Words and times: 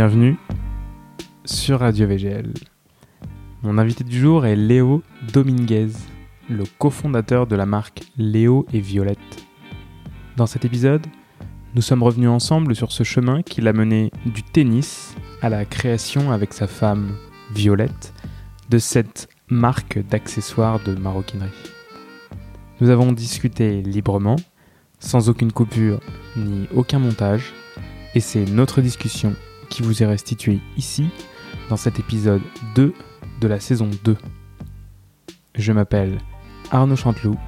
Bienvenue 0.00 0.38
sur 1.44 1.80
Radio 1.80 2.06
VGL. 2.06 2.54
Mon 3.62 3.76
invité 3.76 4.02
du 4.02 4.18
jour 4.18 4.46
est 4.46 4.56
Léo 4.56 5.02
Dominguez, 5.30 5.90
le 6.48 6.64
cofondateur 6.78 7.46
de 7.46 7.54
la 7.54 7.66
marque 7.66 8.04
Léo 8.16 8.64
et 8.72 8.80
Violette. 8.80 9.18
Dans 10.38 10.46
cet 10.46 10.64
épisode, 10.64 11.06
nous 11.74 11.82
sommes 11.82 12.02
revenus 12.02 12.30
ensemble 12.30 12.74
sur 12.74 12.92
ce 12.92 13.04
chemin 13.04 13.42
qui 13.42 13.60
l'a 13.60 13.74
mené 13.74 14.10
du 14.24 14.42
tennis 14.42 15.14
à 15.42 15.50
la 15.50 15.66
création 15.66 16.32
avec 16.32 16.54
sa 16.54 16.66
femme 16.66 17.14
Violette 17.52 18.14
de 18.70 18.78
cette 18.78 19.28
marque 19.50 19.98
d'accessoires 20.08 20.82
de 20.82 20.94
maroquinerie. 20.94 21.50
Nous 22.80 22.88
avons 22.88 23.12
discuté 23.12 23.82
librement, 23.82 24.36
sans 24.98 25.28
aucune 25.28 25.52
coupure 25.52 26.00
ni 26.38 26.68
aucun 26.74 27.00
montage, 27.00 27.52
et 28.14 28.20
c'est 28.20 28.46
notre 28.46 28.80
discussion 28.80 29.36
qui 29.70 29.82
vous 29.82 30.02
est 30.02 30.06
restituée 30.06 30.60
ici, 30.76 31.08
dans 31.70 31.76
cet 31.76 31.98
épisode 31.98 32.42
2 32.74 32.92
de 33.40 33.48
la 33.48 33.60
saison 33.60 33.88
2. 34.04 34.16
Je 35.54 35.72
m'appelle 35.72 36.18
Arnaud 36.70 36.96
Chanteloup, 36.96 37.38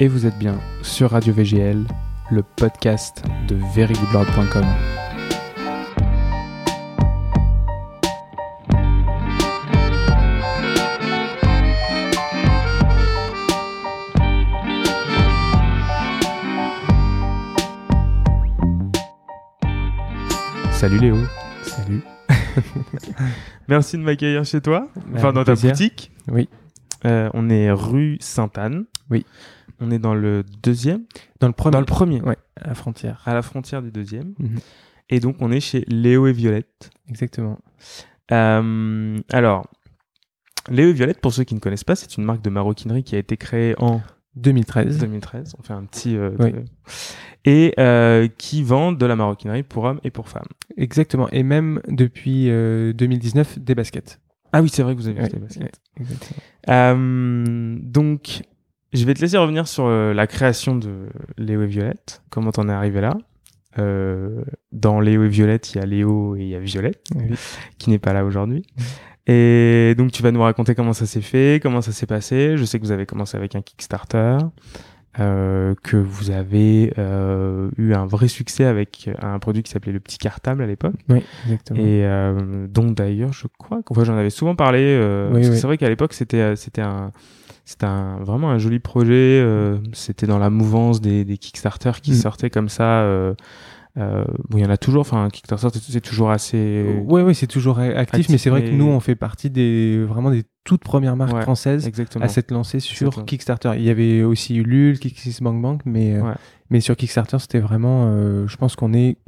et 0.00 0.08
vous 0.08 0.26
êtes 0.26 0.38
bien 0.38 0.60
sur 0.82 1.12
Radio 1.12 1.32
VGL, 1.32 1.86
le 2.30 2.42
podcast 2.42 3.22
de 3.48 3.56
verygoodlord.com. 3.74 4.64
Salut 20.84 20.98
Léo. 20.98 21.43
Salut. 21.76 22.02
Merci 23.68 23.96
de 23.98 24.02
m'accueillir 24.02 24.44
chez 24.44 24.60
toi, 24.60 24.88
enfin 25.14 25.28
Avec 25.28 25.34
dans 25.34 25.44
ta 25.44 25.52
plaisir. 25.52 25.70
boutique. 25.70 26.12
Oui. 26.28 26.48
Euh, 27.04 27.28
on 27.34 27.50
est 27.50 27.70
rue 27.70 28.16
Sainte-Anne. 28.20 28.84
Oui. 29.10 29.26
On 29.80 29.90
est 29.90 29.98
dans 29.98 30.14
le 30.14 30.44
deuxième, 30.62 31.02
Dans 31.40 31.48
le 31.48 31.52
premier. 31.52 31.72
dans 31.72 31.80
le 31.80 31.84
premier, 31.86 32.20
Ouais, 32.22 32.36
à 32.60 32.68
la 32.68 32.74
frontière. 32.74 33.22
à 33.26 33.34
la 33.34 33.42
frontière 33.42 33.82
du 33.82 33.90
deuxième. 33.90 34.34
Mhm. 34.38 34.58
Et 35.10 35.20
donc 35.20 35.36
on 35.40 35.50
est 35.50 35.60
chez 35.60 35.84
Léo 35.88 36.26
et 36.26 36.32
Violette. 36.32 36.90
Exactement. 37.08 37.58
Euh, 38.32 39.18
alors, 39.32 39.66
Léo 40.70 40.88
et 40.88 40.92
Violette, 40.92 41.20
pour 41.20 41.34
ceux 41.34 41.44
qui 41.44 41.54
ne 41.54 41.60
connaissent 41.60 41.84
pas, 41.84 41.96
c'est 41.96 42.16
une 42.16 42.24
marque 42.24 42.42
de 42.42 42.50
maroquinerie 42.50 43.02
qui 43.04 43.16
a 43.16 43.18
été 43.18 43.36
créée 43.36 43.74
en 43.78 44.00
2013. 44.36 44.98
2013. 44.98 45.54
On 45.58 45.62
fait 45.62 45.74
un 45.74 45.84
petit. 45.84 46.16
euh, 46.16 46.30
Oui. 46.38 46.52
de- 46.52 46.64
Et 47.46 47.74
euh, 47.78 48.26
qui 48.38 48.62
vend 48.62 48.92
de 48.92 49.04
la 49.06 49.16
maroquinerie 49.16 49.62
pour 49.62 49.84
hommes 49.84 50.00
et 50.02 50.10
pour 50.10 50.28
femmes. 50.28 50.46
Exactement. 50.78 51.28
Et 51.30 51.42
même 51.42 51.80
depuis 51.88 52.48
euh, 52.50 52.92
2019, 52.94 53.58
des 53.58 53.74
baskets. 53.74 54.18
Ah 54.52 54.62
oui, 54.62 54.68
c'est 54.70 54.82
vrai 54.82 54.94
que 54.94 55.00
vous 55.00 55.08
avez 55.08 55.20
Ouais, 55.20 55.28
des 55.28 55.38
baskets. 55.38 55.80
ouais. 56.00 56.06
Euh, 56.70 57.76
donc, 57.82 58.42
je 58.92 59.04
vais 59.04 59.14
te 59.14 59.20
laisser 59.20 59.36
revenir 59.36 59.68
sur 59.68 59.84
euh, 59.86 60.14
la 60.14 60.26
création 60.26 60.76
de 60.76 61.08
Léo 61.36 61.62
et 61.62 61.66
Violette. 61.66 62.22
Comment 62.30 62.52
t'en 62.52 62.68
es 62.68 62.72
arrivé 62.72 63.00
là? 63.00 63.16
Euh, 63.78 64.42
Dans 64.72 65.00
Léo 65.00 65.24
et 65.24 65.28
Violette, 65.28 65.74
il 65.74 65.78
y 65.78 65.80
a 65.80 65.86
Léo 65.86 66.36
et 66.36 66.42
il 66.42 66.48
y 66.48 66.54
a 66.54 66.60
Violette, 66.60 67.02
Oui. 67.14 67.34
qui 67.78 67.90
n'est 67.90 67.98
pas 67.98 68.12
là 68.12 68.24
aujourd'hui. 68.24 68.64
Et 69.26 69.94
donc, 69.98 70.12
tu 70.12 70.22
vas 70.22 70.30
nous 70.30 70.42
raconter 70.42 70.74
comment 70.74 70.92
ça 70.92 71.06
s'est 71.06 71.20
fait, 71.22 71.60
comment 71.62 71.80
ça 71.82 71.92
s'est 71.92 72.06
passé. 72.06 72.56
Je 72.56 72.64
sais 72.64 72.78
que 72.78 72.84
vous 72.84 72.92
avez 72.92 73.06
commencé 73.06 73.36
avec 73.36 73.54
un 73.56 73.62
Kickstarter, 73.62 74.38
euh, 75.20 75.74
que 75.82 75.96
vous 75.96 76.30
avez 76.30 76.92
euh, 76.98 77.70
eu 77.78 77.94
un 77.94 78.06
vrai 78.06 78.28
succès 78.28 78.64
avec 78.64 79.08
un 79.22 79.38
produit 79.38 79.62
qui 79.62 79.70
s'appelait 79.70 79.92
le 79.92 80.00
petit 80.00 80.18
cartable 80.18 80.62
à 80.62 80.66
l'époque. 80.66 80.94
Oui, 81.08 81.22
exactement. 81.44 81.78
Et 81.80 82.04
euh, 82.04 82.66
dont 82.68 82.90
d'ailleurs, 82.90 83.32
je 83.32 83.46
crois 83.58 83.82
qu'en 83.82 83.94
fait, 83.94 84.04
j'en 84.04 84.16
avais 84.16 84.30
souvent 84.30 84.56
parlé. 84.56 84.80
euh, 84.82 85.30
Oui, 85.32 85.42
que 85.42 85.48
oui. 85.50 85.56
C'est 85.58 85.66
vrai 85.66 85.78
qu'à 85.78 85.88
l'époque, 85.88 86.12
c'était 86.14 86.40
euh, 86.40 86.56
c'était 86.56 86.82
un 86.82 87.12
c'était 87.64 87.86
un 87.86 88.16
vraiment 88.22 88.50
un 88.50 88.58
joli 88.58 88.78
projet. 88.78 89.10
euh, 89.42 89.78
c'était 89.92 90.26
dans 90.26 90.38
la 90.38 90.50
mouvance 90.50 91.00
des, 91.00 91.24
des 91.24 91.38
Kickstarter 91.38 91.92
qui 92.02 92.10
Mm. 92.12 92.14
sortaient 92.16 92.50
comme 92.50 92.68
ça. 92.68 93.04
Euh, 93.96 94.00
euh, 94.22 94.24
bon, 94.48 94.58
il 94.58 94.64
y 94.64 94.66
en 94.66 94.70
a 94.70 94.76
toujours. 94.76 95.02
Enfin, 95.02 95.28
Kickstarter, 95.32 95.68
c'est- 95.80 96.00
toujours 96.00 96.30
assez. 96.30 96.84
Oui, 97.06 97.22
oui, 97.22 97.34
c'est 97.34 97.46
toujours 97.46 97.78
actif, 97.78 97.96
actif, 97.98 98.28
mais 98.28 98.38
c'est 98.38 98.50
vrai 98.50 98.64
que 98.64 98.70
nous, 98.70 98.86
on 98.86 98.98
fait 99.00 99.14
partie 99.14 99.50
des 99.50 100.04
vraiment 100.04 100.30
des 100.32 100.42
toutes 100.64 100.82
premières 100.82 101.14
marques 101.16 101.32
Ouais, 101.34 101.42
françaises 101.42 101.86
Exactement. 101.86 102.24
à 102.24 102.28
s'être 102.28 102.50
lancées 102.50 102.80
sur 102.80 103.06
Exactement. 103.06 103.24
Kickstarter. 103.26 103.72
Il 103.76 103.82
y 103.82 103.90
avait 103.90 104.22
aussi 104.24 104.56
Ulule, 104.56 104.98
KissKissBankBank, 104.98 105.82
mais 105.84 106.14
euh, 106.14 106.22
Ouais. 106.22 106.32
mais 106.70 106.80
sur 106.80 106.96
Kickstarter, 106.96 107.38
c'était 107.38 107.60
vraiment, 107.60 108.06
euh, 108.08 108.46
je 108.48 108.56
pense 108.56 108.74
qu'on 108.74 108.92
est 108.94 109.18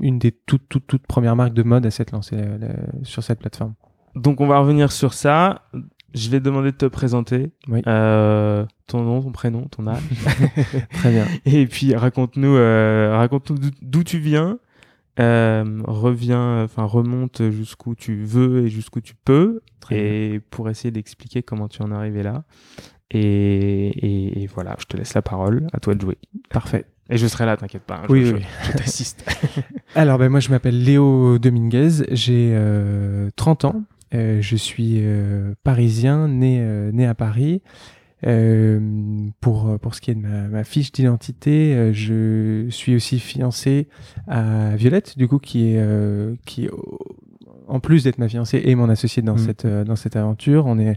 une 0.00 0.18
des 0.18 0.32
toutes 0.32 0.68
toutes 0.68 0.86
toutes 0.86 1.06
premières 1.06 1.36
marques 1.36 1.54
de 1.54 1.62
mode 1.62 1.86
à 1.86 1.90
s'être 1.92 2.10
lancée 2.12 2.36
euh, 2.38 2.72
sur 3.04 3.22
cette 3.22 3.38
plateforme. 3.38 3.74
Donc, 4.16 4.40
on 4.40 4.46
va 4.46 4.58
revenir 4.58 4.90
sur 4.90 5.12
ça. 5.12 5.68
Je 6.14 6.30
vais 6.30 6.38
te 6.38 6.44
demander 6.44 6.72
de 6.72 6.76
te 6.76 6.86
présenter. 6.86 7.50
Oui. 7.68 7.82
Euh, 7.86 8.64
ton 8.86 9.02
nom, 9.02 9.20
ton 9.22 9.32
prénom, 9.32 9.62
ton 9.68 9.86
âge. 9.86 10.02
Très 10.92 11.10
bien. 11.10 11.26
Et 11.44 11.66
puis 11.66 11.94
raconte-nous, 11.94 12.54
euh, 12.56 13.14
raconte-nous 13.16 13.58
d'où- 13.82 14.04
tu 14.04 14.18
viens. 14.18 14.58
Euh, 15.18 15.80
reviens, 15.84 16.62
enfin 16.64 16.84
remonte 16.84 17.50
jusqu'où 17.50 17.94
tu 17.94 18.22
veux 18.24 18.66
et 18.66 18.68
jusqu'où 18.68 19.00
tu 19.00 19.14
peux, 19.24 19.60
Très 19.80 19.96
et 19.96 20.40
pour 20.40 20.68
essayer 20.68 20.90
d'expliquer 20.90 21.42
comment 21.42 21.68
tu 21.68 21.82
en 21.82 21.90
es 21.90 21.94
arrivé 21.94 22.22
là. 22.22 22.44
Et, 23.10 23.20
et- 23.88 24.42
et 24.42 24.46
voilà, 24.46 24.76
je 24.78 24.84
te 24.84 24.96
laisse 24.96 25.14
la 25.14 25.22
parole, 25.22 25.66
à 25.72 25.80
toi 25.80 25.94
de 25.94 26.00
jouer. 26.02 26.18
Parfait. 26.50 26.84
Et 27.08 27.16
je 27.18 27.26
serai 27.28 27.46
là, 27.46 27.56
t'inquiète 27.56 27.84
pas. 27.84 27.96
hein, 28.02 28.06
Oui, 28.08 28.26
je, 28.26 28.34
oui. 28.34 28.42
je 28.64 28.72
t'assiste. 28.72 29.24
Alors, 29.94 30.18
ben, 30.18 30.28
moi, 30.28 30.40
je 30.40 30.50
m'appelle 30.50 30.82
Léo 30.82 31.38
Dominguez, 31.38 32.04
j'ai 32.10 32.50
euh, 32.52 33.30
30 33.36 33.64
ans, 33.64 33.74
Euh, 33.76 33.95
je 34.12 34.56
suis 34.56 34.94
euh, 34.98 35.54
parisien, 35.64 36.28
né, 36.28 36.58
euh, 36.60 36.90
né 36.92 37.06
à 37.06 37.14
Paris. 37.14 37.62
Euh, 38.26 38.80
pour, 39.40 39.78
pour 39.78 39.94
ce 39.94 40.00
qui 40.00 40.10
est 40.10 40.14
de 40.14 40.20
ma, 40.20 40.48
ma 40.48 40.64
fiche 40.64 40.90
d'identité, 40.90 41.74
euh, 41.74 41.92
je 41.92 42.66
suis 42.70 42.94
aussi 42.94 43.18
fiancé 43.20 43.88
à 44.26 44.74
Violette, 44.74 45.18
du 45.18 45.28
coup, 45.28 45.38
qui 45.38 45.68
est, 45.72 45.78
euh, 45.78 46.34
qui, 46.46 46.68
en 47.68 47.78
plus 47.78 48.04
d'être 48.04 48.18
ma 48.18 48.28
fiancée, 48.28 48.62
et 48.64 48.74
mon 48.74 48.88
associé 48.88 49.22
dans, 49.22 49.34
Mhm. 49.34 49.38
cette, 49.38 49.64
euh, 49.66 49.84
dans 49.84 49.96
cette 49.96 50.16
aventure. 50.16 50.64
On 50.66 50.78
est 50.78 50.96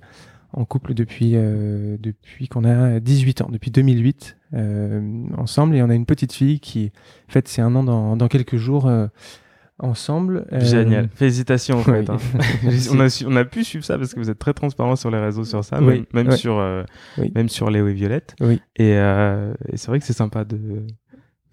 en 0.53 0.65
couple 0.65 0.93
depuis, 0.93 1.33
euh, 1.35 1.97
depuis 1.99 2.47
qu'on 2.47 2.63
a 2.63 2.99
18 2.99 3.41
ans, 3.41 3.49
depuis 3.51 3.69
2008, 3.69 4.37
euh, 4.55 5.01
ensemble, 5.37 5.75
et 5.75 5.83
on 5.83 5.89
a 5.89 5.95
une 5.95 6.05
petite 6.07 6.31
fille 6.33 6.59
qui 6.59 6.91
fête 7.27 7.47
ses 7.49 7.61
un 7.61 7.75
an 7.75 7.83
dans, 7.83 8.15
dans 8.15 8.27
quelques 8.29 8.55
jours 8.57 8.87
euh, 8.87 9.07
ensemble. 9.79 10.45
Euh, 10.51 10.59
Génial. 10.61 11.09
Félicitations 11.15 11.77
en 11.79 11.83
fait. 11.83 12.01
oui. 12.01 12.05
hein. 12.09 12.39
On, 12.93 12.99
a 12.99 13.09
su- 13.09 13.25
on 13.27 13.35
a 13.35 13.45
pu 13.45 13.63
suivre 13.63 13.83
ça 13.85 13.97
parce 13.97 14.13
que 14.13 14.19
vous 14.19 14.29
êtes 14.29 14.39
très 14.39 14.53
transparent 14.53 14.95
sur 14.95 15.09
les 15.11 15.19
réseaux 15.19 15.43
sur 15.45 15.63
ça, 15.63 15.79
Oui, 15.81 15.85
même, 15.85 16.05
même 16.13 16.27
ouais. 16.29 16.37
sur, 16.37 16.57
euh, 16.57 16.83
Oui. 17.17 17.31
même 17.35 17.49
sur 17.49 17.69
Léo 17.69 17.87
et 17.87 17.93
Violette. 17.93 18.35
Oui. 18.41 18.61
Et, 18.75 18.93
euh, 18.95 19.53
et 19.71 19.77
c'est 19.77 19.87
vrai 19.87 19.99
que 19.99 20.05
c'est 20.05 20.13
sympa 20.13 20.43
de. 20.45 20.57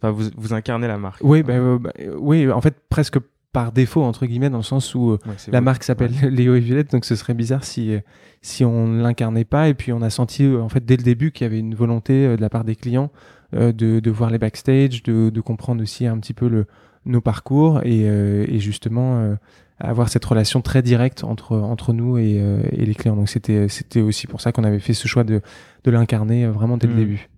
Enfin, 0.00 0.10
vous, 0.10 0.24
vous 0.36 0.52
incarnez 0.54 0.86
la 0.88 0.98
marque. 0.98 1.20
Oui, 1.24 1.42
bah, 1.42 1.54
bah, 1.78 1.90
euh, 2.00 2.14
oui, 2.18 2.50
en 2.50 2.60
fait, 2.60 2.74
presque 2.90 3.18
par 3.52 3.72
défaut, 3.72 4.02
entre 4.02 4.26
guillemets, 4.26 4.50
dans 4.50 4.58
le 4.58 4.62
sens 4.62 4.94
où 4.94 5.12
Ouais, 5.12 5.18
la 5.50 5.60
vous. 5.60 5.64
marque 5.64 5.82
s'appelle 5.82 6.12
Léo 6.30 6.54
et 6.54 6.60
Violette, 6.60 6.90
donc 6.92 7.04
ce 7.06 7.14
serait 7.16 7.32
bizarre 7.32 7.64
si, 7.64 7.96
si 8.42 8.64
on 8.66 8.86
ne 8.88 9.02
l'incarnait 9.02 9.44
pas. 9.46 9.68
Et 9.68 9.74
puis, 9.74 9.92
on 9.92 10.02
a 10.02 10.10
senti, 10.10 10.46
en 10.46 10.68
fait, 10.68 10.84
dès 10.84 10.96
le 10.98 11.02
début, 11.02 11.30
qu'il 11.32 11.44
y 11.44 11.48
avait 11.48 11.58
une 11.60 11.74
volonté 11.74 12.36
de 12.36 12.40
la 12.40 12.50
part 12.50 12.64
des 12.64 12.76
clients 12.76 13.10
de, 13.54 13.72
de 13.72 14.10
voir 14.10 14.28
les 14.28 14.38
backstage, 14.38 15.02
de, 15.04 15.30
de 15.30 15.40
comprendre 15.40 15.82
aussi 15.82 16.04
un 16.06 16.18
petit 16.18 16.34
peu 16.34 16.48
le, 16.48 16.66
nos 17.06 17.20
parcours 17.20 17.80
et, 17.84 18.02
euh, 18.08 18.44
et 18.48 18.58
justement 18.58 19.18
euh, 19.18 19.34
avoir 19.78 20.08
cette 20.08 20.24
relation 20.24 20.60
très 20.60 20.82
directe 20.82 21.24
entre, 21.24 21.56
entre 21.56 21.92
nous 21.92 22.18
et, 22.18 22.38
euh, 22.40 22.62
et 22.72 22.84
les 22.84 22.94
clients. 22.94 23.16
Donc, 23.16 23.28
c'était 23.28 23.68
c'était 23.68 24.00
aussi 24.00 24.26
pour 24.26 24.40
ça 24.40 24.52
qu'on 24.52 24.64
avait 24.64 24.80
fait 24.80 24.94
ce 24.94 25.06
choix 25.08 25.24
de, 25.24 25.40
de 25.84 25.90
l'incarner 25.90 26.46
vraiment 26.46 26.76
dès 26.76 26.86
le 26.86 26.94
Mhm. 26.94 26.98
début. 27.00 27.28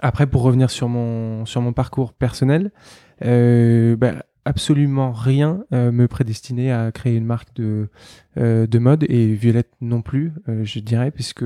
Après, 0.00 0.26
pour 0.26 0.42
revenir 0.42 0.70
sur 0.70 0.88
mon, 0.88 1.44
sur 1.46 1.60
mon 1.60 1.72
parcours 1.74 2.12
personnel, 2.14 2.70
bah, 3.20 4.24
absolument 4.44 5.12
rien 5.12 5.62
euh, 5.72 5.92
me 5.92 6.08
prédestinait 6.08 6.72
à 6.72 6.90
créer 6.90 7.14
une 7.16 7.24
marque 7.26 7.54
de, 7.54 7.88
euh, 8.38 8.66
de 8.66 8.78
mode 8.80 9.04
et 9.08 9.34
Violette 9.34 9.70
non 9.80 10.02
plus, 10.02 10.32
euh, 10.48 10.64
je 10.64 10.80
dirais, 10.80 11.10
puisque 11.12 11.44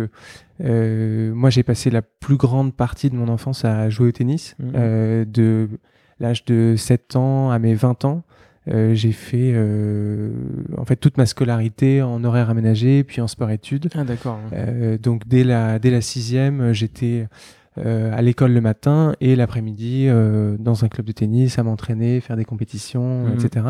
moi 0.61 1.50
j'ai 1.50 1.62
passé 1.62 1.90
la 1.90 2.02
plus 2.02 2.37
grande 2.37 2.75
partie 2.75 3.11
de 3.11 3.16
mon 3.16 3.28
enfance 3.28 3.64
à 3.64 3.90
jouer 3.90 4.08
au 4.08 4.12
tennis, 4.12 4.56
euh, 4.75 5.25
de 5.26 5.69
l'âge 6.20 6.44
de 6.44 6.74
7 6.76 7.16
ans 7.16 7.50
à 7.50 7.58
mes 7.58 7.74
20 7.74 8.04
ans. 8.04 8.22
Euh, 8.68 8.94
j'ai 8.94 9.12
fait 9.12 9.52
euh, 9.54 10.30
en 10.76 10.84
fait 10.84 10.96
toute 10.96 11.18
ma 11.18 11.26
scolarité 11.26 12.02
en 12.02 12.24
horaire 12.24 12.50
aménagé, 12.50 13.04
puis 13.04 13.20
en 13.20 13.28
sport-études. 13.28 13.88
Ah, 13.94 14.02
d'accord. 14.04 14.40
Euh, 14.52 14.98
donc 14.98 15.28
dès 15.28 15.44
la 15.44 15.78
dès 15.78 15.90
la 15.92 16.00
sixième, 16.00 16.72
j'étais 16.72 17.28
euh, 17.78 18.10
à 18.12 18.22
l'école 18.22 18.52
le 18.52 18.60
matin 18.60 19.14
et 19.20 19.36
l'après-midi 19.36 20.06
euh, 20.08 20.56
dans 20.58 20.84
un 20.84 20.88
club 20.88 21.06
de 21.06 21.12
tennis 21.12 21.58
à 21.58 21.62
m'entraîner, 21.62 22.20
faire 22.20 22.36
des 22.36 22.44
compétitions, 22.44 23.26
Mhm. 23.26 23.34
etc. 23.34 23.66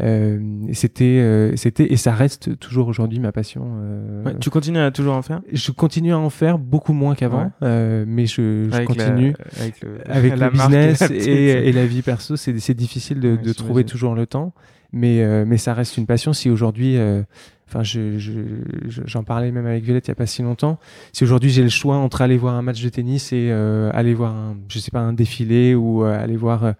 Euh, 0.00 0.38
c'était 0.72 1.04
euh, 1.20 1.56
c'était 1.56 1.92
et 1.92 1.96
ça 1.96 2.12
reste 2.12 2.56
toujours 2.60 2.86
aujourd'hui 2.86 3.18
ma 3.18 3.32
passion. 3.32 3.62
euh, 3.82 4.22
Ouais, 4.24 4.38
tu 4.38 4.48
continues 4.48 4.78
à 4.78 4.92
toujours 4.92 5.14
en 5.16 5.22
faire? 5.22 5.40
Je 5.52 5.72
continue 5.72 6.12
à 6.12 6.18
en 6.18 6.30
faire 6.30 6.58
beaucoup 6.58 6.92
moins 6.92 7.16
qu'avant, 7.16 7.42
Ouais. 7.44 7.50
euh, 7.64 8.04
mais 8.06 8.26
je, 8.26 8.66
je 8.66 8.70
la- 8.70 8.84
continue 8.84 9.34
avec 9.60 9.80
le, 9.82 9.98
avec 10.08 10.36
la 10.36 10.46
le 10.46 10.52
business 10.52 11.00
la 11.00 11.12
et, 11.16 11.68
et 11.68 11.72
la 11.72 11.86
vie 11.86 12.02
perso. 12.02 12.36
C'est 12.36 12.56
c'est 12.60 12.74
difficile 12.74 13.18
de, 13.18 13.30
Ouais, 13.30 13.38
de 13.38 13.52
trouver 13.52 13.84
toujours 13.84 14.14
le 14.14 14.26
temps. 14.26 14.52
Mais, 14.92 15.22
euh, 15.22 15.44
mais 15.46 15.56
ça 15.56 15.72
reste 15.74 15.96
une 15.98 16.06
passion. 16.06 16.32
Si 16.32 16.50
aujourd'hui, 16.50 16.96
euh, 16.96 17.22
enfin, 17.68 17.84
je, 17.84 18.18
je- 18.18 19.02
j'en 19.06 19.22
parlais 19.22 19.52
même 19.52 19.66
avec 19.66 19.84
Violette 19.84 20.08
il 20.08 20.10
y 20.10 20.12
a 20.12 20.16
pas 20.16 20.26
si 20.26 20.42
longtemps. 20.42 20.78
Si 21.12 21.22
aujourd'hui 21.22 21.50
j'ai 21.50 21.62
le 21.62 21.68
choix 21.68 21.96
entre 21.96 22.22
aller 22.22 22.36
voir 22.36 22.54
un 22.56 22.62
match 22.62 22.82
de 22.82 22.88
tennis 22.88 23.32
et 23.32 23.50
euh, 23.50 23.90
aller 23.94 24.14
voir 24.14 24.34
un, 24.34 24.56
je 24.68 24.78
sais 24.80 24.90
pas, 24.90 24.98
un 25.00 25.12
défilé 25.12 25.74
ou 25.76 26.04
euh, 26.04 26.20
aller 26.20 26.36
voir 26.36 26.74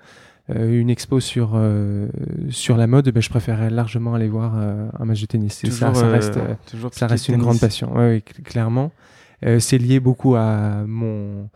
une 0.54 0.90
expo 0.90 1.20
sur 1.20 1.52
euh, 1.54 2.08
sur 2.50 2.76
la 2.76 2.86
mode, 2.86 3.08
ben, 3.10 3.22
je 3.22 3.28
préférerais 3.30 3.70
largement 3.70 4.14
aller 4.14 4.28
voir 4.28 4.54
euh, 4.56 4.88
un 4.98 5.04
match 5.04 5.20
de 5.20 5.26
tennis. 5.26 5.54
Ça, 5.54 5.68
Toujours, 5.68 5.96
ça 5.96 6.06
euh, 6.06 6.10
reste, 6.12 6.36
euh, 6.36 6.54
ça 6.92 7.06
une 7.32 7.34
tennis. 7.34 7.40
grande 7.46 7.60
passion. 7.60 7.92
Ouais, 7.92 7.98
ouais, 8.08 8.18
cl- 8.26 8.42
clairement. 8.42 8.90
Euh, 9.44 9.58
c'est 9.60 9.78
lié 9.78 10.00
beaucoup 10.00 10.34
à 10.36 10.84
mon 10.86 11.48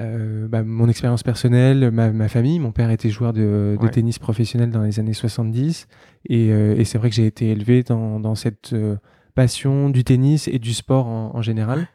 euh, 0.00 0.48
bah, 0.48 0.62
mon 0.62 0.88
expérience 0.88 1.22
personnelle, 1.22 1.90
ma, 1.90 2.10
ma 2.10 2.28
famille. 2.28 2.58
Mon 2.58 2.72
père 2.72 2.90
était 2.90 3.10
joueur 3.10 3.32
de, 3.32 3.76
de 3.78 3.84
Ouais. 3.84 3.90
tennis 3.90 4.18
professionnel 4.18 4.70
dans 4.70 4.82
les 4.82 4.98
années 5.00 5.12
70. 5.12 5.86
Et, 6.28 6.50
euh, 6.50 6.74
et 6.76 6.84
c'est 6.84 6.96
vrai 6.98 7.10
que 7.10 7.14
j'ai 7.16 7.26
été 7.26 7.50
élevé 7.50 7.82
dans, 7.82 8.18
dans 8.18 8.34
cette 8.34 8.72
euh, 8.72 8.96
passion 9.34 9.90
du 9.90 10.04
tennis 10.04 10.48
et 10.48 10.58
du 10.58 10.72
sport 10.72 11.06
en, 11.06 11.32
en 11.34 11.42
général. 11.42 11.86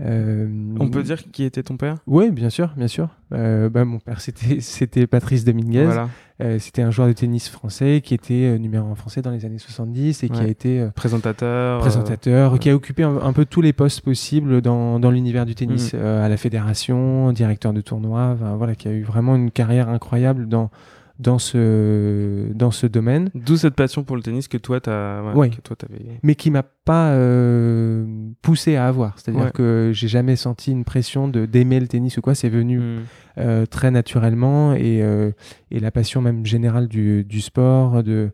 Euh, 0.00 0.46
On 0.78 0.90
peut 0.90 1.02
dire 1.02 1.18
qui 1.30 1.44
était 1.44 1.62
ton 1.62 1.76
père? 1.76 1.96
Oui, 2.06 2.30
bien 2.30 2.50
sûr, 2.50 2.72
bien 2.76 2.88
sûr. 2.88 3.08
Euh, 3.32 3.70
bah, 3.70 3.84
mon 3.84 3.98
père, 3.98 4.20
c'était 4.20 4.60
c'était 4.60 5.06
Patrice 5.06 5.44
Dominguez. 5.44 5.84
Voilà. 5.84 6.08
Euh, 6.42 6.58
c'était 6.58 6.82
un 6.82 6.90
joueur 6.90 7.08
de 7.08 7.14
tennis 7.14 7.48
français 7.48 8.02
qui 8.04 8.12
était 8.12 8.58
numéro 8.58 8.86
un 8.90 8.94
français 8.94 9.22
dans 9.22 9.30
les 9.30 9.46
années 9.46 9.58
70 9.58 10.22
et 10.22 10.28
qui 10.28 10.38
a 10.38 10.46
été 10.46 10.86
Présentateur. 10.94 11.80
présentateur, 11.80 12.58
qui 12.58 12.68
a 12.68 12.74
occupé 12.74 13.04
un, 13.04 13.16
un 13.16 13.32
peu 13.32 13.46
tous 13.46 13.62
les 13.62 13.72
postes 13.72 14.02
possibles 14.02 14.60
dans, 14.60 15.00
dans 15.00 15.10
l'univers 15.10 15.46
du 15.46 15.54
tennis, 15.54 15.92
euh, 15.94 16.24
à 16.24 16.28
la 16.28 16.36
fédération, 16.36 17.32
directeur 17.32 17.72
de 17.72 17.80
tournoi, 17.80 18.36
voilà, 18.58 18.74
qui 18.74 18.86
a 18.86 18.92
eu 18.92 19.02
vraiment 19.02 19.34
une 19.34 19.50
carrière 19.50 19.88
incroyable 19.88 20.46
dans, 20.46 20.70
dans, 21.18 21.38
ce, 21.38 22.52
dans 22.52 22.70
ce 22.70 22.86
domaine, 22.86 23.30
D'où 23.34 23.56
cette 23.56 23.74
passion 23.74 24.04
pour 24.04 24.16
le 24.16 24.22
tennis 24.22 24.48
que 24.48 24.58
toi, 24.58 24.80
t'as. 24.80 25.22
Ouais, 25.22 25.34
Ouais. 25.34 25.50
Que 25.50 25.60
toi, 25.62 25.76
t'avais. 25.76 26.00
mais 26.22 26.34
qui 26.34 26.50
m'a 26.50 26.62
pas 26.62 27.10
euh, 27.12 28.04
poussé 28.42 28.76
à 28.76 28.86
avoir. 28.86 29.18
C'est-à-dire 29.18 29.44
Ouais. 29.46 29.50
que 29.52 29.90
j'ai 29.94 30.08
jamais 30.08 30.36
senti 30.36 30.72
une 30.72 30.84
pression 30.84 31.28
de 31.28 31.46
d'aimer 31.46 31.80
le 31.80 31.88
tennis 31.88 32.16
ou 32.18 32.20
quoi. 32.20 32.34
C'est 32.34 32.48
venu 32.48 32.78
Hmm. 32.80 32.98
euh, 33.38 33.66
très 33.66 33.90
naturellement 33.90 34.74
et, 34.74 35.02
euh, 35.02 35.30
et 35.70 35.80
la 35.80 35.90
passion 35.90 36.20
même 36.20 36.44
générale 36.46 36.88
du, 36.88 37.24
du 37.24 37.40
sport, 37.40 38.02
de, 38.02 38.30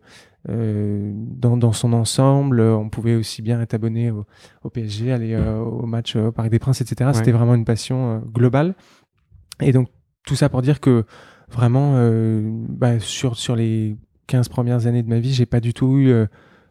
euh, 0.49 1.11
dans, 1.15 1.55
dans 1.57 1.71
son 1.73 1.93
ensemble. 1.93 2.59
euh, 2.59 2.75
On 2.75 2.89
pouvait 2.89 3.15
aussi 3.15 3.41
bien 3.41 3.61
être 3.61 3.73
abonné 3.73 4.11
au, 4.11 4.25
au 4.63 4.69
PSG, 4.69 5.11
aller 5.11 5.33
euh, 5.33 5.57
au 5.59 5.85
match 5.85 6.15
au 6.15 6.31
Parc 6.31 6.49
des 6.49 6.59
Princes, 6.59 6.81
etc. 6.81 7.09
Ouais. 7.09 7.13
C'était 7.13 7.31
vraiment 7.31 7.55
une 7.55 7.65
passion 7.65 8.21
globale. 8.33 8.75
Et 9.61 9.71
donc, 9.71 9.87
tout 10.25 10.35
ça 10.35 10.49
pour 10.49 10.61
dire 10.61 10.79
que 10.79 11.05
vraiment, 11.53 11.93
euh, 11.95 12.41
bah, 12.69 12.99
sur, 12.99 13.37
sur 13.37 13.55
les 13.55 13.95
15 14.27 14.49
premières 14.49 14.87
années 14.87 15.03
de 15.03 15.09
ma 15.09 15.19
vie, 15.19 15.33
j'ai 15.33 15.45
pas 15.45 15.59
du 15.59 15.73
tout 15.73 15.97
eu 15.97 16.09
euh, 16.09 16.25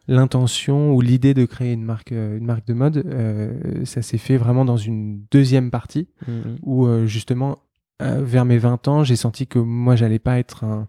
l'intention 0.07 0.93
ou 0.93 1.01
l'idée 1.01 1.33
de 1.33 1.45
créer 1.45 1.73
une 1.73 1.83
marque, 1.83 2.11
euh, 2.11 2.37
une 2.37 2.45
marque 2.45 2.67
de 2.67 2.73
mode. 2.73 3.03
Euh, 3.05 3.85
ça 3.85 4.01
s'est 4.01 4.17
fait 4.17 4.37
vraiment 4.37 4.65
dans 4.65 4.77
une 4.77 5.21
deuxième 5.31 5.71
partie 5.71 6.07
Hmm. 6.27 6.55
où 6.63 6.85
euh, 6.85 7.05
justement 7.05 7.59
euh, 8.01 8.21
vers 8.23 8.43
mes 8.45 8.57
20 8.57 8.87
ans 8.87 9.03
j'ai 9.03 9.15
senti 9.15 9.45
que 9.47 9.59
moi 9.59 9.95
j'allais 9.95 10.19
pas 10.19 10.39
être 10.39 10.63
un, 10.63 10.87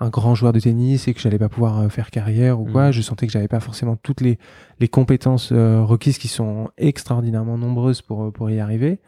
un 0.00 0.08
grand 0.10 0.34
joueur 0.34 0.52
de 0.52 0.60
tennis 0.60 1.08
et 1.08 1.14
que 1.14 1.20
j'allais 1.20 1.38
pas 1.38 1.48
pouvoir 1.48 1.90
faire 1.90 2.10
carrière 2.10 2.60
ou 2.60 2.64
quoi 2.64 2.86
Mhm. 2.86 2.92
je 2.92 3.02
sentais 3.02 3.26
que 3.26 3.32
j'avais 3.32 3.48
pas 3.48 3.60
forcément 3.60 3.96
toutes 3.96 4.20
les, 4.20 4.38
les 4.80 4.88
compétences 4.88 5.52
requises 5.52 6.18
qui 6.18 6.28
sont 6.28 6.68
extraordinairement 6.78 7.58
nombreuses 7.58 8.00
pour, 8.02 8.32
pour 8.32 8.48
y 8.50 8.60
arriver 8.60 9.00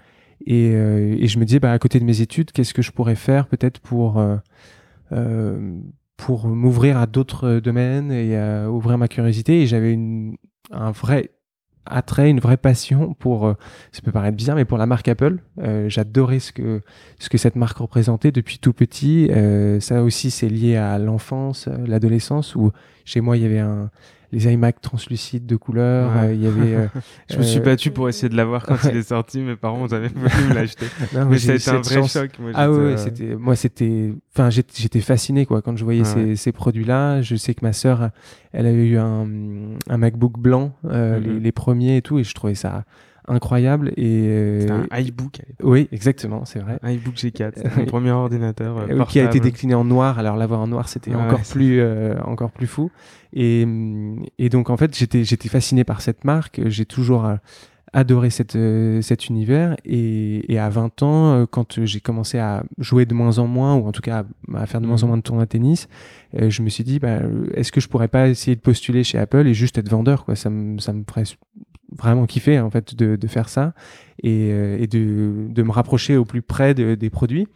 et, 0.47 0.73
euh, 0.75 1.17
et 1.19 1.27
je 1.27 1.39
me 1.39 1.45
disais 1.45 1.61
bah, 1.61 1.73
à 1.73 1.79
côté 1.79 1.99
de 2.01 2.05
mes 2.05 2.21
études 2.21 2.53
qu'est-ce 2.53 2.75
que 2.75 2.83
je 2.83 2.93
pourrais 2.93 3.15
faire 3.15 3.47
peut-être 3.47 3.81
pour 3.81 4.19
euh, 4.19 4.37
euh, 5.13 5.79
pour 6.17 6.49
m'ouvrir 6.49 6.99
à 6.99 7.07
d'autres 7.07 7.61
domaines 7.61 8.11
et 8.11 8.37
à 8.37 8.71
ouvrir 8.71 8.99
ma 8.99 9.09
curiosité 9.09 9.63
et 9.63 9.67
j'avais 9.67 9.99
un 10.71 10.91
vrai 10.91 11.31
attrait, 11.87 12.29
une 12.29 12.41
vraie 12.41 12.59
passion 12.59 13.15
pour, 13.15 13.55
ça 13.93 14.03
peut 14.03 14.13
paraître 14.13 14.37
bizarre, 14.37 14.57
mais 14.57 14.67
pour 14.67 14.77
la 14.77 14.85
marque 14.85 15.09
Apple. 15.09 15.39
J'adorais 15.87 16.41
ce 16.41 16.53
que, 16.53 16.83
ce 17.19 17.31
que 17.31 17.39
cette 17.39 17.57
marque 17.57 17.79
représentait 17.79 18.33
depuis 18.33 18.59
tout 18.59 18.75
petit. 18.75 19.31
Ça 19.81 20.03
aussi, 20.03 20.31
c'est 20.31 20.49
lié 20.51 20.77
à 20.77 20.99
l'enfance, 20.99 21.69
l'adolescence, 21.87 22.57
où 22.57 22.73
chez 23.07 23.23
moi, 23.23 23.39
il 23.39 23.45
y 23.45 23.47
avait 23.47 23.61
un, 23.61 23.91
les 24.33 24.47
iMac 24.53 24.81
translucides 24.81 25.47
de 25.47 25.57
couleur. 25.57 26.11
Ouais. 26.15 26.29
euh, 26.29 26.35
il 26.35 26.43
y 26.43 26.47
avait. 26.47 26.75
euh, 26.75 26.87
Je 27.31 27.39
me 27.39 27.43
suis 27.43 27.61
euh, 27.61 27.63
battu 27.63 27.91
pour 27.91 28.09
essayer 28.09 28.29
de 28.29 28.37
l'avoir 28.37 28.65
quand 28.67 28.75
ouais. 28.85 28.91
il 28.93 28.97
est 28.99 29.03
sorti. 29.09 29.41
Mes 29.41 29.57
parents 29.57 29.87
avaient 29.93 30.09
voulu 30.09 30.29
me 30.49 30.55
l'acheter. 30.55 30.87
Mais 31.29 31.39
j'ai 31.39 31.59
ça 31.59 31.73
a 31.73 31.75
eu 31.77 31.79
été 31.79 31.79
un 31.79 31.81
vrai 31.81 31.95
chance. 32.03 32.13
choc. 32.13 32.31
Moi, 32.39 32.51
Ah 32.55 32.71
ouais, 32.71 32.79
euh, 32.79 32.97
c'était 32.97 33.35
moi 33.37 33.57
c'était 33.57 34.13
enfin 34.35 34.51
j'étais 34.51 35.01
fasciné 35.01 35.47
quoi 35.47 35.63
quand 35.63 35.77
je 35.77 35.85
voyais 35.85 36.03
Ah 36.05 36.15
ces, 36.15 36.37
ces 36.37 36.53
produits-là. 36.53 37.23
Je 37.23 37.37
sais 37.37 37.55
que 37.55 37.65
ma 37.65 37.73
sœur 37.73 38.11
elle 38.53 38.67
avait 38.67 38.87
eu 38.87 38.99
un, 38.99 39.27
un 39.89 39.97
MacBook 39.99 40.39
blanc 40.39 40.73
euh, 40.85 41.19
Mhm. 41.19 41.25
les, 41.25 41.41
les 41.41 41.53
premiers 41.53 41.97
et 41.99 42.03
tout 42.03 42.19
et 42.19 42.25
je 42.25 42.35
trouvais 42.35 42.55
ça 42.55 42.85
incroyable 43.29 43.93
et 43.97 44.27
euh, 44.29 44.85
un 44.91 44.99
iBook. 45.01 45.41
à 45.41 45.47
l'époque. 45.47 45.71
oui, 45.71 45.89
exactement, 45.93 46.45
c'est 46.45 46.59
vrai. 46.61 46.79
Un 46.83 46.91
iBook 46.93 47.15
G4. 47.15 47.53
C'était 47.57 47.71
mon 47.77 47.85
premier 47.87 48.11
ordinateur. 48.11 48.79
euh, 48.79 48.87
Euh, 48.91 49.05
qui 49.05 49.21
a 49.21 49.25
été 49.25 49.41
décliné 49.41 49.75
en 49.75 49.85
noir. 49.85 50.19
Alors 50.19 50.37
l'avoir 50.37 50.61
en 50.61 50.67
noir, 50.67 50.89
c'était 50.89 51.15
encore 51.15 51.39
ouais, 51.39 51.45
plus 51.51 51.81
euh, 51.81 52.15
encore 52.25 52.51
plus 52.51 52.67
fou. 52.67 52.91
Et, 53.33 53.67
et 54.39 54.49
donc 54.49 54.71
en 54.71 54.77
fait, 54.77 54.97
j'étais 54.97 55.25
j'étais 55.25 55.49
fasciné 55.49 55.85
par 55.85 56.01
cette 56.01 56.25
marque. 56.25 56.61
J'ai 56.67 56.85
toujours 56.87 57.27
euh, 57.27 57.37
adoré 57.93 58.29
cette, 58.31 58.57
euh, 58.57 59.01
cet 59.03 59.29
univers. 59.29 59.77
Et, 59.85 60.53
et 60.53 60.59
à 60.59 60.69
20 60.69 61.03
ans, 61.03 61.33
euh, 61.33 61.47
quand 61.51 61.85
j'ai 61.85 62.01
commencé 62.01 62.39
à 62.39 62.63
jouer 62.79 63.07
de 63.07 63.15
moins 63.15 63.39
en 63.39 63.47
moins, 63.47 63.75
ou 63.77 63.87
en 63.87 63.93
tout 63.93 64.03
cas 64.03 64.25
à, 64.55 64.61
à 64.63 64.67
faire 64.67 64.81
de 64.81 64.87
moins 64.87 65.03
en 65.03 65.07
Mhm. 65.07 65.09
moins 65.09 65.17
de 65.19 65.23
tournois 65.23 65.45
de 65.45 65.51
tennis, 65.51 65.89
euh, 66.39 66.51
je 66.51 66.63
me 66.63 66.69
suis 66.69 66.85
dit, 66.85 66.99
bah, 66.99 67.19
euh, 67.23 67.47
est-ce 67.55 67.73
que 67.73 67.81
je 67.81 67.89
pourrais 67.89 68.09
pas 68.09 68.29
essayer 68.29 68.57
de 68.57 68.61
postuler 68.61 69.05
chez 69.05 69.19
Apple 69.19 69.47
et 69.47 69.55
juste 69.55 69.79
être 69.79 69.89
vendeur 69.89 70.25
quoi 70.25 70.37
Ça 70.37 70.51
me 70.51 70.79
ça 70.79 70.93
me 70.93 71.03
ferait 71.09 71.25
vraiment 71.97 72.27
kiffer 72.27 72.61
en 72.61 72.71
fait 72.71 72.95
de, 72.95 73.17
de 73.17 73.27
faire 73.27 73.49
ça 73.49 73.73
et, 74.23 74.51
euh, 74.53 74.77
et 74.79 74.87
de, 74.87 75.47
de 75.49 75.63
me 75.63 75.71
rapprocher 75.71 76.17
au 76.17 76.25
plus 76.25 76.43
près 76.43 76.75
de- 76.75 76.95
des 76.95 77.11
produits. 77.11 77.47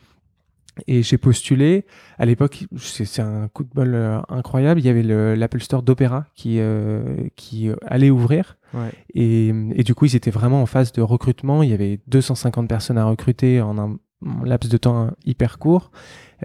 Et 0.87 1.02
j'ai 1.02 1.19
postulé. 1.19 1.84
À 2.19 2.25
l'époque, 2.25 2.64
c'est 2.79 3.20
un 3.20 3.49
coup 3.49 3.62
de 3.62 3.69
bol 3.75 3.94
euh, 3.94 4.20
incroyable. 4.31 4.81
Il 4.81 4.87
y 4.87 4.88
avait 4.88 5.02
le- 5.02 5.34
l'Apple 5.34 5.61
Store 5.61 5.82
d'Opéra 5.82 6.25
qui, 6.34 6.61
euh, 6.61 7.29
qui 7.37 7.69
allait 7.87 8.08
ouvrir. 8.08 8.56
Ouais. 8.73 8.90
Et, 9.12 9.49
et 9.49 9.82
du 9.84 9.94
coup, 9.94 10.06
ils 10.06 10.17
étaient 10.17 10.31
vraiment 10.31 10.62
en 10.62 10.67
phase 10.67 10.93
de 10.93 11.03
recrutement. 11.03 11.62
Il 11.62 11.69
y 11.69 11.74
avait 11.74 12.01
250 12.06 12.69
personnes 12.69 12.96
à 12.96 13.05
recruter 13.05 13.60
en 13.60 13.77
un 13.79 13.98
laps 14.46 14.70
de 14.72 14.79
temps 14.79 15.10
hyper 15.27 15.58
court. 15.58 15.91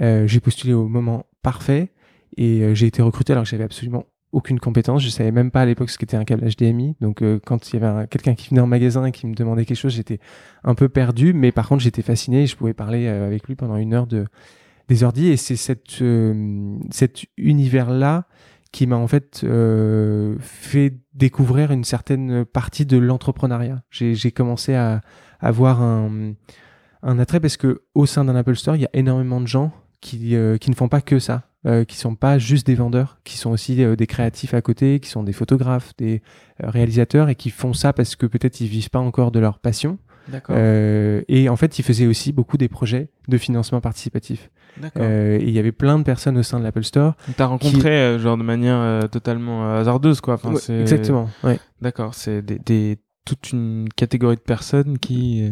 Euh, 0.01 0.27
j'ai 0.27 0.41
postulé 0.41 0.73
au 0.73 0.89
moment 0.89 1.25
parfait 1.41 1.93
et 2.35 2.75
j'ai 2.75 2.87
été 2.87 3.01
recruté 3.01 3.31
alors 3.31 3.45
que 3.45 3.49
j'avais 3.49 3.63
absolument 3.63 4.03
aucune 4.31 4.59
compétence. 4.59 5.03
Je 5.03 5.09
savais 5.09 5.31
même 5.31 5.51
pas 5.51 5.61
à 5.61 5.65
l'époque 5.65 5.89
ce 5.89 5.97
qu'était 5.97 6.17
un 6.17 6.25
câble 6.25 6.47
HDMI. 6.47 6.95
Donc, 6.99 7.21
euh, 7.21 7.39
quand 7.45 7.69
il 7.69 7.79
y 7.79 7.83
avait 7.83 8.01
un- 8.01 8.05
quelqu'un 8.07 8.35
qui 8.35 8.49
venait 8.49 8.61
en 8.61 8.67
magasin 8.67 9.05
et 9.05 9.11
qui 9.11 9.25
me 9.25 9.33
demandait 9.33 9.65
quelque 9.65 9.77
chose, 9.77 9.93
j'étais 9.93 10.19
un 10.63 10.75
peu 10.75 10.89
perdu. 10.89 11.33
Mais 11.33 11.51
par 11.51 11.67
contre, 11.67 11.81
j'étais 11.81 12.01
fasciné 12.01 12.43
et 12.43 12.47
je 12.47 12.55
pouvais 12.55 12.73
parler 12.73 13.07
euh, 13.07 13.25
avec 13.25 13.47
lui 13.47 13.55
pendant 13.55 13.77
une 13.77 13.93
heure 13.93 14.07
de, 14.07 14.25
des 14.89 15.03
ordi. 15.03 15.27
Et 15.27 15.37
c'est 15.37 16.01
euh, 16.01 16.77
cet 16.91 17.25
univers-là 17.37 18.27
qui 18.73 18.85
m'a 18.85 18.97
en 18.97 19.07
fait 19.07 19.45
fait 20.39 20.93
découvrir 21.13 21.71
une 21.71 21.85
certaine 21.85 22.43
partie 22.43 22.85
de 22.85 22.97
l'entrepreneuriat. 22.97 23.81
J'ai 23.89 24.31
commencé 24.31 24.75
à 24.75 25.01
avoir 25.39 25.81
un, 25.81 26.33
attrait 27.01 27.39
parce 27.39 27.55
que 27.55 27.83
au 27.95 28.05
sein 28.05 28.25
d'un 28.25 28.35
Apple 28.35 28.57
Store, 28.57 28.75
il 28.75 28.81
y 28.81 28.85
a 28.85 28.89
énormément 28.93 29.39
de 29.39 29.47
gens 29.47 29.71
qui, 30.01 30.35
qui 30.59 30.69
ne 30.69 30.75
font 30.75 30.89
pas 30.89 30.99
que 30.99 31.17
ça, 31.17 31.46
euh, 31.65 31.83
qui 31.83 31.97
sont 31.97 32.15
pas 32.15 32.37
juste 32.37 32.67
des 32.67 32.75
vendeurs, 32.75 33.19
qui 33.23 33.37
sont 33.37 33.49
aussi 33.51 33.83
euh, 33.83 33.95
des 33.95 34.07
créatifs 34.07 34.53
à 34.53 34.61
côté, 34.61 34.99
qui 34.99 35.09
sont 35.09 35.23
des 35.23 35.33
photographes, 35.33 35.93
des 35.97 36.21
euh, 36.63 36.69
réalisateurs 36.69 37.29
et 37.29 37.35
qui 37.35 37.49
font 37.49 37.73
ça 37.73 37.93
parce 37.93 38.15
que 38.15 38.25
peut-être 38.25 38.61
ils 38.61 38.67
vivent 38.67 38.89
pas 38.89 38.99
encore 38.99 39.31
de 39.31 39.39
leur 39.39 39.59
passion. 39.59 39.97
D'accord. 40.29 40.55
Euh, 40.59 41.21
et 41.29 41.47
en 41.49 41.55
fait, 41.55 41.79
ils 41.79 41.83
faisaient 41.83 42.05
aussi 42.05 42.33
beaucoup 42.33 42.57
des 42.57 42.67
projets 42.67 43.09
de 43.29 43.37
financement 43.37 43.79
participatif. 43.81 44.49
D'accord. 44.79 45.01
Euh, 45.05 45.37
et 45.39 45.43
il 45.43 45.51
y 45.51 45.59
avait 45.59 45.71
plein 45.71 45.97
de 45.97 46.03
personnes 46.03 46.37
au 46.37 46.43
sein 46.43 46.59
de 46.59 46.63
l'Apple 46.63 46.83
Store. 46.83 47.15
T'as 47.37 47.45
rencontré 47.45 48.19
genre 48.19 48.37
de 48.37 48.43
manière 48.43 49.09
totalement 49.09 49.73
hasardeuse 49.75 50.19
quoi. 50.21 50.33
Enfin, 50.35 50.51
Ouais, 50.53 50.59
c'est- 50.59 50.81
exactement. 50.81 51.29
Ouais. 51.43 51.59
D'accord. 51.81 52.13
C'est 52.13 52.41
des, 52.41 52.59
des- 52.59 52.97
toute 53.25 53.51
une 53.51 53.89
catégorie 53.95 54.35
de 54.37 54.41
personnes 54.41 54.99
qui, 54.99 55.51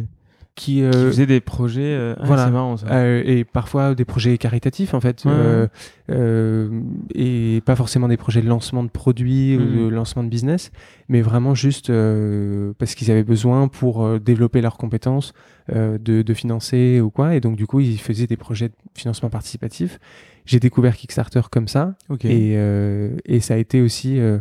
euh, 0.58 0.62
Qui, 0.62 0.84
euh, 0.84 0.92
faisaient 1.12 1.26
des 1.26 1.42
projets. 1.42 1.82
euh, 1.84 2.16
ah, 2.18 2.24
voilà. 2.26 2.46
C'est 2.46 2.52
marrant 2.52 2.78
ça. 2.78 2.88
Euh, 2.90 3.22
et 3.26 3.44
parfois 3.44 3.94
des 3.94 4.06
projets 4.06 4.38
caritatifs 4.38 4.94
en 4.94 5.02
fait 5.02 5.26
Ouais, 5.26 5.32
euh, 5.34 5.68
euh, 6.10 6.70
et 7.14 7.62
pas 7.66 7.76
forcément 7.76 8.08
des 8.08 8.18
projets 8.18 8.42
de 8.42 8.48
lancement 8.48 8.84
de 8.84 8.90
produits 8.90 9.58
ou 9.58 9.62
Mhm. 9.62 9.86
de 9.86 9.88
lancement 9.90 10.24
de 10.24 10.30
business 10.30 10.72
mais 11.10 11.22
vraiment 11.22 11.56
juste 11.56 11.90
euh, 11.90 12.74
parce 12.78 12.96
qu'ils 12.96 13.12
avaient 13.12 13.24
besoin 13.24 13.68
pour 13.68 14.20
développer 14.20 14.62
leurs 14.62 14.78
compétences 14.78 15.34
euh, 15.74 15.98
de, 15.98 16.22
de 16.22 16.34
financer 16.34 17.02
ou 17.02 17.10
quoi 17.10 17.36
et 17.36 17.40
donc 17.42 17.56
du 17.58 17.68
coup 17.68 17.80
ils 17.80 18.00
faisaient 18.00 18.28
des 18.28 18.38
projets 18.38 18.70
de 18.70 18.74
financement 18.96 19.30
participatif 19.30 20.00
j'ai 20.46 20.60
découvert 20.60 20.96
Kickstarter 20.96 21.42
comme 21.52 21.68
ça 21.68 21.96
ok. 22.10 22.26
et, 22.26 22.54
euh, 22.56 23.18
et 23.26 23.40
ça 23.40 23.56
a 23.56 23.58
été 23.58 23.82
aussi 23.82 24.20
euh, 24.20 24.40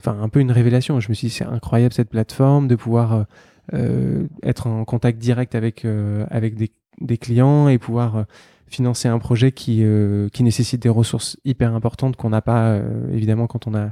enfin 0.00 0.16
un 0.20 0.28
peu 0.28 0.40
une 0.40 0.52
révélation 0.52 1.00
je 1.00 1.08
me 1.08 1.14
suis 1.14 1.28
dit 1.28 1.32
c'est 1.34 1.44
incroyable 1.46 1.94
cette 1.94 2.10
plateforme 2.10 2.68
de 2.68 2.74
pouvoir 2.76 3.24
être 4.42 4.66
en 4.66 4.84
contact 4.84 5.18
direct 5.18 5.54
avec 5.54 5.84
euh, 5.84 6.26
avec 6.30 6.54
des, 6.56 6.70
des 7.00 7.18
clients 7.18 7.68
et 7.68 7.78
pouvoir 7.78 8.16
euh, 8.16 8.22
financer 8.66 9.08
un 9.08 9.18
projet 9.18 9.52
qui, 9.52 9.80
euh, 9.82 10.28
qui 10.30 10.42
nécessite 10.42 10.82
des 10.82 10.88
ressources 10.88 11.36
hyper 11.44 11.74
importantes 11.74 12.16
qu'on 12.16 12.30
n'a 12.30 12.42
pas, 12.42 12.68
euh, 12.68 13.12
évidemment, 13.12 13.46
quand 13.46 13.66
on 13.66 13.74
a 13.74 13.90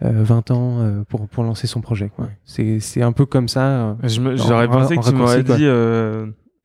20 0.00 0.50
ans 0.50 1.04
pour, 1.08 1.28
pour 1.28 1.44
lancer 1.44 1.68
son 1.68 1.80
projet. 1.80 2.10
C'est 2.44 3.00
un 3.00 3.12
peu 3.12 3.26
comme 3.26 3.46
ça. 3.46 3.96
J'aurais 4.02 4.66
pensé 4.66 4.96
que 4.96 5.08
tu 5.08 5.14
m'aurais 5.14 5.44
dit 5.44 5.66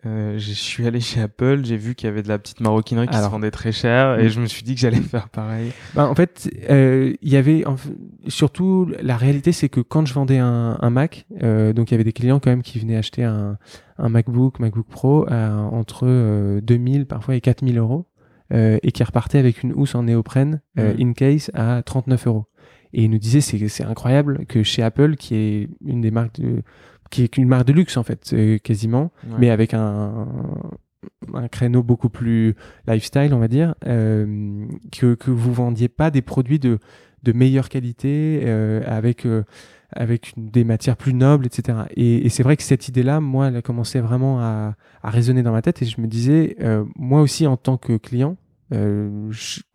euh, 0.06 0.38
je 0.38 0.54
suis 0.54 0.88
allé 0.88 1.02
chez 1.02 1.20
Apple, 1.20 1.66
j'ai 1.66 1.76
vu 1.76 1.94
qu'il 1.94 2.08
y 2.08 2.10
avait 2.10 2.24
de 2.24 2.30
la 2.30 2.40
petite 2.40 2.62
maroquinerie 2.62 3.08
qui 3.08 3.18
se 3.18 3.28
vendait 3.28 3.52
très 3.52 3.74
cher 3.74 4.18
et 4.18 4.30
je 4.30 4.40
me 4.40 4.46
suis 4.46 4.64
dit 4.64 4.74
que 4.74 4.80
j'allais 4.80 4.98
faire 5.02 5.28
pareil. 5.28 5.74
Bah, 5.94 6.08
en 6.08 6.16
fait, 6.16 6.50
euh, 6.70 7.14
il 7.22 7.30
y 7.30 7.36
avait 7.36 7.66
surtout 8.28 8.90
la 9.02 9.18
réalité, 9.18 9.52
c'est 9.52 9.68
que 9.68 9.82
quand 9.82 10.06
je 10.06 10.14
vendais 10.14 10.38
un, 10.38 10.78
un 10.80 10.90
Mac, 10.90 11.26
euh, 11.44 11.74
donc 11.74 11.92
il 11.92 11.94
y 11.94 11.96
avait 11.96 12.06
des 12.06 12.14
clients 12.14 12.40
quand 12.40 12.50
même 12.50 12.64
qui 12.64 12.80
venaient 12.80 12.96
acheter 12.96 13.26
un, 13.26 13.58
un 13.98 14.10
MacBook, 14.10 14.60
MacBook 14.60 14.88
Pro 14.88 15.28
entre 15.30 16.60
2000 16.62 17.06
parfois 17.06 17.36
et 17.36 17.42
4000 17.42 17.78
euros 17.78 18.06
et 18.52 18.92
qui 18.94 19.04
repartaient 19.04 19.38
avec 19.38 19.64
une 19.64 19.74
housse 19.74 19.96
en 19.96 20.04
néoprène 20.04 20.62
mm. 20.76 20.82
in 21.00 21.14
case 21.14 21.52
à 21.54 21.84
39 21.84 22.28
euros. 22.28 22.46
Et 22.94 23.04
il 23.04 23.12
nous 23.12 23.20
disait 23.20 23.42
c'est 23.42 23.84
incroyable 23.84 24.46
que 24.48 24.64
chez 24.64 24.82
Apple, 24.82 25.16
qui 25.16 25.36
est 25.36 25.70
une 25.86 26.02
des 26.02 26.10
marques 26.10 26.40
de 26.40 26.64
qui 27.10 27.24
est 27.24 27.38
une 27.38 27.48
marque 27.48 27.66
de 27.66 27.74
luxe 27.74 27.98
en 27.98 28.04
fait, 28.04 28.36
quasiment, 28.64 29.12
mais 29.40 29.50
avec 29.50 29.74
un, 29.74 30.28
un 31.34 31.48
créneau 31.48 31.84
beaucoup 31.84 32.10
plus 32.10 32.56
lifestyle, 32.88 33.34
on 33.34 33.40
va 33.40 33.48
dire, 33.48 33.76
euh, 33.86 34.66
que, 34.92 35.16
que 35.16 35.32
vous 35.32 35.54
vendiez 35.54 35.90
pas 35.90 36.12
des 36.12 36.22
produits 36.22 36.60
de, 36.60 36.80
de 37.24 37.32
meilleure 37.32 37.70
qualité 37.70 38.42
euh, 38.44 38.82
avec 38.86 39.26
euh, 39.26 39.44
avec 39.92 40.34
des 40.38 40.64
matières 40.64 40.98
plus 40.98 41.16
nobles, 41.16 41.48
etc. 41.48 41.80
Et, 41.96 42.24
et 42.24 42.30
c'est 42.30 42.44
vrai 42.44 42.56
que 42.58 42.62
cette 42.62 42.88
idée-là, 42.88 43.20
moi, 43.20 43.48
elle 43.48 43.56
a 43.56 43.64
commencé 43.64 44.00
vraiment 44.00 44.40
à, 44.40 44.76
à 45.02 45.10
résonner 45.10 45.42
dans 45.42 45.52
ma 45.52 45.64
tête 45.64 45.82
et 45.82 45.86
je 45.86 46.00
me 46.00 46.06
disais, 46.06 46.58
moi 46.96 47.22
aussi 47.22 47.48
en 47.48 47.58
tant 47.58 47.78
que 47.78 47.98
client, 47.98 48.38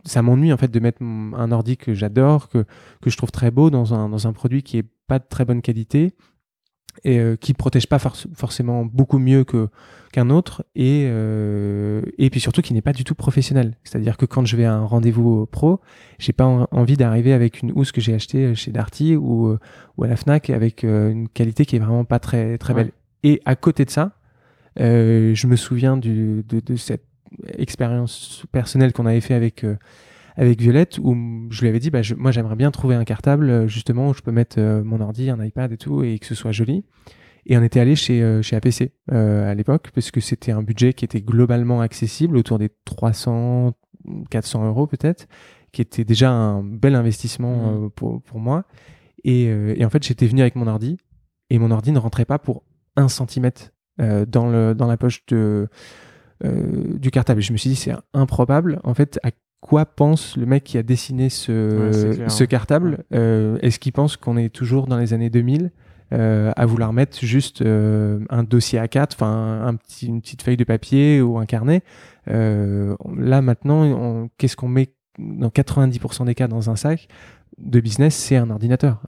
ça 0.05 0.23
m'ennuie 0.23 0.53
en 0.53 0.57
fait 0.57 0.71
de 0.71 0.79
mettre 0.79 1.03
un 1.03 1.51
ordi 1.51 1.77
que 1.77 1.95
j'adore, 1.95 2.49
que, 2.49 2.65
que 3.03 3.11
je 3.11 3.17
trouve 3.17 3.33
très 3.33 3.51
beau 3.51 3.71
dans 3.71 3.93
un, 3.93 4.09
dans 4.09 4.29
un 4.29 4.33
produit 4.33 4.63
qui 4.63 4.79
est 4.79 4.87
pas 5.09 5.19
de 5.19 5.25
très 5.29 5.45
bonne 5.45 5.63
qualité 5.63 6.15
et 7.03 7.19
euh, 7.19 7.37
qui 7.37 7.55
protège 7.55 7.87
pas 7.87 7.99
forcément 7.99 8.85
beaucoup 8.85 9.19
mieux 9.19 9.45
que 9.45 9.69
qu'un 10.13 10.31
autre 10.31 10.65
et 10.77 11.07
euh, 11.07 12.03
et 12.19 12.31
puis 12.31 12.39
surtout 12.39 12.63
qui 12.63 12.73
n'est 12.73 12.83
pas 12.83 12.93
du 12.93 13.03
tout 13.03 13.17
professionnel. 13.17 13.77
C'est-à-dire 13.83 14.17
que 14.17 14.27
quand 14.27 14.45
je 14.45 14.57
vais 14.57 14.65
à 14.65 14.73
un 14.73 14.85
rendez-vous 14.85 15.47
pro 15.47 15.81
j'ai 16.19 16.33
pas 16.33 16.45
envie 16.71 16.97
d'arriver 16.97 17.33
avec 17.33 17.63
une 17.63 17.73
housse 17.73 17.91
que 17.91 18.01
j'ai 18.01 18.15
achetée 18.15 18.55
chez 18.55 18.71
Darty 18.71 19.17
ou 19.17 19.49
euh, 19.49 19.59
ou 19.97 20.05
à 20.05 20.07
la 20.07 20.17
Fnac 20.17 20.51
avec 20.51 20.85
euh, 20.85 21.11
une 21.11 21.29
qualité 21.29 21.67
qui 21.67 21.77
est 21.77 21.81
vraiment 21.81 22.05
pas 22.05 22.21
très 22.21 22.59
très 22.59 22.75
belle. 22.75 22.93
Et 23.25 23.41
à 23.45 23.57
côté 23.57 23.85
de 23.85 23.91
ça 23.91 24.13
je 24.77 25.47
me 25.47 25.57
souviens 25.57 25.97
du, 25.97 26.45
de, 26.49 26.61
de 26.61 26.77
cette 26.77 27.07
expérience 27.59 28.45
personnelle 28.53 28.93
qu'on 28.93 29.07
avait 29.07 29.21
fait 29.21 29.35
avec 29.35 29.65
avec 30.37 30.61
Violette 30.61 30.99
où 30.99 31.17
je 31.51 31.61
lui 31.61 31.69
avais 31.69 31.79
dit 31.79 31.91
bah, 31.91 32.01
moi 32.17 32.31
j'aimerais 32.31 32.57
bien 32.57 32.71
trouver 32.71 32.95
un 32.95 33.05
cartable 33.05 33.51
euh, 33.51 33.69
justement 33.69 34.09
où 34.09 34.15
je 34.15 34.21
peux 34.21 34.33
mettre 34.33 34.57
euh, 34.59 34.83
mon 34.83 35.01
ordi, 35.01 35.31
un 35.31 35.43
iPad 35.43 35.73
et 35.73 35.77
tout 35.77 36.03
et 36.03 36.19
que 36.19 36.27
ce 36.27 36.35
soit 36.35 36.53
joli. 36.53 36.85
Et 37.47 37.59
on 37.59 37.63
était 37.63 37.79
allé 37.79 37.95
chez, 37.95 38.23
euh, 38.23 38.41
chez 38.43 38.57
APC 38.57 38.93
à 39.11 39.55
l'époque 39.55 39.91
parce 39.95 40.11
que 40.11 40.21
c'était 40.21 40.53
un 40.53 40.63
budget 40.63 40.95
qui 40.95 41.05
était 41.05 41.21
globalement 41.21 41.81
accessible 41.83 42.37
autour 42.37 42.59
des 42.59 42.71
300, 42.85 43.75
400 44.31 44.67
euros 44.67 44.87
peut-être, 44.87 45.27
qui 45.73 45.83
était 45.83 46.05
déjà 46.05 46.31
un 46.31 46.63
bel 46.65 46.95
investissement 46.95 47.73
mmh. 47.73 47.91
pour, 47.91 48.23
pour 48.23 48.41
moi. 48.41 48.65
Et, 49.25 49.45
et 49.45 49.85
en 49.85 49.91
fait 49.91 50.03
j'étais 50.03 50.27
venu 50.27 50.41
avec 50.41 50.57
mon 50.57 50.67
ordi 50.67 50.99
et 51.51 51.59
mon 51.59 51.71
ordi 51.71 51.93
ne 51.93 51.99
rentrait 51.99 52.25
pas 52.25 52.39
pour 52.39 52.65
un 52.97 53.09
centimètre 53.09 53.73
dans, 53.99 54.51
le, 54.51 54.75
dans 54.75 54.87
la 54.87 54.97
poche 54.97 55.25
de, 55.27 55.69
du 56.43 57.11
cartable. 57.11 57.41
je 57.41 57.53
me 57.53 57.59
suis 57.59 57.71
dit 57.71 57.77
c'est 57.77 57.95
improbable. 58.13 58.81
En 58.85 58.95
fait, 58.95 59.19
à 59.23 59.31
quoi 59.65 59.87
pense 59.87 60.37
le 60.37 60.45
mec 60.45 60.63
qui 60.63 60.77
a 60.77 60.83
dessiné 60.83 61.31
ce, 61.31 62.23
ce 62.29 62.45
cartable 62.45 63.03
euh, 63.15 63.57
Est-ce 63.63 63.79
qu'il 63.79 63.93
pense 63.93 64.19
qu'on 64.19 64.37
est 64.37 64.51
toujours 64.51 64.87
dans 64.87 64.99
les 64.99 65.15
années 65.15 65.31
2000 65.31 65.71
euh, 66.13 66.53
à 66.55 66.67
vouloir 66.67 66.93
mettre 66.93 67.19
juste 67.25 67.63
euh, 67.63 68.21
un 68.29 68.43
dossier 68.43 68.79
A4, 68.79 69.15
enfin 69.15 69.63
un 69.65 69.75
petit, 69.75 70.07
une 70.07 70.21
petite 70.21 70.43
feuille 70.43 70.59
de 70.59 70.65
papier 70.65 71.23
ou 71.23 71.39
un 71.39 71.47
carnet 71.47 71.83
Là 72.27 73.41
maintenant, 73.41 74.29
qu'est-ce 74.37 74.55
qu'on 74.55 74.69
met 74.69 74.93
dans 75.19 75.49
90% 75.49 76.27
des 76.27 76.35
cas 76.35 76.47
dans 76.47 76.69
un 76.69 76.77
sac 76.77 77.09
de 77.59 77.81
business, 77.81 78.15
c'est 78.15 78.37
un 78.37 78.51
ordinateur, 78.51 79.01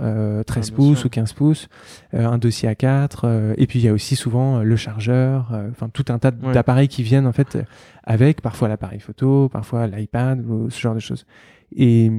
13 0.47 0.71
ah, 0.73 0.75
pouces 0.75 1.05
ou 1.05 1.09
15 1.09 1.33
pouces, 1.33 1.69
un 2.13 2.39
dossier 2.39 2.69
A4, 2.69 3.55
et 3.57 3.67
puis 3.67 3.81
il 3.81 3.85
y 3.85 3.89
a 3.89 3.93
aussi 3.93 4.17
souvent 4.17 4.63
le 4.63 4.77
chargeur, 4.77 5.53
enfin 5.71 5.89
tout 5.89 6.05
un 6.09 6.19
tas 6.19 6.31
d'appareils 6.31 6.89
qui 6.89 7.03
viennent 7.03 7.27
en 7.27 7.33
fait 7.33 7.59
avec 8.05 8.41
parfois 8.41 8.69
l'appareil 8.69 9.01
photo, 9.01 9.49
parfois 9.49 9.87
l'iPad, 9.87 10.45
ou 10.47 10.71
ce 10.71 10.81
genre 10.81 10.95
de 10.95 11.01
choses. 11.01 11.27
Et, 11.75 12.11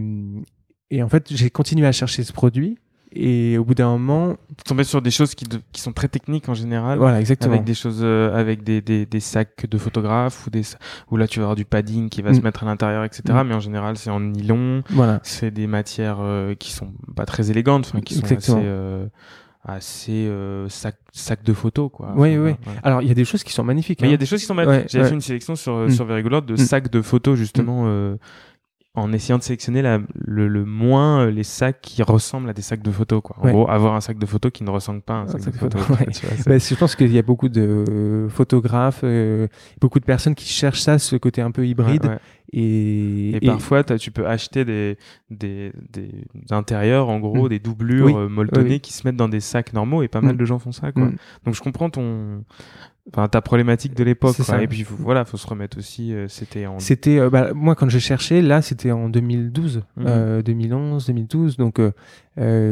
et 0.89 1.01
en 1.01 1.10
fait, 1.10 1.34
j'ai 1.34 1.50
continué 1.50 1.88
à 1.88 1.91
chercher 1.91 2.24
ce 2.24 2.34
produit. 2.34 2.77
Et 3.13 3.57
au 3.57 3.63
bout 3.63 3.74
d'un 3.74 3.89
moment, 3.89 4.36
tomber 4.64 4.84
sur 4.84 5.02
des 5.02 5.12
choses 5.12 5.36
qui, 5.36 5.46
qui, 5.72 5.82
sont 5.82 5.94
très 5.94 6.08
techniques 6.08 6.50
en 6.50 6.54
général. 6.54 6.98
Voilà, 6.98 7.20
exactement. 7.20 7.54
Avec 7.54 7.66
des 7.66 7.74
choses, 7.74 8.00
euh, 8.02 8.36
avec 8.36 8.64
des, 8.64 8.82
des, 8.82 9.06
des, 9.06 9.20
sacs 9.20 9.66
de 9.70 9.78
photographes 9.78 10.48
ou 10.48 10.50
des, 10.50 10.64
où 11.12 11.18
là 11.18 11.28
tu 11.28 11.40
vas 11.40 11.46
avoir 11.46 11.56
du 11.56 11.66
padding 11.66 12.10
qui 12.10 12.22
va 12.22 12.34
se 12.34 12.40
mm. 12.40 12.44
mettre 12.44 12.64
à 12.64 12.66
l'intérieur, 12.66 13.04
etc. 13.04 13.24
Mm. 13.28 13.48
Mais 13.48 13.56
en 13.56 13.60
général, 13.60 13.98
c'est 13.98 14.10
en 14.10 14.20
nylon. 14.20 14.84
Voilà. 14.90 15.20
C'est 15.24 15.52
des 15.52 15.68
matières 15.68 16.18
euh, 16.20 16.56
qui 16.56 16.72
sont 16.72 16.92
pas 17.16 17.26
très 17.26 17.52
élégantes, 17.52 17.86
enfin 17.88 18.02
qui 18.02 18.16
sont 18.16 18.32
assez. 18.32 18.54
Euh, 18.56 19.08
assez 19.68 20.28
euh, 20.28 20.70
sac, 20.70 20.96
sac 21.12 21.44
de 21.44 21.54
photos 21.54 21.90
quoi. 21.92 22.14
Oui 22.16 22.38
oui. 22.38 22.56
Alors 22.84 23.02
il 23.02 23.08
y 23.08 23.12
a 23.12 23.14
des 23.14 23.26
choses 23.26 23.44
qui 23.44 23.52
sont 23.52 23.64
magnifiques. 23.64 24.02
Mais 24.02 24.08
il 24.08 24.12
y 24.12 24.14
a 24.14 24.16
hein. 24.16 24.18
des 24.18 24.26
choses 24.26 24.40
qui 24.40 24.46
sont 24.46 24.56
magnifiques. 24.56 24.90
J'ai 24.90 25.04
fait 25.04 25.14
une 25.14 25.22
sélection 25.22 25.56
sur 25.56 25.78
mm. 25.78 25.92
sur 25.92 26.06
de 26.06 26.54
mm. 26.54 26.58
sacs 26.58 26.90
de 26.90 27.02
photos 27.02 27.38
justement 27.38 27.84
euh, 27.86 28.16
en 28.98 29.13
essayant 29.13 29.38
de 29.38 29.44
sélectionner 29.44 29.84
la, 29.84 30.00
le, 30.16 30.48
le, 30.48 30.66
moins 30.66 31.22
euh, 31.22 31.32
les 31.32 31.44
sacs 31.44 31.82
qui 31.82 32.01
ressemblent 32.01 32.50
à 32.50 32.54
des 32.54 32.63
sacs 32.63 32.82
de 32.82 32.92
photos 32.92 33.22
quoi. 33.24 33.36
En 33.39 33.51
gros, 33.51 33.70
avoir 33.70 33.94
un 33.94 34.01
sac 34.01 34.18
de 34.18 34.25
photos 34.25 34.51
qui 34.51 34.63
ne 34.63 34.72
ressemble 34.72 35.01
pas 35.01 35.13
à 35.13 35.18
un 35.18 35.27
sac, 35.27 35.46
de 35.46 35.51
photos. 35.51 35.88
bah, 36.48 36.58
je 36.58 36.75
pense 36.75 36.96
qu'il 36.96 37.13
y 37.13 37.20
a 37.20 37.22
beaucoup 37.22 37.48
de 37.48 38.27
photographes, 38.30 39.01
euh, 39.04 39.48
beaucoup 39.80 40.00
de 40.00 40.06
personnes 40.06 40.34
qui 40.34 40.48
cherchent 40.48 40.82
ça, 40.82 40.98
ce 40.98 41.16
côté 41.16 41.42
un 41.42 41.51
peu 41.51 41.68
hybride. 41.68 42.18
Et, 42.54 43.36
et, 43.36 43.46
parfois, 43.46 43.84
tu 43.84 44.10
peux 44.10 44.25
acheter 44.25 44.66
des, 44.66 44.98
des, 45.30 45.72
des 45.92 46.10
intérieurs, 46.50 47.10
en 47.10 47.20
gros, 47.20 47.50
des 47.50 47.60
doublures 47.60 48.18
euh, 48.18 48.30
molletonnées 48.30 48.80
qui 48.80 48.94
se 48.94 49.06
mettent 49.06 49.18
dans 49.18 49.30
des 49.30 49.42
sacs 49.42 49.74
normaux 49.74 50.01
et 50.01 50.08
pas 50.08 50.22
mal 50.22 50.38
de 50.38 50.46
gens 50.46 50.58
font 50.58 50.72
ça. 50.72 50.92
Quoi. 50.92 51.10
Donc 51.46 51.54
je 51.54 51.62
comprends 51.62 51.89
ton, 51.89 52.44
Enfin, 53.14 53.28
ta 53.30 53.42
problématique 53.42 53.94
de 53.94 54.04
l'époque. 54.04 54.36
Et 54.60 54.68
puis 54.68 54.86
voilà, 54.88 55.24
faut 55.24 55.38
se 55.38 55.48
remettre 55.48 55.78
aussi. 55.78 56.14
Euh, 56.14 56.28
c'était 56.28 56.66
en. 56.66 56.80
C'était 56.80 57.20
euh, 57.20 57.30
bah, 57.30 57.54
moi 57.54 57.76
quand 57.76 57.90
j'ai 57.90 58.00
cherché, 58.00 58.42
là, 58.42 58.62
c'était 58.62 58.92
en 58.92 59.10
2012, 59.10 59.84
2011, 59.98 61.06
2012. 61.06 61.58
Donc 61.58 61.80
euh, 61.80 61.92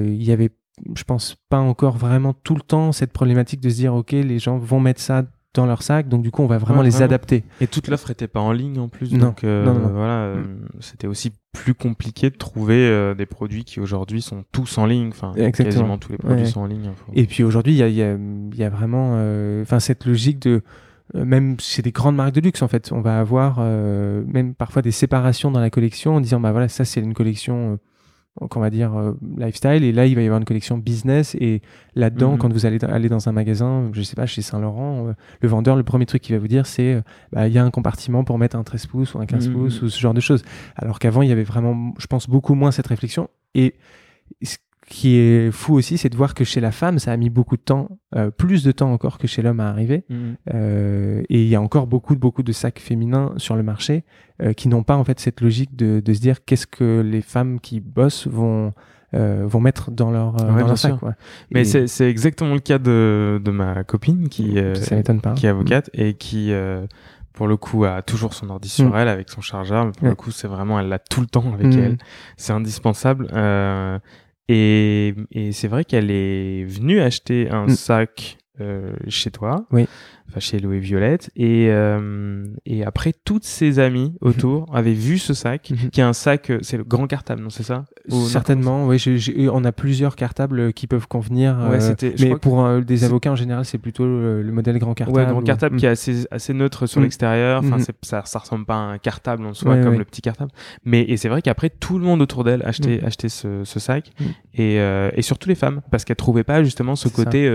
il 0.05 0.23
y 0.23 0.31
avait, 0.31 0.49
je 0.93 1.03
pense 1.03 1.37
pas 1.49 1.59
encore 1.59 1.97
vraiment 1.97 2.33
tout 2.33 2.55
le 2.55 2.61
temps 2.61 2.91
cette 2.91 3.13
problématique 3.13 3.61
de 3.61 3.69
se 3.69 3.75
dire 3.75 3.93
ok, 3.93 4.11
les 4.11 4.39
gens 4.39 4.57
vont 4.57 4.79
mettre 4.79 5.01
ça 5.01 5.23
dans 5.55 5.65
leur 5.65 5.81
sac, 5.81 6.07
donc 6.07 6.21
du 6.21 6.31
coup 6.31 6.43
on 6.43 6.47
va 6.47 6.57
vraiment 6.57 6.81
les 6.81 7.01
adapter. 7.01 7.43
Et 7.61 7.67
toute 7.67 7.87
l'offre 7.87 8.11
était 8.11 8.27
pas 8.27 8.39
en 8.39 8.51
ligne 8.51 8.79
en 8.79 8.87
plus, 8.87 9.11
donc 9.11 9.43
euh, 9.43 9.63
voilà, 9.93 10.27
mm. 10.27 10.37
euh, 10.37 10.43
c'était 10.79 11.07
aussi 11.07 11.33
plus 11.51 11.73
compliqué 11.73 12.29
de 12.29 12.35
trouver 12.35 12.87
euh, 12.87 13.15
des 13.15 13.25
produits 13.25 13.63
qui 13.63 13.79
aujourd'hui 13.79 14.21
sont 14.21 14.43
tous 14.51 14.77
en 14.77 14.85
ligne, 14.85 15.09
enfin 15.09 15.33
quasiment 15.51 15.97
tous 15.97 16.11
les 16.11 16.17
produits 16.17 16.47
sont 16.47 16.61
en 16.61 16.67
ligne. 16.67 16.91
Et 17.13 17.25
puis 17.25 17.43
aujourd'hui 17.43 17.73
il 17.73 17.77
y 17.77 17.83
a, 17.83 17.87
y, 17.87 18.01
a, 18.03 18.15
y 18.53 18.63
a, 18.63 18.69
vraiment, 18.69 19.13
enfin 19.61 19.79
cette 19.79 20.05
logique 20.05 20.39
de 20.39 20.61
même 21.13 21.55
chez 21.59 21.81
des 21.81 21.91
grandes 21.91 22.15
marques 22.15 22.33
de 22.33 22.41
luxe 22.41 22.61
en 22.61 22.67
fait, 22.67 22.91
on 22.91 23.01
va 23.01 23.19
avoir 23.19 23.59
même 23.59 24.53
parfois 24.53 24.81
des 24.81 24.91
séparations 24.91 25.51
dans 25.51 25.59
la 25.61 25.69
collection 25.69 26.15
en 26.15 26.21
disant 26.21 26.39
bah 26.39 26.51
voilà 26.51 26.67
ça 26.67 26.83
c'est 26.83 26.99
une 26.99 27.13
collection 27.13 27.79
qu'on 28.49 28.59
va 28.59 28.69
dire 28.69 28.93
euh, 28.95 29.13
lifestyle 29.37 29.83
et 29.83 29.93
là 29.93 30.05
il 30.05 30.15
va 30.15 30.21
y 30.21 30.25
avoir 30.25 30.39
une 30.39 30.45
collection 30.45 30.77
business 30.77 31.35
et 31.35 31.61
là-dedans 31.95 32.33
mhm. 32.33 32.37
quand 32.37 32.51
vous 32.51 32.65
allez 32.65 32.83
aller 32.83 33.07
dans 33.07 33.29
un 33.29 33.31
magasin 33.31 33.89
je 33.93 34.01
sais 34.01 34.15
pas 34.15 34.25
chez 34.25 34.41
Saint 34.41 34.59
Laurent 34.59 35.07
euh, 35.07 35.13
le 35.39 35.47
vendeur 35.47 35.77
le 35.77 35.83
premier 35.83 36.05
truc 36.05 36.21
qu'il 36.21 36.35
va 36.35 36.39
vous 36.39 36.47
dire 36.49 36.65
c'est 36.65 36.95
euh, 36.95 37.01
bah, 37.31 37.47
il 37.47 37.53
y 37.53 37.57
a 37.57 37.63
un 37.63 37.71
compartiment 37.71 38.25
pour 38.25 38.37
mettre 38.37 38.57
un 38.57 38.63
13 38.63 38.87
pouces 38.87 39.13
ou 39.13 39.19
un 39.19 39.25
15 39.25 39.47
mhm. 39.47 39.53
pouces 39.53 39.81
ou 39.81 39.89
ce 39.89 39.99
genre 39.99 40.13
de 40.13 40.19
choses 40.19 40.43
alors 40.75 40.99
qu'avant 40.99 41.21
il 41.21 41.29
y 41.29 41.31
avait 41.31 41.43
vraiment 41.43 41.93
je 41.97 42.07
pense 42.07 42.29
beaucoup 42.29 42.55
moins 42.55 42.71
cette 42.71 42.87
réflexion 42.87 43.29
et 43.53 43.75
qui 44.87 45.17
est 45.17 45.51
fou 45.51 45.73
aussi, 45.73 45.97
c'est 45.97 46.09
de 46.09 46.15
voir 46.15 46.33
que 46.33 46.43
chez 46.43 46.61
la 46.61 46.71
femme, 46.71 46.99
ça 46.99 47.11
a 47.11 47.17
mis 47.17 47.29
beaucoup 47.29 47.57
de 47.57 47.61
temps, 47.61 47.89
euh, 48.15 48.29
plus 48.29 48.63
de 48.63 48.71
temps 48.71 48.91
encore 48.91 49.17
que 49.17 49.27
chez 49.27 49.41
l'homme 49.41 49.59
à 49.59 49.69
arriver. 49.69 50.05
Mhm. 50.09 50.35
Euh, 50.53 51.23
et 51.29 51.41
il 51.41 51.47
y 51.47 51.55
a 51.55 51.61
encore 51.61 51.87
beaucoup, 51.87 52.15
beaucoup 52.15 52.43
de 52.43 52.51
sacs 52.51 52.79
féminins 52.79 53.33
sur 53.37 53.55
le 53.55 53.63
marché 53.63 54.03
euh, 54.41 54.53
qui 54.53 54.67
n'ont 54.67 54.83
pas 54.83 54.95
en 54.95 55.03
fait 55.03 55.19
cette 55.19 55.41
logique 55.41 55.75
de, 55.75 56.01
de 56.03 56.13
se 56.13 56.19
dire 56.19 56.45
qu'est-ce 56.45 56.67
que 56.67 57.01
les 57.01 57.21
femmes 57.21 57.59
qui 57.59 57.79
bossent 57.79 58.27
vont 58.27 58.73
euh, 59.13 59.43
vont 59.45 59.61
mettre 59.61 59.91
dans 59.91 60.11
leur, 60.11 60.35
euh, 60.41 60.47
dans 60.47 60.67
leur 60.67 60.77
sac. 60.77 60.99
Quoi. 60.99 61.13
Mais 61.51 61.61
et... 61.61 61.87
c'est 61.87 62.09
exactement 62.09 62.53
le 62.53 62.59
cas 62.59 62.79
de, 62.79 63.41
de 63.43 63.51
ma 63.51 63.83
copine 63.83 64.27
qui, 64.29 64.57
euh, 64.57 64.73
pas. 65.23 65.33
qui 65.33 65.45
est 65.45 65.49
avocate 65.49 65.89
et 65.93 66.15
qui 66.15 66.51
pour 67.35 67.47
le 67.47 67.57
coup 67.57 67.85
a 67.85 68.01
toujours 68.01 68.33
son 68.33 68.49
ordi 68.49 68.69
sur 68.69 68.91
mm. 68.91 68.95
elle 68.95 69.07
avec 69.07 69.29
son 69.29 69.41
chargeur 69.41 69.85
mais 69.85 69.91
pour 69.91 70.07
le 70.07 70.15
coup 70.15 70.31
c'est 70.31 70.47
vraiment 70.47 70.79
elle 70.79 70.87
l'a 70.87 70.99
tout 70.99 71.21
le 71.21 71.27
temps 71.27 71.53
avec 71.53 71.67
mm. 71.67 71.79
elle 71.79 71.97
c'est 72.37 72.53
indispensable 72.53 73.27
euh, 73.33 73.99
et, 74.47 75.15
et 75.31 75.51
c'est 75.51 75.67
vrai 75.67 75.85
qu'elle 75.85 76.11
est 76.11 76.63
venue 76.65 77.01
acheter 77.01 77.49
un 77.49 77.65
mm. 77.65 77.69
sac 77.69 78.37
chez 79.09 79.31
toi. 79.31 79.65
Oui 79.71 79.85
enfin 80.29 80.39
chez 80.39 80.59
Louis 80.59 80.79
Violette 80.79 81.29
et 81.35 81.67
euh, 81.69 82.45
et 82.65 82.83
après 82.83 83.13
toutes 83.13 83.43
ses 83.43 83.79
amies 83.79 84.15
mhm. 84.21 84.29
autour 84.29 84.75
avaient 84.75 84.93
vu 84.93 85.17
ce 85.17 85.33
sac 85.33 85.71
mhm. 85.71 85.89
qui 85.89 86.01
est 86.01 86.03
un 86.03 86.13
sac 86.13 86.49
euh, 86.49 86.59
c'est 86.61 86.77
le 86.77 86.83
grand 86.83 87.07
cartable 87.07 87.41
non 87.41 87.49
c'est 87.49 87.63
ça? 87.63 87.85
Certainement 88.09 88.87
oui 88.87 89.03
on 89.51 89.63
a 89.63 89.71
plusieurs 89.71 90.15
cartables 90.15 90.73
qui 90.73 90.87
peuvent 90.87 91.07
convenir 91.07 91.57
ouais, 91.69 91.83
euh, 91.83 92.11
mais 92.19 92.35
pour 92.37 92.67
des 92.81 93.03
avocats 93.03 93.31
en 93.31 93.35
général 93.35 93.65
c'est 93.65 93.77
plutôt 93.77 94.05
le, 94.05 94.43
modèle 94.51 94.77
grand 94.79 94.93
cartable 94.93 95.17
ouais 95.17 95.25
grand 95.25 95.41
cartable 95.41 95.77
qui 95.77 95.85
est 95.85 95.89
assez 95.89 96.25
assez 96.31 96.53
neutre 96.53 96.85
sur 96.85 96.99
mhm. 96.99 97.05
l'extérieur 97.05 97.63
enfin 97.63 97.77
ça 98.01 98.23
ça 98.25 98.39
ressemble 98.39 98.65
pas 98.65 98.75
à 98.75 98.79
un 98.79 98.97
cartable 98.97 99.45
en 99.45 99.53
soi 99.53 99.77
comme 99.77 99.97
le 99.97 100.05
petit 100.05 100.21
cartable 100.21 100.51
mais 100.83 101.01
et 101.01 101.17
c'est 101.17 101.29
vrai 101.29 101.41
qu'après 101.41 101.69
tout 101.69 101.97
le 101.97 102.05
monde 102.05 102.21
autour 102.21 102.43
d'elle 102.43 102.63
achetait 102.63 103.03
achetait 103.03 103.29
ce, 103.29 103.63
ce 103.63 103.79
sac 103.79 104.11
et 104.53 104.75
et 104.75 105.21
surtout 105.21 105.49
les 105.49 105.55
femmes 105.55 105.81
parce 105.91 106.05
qu'elles 106.05 106.15
trouvaient 106.15 106.43
pas 106.43 106.63
justement 106.63 106.95
ce 106.95 107.07
côté 107.09 107.51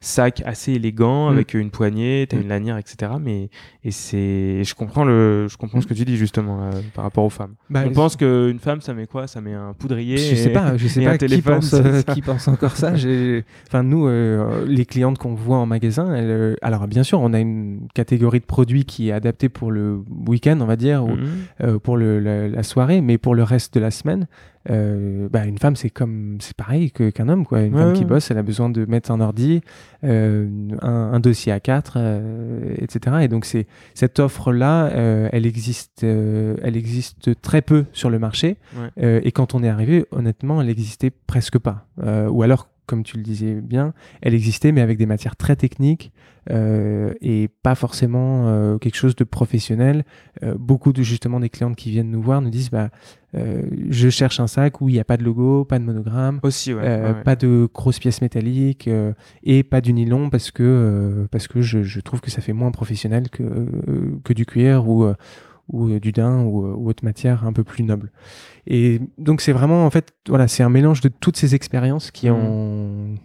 sac 0.00 0.42
assez 0.44 0.72
élégant 0.72 1.28
avec 1.28 1.54
une 1.54 1.70
poignée 1.70 2.24
t'as 2.28 2.36
une 2.36 2.46
mm. 2.46 2.48
lanière, 2.48 2.78
etc. 2.78 3.12
Mais 3.20 3.48
et 3.82 3.90
c'est, 3.90 4.64
je 4.64 4.74
comprends 4.74 5.04
le, 5.04 5.48
je 5.48 5.56
comprends 5.56 5.80
ce 5.80 5.86
que 5.86 5.94
tu 5.94 6.04
dis 6.04 6.16
justement 6.16 6.64
euh, 6.64 6.70
par 6.94 7.04
rapport 7.04 7.24
aux 7.24 7.30
femmes. 7.30 7.54
Bah, 7.70 7.82
On 7.86 7.92
pense 7.92 8.16
qu'une 8.16 8.58
femme, 8.58 8.80
ça 8.80 8.94
met 8.94 9.06
quoi? 9.06 9.26
Ça 9.26 9.40
met 9.40 9.54
un 9.54 9.74
poudrier. 9.84 10.16
Je 10.16 10.34
sais 10.34 10.50
pas, 10.50 10.76
je 10.76 10.88
sais 10.88 11.04
pas 11.04 11.18
qui 11.18 11.42
pense, 11.42 11.74
euh, 11.74 12.02
qui 12.02 12.22
pense 12.22 12.48
encore 12.48 12.76
ça. 12.76 12.92
Enfin, 13.68 13.82
nous, 13.82 14.06
euh, 14.06 14.64
les 14.66 14.86
clientes 14.86 15.18
qu'on 15.18 15.34
voit 15.34 15.58
en 15.58 15.66
magasin, 15.66 16.14
elles, 16.14 16.56
alors 16.62 16.86
bien 16.88 17.02
sûr, 17.02 17.20
on 17.20 17.32
a 17.32 17.40
une 17.40 17.86
catégorie 17.94 18.40
de 18.40 18.46
produits 18.46 18.84
qui 18.84 19.10
est 19.10 19.12
adaptée 19.12 19.48
pour 19.48 19.70
le 19.70 20.02
week-end, 20.26 20.58
on 20.60 20.66
va 20.66 20.76
dire, 20.76 21.04
ou 21.04 21.10
mm-hmm. 21.16 21.78
pour 21.80 21.96
le, 21.96 22.18
la, 22.20 22.62
soirée, 22.62 23.00
mais 23.00 23.18
pour 23.18 23.34
le 23.34 23.42
reste 23.42 23.74
de 23.74 23.80
la 23.80 23.90
semaine, 23.90 24.26
euh, 24.70 25.28
bah, 25.28 25.44
une 25.44 25.58
femme 25.58 25.76
c'est 25.76 25.90
comme 25.90 26.38
c'est 26.40 26.56
pareil 26.56 26.90
qu'un 26.90 27.28
homme 27.28 27.44
quoi. 27.44 27.60
Une 27.60 27.74
femme 27.74 27.92
qui 27.92 28.04
bosse 28.04 28.30
elle 28.30 28.38
a 28.38 28.42
besoin 28.42 28.70
de 28.70 28.86
mettre 28.86 29.10
un 29.10 29.20
ordi 29.20 29.60
euh, 30.04 30.48
un, 30.80 31.20
dossier 31.20 31.52
à 31.52 31.60
4 31.60 31.94
euh, 31.96 32.74
etc 32.78 33.16
et 33.22 33.28
donc 33.28 33.44
c'est 33.44 33.66
cette 33.94 34.18
offre 34.18 34.52
là 34.52 34.90
elle 35.32 35.46
existe 35.46 36.02
elle 36.02 36.76
existe 36.76 37.40
très 37.42 37.62
peu 37.62 37.84
sur 37.92 38.10
le 38.10 38.18
marché. 38.18 38.56
Et 38.96 39.32
quand 39.32 39.54
on 39.54 39.62
est 39.62 39.68
arrivé 39.68 40.06
honnêtement 40.10 40.60
elle 40.60 40.70
existait 40.70 41.10
presque 41.10 41.58
pas. 41.58 41.86
Ou 42.02 42.42
alors 42.42 42.68
comme 42.86 43.02
tu 43.02 43.16
le 43.16 43.22
disais 43.22 43.54
bien, 43.62 43.94
elle 44.20 44.34
existait, 44.34 44.70
mais 44.70 44.80
avec 44.80 44.98
des 44.98 45.06
matières 45.06 45.36
très 45.36 45.56
techniques 45.56 46.12
et 46.50 47.48
pas 47.62 47.74
forcément 47.74 48.48
euh, 48.48 48.78
quelque 48.78 48.96
chose 48.96 49.16
de 49.16 49.24
professionnel. 49.24 50.04
Euh, 50.42 50.54
beaucoup 50.58 50.92
de 50.92 51.02
justement 51.02 51.40
des 51.40 51.48
clientes 51.48 51.76
qui 51.76 51.90
viennent 51.90 52.10
nous 52.10 52.22
voir 52.22 52.40
nous 52.40 52.50
disent 52.50 52.70
bah 52.70 52.90
je 53.90 54.10
cherche 54.10 54.38
un 54.38 54.46
sac 54.46 54.80
où 54.80 54.88
il 54.88 54.92
n'y 54.92 55.00
a 55.00 55.04
pas 55.04 55.16
de 55.16 55.24
logo, 55.24 55.64
pas 55.64 55.80
de 55.80 55.84
monogramme, 55.84 56.38
aussi 56.44 56.72
pas 57.24 57.34
de 57.34 57.68
grosses 57.74 57.98
pièces 57.98 58.22
métalliques 58.22 58.88
et 59.42 59.64
pas 59.64 59.80
du 59.80 59.92
nylon 59.92 60.30
parce 60.30 60.52
que 60.52 61.26
parce 61.32 61.48
que 61.48 61.60
je, 61.60 61.82
je, 61.82 61.98
trouve 61.98 62.20
que 62.20 62.30
ça 62.30 62.40
fait 62.40 62.52
moins 62.52 62.70
professionnel 62.70 63.30
que 63.30 63.66
que 64.22 64.32
du 64.32 64.46
cuir 64.46 64.88
ou 64.88 65.12
ou 65.66 65.98
du 65.98 66.12
daim 66.12 66.42
ou, 66.42 66.64
ou, 66.64 66.88
autre 66.88 67.04
matière 67.04 67.44
un 67.44 67.52
peu 67.52 67.64
plus 67.64 67.82
noble. 67.82 68.12
Et 68.68 69.00
donc 69.18 69.40
c'est 69.40 69.50
vraiment 69.50 69.84
en 69.84 69.90
fait 69.90 70.14
voilà 70.28 70.46
c'est 70.46 70.62
un 70.62 70.70
mélange 70.70 71.00
de 71.00 71.08
toutes 71.08 71.36
ces 71.36 71.56
expériences 71.56 72.12
qui 72.12 72.30
mmh. 72.30 73.16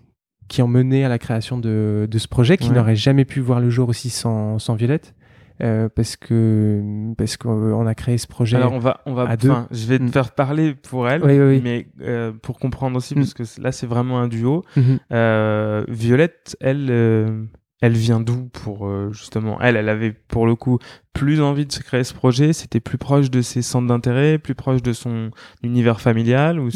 Qui 0.49 0.61
ont 0.61 0.67
mené 0.67 1.05
à 1.05 1.09
la 1.09 1.19
création 1.19 1.57
de, 1.57 2.07
de 2.09 2.17
ce 2.17 2.27
projet 2.27 2.57
qui 2.57 2.71
n'aurait 2.71 2.97
jamais 2.97 3.23
pu 3.23 3.39
voir 3.39 3.61
le 3.61 3.69
jour 3.69 3.87
aussi 3.87 4.09
sans, 4.09 4.59
sans 4.59 4.75
Violette. 4.75 5.13
Euh, 5.61 5.89
parce 5.93 6.15
que 6.15 6.81
parce 7.17 7.35
qu'on 7.35 7.85
a 7.85 7.93
créé 7.93 8.17
ce 8.17 8.27
projet. 8.27 8.55
Alors 8.55 8.71
on 8.71 8.79
va 8.79 9.01
on 9.05 9.13
va 9.13 9.35
je 9.71 9.87
vais 9.87 9.97
te 9.97 10.03
mmh. 10.03 10.11
faire 10.11 10.31
parler 10.31 10.73
pour 10.73 11.09
elle, 11.09 11.21
mais 11.61 11.87
euh, 11.99 12.31
pour 12.31 12.59
comprendre 12.59 12.95
aussi 12.95 13.13
parce 13.13 13.33
que 13.33 13.43
là 13.61 13.73
c'est 13.73 13.87
vraiment 13.87 14.19
un 14.19 14.29
duo. 14.29 14.63
Euh, 15.11 15.83
Violette, 15.89 16.55
elle 16.61 17.49
elle 17.81 17.91
vient 17.91 18.21
d'où 18.21 18.45
pour 18.45 18.89
justement 19.11 19.59
elle 19.59 19.75
elle 19.75 19.89
avait 19.89 20.13
pour 20.13 20.45
le 20.45 20.55
coup 20.55 20.79
plus 21.11 21.41
envie 21.41 21.65
de 21.65 21.73
se 21.73 21.81
créer 21.81 22.05
ce 22.05 22.13
projet 22.13 22.53
c'était 22.53 22.81
plus 22.81 22.97
proche 22.97 23.29
de 23.29 23.41
ses 23.41 23.61
centres 23.61 23.87
d'intérêt 23.87 24.37
plus 24.37 24.55
proche 24.55 24.81
de 24.81 24.91
son 24.91 25.31
univers 25.63 25.99
familial 25.99 26.59
ou 26.59 26.71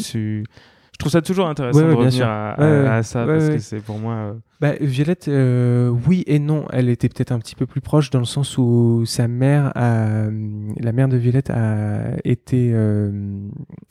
je 0.94 0.98
trouve 0.98 1.10
ça 1.12 1.22
toujours 1.22 1.48
intéressant 1.48 1.80
de 1.80 1.92
revenir 1.92 2.28
à, 2.28 3.02
ça 3.02 3.26
parce 3.26 3.48
que 3.48 3.58
c'est 3.58 3.80
pour 3.80 3.98
moi 3.98 4.14
euh, 4.14 4.32
bah, 4.60 4.74
Violette 4.80 5.26
euh, 5.28 5.88
oui 6.06 6.22
et 6.28 6.38
non 6.38 6.66
elle 6.72 6.88
était 6.88 7.08
peut-être 7.08 7.32
un 7.32 7.40
petit 7.40 7.56
peu 7.56 7.66
plus 7.66 7.80
proche 7.80 8.10
dans 8.10 8.20
le 8.20 8.24
sens 8.24 8.56
où 8.58 9.02
sa 9.04 9.26
mère 9.26 9.72
a 9.74 10.28
la 10.80 10.92
mère 10.92 11.08
de 11.08 11.16
Violette 11.16 11.50
a 11.50 12.16
été 12.24 12.74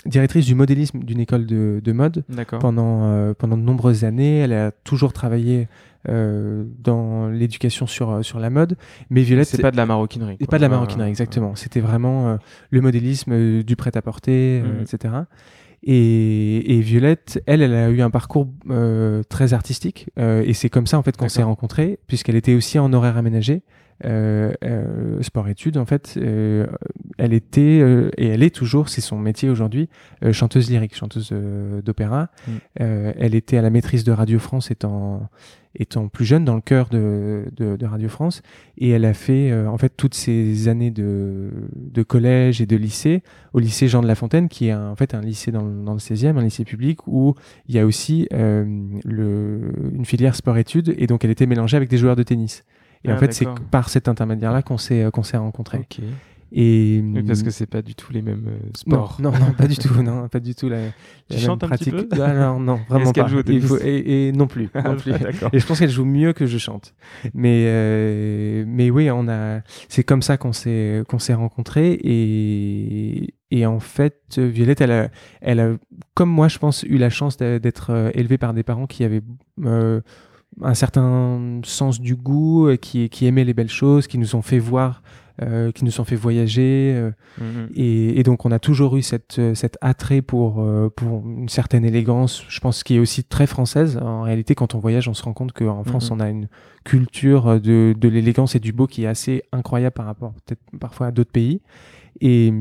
directrice 0.05 0.45
du 0.45 0.55
modélisme 0.55 0.99
d'une 0.99 1.19
école 1.19 1.45
de, 1.45 1.81
de 1.83 1.91
mode 1.91 2.23
pendant 2.59 3.33
pendant 3.35 3.57
de 3.57 3.63
nombreuses 3.63 4.05
années 4.05 4.39
elle 4.39 4.53
a 4.53 4.71
toujours 4.71 5.13
travaillé 5.13 5.67
euh, 6.09 6.65
dans 6.79 7.29
l'éducation 7.29 7.87
sur 7.87 8.11
euh, 8.11 8.23
sur 8.23 8.37
la 8.37 8.49
mode. 8.49 8.75
Mais 9.09 9.21
Violette, 9.21 9.47
c'est 9.47 9.61
pas 9.61 9.71
de 9.71 9.77
la 9.77 9.85
maroquinerie. 9.85 10.35
C'est 10.37 10.49
pas 10.49 10.57
de 10.57 10.61
la 10.61 10.67
maroquinerie, 10.67 11.07
exactement. 11.07 11.55
C'était 11.55 11.79
vraiment 11.79 12.27
euh, 12.27 12.35
le 12.71 12.81
modélisme 12.81 13.63
du 13.63 13.75
prêt-à-porter, 13.77 14.63
mhm. 14.63 14.81
etc. 14.81 15.13
Et, 15.85 16.77
et, 16.77 16.81
Violette, 16.81 17.43
elle, 17.45 17.61
elle 17.61 17.73
a 17.73 17.89
eu 17.89 18.01
un 18.01 18.09
parcours 18.09 18.47
très 19.29 19.53
artistique, 19.53 20.07
et 20.17 20.53
c'est 20.53 20.69
comme 20.69 20.87
ça 20.87 20.97
en 20.97 21.03
fait 21.03 21.17
qu'on 21.17 21.29
s'est 21.29 21.43
rencontrés, 21.43 21.99
puisqu'elle 22.07 22.35
était 22.35 22.53
aussi 22.53 22.79
en 22.79 22.93
horaire 22.93 23.17
aménagé. 23.17 23.63
Euh, 24.05 24.53
euh, 24.65 25.21
sport-études, 25.21 25.77
en 25.77 25.85
fait, 25.85 26.15
euh, 26.17 26.67
elle 27.17 27.33
était 27.33 27.79
et 28.17 28.27
elle 28.27 28.43
est 28.43 28.53
toujours, 28.53 28.89
c'est 28.89 29.01
son 29.01 29.17
métier 29.17 29.49
aujourd'hui, 29.49 29.89
chanteuse 30.31 30.69
lyrique, 30.69 30.95
chanteuse 30.95 31.33
d'opéra. 31.83 32.29
Mm. 32.47 32.51
elle 32.75 33.35
était 33.35 33.57
à 33.57 33.61
la 33.61 33.69
maîtrise 33.69 34.03
de 34.03 34.11
Radio 34.11 34.39
France 34.39 34.71
étant 34.71 35.29
étant 35.75 36.07
plus 36.07 36.25
jeune 36.25 36.45
dans 36.45 36.55
le 36.55 36.61
cœur 36.61 36.89
de, 36.89 37.45
de, 37.55 37.85
Radio 37.85 38.09
France. 38.09 38.41
Et 38.77 38.89
elle 38.89 39.05
a 39.05 39.13
fait 39.13 39.53
en 39.53 39.77
fait 39.77 39.89
toutes 39.95 40.13
ses 40.13 40.67
années 40.67 40.91
de, 40.91 41.49
de 41.75 42.03
collège 42.03 42.61
et 42.61 42.65
de 42.65 42.75
lycée 42.75 43.23
au 43.53 43.59
lycée 43.59 43.87
Jean 43.87 44.01
de 44.01 44.07
La 44.07 44.15
Fontaine 44.15 44.49
qui 44.49 44.67
est 44.67 44.73
en 44.73 44.95
fait 44.95 45.13
un 45.13 45.21
lycée 45.21 45.51
dans, 45.51 45.63
dans 45.63 45.93
le 45.93 45.99
16e, 45.99 46.37
un 46.37 46.43
lycée 46.43 46.63
public 46.63 47.07
où 47.07 47.35
il 47.67 47.75
y 47.75 47.79
a 47.79 47.85
aussi 47.85 48.27
le, 48.31 49.71
une 49.93 50.05
filière 50.05 50.35
sport-études. 50.35 50.95
Et 50.97 51.07
donc 51.07 51.25
elle 51.25 51.31
était 51.31 51.47
mélangée 51.47 51.77
avec 51.77 51.89
des 51.89 51.97
joueurs 51.97 52.15
de 52.15 52.23
tennis. 52.23 52.63
Et 53.05 53.11
en 53.11 53.15
ah, 53.15 53.17
fait, 53.17 53.33
c'est 53.33 53.47
par 53.69 53.89
cet 53.89 54.07
intermédiaire-là 54.07 54.61
qu'on 54.61 54.77
s'est 54.77 55.03
euh, 55.03 55.11
qu'on 55.11 55.23
s'est 55.23 55.37
parce 57.25 57.43
que 57.43 57.49
c'est 57.49 57.65
pas 57.65 57.81
du 57.81 57.95
tout 57.95 58.13
les 58.13 58.21
mêmes 58.21 58.47
euh, 58.47 58.69
sports. 58.75 59.17
Non, 59.19 59.31
non, 59.31 59.53
pas 59.57 59.67
du 59.67 59.75
tout, 59.79 60.01
non, 60.03 60.27
pas 60.27 60.39
du 60.39 60.53
tout 60.53 60.69
la, 60.69 60.79
tu 61.29 61.39
chantes 61.39 61.65
pratique. 61.65 61.93
Un 61.93 62.03
petit 62.03 62.07
peu 62.17 62.21
ah, 62.21 62.33
non, 62.33 62.59
non, 62.59 62.79
vraiment 62.87 63.11
pas. 63.11 63.27
Joue 63.27 63.41
et, 63.81 64.27
et, 64.27 64.31
non 64.31 64.47
plus. 64.47 64.69
non 64.85 64.95
plus. 64.95 65.13
et 65.51 65.59
je 65.59 65.65
pense 65.65 65.79
qu'elle 65.79 65.89
joue 65.89 66.05
mieux 66.05 66.33
que 66.33 66.45
je 66.45 66.57
chante. 66.57 66.93
Mais 67.33 67.65
euh, 67.67 68.65
mais 68.67 68.89
oui, 68.89 69.09
on 69.11 69.27
a. 69.27 69.61
C'est 69.89 70.03
comme 70.03 70.21
ça 70.21 70.37
qu'on 70.37 70.53
s'est 70.53 71.03
qu'on 71.07 71.19
s'est 71.19 71.33
rencontrés 71.33 71.93
et 72.03 73.33
et 73.51 73.67
en 73.67 73.79
fait, 73.79 74.39
Violette, 74.39 74.81
elle 74.81 74.91
a, 74.91 75.09
elle 75.41 75.59
a, 75.59 75.73
comme 76.15 76.29
moi, 76.29 76.47
je 76.47 76.57
pense, 76.57 76.81
eu 76.81 76.97
la 76.97 77.11
chance 77.11 77.37
d'être 77.37 78.11
élevée 78.15 78.39
par 78.39 78.51
des 78.51 78.63
parents 78.63 78.87
qui 78.87 79.03
avaient 79.03 79.21
euh, 79.63 80.01
un 80.61 80.73
certain 80.73 81.61
sens 81.63 81.99
du 81.99 82.15
goût, 82.15 82.67
euh, 82.67 82.75
qui, 82.75 83.09
qui 83.09 83.25
aimaient 83.25 83.43
les 83.43 83.53
belles 83.53 83.69
choses, 83.69 84.07
qui 84.07 84.17
nous 84.17 84.35
ont 84.35 84.41
fait 84.41 84.59
voir, 84.59 85.01
euh, 85.41 85.71
qui 85.71 85.83
nous 85.85 85.99
ont 85.99 86.03
fait 86.03 86.15
voyager. 86.15 86.93
Euh, 86.95 87.11
mhm. 87.39 87.69
et, 87.75 88.19
et, 88.19 88.23
donc 88.23 88.45
on 88.45 88.51
a 88.51 88.59
toujours 88.59 88.95
eu 88.97 89.01
cette, 89.01 89.41
cet 89.55 89.77
attrait 89.81 90.21
pour, 90.21 90.65
pour 90.95 91.27
une 91.27 91.49
certaine 91.49 91.85
élégance, 91.85 92.45
je 92.49 92.59
pense, 92.59 92.83
qui 92.83 92.95
est 92.95 92.99
aussi 92.99 93.23
très 93.23 93.47
française. 93.47 93.97
En 93.97 94.21
réalité, 94.21 94.55
quand 94.55 94.75
on 94.75 94.79
voyage, 94.79 95.07
on 95.07 95.13
se 95.13 95.23
rend 95.23 95.33
compte 95.33 95.53
qu'en 95.53 95.83
France, 95.83 96.11
mhm. 96.11 96.17
on 96.17 96.19
a 96.19 96.29
une 96.29 96.47
culture 96.83 97.59
de, 97.59 97.95
de 97.97 98.07
l'élégance 98.09 98.55
et 98.55 98.59
du 98.59 98.73
beau 98.73 98.87
qui 98.87 99.03
est 99.03 99.07
assez 99.07 99.43
incroyable 99.51 99.93
par 99.93 100.05
rapport 100.05 100.33
peut-être 100.45 100.61
parfois 100.79 101.07
à 101.07 101.11
d'autres 101.11 101.31
pays. 101.31 101.61
Et, 102.21 102.53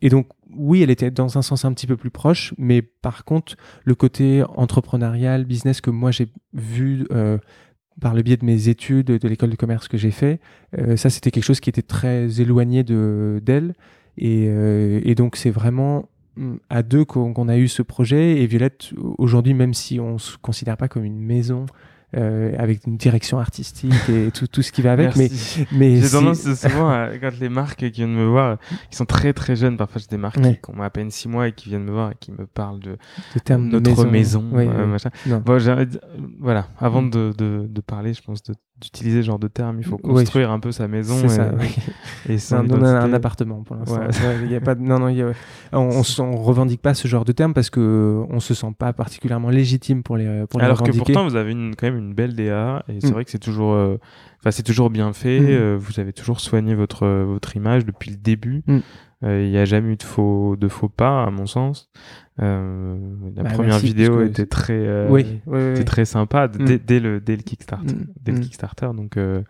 et 0.00 0.08
donc 0.08 0.28
oui, 0.56 0.82
elle 0.82 0.90
était 0.90 1.10
dans 1.10 1.36
un 1.38 1.42
sens 1.42 1.64
un 1.64 1.72
petit 1.72 1.86
peu 1.86 1.96
plus 1.96 2.10
proche, 2.10 2.54
mais 2.58 2.82
par 2.82 3.24
contre, 3.24 3.56
le 3.84 3.94
côté 3.94 4.42
entrepreneurial, 4.56 5.44
business 5.44 5.80
que 5.80 5.90
moi 5.90 6.10
j'ai 6.10 6.28
vu 6.52 7.06
euh, 7.12 7.38
par 8.00 8.14
le 8.14 8.22
biais 8.22 8.36
de 8.36 8.44
mes 8.44 8.68
études, 8.68 9.06
de 9.06 9.28
l'école 9.28 9.50
de 9.50 9.56
commerce 9.56 9.88
que 9.88 9.96
j'ai 9.96 10.10
fait, 10.10 10.40
euh, 10.78 10.96
ça 10.96 11.10
c'était 11.10 11.30
quelque 11.30 11.44
chose 11.44 11.60
qui 11.60 11.70
était 11.70 11.82
très 11.82 12.40
éloigné 12.40 12.82
de 12.82 13.40
d'elle. 13.44 13.74
Et, 14.16 14.46
euh, 14.48 15.00
et, 15.04 15.16
donc 15.16 15.36
c'est 15.36 15.50
vraiment 15.50 16.08
mm, 16.36 16.56
à 16.70 16.82
deux 16.82 17.04
qu'on 17.04 17.48
a 17.48 17.56
eu 17.56 17.68
ce 17.68 17.82
projet. 17.82 18.42
Et 18.42 18.46
Violette, 18.46 18.92
aujourd'hui, 19.18 19.54
même 19.54 19.74
si 19.74 19.98
on 20.00 20.18
se 20.18 20.36
considère 20.38 20.76
pas 20.76 20.88
comme 20.88 21.04
une 21.04 21.20
maison, 21.20 21.66
euh, 22.16 22.52
avec 22.58 22.86
une 22.86 22.96
direction 22.96 23.38
artistique 23.38 23.92
et 24.08 24.30
tout, 24.30 24.46
tout 24.46 24.62
ce 24.62 24.72
qui 24.72 24.82
va 24.82 24.92
avec. 24.92 25.16
mais, 25.16 25.30
mais 25.72 26.00
j'ai 26.00 26.10
tendance 26.10 26.42
souvent 26.54 26.88
à, 26.88 27.10
quand 27.20 27.32
les 27.40 27.48
marques 27.48 27.80
qui 27.80 27.90
viennent 27.90 28.14
me 28.14 28.26
voir, 28.26 28.58
qui 28.90 28.96
sont 28.96 29.04
très 29.04 29.32
très 29.32 29.56
jeunes, 29.56 29.76
parfois 29.76 30.00
j'ai 30.00 30.08
des 30.08 30.16
marques 30.16 30.40
qui 30.40 30.70
ont 30.70 30.82
à 30.82 30.90
peine 30.90 31.10
six 31.10 31.28
mois 31.28 31.48
et 31.48 31.52
qui 31.52 31.68
viennent 31.68 31.84
me 31.84 31.92
voir 31.92 32.12
et 32.12 32.14
qui 32.18 32.32
me 32.32 32.46
parlent 32.46 32.80
de, 32.80 32.96
de 33.46 33.80
notre 33.80 34.06
maison, 34.06 34.44
euh, 34.54 34.86
machin. 34.86 35.10
Bon, 35.26 35.58
voilà, 36.40 36.68
avant 36.78 37.02
mm. 37.02 37.10
de, 37.10 37.32
de, 37.36 37.66
de, 37.68 37.80
parler, 37.80 38.14
je 38.14 38.22
pense 38.22 38.42
de 38.42 38.54
d'utiliser 38.80 39.22
ce 39.22 39.26
genre 39.26 39.38
de 39.38 39.48
terme. 39.48 39.76
Il 39.78 39.84
faut 39.84 39.98
Oui. 40.02 40.14
construire 40.24 40.50
un 40.50 40.58
peu 40.60 40.72
sa 40.72 40.88
maison. 40.88 41.14
C'est 41.20 41.26
et, 41.26 41.28
ça. 41.28 41.50
oui. 41.58 41.74
et 42.28 42.38
son 42.38 42.68
on 42.70 42.82
a 42.82 42.88
un 43.00 43.12
appartement 43.12 43.62
pour 43.62 43.76
l'instant. 43.76 43.98
Ouais. 44.00 44.48
Y 44.48 44.56
a 44.56 44.60
pas 44.60 44.74
de- 44.74 44.80
non, 44.82 44.98
non, 44.98 45.08
il 45.08 45.16
y 45.18 45.22
a- 45.22 45.32
on, 45.72 46.02
on 46.18 46.36
revendique 46.42 46.82
pas 46.82 46.92
ce 46.94 47.06
genre 47.08 47.24
de 47.24 47.32
terme 47.32 47.54
parce 47.54 47.70
que 47.70 48.24
on 48.28 48.40
se 48.40 48.52
sent 48.52 48.74
pas 48.78 48.92
particulièrement 48.92 49.50
légitime 49.50 50.02
pour 50.02 50.16
les 50.16 50.46
pour 50.48 50.58
les 50.60 50.66
Alors 50.66 50.82
que 50.82 50.90
pourtant, 50.90 51.24
vous 51.24 51.36
avez 51.36 51.52
une, 51.52 51.74
quand 51.76 51.86
même 51.86 51.98
une 51.98 52.14
belle 52.14 52.34
DA 52.34 52.84
et 52.88 53.00
c'est 53.00 53.08
Mm. 53.10 53.12
vrai 53.12 53.24
que 53.24 53.30
c'est 53.30 53.38
toujours, 53.38 53.74
euh, 53.74 53.96
enfin 54.40 54.50
c'est 54.50 54.62
toujours 54.64 54.90
bien 54.90 55.12
fait. 55.12 55.40
Mm. 55.40 55.46
euh, 55.48 55.76
vous 55.78 56.00
avez 56.00 56.12
toujours 56.12 56.40
soigné 56.40 56.74
votre 56.74 57.06
votre 57.06 57.56
image 57.56 57.84
depuis 57.86 58.10
le 58.10 58.16
début. 58.16 58.62
Mm. 58.66 58.78
Euh, 59.24 59.42
Il 59.44 59.50
n'y 59.52 59.58
a 59.58 59.64
jamais 59.64 59.92
eu 59.92 59.96
de 59.96 60.02
faux 60.02 60.56
de 60.56 60.68
faux 60.68 60.88
pas 60.88 61.22
à 61.24 61.30
mon 61.30 61.46
sens. 61.46 61.88
Euh, 62.42 62.96
la 63.36 63.42
Bah, 63.44 63.50
première 63.50 63.74
merci, 63.74 63.86
vidéo 63.86 64.22
était 64.22 64.46
très, 64.46 64.72
euh, 64.74 65.08
oui, 65.08 65.24
oui, 65.46 65.58
oui, 65.60 65.70
était 65.70 65.84
très 65.84 66.04
sympa 66.04 66.48
dès, 66.48 66.76
Mm. 66.76 66.78
dès 66.84 67.00
le 67.00 67.20
dès 67.20 67.36
le 67.36 67.42
Kickstarter. 67.42 67.94
Mm. 67.94 68.06
Dès 68.24 68.32
le 68.32 68.38
Mm. 68.38 68.40
Kickstarter 68.40 68.88
donc. 68.96 69.16
euh, 69.16 69.42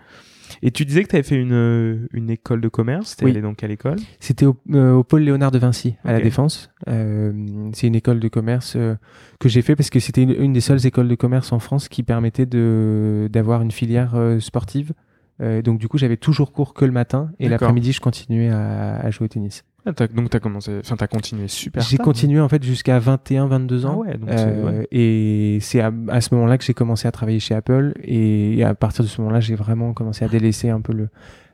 Et 0.63 0.71
tu 0.71 0.85
disais 0.85 1.03
que 1.03 1.09
tu 1.09 1.17
avais 1.17 1.23
fait 1.23 1.37
une, 1.41 2.07
une 2.13 2.29
école 2.31 2.61
de 2.61 2.69
commerce. 2.69 3.17
Tu 3.17 3.25
allé 3.25 3.41
dans 3.41 3.55
quelle 3.55 3.71
école? 3.71 3.97
C'était 4.21 4.45
au, 4.45 4.57
euh, 4.73 4.93
au 4.93 5.03
pôle 5.03 5.23
Léonard 5.23 5.51
de 5.51 5.59
Vinci 5.59 5.97
à 6.05 6.13
la. 6.13 6.21
Défense. 6.21 6.71
Euh, 6.87 7.33
c'est 7.73 7.87
une 7.87 7.95
école 7.95 8.21
de 8.21 8.29
commerce 8.29 8.75
euh, 8.77 8.95
que 9.41 9.49
j'ai 9.49 9.63
fait 9.63 9.75
parce 9.75 9.89
que 9.89 9.99
c'était 10.01 10.23
une, 10.23 10.31
une 10.39 10.53
des 10.53 10.61
seules 10.61 10.85
écoles 10.87 11.09
de 11.09 11.15
commerce 11.15 11.51
en 11.53 11.59
France 11.59 11.89
qui 11.89 12.03
permettait 12.03 12.47
de 12.47 13.29
d'avoir 13.33 13.63
une 13.63 13.71
filière 13.73 14.13
euh, 14.15 14.39
sportive. 14.41 14.93
Euh, 15.41 15.63
donc 15.63 15.79
du 15.79 15.89
coup, 15.89 15.99
j'avais 15.99 16.17
toujours 16.17 16.53
cours 16.53 16.75
que 16.75 16.85
le 16.85 16.93
matin 16.93 17.31
et 17.41 17.49
l'après-midi, 17.49 17.93
je 17.93 18.01
continuais 18.01 18.51
à, 18.51 18.97
à 18.97 19.11
jouer 19.11 19.25
au 19.25 19.29
tennis. 19.29 19.65
Ah, 19.87 19.93
t'as- 19.93 20.07
Donc 20.07 20.31
tu 20.31 20.37
as 20.37 20.41
commencé, 20.41 20.79
enfin 20.81 20.97
tu 20.97 21.05
as 21.05 21.09
continué 21.09 21.47
super 21.49 21.83
J'ai 21.83 21.99
continué 21.99 22.41
en 22.41 22.49
fait 22.49 22.63
jusqu'à 22.63 22.99
21, 22.99 23.49
22 23.49 23.85
Ah 23.85 23.89
ans. 23.91 23.97
ouais, 23.97 24.17
donc 24.17 24.31
Euh, 24.31 24.79
ouais. 24.81 24.89
Et 24.93 25.59
c'est 25.61 25.81
à, 25.81 25.93
à 26.09 26.21
ce 26.21 26.35
moment-là 26.35 26.57
que 26.57 26.65
j'ai 26.65 26.73
commencé 26.73 27.07
à 27.09 27.13
travailler 27.13 27.41
chez 27.41 27.55
Apple. 27.55 27.93
Et 28.03 28.63
à 28.65 28.75
partir 28.75 29.05
de 29.05 29.09
ce 29.11 29.21
moment-là, 29.21 29.41
j'ai 29.41 29.57
vraiment 29.57 29.93
commencé 29.93 30.25
à 30.25 30.29
délaisser 30.29 30.71
un 30.71 30.81
peu 30.81 30.93
le, 30.95 31.09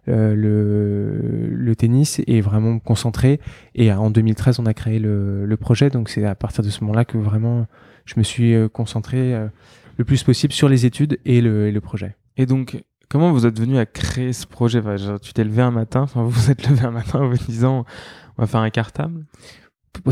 euh, 0.09 0.35
le, 0.37 1.49
le 1.55 1.77
tennis 1.77 2.21
et 2.27 2.41
vraiment 2.41 2.75
me 2.75 2.79
concentrer. 2.81 3.41
Et 3.75 3.93
en 3.93 4.11
2013, 4.11 4.59
on 4.61 4.67
a 4.67 4.75
créé 4.75 4.99
le, 4.99 5.47
le 5.47 5.57
projet. 5.57 5.91
Donc 5.91 6.09
c'est 6.09 6.25
à 6.25 6.35
partir 6.35 6.63
de 6.63 6.69
ce 6.71 6.83
moment-là 6.85 7.05
que 7.05 7.19
vraiment 7.19 7.67
je 8.05 8.15
me 8.17 8.23
suis 8.23 8.55
euh, 8.55 8.69
concentré 8.69 9.35
euh, 9.35 9.49
le 9.97 10.05
plus 10.05 10.23
possible 10.23 10.53
sur 10.53 10.69
les 10.69 10.87
études 10.87 11.19
et 11.25 11.41
le, 11.41 11.67
et 11.67 11.73
le 11.73 11.81
projet. 11.81 12.15
Et 12.37 12.47
donc, 12.47 12.83
comment 13.11 13.33
vous 13.33 13.45
êtes 13.47 13.59
venu 13.61 13.77
à 13.79 13.85
créer 13.87 14.33
ce 14.33 14.47
projet? 14.47 14.79
Enfin, 14.79 14.97
genre, 14.97 15.21
Tu 15.21 15.33
t'es 15.33 15.45
levé 15.45 15.61
un 15.63 15.71
matin, 15.71 16.01
enfin, 16.03 16.23
vous 16.23 16.31
vous 16.31 16.51
êtes 16.51 16.67
levé 16.69 16.85
un 16.87 16.91
matin 16.93 17.21
en 17.21 17.29
vous 17.29 17.37
disant 17.37 17.85
on 18.39 18.43
va 18.43 18.47
faire 18.47 18.61
un 18.61 18.71
cartable? 18.71 19.27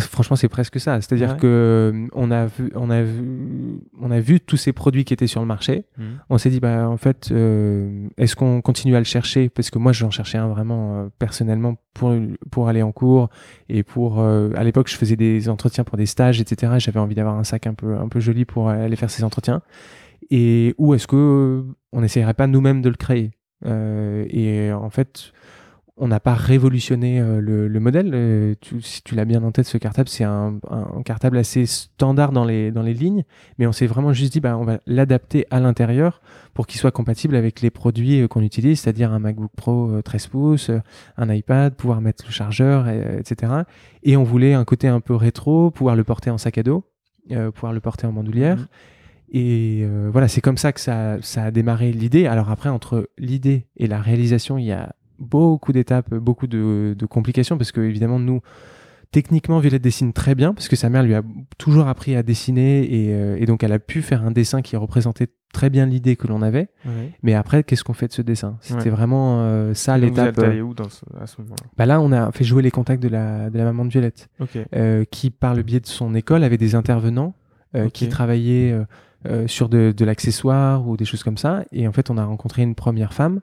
Franchement, 0.00 0.34
c'est 0.34 0.48
presque 0.48 0.80
ça. 0.80 1.00
C'est-à-dire 1.00 1.30
Ouais. 1.34 1.36
que 1.38 1.92
euh, 1.94 2.08
on 2.12 2.32
a 2.32 2.46
vu, 2.46 2.70
on 2.74 2.90
a 2.90 3.00
vu, 3.02 3.80
on 4.00 4.10
a 4.10 4.18
vu 4.18 4.40
tous 4.40 4.56
ces 4.56 4.72
produits 4.72 5.04
qui 5.04 5.14
étaient 5.14 5.28
sur 5.28 5.40
le 5.40 5.46
marché. 5.46 5.84
on 6.28 6.36
s'est 6.36 6.50
dit 6.50 6.58
bah 6.58 6.88
en 6.88 6.96
fait 6.96 7.28
euh, 7.30 8.08
est-ce 8.18 8.34
qu'on 8.34 8.60
continue 8.60 8.96
à 8.96 8.98
le 8.98 9.04
chercher? 9.04 9.48
Parce 9.48 9.70
que 9.70 9.78
moi 9.78 9.92
j'en 9.92 10.10
cherchais 10.10 10.36
un 10.36 10.48
vraiment 10.48 10.98
euh, 10.98 11.08
personnellement 11.20 11.76
pour 11.94 12.12
pour 12.50 12.68
aller 12.68 12.82
en 12.82 12.90
cours 12.90 13.30
et 13.68 13.84
pour 13.84 14.18
euh, 14.18 14.50
à 14.56 14.64
l'époque 14.64 14.88
je 14.90 14.96
faisais 14.96 15.16
des 15.16 15.48
entretiens 15.48 15.84
pour 15.84 15.96
des 15.96 16.06
stages 16.06 16.40
etc 16.40 16.74
j'avais 16.78 17.00
envie 17.00 17.14
d'avoir 17.14 17.36
un 17.38 17.44
sac 17.44 17.66
un 17.68 17.74
peu 17.74 17.96
un 17.96 18.08
peu 18.08 18.18
joli 18.20 18.44
pour 18.44 18.68
aller 18.68 18.96
faire 18.96 19.10
ces 19.10 19.22
entretiens 19.24 19.62
et 20.30 20.74
où 20.78 20.94
est-ce 20.94 21.06
que 21.06 21.16
euh, 21.16 21.62
on 21.92 22.00
n'essayerait 22.00 22.34
pas 22.34 22.46
nous-mêmes 22.46 22.82
de 22.82 22.88
le 22.88 22.96
créer? 22.96 23.30
Euh, 23.66 24.24
et 24.30 24.72
en 24.72 24.90
fait 24.90 25.32
on 26.00 26.06
n'a 26.06 26.20
pas 26.20 26.34
révolutionné 26.34 27.18
euh, 27.20 27.40
le, 27.40 27.66
le 27.66 27.80
modèle. 27.80 28.54
Tu- 28.60 28.80
si 28.82 29.02
tu 29.02 29.16
l'as 29.16 29.24
bien 29.24 29.42
en 29.42 29.50
tête, 29.50 29.66
ce 29.66 29.78
cartable, 29.78 30.08
c'est 30.08 30.22
un, 30.22 30.60
cartable 31.04 31.36
assez 31.38 31.66
standard 31.66 32.30
dans 32.30 32.44
les, 32.44 32.70
dans 32.70 32.82
les 32.82 32.94
lignes, 32.94 33.24
mais 33.58 33.66
on 33.66 33.72
s'est 33.72 33.88
vraiment 33.88 34.12
juste 34.12 34.32
dit, 34.32 34.38
bah, 34.38 34.56
on 34.56 34.62
va 34.62 34.78
l'adapter 34.86 35.44
à 35.50 35.58
l'intérieur 35.58 36.20
pour 36.54 36.68
qu'il 36.68 36.78
soit 36.78 36.92
compatible 36.92 37.34
avec 37.34 37.60
les 37.62 37.70
produits 37.70 38.28
qu'on 38.28 38.42
utilise, 38.42 38.78
c'est-à-dire 38.78 39.12
un 39.12 39.18
MacBook 39.18 39.50
Pro 39.56 39.90
euh, 39.90 40.00
13 40.02 40.28
pouces, 40.28 40.70
un 41.16 41.34
iPad, 41.34 41.74
pouvoir 41.74 42.00
mettre 42.00 42.24
le 42.26 42.30
chargeur, 42.32 42.88
etc. 42.88 43.52
Et 44.04 44.16
on 44.16 44.22
voulait 44.22 44.54
un 44.54 44.64
côté 44.64 44.86
un 44.86 45.00
peu 45.00 45.16
rétro, 45.16 45.72
pouvoir 45.72 45.96
le 45.96 46.04
porter 46.04 46.30
en 46.30 46.38
sac 46.38 46.58
à 46.58 46.62
dos, 46.62 46.84
pouvoir 47.54 47.72
le 47.72 47.80
porter 47.80 48.06
en 48.06 48.12
bandoulière. 48.12 48.58
Mhm. 48.58 48.66
Et 49.32 49.80
euh, 49.82 50.08
voilà, 50.10 50.28
c'est 50.28 50.40
comme 50.40 50.56
ça 50.56 50.72
que 50.72 50.80
ça, 50.80 51.16
ça 51.20 51.44
a 51.44 51.50
démarré 51.50 51.92
l'idée. 51.92 52.26
Alors 52.26 52.50
après, 52.50 52.68
entre 52.68 53.10
l'idée 53.18 53.66
et 53.76 53.86
la 53.86 54.00
réalisation, 54.00 54.58
il 54.58 54.64
y 54.64 54.72
a 54.72 54.94
beaucoup 55.18 55.72
d'étapes, 55.72 56.14
beaucoup 56.14 56.46
de, 56.46 56.94
de 56.98 57.06
complications, 57.06 57.58
parce 57.58 57.72
que 57.72 57.80
évidemment, 57.80 58.18
nous, 58.18 58.40
techniquement, 59.10 59.58
Violette 59.58 59.82
dessine 59.82 60.12
très 60.12 60.34
bien, 60.34 60.54
parce 60.54 60.68
que 60.68 60.76
sa 60.76 60.88
mère 60.90 61.02
lui 61.02 61.14
a 61.14 61.22
toujours 61.58 61.88
appris 61.88 62.14
à 62.16 62.22
dessiner, 62.22 62.84
et, 62.84 63.14
euh, 63.14 63.36
et 63.38 63.46
donc 63.46 63.62
elle 63.62 63.72
a 63.72 63.78
pu 63.78 64.00
faire 64.02 64.24
un 64.24 64.30
dessin 64.30 64.62
qui 64.62 64.76
représentait 64.76 65.28
très 65.52 65.70
bien 65.70 65.86
l'idée 65.86 66.14
que 66.16 66.26
l'on 66.26 66.42
avait. 66.42 66.68
Mais 67.22 67.34
après, 67.34 67.64
qu'est-ce 67.64 67.82
qu'on 67.82 67.94
fait 67.94 68.06
de 68.08 68.12
ce 68.12 68.20
dessin? 68.22 68.58
C'était 68.60 68.84
Ouais. 68.84 68.90
vraiment 68.90 69.40
euh, 69.40 69.72
ça 69.74 69.96
Vous 69.98 70.04
l'étape. 70.04 70.38
êtes 70.38 70.44
allé 70.44 70.60
où 70.60 70.74
dans 70.74 70.88
ce- 70.90 71.04
à 71.18 71.26
ce 71.26 71.40
moment-là? 71.40 71.66
bah 71.76 71.86
là, 71.86 72.00
on 72.02 72.12
a 72.12 72.30
fait 72.32 72.44
jouer 72.44 72.62
les 72.62 72.70
contacts 72.70 73.02
de 73.02 73.08
la, 73.08 73.48
de 73.50 73.56
la 73.58 73.64
maman 73.64 73.84
de 73.86 73.90
Violette 73.90 74.28
qui, 75.10 75.30
par 75.30 75.54
le 75.54 75.62
biais 75.62 75.80
de 75.80 75.86
son 75.86 76.14
école, 76.14 76.44
avait 76.44 76.58
des 76.58 76.74
intervenants 76.74 77.34
qui 77.92 78.08
travaillaient 78.08 78.74
euh, 79.26 79.46
sur 79.46 79.68
de, 79.68 79.92
de 79.96 80.04
l'accessoire 80.04 80.86
ou 80.88 80.96
des 80.96 81.04
choses 81.04 81.22
comme 81.22 81.36
ça. 81.38 81.64
Et 81.72 81.88
en 81.88 81.92
fait, 81.92 82.10
on 82.10 82.18
a 82.18 82.24
rencontré 82.24 82.62
une 82.62 82.74
première 82.74 83.12
femme 83.12 83.40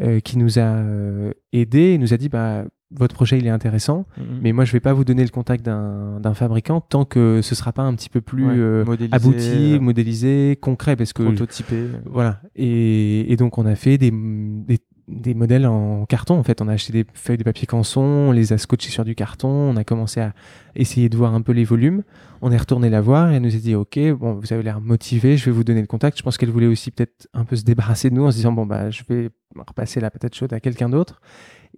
euh, 0.00 0.20
qui 0.20 0.38
nous 0.38 0.58
a 0.58 0.62
euh, 0.62 1.32
aidés 1.52 1.92
et 1.92 1.98
nous 1.98 2.12
a 2.12 2.16
dit 2.16 2.28
bah, 2.28 2.64
votre 2.90 3.14
projet 3.14 3.38
il 3.38 3.46
est 3.46 3.50
intéressant, 3.50 4.06
Mhm. 4.18 4.24
mais 4.42 4.52
moi 4.52 4.64
je 4.64 4.72
vais 4.72 4.78
pas 4.80 4.92
vous 4.92 5.04
donner 5.04 5.24
le 5.24 5.30
contact 5.30 5.64
d'un 5.64 6.20
d'un 6.20 6.34
fabricant 6.34 6.80
tant 6.80 7.04
que 7.04 7.40
ce 7.42 7.54
sera 7.56 7.72
pas 7.72 7.82
un 7.82 7.94
petit 7.94 8.08
peu 8.08 8.20
plus 8.20 8.46
Ouais, 8.46 8.54
euh, 8.56 8.84
modélisé, 8.84 9.14
abouti, 9.16 9.72
euh, 9.74 9.80
modélisé, 9.80 10.58
concret, 10.60 10.94
parce 10.94 11.12
que 11.12 11.22
prototypé. 11.24 11.86
voilà. 12.04 12.40
Et, 12.54 13.32
et 13.32 13.36
donc, 13.36 13.58
on 13.58 13.66
a 13.66 13.74
fait 13.74 13.98
des, 13.98 14.12
des, 14.12 14.78
des 15.08 15.34
modèles 15.34 15.66
en 15.66 16.06
carton. 16.06 16.38
En 16.38 16.42
fait, 16.42 16.62
on 16.62 16.68
a 16.68 16.72
acheté 16.72 16.92
des 16.92 17.06
feuilles 17.14 17.36
de 17.36 17.44
papier 17.44 17.66
canson, 17.66 18.00
on 18.00 18.32
les 18.32 18.52
a 18.52 18.58
scotchés 18.58 18.90
sur 18.90 19.04
du 19.04 19.14
carton. 19.14 19.48
On 19.48 19.76
a 19.76 19.84
commencé 19.84 20.20
à 20.20 20.32
essayer 20.74 21.08
de 21.08 21.16
voir 21.16 21.34
un 21.34 21.42
peu 21.42 21.52
les 21.52 21.64
volumes. 21.64 22.02
On 22.42 22.50
est 22.50 22.56
retourné 22.56 22.90
la 22.90 23.00
voir 23.00 23.30
et 23.30 23.36
elle 23.36 23.42
nous 23.42 23.54
a 23.54 23.58
dit 23.58 23.74
Ok, 23.74 23.98
bon, 24.18 24.34
vous 24.34 24.52
avez 24.52 24.62
l'air 24.62 24.80
motivé, 24.80 25.36
je 25.36 25.44
vais 25.46 25.50
vous 25.50 25.64
donner 25.64 25.80
le 25.80 25.86
contact. 25.86 26.18
Je 26.18 26.22
pense 26.22 26.38
qu'elle 26.38 26.50
voulait 26.50 26.66
aussi 26.66 26.90
peut-être 26.90 27.28
un 27.34 27.44
peu 27.44 27.56
se 27.56 27.64
débarrasser 27.64 28.10
de 28.10 28.14
nous 28.14 28.24
en 28.24 28.30
se 28.30 28.36
disant 28.36 28.52
Bon, 28.52 28.66
bah, 28.66 28.90
je 28.90 29.02
vais 29.08 29.30
repasser 29.56 30.00
la 30.00 30.10
patate 30.10 30.34
chaude 30.34 30.52
à 30.52 30.60
quelqu'un 30.60 30.88
d'autre. 30.88 31.20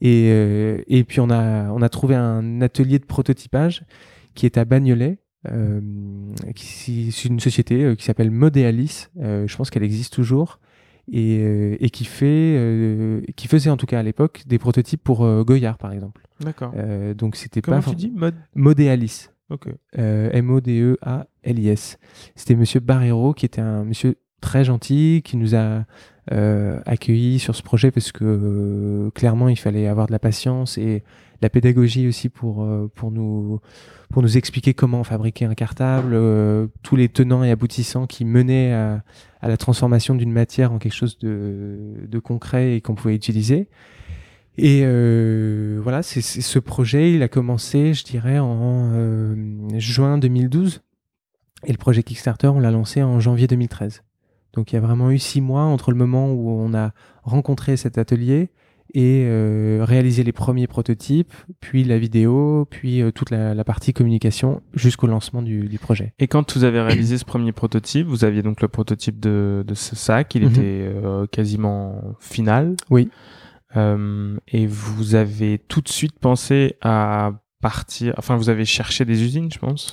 Et, 0.00 0.28
euh, 0.30 0.82
puis, 1.08 1.20
on 1.20 1.30
a, 1.30 1.70
on 1.70 1.82
a 1.82 1.88
trouvé 1.88 2.14
un 2.14 2.60
atelier 2.60 2.98
de 2.98 3.04
prototypage 3.04 3.84
qui 4.34 4.46
est 4.46 4.58
à 4.58 4.64
Bagnolet. 4.64 5.18
Euh, 5.52 5.80
c'est 6.56 7.24
une 7.24 7.40
société 7.40 7.82
euh, 7.82 7.94
qui 7.94 8.04
s'appelle 8.04 8.30
Modéalis. 8.30 9.08
Euh, 9.20 9.46
je 9.46 9.56
pense 9.56 9.70
qu'elle 9.70 9.82
existe 9.82 10.12
toujours 10.12 10.60
et, 11.12 11.38
euh, 11.40 11.76
et 11.80 11.90
qui 11.90 12.04
fait, 12.04 12.56
euh, 12.58 13.20
qui 13.36 13.46
faisait 13.48 13.70
en 13.70 13.76
tout 13.76 13.86
cas 13.86 14.00
à 14.00 14.02
l'époque 14.02 14.42
des 14.46 14.58
prototypes 14.58 15.02
pour 15.02 15.24
euh, 15.24 15.44
Goyard 15.44 15.78
par 15.78 15.92
exemple. 15.92 16.22
D'accord. 16.40 16.72
Euh, 16.76 17.14
donc 17.14 17.36
c'était 17.36 17.60
Comment 17.62 17.76
pas 17.78 17.82
tu 17.82 17.86
for- 17.90 17.94
dis 17.94 18.10
Mode 18.14 18.34
Modéalis. 18.54 19.28
Ok. 19.50 19.68
M-O-D-E-A-L-I-S. 19.92 21.98
C'était 22.34 22.56
Monsieur 22.56 22.80
Barrero 22.80 23.32
qui 23.34 23.46
était 23.46 23.60
un 23.60 23.84
monsieur 23.84 24.16
très 24.40 24.64
gentil 24.64 25.22
qui 25.24 25.36
nous 25.36 25.54
a 25.54 25.84
accueillis 26.86 27.38
sur 27.38 27.54
ce 27.54 27.62
projet 27.62 27.90
parce 27.92 28.10
que 28.12 29.10
clairement 29.14 29.48
il 29.48 29.56
fallait 29.56 29.86
avoir 29.86 30.06
de 30.08 30.12
la 30.12 30.18
patience 30.18 30.76
et 30.78 31.04
la 31.42 31.50
pédagogie 31.50 32.06
aussi 32.08 32.28
pour 32.28 32.62
euh, 32.62 32.90
pour 32.94 33.10
nous 33.10 33.60
pour 34.10 34.22
nous 34.22 34.36
expliquer 34.36 34.74
comment 34.74 35.04
fabriquer 35.04 35.44
un 35.44 35.54
cartable, 35.54 36.12
euh, 36.14 36.68
tous 36.82 36.96
les 36.96 37.08
tenants 37.08 37.42
et 37.42 37.50
aboutissants 37.50 38.06
qui 38.06 38.24
menaient 38.24 38.72
à, 38.72 39.02
à 39.40 39.48
la 39.48 39.56
transformation 39.56 40.14
d'une 40.14 40.32
matière 40.32 40.72
en 40.72 40.78
quelque 40.78 40.94
chose 40.94 41.18
de, 41.18 42.06
de 42.06 42.18
concret 42.18 42.76
et 42.76 42.80
qu'on 42.80 42.94
pouvait 42.94 43.14
utiliser. 43.14 43.68
Et 44.58 44.82
euh, 44.84 45.80
voilà, 45.82 46.02
c'est 46.02 46.22
ce 46.22 46.58
projet, 46.58 47.12
il 47.12 47.22
a 47.22 47.28
commencé, 47.28 47.92
je 47.92 48.04
dirais, 48.04 48.38
en 48.38 48.90
euh, 48.94 49.68
juin 49.78 50.16
2012. 50.18 50.82
Et 51.64 51.72
le 51.72 51.78
projet 51.78 52.02
Kickstarter, 52.02 52.48
on 52.48 52.60
l'a 52.60 52.70
lancé 52.70 53.02
en 53.02 53.20
janvier 53.20 53.46
2013. 53.46 54.02
Donc 54.54 54.72
il 54.72 54.76
y 54.76 54.78
a 54.78 54.80
vraiment 54.80 55.10
eu 55.10 55.18
six 55.18 55.42
mois 55.42 55.62
entre 55.62 55.90
le 55.90 55.98
moment 55.98 56.32
où 56.32 56.50
on 56.50 56.72
a 56.72 56.92
rencontré 57.22 57.76
cet 57.76 57.98
atelier 57.98 58.50
et 58.94 59.24
euh, 59.26 59.80
réalisé 59.82 60.22
les 60.24 60.32
premiers 60.32 60.66
prototypes, 60.66 61.32
puis 61.60 61.84
la 61.84 61.98
vidéo, 61.98 62.66
puis 62.70 63.02
euh, 63.02 63.10
toute 63.10 63.30
la, 63.30 63.54
la 63.54 63.64
partie 63.64 63.92
communication 63.92 64.62
jusqu'au 64.74 65.06
lancement 65.06 65.42
du, 65.42 65.68
du 65.68 65.78
projet. 65.78 66.12
Et 66.18 66.28
quand 66.28 66.56
vous 66.56 66.64
avez 66.64 66.80
réalisé 66.80 67.18
ce 67.18 67.24
premier 67.24 67.52
prototype, 67.52 68.06
vous 68.06 68.24
aviez 68.24 68.42
donc 68.42 68.62
le 68.62 68.68
prototype 68.68 69.18
de, 69.20 69.64
de 69.66 69.74
ce 69.74 69.96
sac, 69.96 70.34
il 70.34 70.42
Mhm. 70.44 70.50
était 70.50 70.60
euh, 70.94 71.26
quasiment 71.26 72.00
final. 72.20 72.76
Oui. 72.90 73.08
Euh, 73.76 74.36
et 74.48 74.66
vous 74.66 75.14
avez 75.16 75.58
tout 75.58 75.80
de 75.80 75.88
suite 75.88 76.18
pensé 76.18 76.76
à 76.80 77.32
partir, 77.60 78.14
enfin 78.16 78.36
vous 78.36 78.48
avez 78.48 78.64
cherché 78.64 79.04
des 79.04 79.22
usines, 79.22 79.50
je 79.52 79.58
pense? 79.58 79.92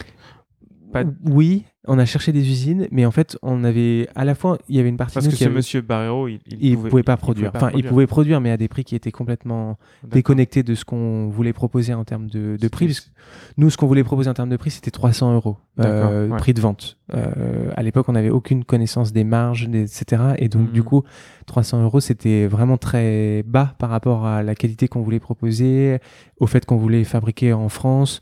Pas- 0.93 1.03
Oui, 1.25 1.63
on 1.85 1.99
a 1.99 2.05
cherché 2.05 2.31
des 2.31 2.47
usines, 2.47 2.87
mais 2.91 3.05
en 3.05 3.11
fait, 3.11 3.37
on 3.41 3.63
avait 3.65 4.07
à 4.15 4.23
la 4.23 4.35
fois, 4.35 4.57
il 4.69 4.75
y 4.77 4.79
avait 4.79 4.87
une 4.89 4.95
partie 4.97 5.15
Parce 5.15 5.25
de 5.25 5.31
que 5.31 5.37
ce 5.37 5.43
avait- 5.45 5.53
monsieur 5.53 5.81
Barrero, 5.81 6.27
il, 6.29 6.39
il 6.49 6.57
il 6.65 6.77
pouvait, 6.77 7.03
pas 7.03 7.13
il 7.13 7.17
produire. 7.17 7.51
pas 7.51 7.57
enfin, 7.57 7.71
il 7.75 7.83
pouvait 7.83 8.07
produire, 8.07 8.39
mais 8.39 8.51
à 8.51 8.57
des 8.57 8.67
prix 8.69 8.83
qui 8.85 8.95
étaient 8.95 9.11
complètement 9.11 9.77
déconnectés 10.09 10.63
de 10.63 10.75
ce 10.75 10.85
qu'on 10.85 11.27
voulait 11.29 11.51
proposer 11.53 11.93
en 11.93 12.03
termes 12.05 12.27
de, 12.27 12.57
de 12.59 12.67
prix. 12.69 12.85
Parce 12.87 13.01
que 13.01 13.09
nous, 13.57 13.69
ce 13.69 13.75
qu'on 13.77 13.87
voulait 13.87 14.03
proposer 14.03 14.29
en 14.29 14.33
termes 14.33 14.49
de 14.49 14.55
prix, 14.57 14.71
c'était 14.71 14.91
300 14.91 15.33
euros, 15.33 15.57
euh, 15.79 16.29
ouais. 16.29 16.37
prix 16.37 16.53
de 16.53 16.61
vente. 16.61 16.97
Euh, 17.13 17.69
à 17.75 17.83
l'époque, 17.83 18.07
on 18.07 18.13
n'avait 18.13 18.29
aucune 18.29 18.63
connaissance 18.63 19.11
des 19.11 19.23
marges, 19.25 19.67
des- 19.67 19.81
etc. 19.83 20.21
Et 20.37 20.47
donc, 20.47 20.71
du 20.71 20.83
coup, 20.83 21.03
300 21.47 21.83
euros, 21.83 21.99
c'était 21.99 22.47
vraiment 22.47 22.77
très 22.77 23.43
bas 23.45 23.75
par 23.77 23.89
rapport 23.89 24.25
à 24.25 24.41
la 24.41 24.55
qualité 24.55 24.87
qu'on 24.87 25.01
voulait 25.01 25.19
proposer, 25.19 25.99
au 26.39 26.47
fait 26.47 26.65
qu'on 26.65 26.77
voulait 26.77 27.03
fabriquer 27.03 27.51
en 27.53 27.67
France. 27.69 28.21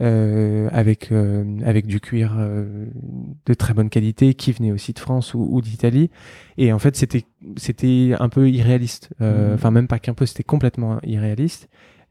Euh, 0.00 0.68
avec 0.72 1.12
euh, 1.12 1.44
avec 1.64 1.86
du 1.86 2.00
cuir 2.00 2.34
euh, 2.38 2.86
de 3.46 3.54
très 3.54 3.74
bonne 3.74 3.90
qualité 3.90 4.34
qui 4.34 4.52
venait 4.52 4.72
aussi 4.72 4.92
de 4.92 4.98
France 4.98 5.34
ou, 5.34 5.46
ou 5.50 5.60
d'Italie. 5.60 6.10
Et 6.58 6.72
en 6.72 6.78
fait 6.78 6.96
c'était 6.96 7.24
c'était 7.56 8.12
un 8.18 8.28
peu 8.28 8.48
irréaliste. 8.50 9.10
Euh, 9.20 9.48
Mhm. 9.48 9.54
enfin 9.54 9.70
même 9.70 9.88
pas 9.88 9.98
qu'un 9.98 10.14
peu 10.14 10.26
c'était 10.26 10.44
complètement 10.44 10.98
irréaliste. 11.02 11.68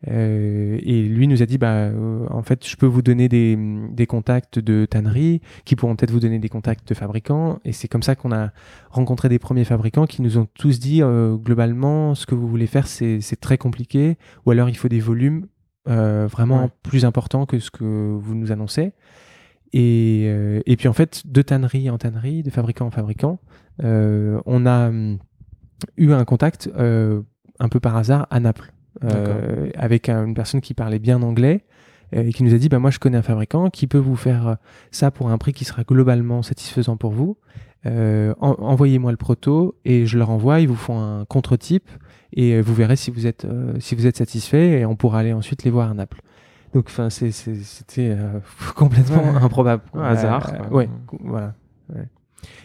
Euh, 0.07 0.79
et 0.81 1.03
lui 1.03 1.27
nous 1.27 1.43
a 1.43 1.45
dit 1.45 1.59
bah 1.59 1.73
euh, 1.73 2.25
en 2.31 2.41
fait 2.41 2.67
je 2.67 2.75
peux 2.75 2.87
vous 2.87 3.03
donner 3.03 3.29
des, 3.29 3.55
des 3.91 4.07
contacts 4.07 4.57
de 4.57 4.85
tannerie 4.85 5.41
qui 5.63 5.75
pourront 5.75 5.95
peut-être 5.95 6.09
vous 6.09 6.19
donner 6.19 6.39
des 6.39 6.49
contacts 6.49 6.87
de 6.89 6.95
fabricants. 6.95 7.59
Et 7.65 7.71
c'est 7.71 7.87
comme 7.87 8.01
ça 8.01 8.15
qu'on 8.15 8.31
a 8.31 8.49
rencontré 8.89 9.29
des 9.29 9.37
premiers 9.37 9.63
fabricants 9.63 10.07
qui 10.07 10.23
nous 10.23 10.39
ont 10.39 10.47
tous 10.55 10.79
dit 10.79 11.03
euh, 11.03 11.35
globalement 11.35 12.15
ce 12.15 12.25
que 12.25 12.33
vous 12.33 12.47
voulez 12.47 12.65
faire 12.67 12.87
c'est 12.87 13.21
c'est 13.21 13.39
très 13.39 13.57
compliqué. 13.59 14.17
Ou 14.45 14.51
alors 14.51 14.69
il 14.69 14.75
faut 14.75 14.87
des 14.89 14.99
volumes 14.99 15.45
euh, 15.89 16.27
vraiment 16.27 16.63
Ouais. 16.63 16.69
plus 16.83 17.05
importants 17.05 17.45
que 17.45 17.59
ce 17.59 17.71
que 17.71 17.83
vous 18.19 18.35
nous 18.35 18.51
annoncez. 18.51 18.93
Et, 19.73 20.25
euh, 20.27 20.59
et 20.65 20.75
puis 20.75 20.87
en 20.89 20.93
fait 20.93 21.23
de 21.25 21.41
tannerie 21.41 21.89
en 21.89 21.97
tannerie 21.97 22.43
de 22.43 22.49
fabricant 22.49 22.87
en 22.87 22.91
fabricant 22.91 23.39
euh, 23.83 24.39
on 24.45 24.65
a 24.65 24.89
hum, 24.89 25.17
eu 25.97 26.11
un 26.11 26.25
contact 26.25 26.69
un 26.77 27.69
peu 27.69 27.79
par 27.79 27.95
hasard 27.95 28.27
à 28.31 28.39
Naples 28.41 28.73
avec 29.75 30.09
un- 30.09 30.25
une 30.25 30.33
personne 30.33 30.59
qui 30.61 30.73
parlait 30.73 30.99
bien 30.99 31.21
anglais 31.21 31.63
et 32.11 32.33
qui 32.33 32.43
nous 32.43 32.53
a 32.53 32.57
dit 32.57 32.67
bah 32.67 32.79
moi 32.79 32.91
je 32.91 32.99
connais 32.99 33.17
un 33.17 33.21
fabricant 33.21 33.69
qui 33.69 33.87
peut 33.87 33.97
vous 33.97 34.17
faire 34.17 34.57
ça 34.91 35.09
pour 35.09 35.29
un 35.29 35.37
prix 35.37 35.53
qui 35.53 35.63
sera 35.63 35.83
globalement 35.83 36.41
satisfaisant 36.43 36.97
pour 36.97 37.11
vous. 37.13 37.37
En- 37.85 38.33
envoyez-moi 38.59 39.11
le 39.11 39.17
proto 39.17 39.79
et 39.85 40.05
je 40.05 40.17
leur 40.17 40.29
envoie 40.31 40.59
ils 40.59 40.67
vous 40.67 40.75
font 40.75 40.99
un 40.99 41.23
contre-type 41.25 41.89
et 42.33 42.53
euh, 42.53 42.61
vous 42.61 42.73
verrez 42.73 42.95
si 42.95 43.11
vous 43.11 43.27
êtes 43.27 43.45
euh, 43.45 43.73
si 43.79 43.95
vous 43.95 44.07
êtes 44.07 44.17
satisfait 44.17 44.79
et 44.79 44.85
on 44.85 44.95
pourra 44.95 45.19
aller 45.19 45.33
ensuite 45.33 45.63
les 45.63 45.71
voir 45.71 45.89
à 45.91 45.93
Naples 45.93 46.21
donc 46.73 46.85
enfin 46.87 47.09
c'était 47.09 48.09
euh, 48.11 48.39
complètement 48.75 49.23
Ouais. 49.23 49.43
improbable 49.43 49.83
Un 49.93 50.01
hasard, 50.03 50.53
quoi. 50.57 50.73
ouais 50.77 50.89
voilà 51.19 51.53
ouais. 51.93 52.07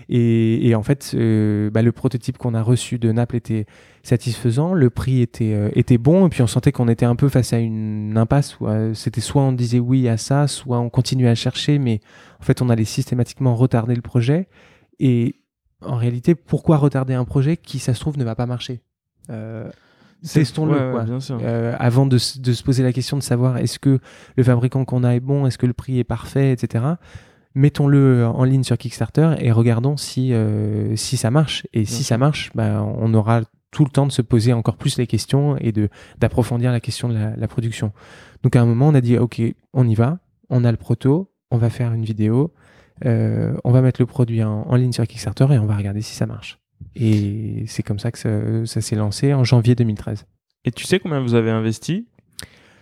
Et, 0.08 0.68
et 0.68 0.74
en 0.74 0.82
fait, 0.82 1.12
euh, 1.14 1.68
bah, 1.68 1.82
le 1.82 1.92
prototype 1.92 2.38
qu'on 2.38 2.54
a 2.54 2.62
reçu 2.62 2.98
de 2.98 3.12
Naples 3.12 3.36
était 3.36 3.66
satisfaisant, 4.02 4.72
le 4.72 4.88
prix 4.88 5.20
était, 5.20 5.52
euh, 5.52 5.68
était 5.74 5.98
bon, 5.98 6.26
et 6.26 6.30
puis 6.30 6.40
on 6.40 6.46
sentait 6.46 6.72
qu'on 6.72 6.88
était 6.88 7.04
un 7.04 7.14
peu 7.16 7.28
face 7.28 7.52
à 7.52 7.58
une 7.58 8.16
impasse 8.16 8.58
où 8.58 8.68
euh, 8.68 8.94
c'était 8.94 9.20
soit 9.20 9.42
on 9.42 9.52
disait 9.52 9.78
oui 9.80 10.08
à 10.08 10.16
ça, 10.16 10.46
soit 10.48 10.78
on 10.78 10.88
continuait 10.88 11.28
à 11.28 11.34
chercher, 11.34 11.78
mais 11.78 12.00
en 12.40 12.44
fait 12.44 12.62
on 12.62 12.70
allait 12.70 12.84
systématiquement 12.86 13.54
retarder 13.54 13.94
le 13.94 14.00
projet. 14.00 14.48
Et 14.98 15.34
en 15.82 15.96
réalité, 15.96 16.34
pourquoi 16.34 16.78
retarder 16.78 17.12
un 17.12 17.24
projet 17.26 17.58
qui, 17.58 17.78
ça 17.78 17.92
se 17.92 18.00
trouve, 18.00 18.16
ne 18.16 18.24
va 18.24 18.34
pas 18.34 18.46
marcher? 18.46 18.80
Testons-le, 20.22 20.72
ouais, 20.72 20.86
ouais, 20.86 20.92
quoi. 20.92 21.02
bien 21.04 21.20
sûr. 21.20 21.38
Euh, 21.42 21.74
avant 21.78 22.06
de, 22.06 22.18
se 22.18 22.62
poser 22.62 22.82
la 22.82 22.92
question 22.92 23.16
de 23.16 23.22
savoir 23.22 23.58
est-ce 23.58 23.78
que 23.78 23.98
le 24.36 24.42
fabricant 24.42 24.84
qu'on 24.84 25.04
a 25.04 25.14
est 25.14 25.20
bon, 25.20 25.46
est-ce 25.46 25.58
que 25.58 25.66
le 25.66 25.72
prix 25.72 25.98
est 25.98 26.04
parfait, 26.04 26.52
etc. 26.52 26.84
Mettons-le 27.54 28.26
en 28.26 28.44
ligne 28.44 28.62
sur 28.62 28.76
Kickstarter 28.76 29.34
et 29.38 29.50
regardons 29.50 29.96
si, 29.96 30.32
euh, 30.32 30.94
si 30.96 31.16
ça 31.16 31.30
marche. 31.30 31.66
Et 31.72 31.84
si 31.84 31.96
sûr. 31.96 32.06
ça 32.06 32.18
marche, 32.18 32.50
bah, 32.54 32.82
on 32.82 33.12
aura 33.14 33.42
tout 33.70 33.84
le 33.84 33.90
temps 33.90 34.06
de 34.06 34.12
se 34.12 34.22
poser 34.22 34.52
encore 34.52 34.76
plus 34.76 34.98
les 34.98 35.06
questions 35.06 35.56
et 35.58 35.72
de 35.72 35.88
d'approfondir 36.18 36.72
la 36.72 36.80
question 36.80 37.08
de 37.08 37.14
la, 37.14 37.36
la 37.36 37.48
production. 37.48 37.92
Donc 38.42 38.56
à 38.56 38.62
un 38.62 38.66
moment, 38.66 38.88
on 38.88 38.94
a 38.94 39.00
dit 39.00 39.18
ok, 39.18 39.40
on 39.72 39.86
y 39.86 39.94
va, 39.94 40.18
on 40.50 40.64
a 40.64 40.70
le 40.70 40.76
proto, 40.76 41.30
on 41.50 41.58
va 41.58 41.70
faire 41.70 41.92
une 41.92 42.04
vidéo, 42.04 42.52
euh, 43.04 43.54
on 43.64 43.72
va 43.72 43.82
mettre 43.82 44.00
le 44.00 44.06
produit 44.06 44.42
en, 44.42 44.62
en 44.62 44.76
ligne 44.76 44.92
sur 44.92 45.06
Kickstarter 45.06 45.46
et 45.52 45.58
on 45.58 45.66
va 45.66 45.76
regarder 45.76 46.02
si 46.02 46.14
ça 46.14 46.26
marche. 46.26 46.58
Et 46.94 47.64
c'est 47.66 47.82
comme 47.82 47.98
ça 47.98 48.10
que 48.10 48.18
ça, 48.18 48.66
ça 48.66 48.80
s'est 48.80 48.96
lancé 48.96 49.34
en 49.34 49.44
janvier 49.44 49.74
2013. 49.74 50.26
Et 50.64 50.72
tu 50.72 50.84
sais 50.84 50.98
combien 50.98 51.20
vous 51.20 51.34
avez 51.34 51.50
investi? 51.50 52.06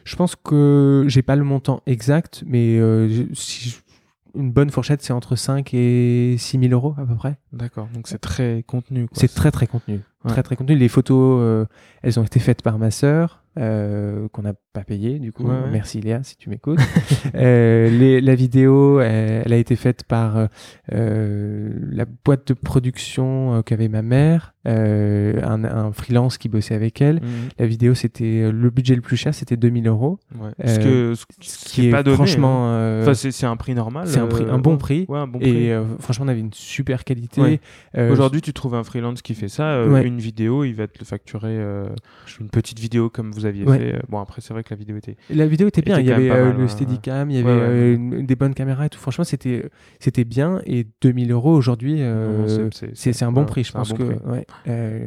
Je 0.04 0.16
pense 0.16 0.37
que 0.37 1.04
j'ai 1.09 1.22
pas 1.22 1.37
le 1.37 1.44
montant 1.44 1.83
exact, 1.87 2.44
mais 2.46 2.78
euh, 2.78 3.26
si 3.33 3.76
une 4.35 4.50
bonne 4.50 4.70
fourchette, 4.70 5.02
c'est 5.02 5.12
entre 5.12 5.37
5 5.37 5.72
et 5.74 6.37
6 6.38 6.59
000 6.59 6.72
euros 6.72 6.94
à 6.98 7.07
peu 7.07 7.14
près. 7.14 7.38
D'accord, 7.52 7.88
donc 7.94 8.09
c'est 8.09 8.18
très 8.18 8.64
contenu. 8.66 9.07
C'est 9.12 9.33
très 9.33 9.50
très 9.50 9.66
contenu. 9.66 10.00
Ouais. 10.24 10.30
Très 10.30 10.42
très 10.42 10.57
contenu. 10.57 10.76
Les 10.76 10.88
photos, 10.88 11.38
euh, 11.40 11.66
elles 12.02 12.18
ont 12.18 12.24
été 12.24 12.40
faites 12.40 12.62
par 12.62 12.78
ma 12.78 12.90
sœur, 12.90 13.43
euh, 13.58 14.28
qu'on 14.32 14.42
n'a 14.42 14.54
pas 14.72 14.82
payé 14.84 15.18
du 15.18 15.32
coup. 15.32 15.44
Ouais, 15.44 15.50
ouais. 15.54 15.70
Merci 15.70 16.00
Léa 16.00 16.22
si 16.22 16.36
tu 16.36 16.50
m'écoutes. 16.50 16.78
Euh, 17.36 17.88
les- 17.90 18.20
la 18.20 18.34
vidéo, 18.34 19.00
elle, 19.00 19.42
elle 19.46 19.52
a 19.52 19.56
été 19.56 19.74
faite 19.76 20.04
par 20.04 20.48
euh, 20.92 21.70
la 21.90 22.04
boîte 22.24 22.48
de 22.48 22.54
production 22.54 23.62
qu'avait 23.62 23.88
ma 23.88 24.02
mère, 24.02 24.54
un, 24.66 25.64
un 25.64 25.92
freelance 25.92 26.38
qui 26.38 26.48
bossait 26.48 26.74
avec 26.74 27.00
elle. 27.02 27.16
Mhm. 27.16 27.48
La 27.58 27.66
vidéo, 27.66 27.94
c'était 27.94 28.50
le 28.52 28.70
budget 28.70 28.94
le 28.94 29.00
plus 29.00 29.16
cher, 29.16 29.34
c'était 29.34 29.56
2000 29.56 29.88
euros. 29.88 30.18
Ouais. 30.38 30.50
Ce, 30.66 30.78
que, 30.78 31.14
ce, 31.14 31.24
ce 31.40 31.64
qui 31.68 31.88
est 31.88 31.90
pas 31.90 32.02
donné. 32.02 32.14
hein. 32.14 32.16
franchement, 32.16 32.66
euh, 32.68 33.02
Enfin, 33.02 33.14
c'est 33.14 33.46
un 33.46 33.56
prix 33.56 33.74
normal. 33.74 34.06
c'est 34.06 34.20
un, 34.20 34.26
prix, 34.26 34.44
un 34.48 34.58
bon 34.58 34.76
prix. 34.76 35.06
Ouais, 35.08 35.18
un 35.18 35.26
bon 35.26 35.38
prix. 35.40 35.66
Et 35.68 35.78
franchement, 35.98 36.26
on 36.26 36.28
avait 36.28 36.40
une 36.40 36.52
super 36.52 37.04
qualité. 37.04 37.60
Aujourd'hui, 38.10 38.40
tu 38.42 38.52
trouves 38.52 38.74
un 38.74 38.84
freelance 38.84 39.22
qui 39.22 39.34
fait 39.34 39.48
ça, 39.48 39.82
une 39.84 40.18
vidéo, 40.18 40.64
il 40.64 40.74
va 40.74 40.86
te 40.86 40.98
le 40.98 41.04
facturer, 41.04 41.56
une 42.40 42.48
petite 42.50 42.78
vidéo 42.78 43.10
comme 43.10 43.30
vous 43.32 43.43
aviez 43.46 43.64
Ouais. 43.64 43.78
fait. 43.78 44.02
Bon, 44.09 44.18
après, 44.20 44.40
c'est 44.40 44.52
vrai 44.52 44.62
que 44.64 44.70
la 44.70 44.76
vidéo 44.76 44.96
était. 44.96 45.16
La 45.30 45.46
vidéo 45.46 45.68
était 45.68 45.83
bien. 45.83 45.96
était 45.98 46.04
Il 46.07 46.09
y 46.11 46.12
avait 46.12 46.30
euh, 46.30 46.46
mal, 46.48 46.57
le 46.57 46.62
ouais, 46.64 46.68
Steadicam, 46.68 47.30
il 47.30 47.37
y 47.37 47.40
avait 47.40 47.48
Ouais, 47.48 47.57
ouais, 47.57 47.62
euh, 47.62 47.94
une- 47.94 48.26
des 48.26 48.37
bonnes 48.37 48.54
caméras 48.54 48.87
et 48.87 48.88
tout. 48.88 48.98
Franchement, 48.98 49.24
c'était 49.24 49.68
c'était 50.00 50.24
bien. 50.24 50.61
Et 50.66 50.87
2000 51.02 51.30
euros 51.33 51.52
aujourd'hui, 51.54 51.96
euh, 52.00 52.68
c'est- 52.94 53.22
un 53.22 53.33
bon 53.33 53.44
prix. 53.44 53.64
Je 53.64 53.72
pense 53.72 53.90
bon 53.90 53.96
que. 53.96 54.16
euh, 54.68 55.07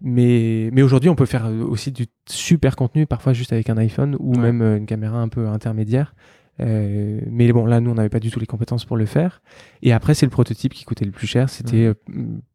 mais 0.00 0.70
mais 0.72 0.82
aujourd'hui, 0.82 1.10
on 1.10 1.14
peut 1.14 1.26
faire 1.26 1.46
euh, 1.46 1.62
aussi 1.64 1.92
du 1.92 2.06
super 2.28 2.76
contenu, 2.76 3.06
parfois 3.06 3.32
juste 3.32 3.52
avec 3.52 3.68
un 3.70 3.76
iPhone 3.78 4.16
ou 4.18 4.36
même 4.36 4.62
euh, 4.62 4.76
une 4.76 4.86
caméra 4.86 5.18
un 5.20 5.28
peu 5.28 5.48
intermédiaire. 5.48 6.14
Euh, 6.60 7.20
mais 7.30 7.52
bon, 7.52 7.66
là, 7.66 7.80
nous, 7.80 7.90
on 7.90 7.94
n'avait 7.94 8.08
pas 8.08 8.18
du 8.18 8.30
tout 8.32 8.40
les 8.40 8.46
compétences 8.46 8.84
pour 8.84 8.96
le 8.96 9.06
faire. 9.06 9.42
Et 9.82 9.92
après, 9.92 10.14
c'est 10.14 10.26
le 10.26 10.30
prototype 10.30 10.74
qui 10.74 10.84
coûtait 10.84 11.04
le 11.04 11.12
plus 11.12 11.26
cher. 11.28 11.48
C'était 11.48 11.84
euh, 11.84 11.94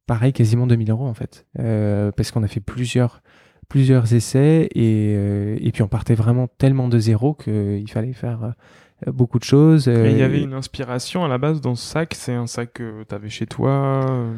pareil, 0.07 0.33
quasiment 0.33 0.67
2000 0.67 0.91
euros 0.91 1.07
en 1.07 1.13
fait, 1.13 1.45
Euh, 1.59 2.11
parce 2.11 2.31
qu'on 2.31 2.43
a 2.43 2.47
fait 2.47 2.59
plusieurs 2.59 3.21
plusieurs 3.69 4.13
essais 4.13 4.69
et, 4.75 5.13
euh, 5.17 5.57
et 5.59 5.71
puis 5.71 5.81
on 5.83 5.87
partait 5.87 6.15
vraiment 6.15 6.47
tellement 6.57 6.87
de 6.87 6.99
zéro 6.99 7.33
qu'il 7.33 7.89
fallait 7.89 8.13
faire 8.13 8.53
euh, 9.07 9.11
beaucoup 9.11 9.39
de 9.39 9.43
choses. 9.43 9.87
Et 9.87 10.11
il 10.11 10.17
y 10.17 10.21
Euh, 10.21 10.25
avait 10.25 10.41
une 10.41 10.53
inspiration 10.53 11.23
à 11.25 11.27
la 11.27 11.37
base 11.37 11.61
dans 11.61 11.75
ce 11.75 11.85
sac. 11.85 12.13
C'est 12.15 12.33
un 12.33 12.47
sac 12.47 12.73
que 12.73 13.03
tu 13.07 13.15
avais 13.15 13.29
chez 13.29 13.45
toi. 13.47 14.05
euh, 14.09 14.33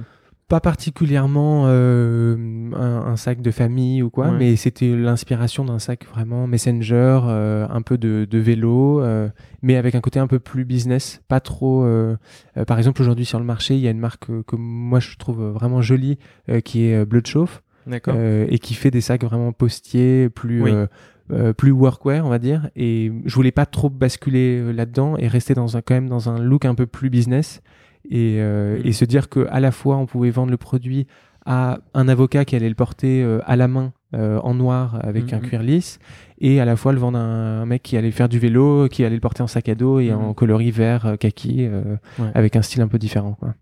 Pas 0.48 0.60
particulièrement 0.60 1.64
euh, 1.68 2.36
un, 2.76 3.12
un 3.12 3.16
sac 3.16 3.42
de 3.42 3.50
famille 3.52 4.04
ou 4.04 4.10
quoi, 4.12 4.28
Ouais. 4.30 4.38
mais 4.38 4.56
c'était 4.56 4.96
l'inspiration 4.96 5.66
d'un 5.66 5.80
sac 5.80 6.06
vraiment 6.06 6.46
messenger, 6.48 7.20
euh, 7.26 7.68
un 7.70 7.82
peu 7.82 7.98
de, 7.98 8.28
de 8.30 8.38
vélo, 8.38 9.02
euh, 9.02 9.28
mais 9.64 9.76
avec 9.76 9.96
un 9.96 10.02
côté 10.02 10.20
un 10.20 10.28
peu 10.28 10.40
plus 10.40 10.64
business, 10.64 11.22
pas 11.28 11.40
trop. 11.40 11.84
euh, 11.84 12.16
euh, 12.58 12.66
par 12.66 12.78
exemple, 12.78 13.02
aujourd'hui 13.02 13.26
sur 13.26 13.40
le 13.40 13.46
marché, 13.46 13.74
il 13.76 13.82
y 13.82 13.88
a 13.88 13.92
une 13.92 14.00
marque 14.00 14.30
euh, 14.30 14.44
que 14.46 14.56
moi 14.56 15.00
je 15.00 15.16
trouve 15.18 15.42
vraiment 15.50 15.82
jolie, 15.82 16.20
euh, 16.50 16.60
qui 16.62 16.86
est 16.86 16.96
euh, 16.96 17.06
Bleu 17.06 17.22
de 17.22 17.28
Chauffe. 17.28 17.64
Euh, 18.08 18.46
et 18.50 18.60
qui 18.60 18.74
fait 18.74 18.92
des 18.92 19.02
sacs 19.02 19.24
vraiment 19.24 19.52
postiers, 19.52 20.30
plus 20.30 20.62
Oui. 20.64 20.72
euh, 20.72 20.88
euh, 21.32 21.54
plus 21.54 21.72
workwear, 21.72 22.26
on 22.26 22.30
va 22.30 22.40
dire. 22.40 22.70
Et 22.76 23.12
je 23.26 23.36
voulais 23.36 23.52
pas 23.52 23.66
trop 23.66 23.90
basculer 23.90 24.72
là-dedans 24.74 25.18
et 25.18 25.28
rester 25.28 25.54
dans 25.54 25.76
un 25.78 25.82
quand 25.82 25.96
même 25.96 26.10
dans 26.10 26.30
un 26.30 26.40
look 26.40 26.66
un 26.66 26.76
peu 26.76 26.86
plus 26.86 27.10
business 27.10 27.62
et, 28.10 28.36
et 28.38 28.92
se 28.92 29.06
dire 29.06 29.30
que 29.30 29.48
à 29.50 29.60
la 29.60 29.72
fois 29.72 29.98
on 29.98 30.06
pouvait 30.06 30.30
vendre 30.30 30.52
le 30.52 30.58
produit 30.58 31.08
à 31.48 31.80
un 31.96 32.08
avocat 32.08 32.46
qui 32.46 32.56
allait 32.56 32.70
le 32.70 32.76
porter 32.76 33.24
à 33.46 33.56
la 33.56 33.68
main 33.68 33.94
euh, 34.14 34.40
en 34.44 34.54
noir 34.54 35.00
avec 35.02 35.34
un 35.34 35.38
Mhm. 35.40 35.44
cuir 35.44 35.64
lisse 35.64 36.00
et 36.40 36.60
à 36.62 36.66
la 36.66 36.76
fois 36.76 36.94
le 36.94 37.00
vendre 37.00 37.18
à 37.18 37.22
un, 37.22 37.66
mec 37.66 37.82
qui 37.84 37.98
allait 37.98 38.12
faire 38.12 38.30
du 38.30 38.38
vélo, 38.40 38.88
qui 38.88 39.04
allait 39.04 39.16
le 39.16 39.22
porter 39.22 39.42
en 39.44 39.48
sac 39.48 39.68
à 39.68 39.76
dos 39.76 40.00
et 40.00 40.14
en 40.14 40.34
coloris 40.36 40.72
vert 40.72 41.06
euh, 41.08 41.16
kaki 41.18 41.66
euh, 41.66 41.98
Ouais. 42.20 42.30
avec 42.36 42.56
un 42.56 42.62
style 42.62 42.82
un 42.84 42.88
peu 42.88 42.98
différent. 43.00 43.34
Quoi. 43.34 43.56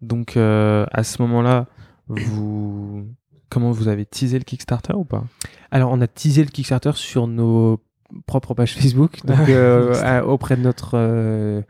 Donc, 0.00 0.36
à 0.36 1.02
ce 1.04 1.22
moment-là, 1.22 1.66
vous. 2.08 3.06
Comment 3.50 3.70
vous 3.70 3.88
avez 3.88 4.04
teasé 4.06 4.38
le 4.38 4.44
Kickstarter 4.44 4.94
ou 4.94 5.04
pas? 5.04 5.24
Alors, 5.70 5.90
on 5.92 6.00
a 6.00 6.06
teasé 6.06 6.42
le 6.42 6.50
Kickstarter 6.50 6.92
sur 6.94 7.26
nos 7.26 7.80
propres 8.26 8.54
pages 8.54 8.74
Facebook, 8.74 9.18
donc, 9.24 9.48
euh, 9.48 10.22
auprès 10.22 10.56
de 10.56 10.62
notre, 10.62 10.92
euh, 10.94 11.62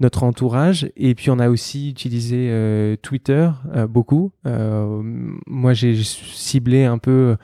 notre 0.00 0.22
entourage. 0.24 0.90
Et 0.96 1.14
puis, 1.14 1.30
on 1.30 1.38
a 1.38 1.48
aussi 1.48 1.90
utilisé 1.90 2.48
euh, 2.50 2.96
Twitter 2.96 3.50
beaucoup. 3.88 4.32
Moi, 4.44 5.72
j'ai 5.74 5.94
ciblé 6.02 6.84
un 6.84 6.98
peu 6.98 7.36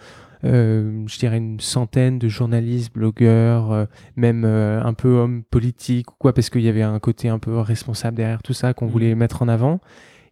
euh, 0.45 1.05
je 1.07 1.19
dirais, 1.21 1.37
une 1.37 1.61
centaine 1.61 2.19
de 2.19 2.27
journalistes, 2.29 2.93
blogueurs, 2.93 3.71
euh, 3.71 3.85
même 4.17 4.43
euh, 4.45 4.83
un 4.83 4.93
peu 4.93 5.09
hommes 5.11 5.45
politiques 5.49 6.11
ou 6.11 6.15
quoi, 6.19 6.33
parce 6.33 6.51
qu'il 6.51 6.63
y 6.63 6.69
avait 6.69 6.83
un 6.83 6.99
côté 6.99 7.29
un 7.29 7.39
peu 7.39 7.61
responsable 7.61 8.17
derrière 8.17 8.43
tout 8.43 8.53
ça 8.53 8.75
qu'on 8.75 8.87
Mhm. 8.87 8.91
voulait 8.91 9.15
mettre 9.15 9.43
en 9.43 9.49
avant. 9.49 9.81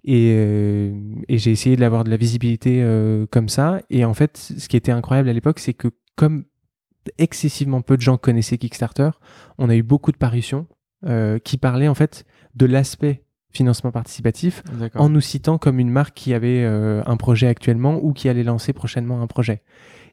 Et, 0.05 0.35
euh, 0.37 0.93
et 1.29 1.39
j'ai 1.39 1.51
essayé 1.51 1.77
de 1.77 1.81
l'avoir 1.81 2.05
de 2.05 2.11
la 2.11 2.17
visibilité 2.17 2.83
euh, 2.83 3.27
comme 3.31 3.49
ça. 3.49 3.81
Et 3.91 4.05
en 4.05 4.15
fait, 4.15 4.37
ce 4.37 4.69
qui 4.69 4.77
était 4.77 4.93
incroyable 4.93 5.29
à 5.29 5.33
l'époque, 5.33 5.59
c'est 5.59 5.75
que 5.75 5.89
comme 6.17 6.45
excessivement 7.19 7.81
peu 7.83 7.97
de 7.97 8.03
gens 8.03 8.17
connaissaient 8.17 8.59
Kickstarter, 8.59 9.11
on 9.59 9.69
a 9.69 9.77
eu 9.77 9.83
beaucoup 9.83 10.13
de 10.13 10.17
parutions 10.17 10.67
euh, 11.07 11.39
qui 11.39 11.57
parlaient 11.57 11.89
en 11.89 11.95
fait 11.95 12.25
de 12.55 12.67
l'aspect 12.67 13.25
financement 13.53 13.91
participatif 13.91 14.63
en 14.95 15.09
nous 15.09 15.21
citant 15.21 15.59
comme 15.59 15.81
une 15.81 15.91
marque 15.91 16.15
qui 16.15 16.35
avait 16.35 16.65
un 16.65 17.17
projet 17.17 17.49
actuellement 17.49 17.99
ou 18.01 18.13
qui 18.13 18.29
allait 18.29 18.45
lancer 18.45 18.73
prochainement 18.73 19.23
un 19.23 19.27
projet. 19.27 19.63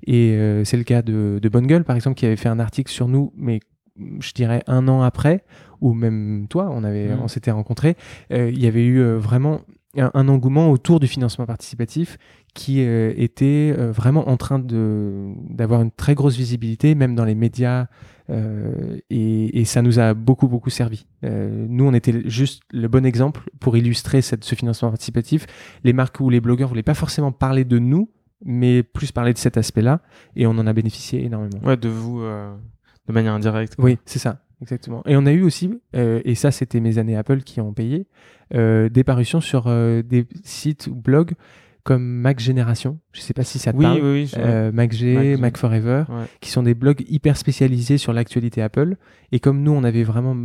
Et 0.08 0.36
c'est 0.64 0.78
le 0.78 0.84
cas 0.84 1.04
de, 1.04 1.38
de 1.40 1.50
Bonne 1.50 1.68
Gueule, 1.68 1.84
par 1.84 1.96
exemple, 1.96 2.16
qui 2.16 2.26
avait 2.26 2.36
fait 2.36 2.50
un 2.50 2.60
article 2.60 2.92
sur 2.92 3.08
nous, 3.08 3.32
mais 3.36 3.60
je 4.20 4.32
dirais 4.34 4.64
un 4.68 4.88
an 4.88 5.02
après, 5.02 5.44
ou 5.82 5.94
même 5.94 6.48
toi, 6.50 6.70
on, 6.72 6.84
avait, 6.84 7.10
Mhm. 7.10 7.20
on 7.24 7.28
s'était 7.28 7.52
rencontrés, 7.52 7.96
euh, 8.32 8.50
il 8.50 8.62
y 8.62 8.68
avait 8.68 8.86
eu 8.86 9.00
euh, 9.00 9.18
vraiment 9.18 9.62
un, 9.98 10.12
un 10.14 10.28
engouement 10.28 10.72
autour 10.72 11.00
du 11.00 11.08
financement 11.08 11.46
participatif 11.46 12.18
qui 12.54 12.82
euh, 12.82 13.14
était 13.18 13.74
euh, 13.78 13.92
vraiment 13.92 14.28
en 14.30 14.38
train 14.38 14.60
de- 14.60 15.34
d'avoir 15.50 15.82
une 15.82 15.92
très 15.92 16.16
grosse 16.16 16.36
visibilité, 16.36 16.96
même 16.96 17.14
dans 17.16 17.26
les 17.26 17.36
médias, 17.36 17.88
euh, 18.30 18.98
et, 19.10 19.60
et 19.60 19.66
ça 19.66 19.82
nous 19.82 20.00
a 20.00 20.14
beaucoup, 20.14 20.48
beaucoup 20.48 20.70
servi. 20.70 21.06
Euh, 21.24 21.66
nous, 21.70 21.86
on 21.86 21.94
était 21.94 22.28
juste 22.30 22.64
le 22.72 22.88
bon 22.88 23.06
exemple 23.06 23.42
pour 23.60 23.78
illustrer 23.78 24.22
cette, 24.22 24.44
ce 24.44 24.56
financement 24.56 24.90
participatif. 24.90 25.46
Les 25.84 25.94
marques 25.94 26.20
ou 26.20 26.30
les 26.30 26.42
blogueurs 26.42 26.70
voulaient 26.70 26.84
pas 26.84 26.94
forcément 26.94 27.32
parler 27.32 27.64
de 27.64 27.80
nous, 27.80 28.10
mais 28.44 28.84
plus 28.84 29.12
parler 29.12 29.34
de 29.34 29.38
cet 29.38 29.58
aspect-là, 29.58 30.02
et 30.36 30.46
on 30.48 30.52
en 30.52 30.68
a 30.68 30.74
bénéficié 30.74 31.24
énormément. 31.24 31.60
Ouais, 31.64 31.78
de 31.78 31.90
vous 31.90 32.22
euh, 32.22 32.54
de 33.08 33.14
manière 33.14 33.34
indirecte. 33.34 33.76
quoi. 33.76 33.86
Oui, 33.86 33.98
c'est 34.06 34.20
ça, 34.20 34.42
exactement. 34.62 35.04
Et 35.06 35.16
on 35.16 35.26
a 35.26 35.32
eu 35.32 35.44
aussi, 35.44 35.80
euh, 35.96 36.22
et 36.26 36.36
ça 36.36 36.52
c'était 36.52 36.80
mes 36.80 36.98
années 36.98 37.16
Apple 37.16 37.42
qui 37.42 37.62
ont 37.62 37.74
payé, 37.74 38.08
euh, 38.54 38.90
des 38.90 39.04
parutions 39.04 39.42
sur 39.42 39.68
euh, 39.68 40.02
des 40.02 40.26
sites 40.44 40.88
ou 40.88 40.96
blogs 40.96 41.34
comme 41.88 42.04
Mac 42.04 42.40
Génération. 42.40 43.00
Je 43.14 43.22
sais 43.22 43.34
pas 43.34 43.44
si 43.44 43.60
ça 43.60 43.72
te 43.72 43.78
Oui, 43.78 43.84
parle. 43.86 44.02
oui, 44.02 44.12
oui. 44.12 44.26
je- 44.28 44.36
Euh, 44.38 44.72
MacG, 44.74 45.16
MacG. 45.16 45.40
Mac 45.40 45.58
Forever, 45.58 46.04
Ouais. 46.10 46.26
qui 46.42 46.50
sont 46.52 46.62
des 46.64 46.74
blogs 46.74 47.04
hyper 47.08 47.38
spécialisés 47.38 47.98
sur 47.98 48.12
l'actualité 48.12 48.62
Apple. 48.62 48.98
Et 49.32 49.40
comme 49.40 49.64
nous, 49.64 49.72
on 49.72 49.84
avait 49.86 50.04
vraiment 50.04 50.36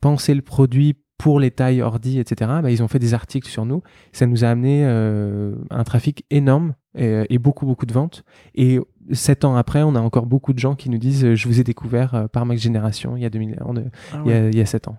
pensé 0.00 0.34
le 0.34 0.42
produit 0.42 0.96
pour 1.16 1.40
les 1.40 1.50
tailles 1.50 1.82
ordi, 1.82 2.18
etc., 2.18 2.50
bah, 2.62 2.70
ils 2.70 2.82
ont 2.82 2.88
fait 2.88 2.98
des 2.98 3.14
articles 3.14 3.48
sur 3.48 3.64
nous. 3.66 3.82
Ça 4.12 4.26
nous 4.26 4.44
a 4.44 4.48
amené 4.48 4.82
euh, 4.84 5.54
un 5.70 5.84
trafic 5.84 6.24
énorme 6.30 6.74
et, 6.96 7.24
et 7.30 7.38
beaucoup, 7.38 7.66
beaucoup 7.66 7.86
de 7.86 7.92
ventes. 7.92 8.24
Et 8.54 8.78
sept 9.12 9.44
ans 9.44 9.56
après, 9.56 9.82
on 9.82 9.94
a 9.96 10.00
encore 10.00 10.26
beaucoup 10.26 10.52
de 10.52 10.58
gens 10.58 10.74
qui 10.74 10.90
nous 10.90 10.98
disent 10.98 11.24
euh, 11.24 11.34
Je 11.34 11.48
vous 11.48 11.60
ai 11.60 11.64
découvert 11.64 12.14
euh, 12.14 12.26
par 12.28 12.46
Mac 12.46 12.58
Génération 12.58 13.16
il 13.16 13.22
y 13.22 13.26
a, 13.26 13.30
2000 13.30 13.58
en- 13.64 13.74
Ah 14.12 14.22
il 14.24 14.30
y 14.30 14.34
a, 14.34 14.48
il 14.48 14.56
y 14.56 14.60
a 14.60 14.66
sept 14.66 14.86
ans. 14.88 14.96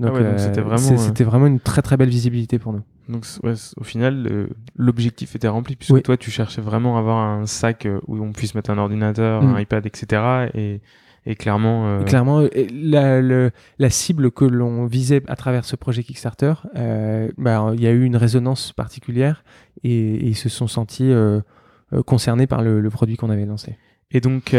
Donc, 0.00 0.10
Ah 0.12 0.14
ouais, 0.14 0.24
donc 0.24 0.34
euh, 0.34 0.38
c'était 0.38 0.60
vraiment, 0.60 0.76
c'est- 0.78 0.94
euh, 0.94 0.98
c'était 0.98 1.24
vraiment 1.24 1.46
une 1.48 1.60
très, 1.60 1.82
très 1.82 1.96
belle 1.96 2.08
visibilité 2.08 2.58
pour 2.58 2.72
nous. 2.72 2.82
Donc 3.08 3.24
ouais, 3.42 3.54
au 3.76 3.84
final, 3.84 4.48
l'objectif 4.76 5.34
était 5.36 5.48
rempli 5.48 5.76
puisque 5.76 5.94
Oui. 5.94 6.02
toi, 6.02 6.16
tu 6.16 6.30
cherchais 6.30 6.60
vraiment 6.60 6.96
à 6.96 7.00
avoir 7.00 7.16
un 7.18 7.46
sac 7.46 7.86
euh, 7.86 8.00
où 8.06 8.18
on 8.22 8.32
puisse 8.32 8.54
mettre 8.54 8.70
un 8.70 8.78
ordinateur, 8.78 9.42
Mm. 9.42 9.54
un 9.54 9.60
iPad, 9.60 9.86
etc. 9.86 10.50
Et, 10.54 10.80
et 11.26 11.34
clairement, 11.36 11.88
euh, 11.88 12.02
Clairement, 12.04 12.42
la, 12.72 13.20
le- 13.20 13.50
la 13.78 13.90
cible 13.90 14.30
que 14.30 14.44
l'on 14.44 14.86
visait 14.86 15.22
à 15.28 15.36
travers 15.36 15.64
ce 15.64 15.74
projet 15.76 16.02
Kickstarter, 16.02 16.54
euh, 16.76 17.28
bah, 17.38 17.72
il 17.74 17.80
y 17.80 17.86
a 17.86 17.90
eu 17.92 18.04
une 18.04 18.16
résonance 18.16 18.72
particulière 18.72 19.42
et, 19.84 19.90
et 19.90 20.26
ils 20.26 20.36
se 20.36 20.48
sont 20.48 20.66
sentis 20.68 21.10
concernés 22.06 22.46
par 22.46 22.62
le, 22.62 22.80
le 22.80 22.90
produit 22.90 23.16
qu'on 23.16 23.30
avait 23.30 23.46
lancé. 23.46 23.76
Et 24.10 24.20
donc, 24.20 24.54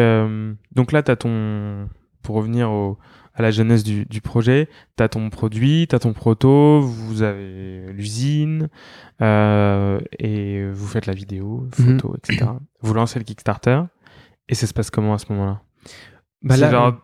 donc 0.76 0.92
là, 0.92 1.04
t'as 1.04 1.16
ton, 1.16 1.88
pour 2.24 2.36
revenir 2.36 2.72
au, 2.72 2.98
à 3.40 3.42
la 3.42 3.52
jeunesse 3.52 3.84
du, 3.84 4.06
du 4.06 4.22
projet, 4.22 4.68
tu 4.98 5.04
as 5.04 5.10
ton 5.10 5.30
produit, 5.30 5.88
tu 5.90 5.96
as 5.96 6.00
ton 6.00 6.14
proto, 6.14 6.82
vous 6.82 7.22
avez 7.22 7.92
l'usine, 7.94 8.68
euh, 9.22 10.00
et 10.20 10.70
vous 10.72 10.88
faites 10.88 11.06
la 11.06 11.14
vidéo, 11.14 11.68
photo, 11.72 12.16
etc. 12.18 12.46
Vous 12.82 12.94
lancez 12.94 13.18
le 13.20 13.26
Kickstarter, 13.26 13.82
et 14.48 14.56
ça 14.56 14.68
se 14.68 14.74
passe 14.74 14.90
comment 14.92 15.14
à 15.14 15.18
ce 15.18 15.26
moment-là? 15.32 15.62
Bah 16.44 16.56
C'est 16.56 16.62
là, 16.62 16.72
genre 16.72 16.98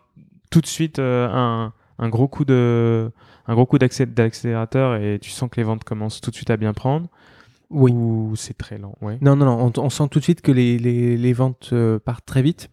tout 0.50 0.60
de 0.60 0.66
suite 0.66 0.98
euh, 0.98 1.28
un, 1.30 1.72
un 1.98 2.08
gros 2.08 2.28
coup 2.28 2.44
de 2.44 3.10
un 3.48 3.54
gros 3.54 3.66
coup 3.66 3.78
d'accé- 3.78 4.06
d'accélérateur 4.06 4.96
et 4.96 5.18
tu 5.20 5.30
sens 5.30 5.48
que 5.50 5.56
les 5.56 5.62
ventes 5.64 5.84
commencent 5.84 6.20
tout 6.20 6.30
de 6.30 6.36
suite 6.36 6.50
à 6.50 6.56
bien 6.56 6.72
prendre? 6.72 7.08
Oui. 7.70 7.90
ou 7.92 8.32
c'est 8.36 8.54
très 8.56 8.78
lent? 8.78 8.94
Ouais 9.00 9.18
Non, 9.20 9.36
non, 9.36 9.44
non, 9.46 9.72
on, 9.76 9.80
on 9.80 9.90
sent 9.90 10.08
tout 10.10 10.18
de 10.20 10.24
suite 10.24 10.40
que 10.40 10.52
les, 10.52 10.78
les, 10.78 11.16
les 11.16 11.32
ventes 11.32 11.70
euh, 11.72 11.98
partent 11.98 12.24
très 12.26 12.42
vite. 12.42 12.70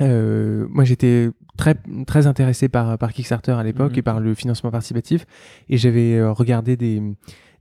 Euh, 0.00 0.66
moi, 0.70 0.84
j'étais 0.84 1.30
très, 1.60 1.76
très 2.06 2.26
intéressé 2.26 2.68
par, 2.68 2.96
par 2.98 3.12
Kickstarter 3.12 3.52
à 3.52 3.62
l'époque 3.62 3.92
Mhm. 3.92 3.98
et 3.98 4.02
par 4.02 4.18
le 4.20 4.34
financement 4.34 4.70
participatif. 4.70 5.26
Et 5.68 5.76
j'avais 5.76 6.14
euh, 6.16 6.32
regardé 6.32 6.76
des, 6.76 7.02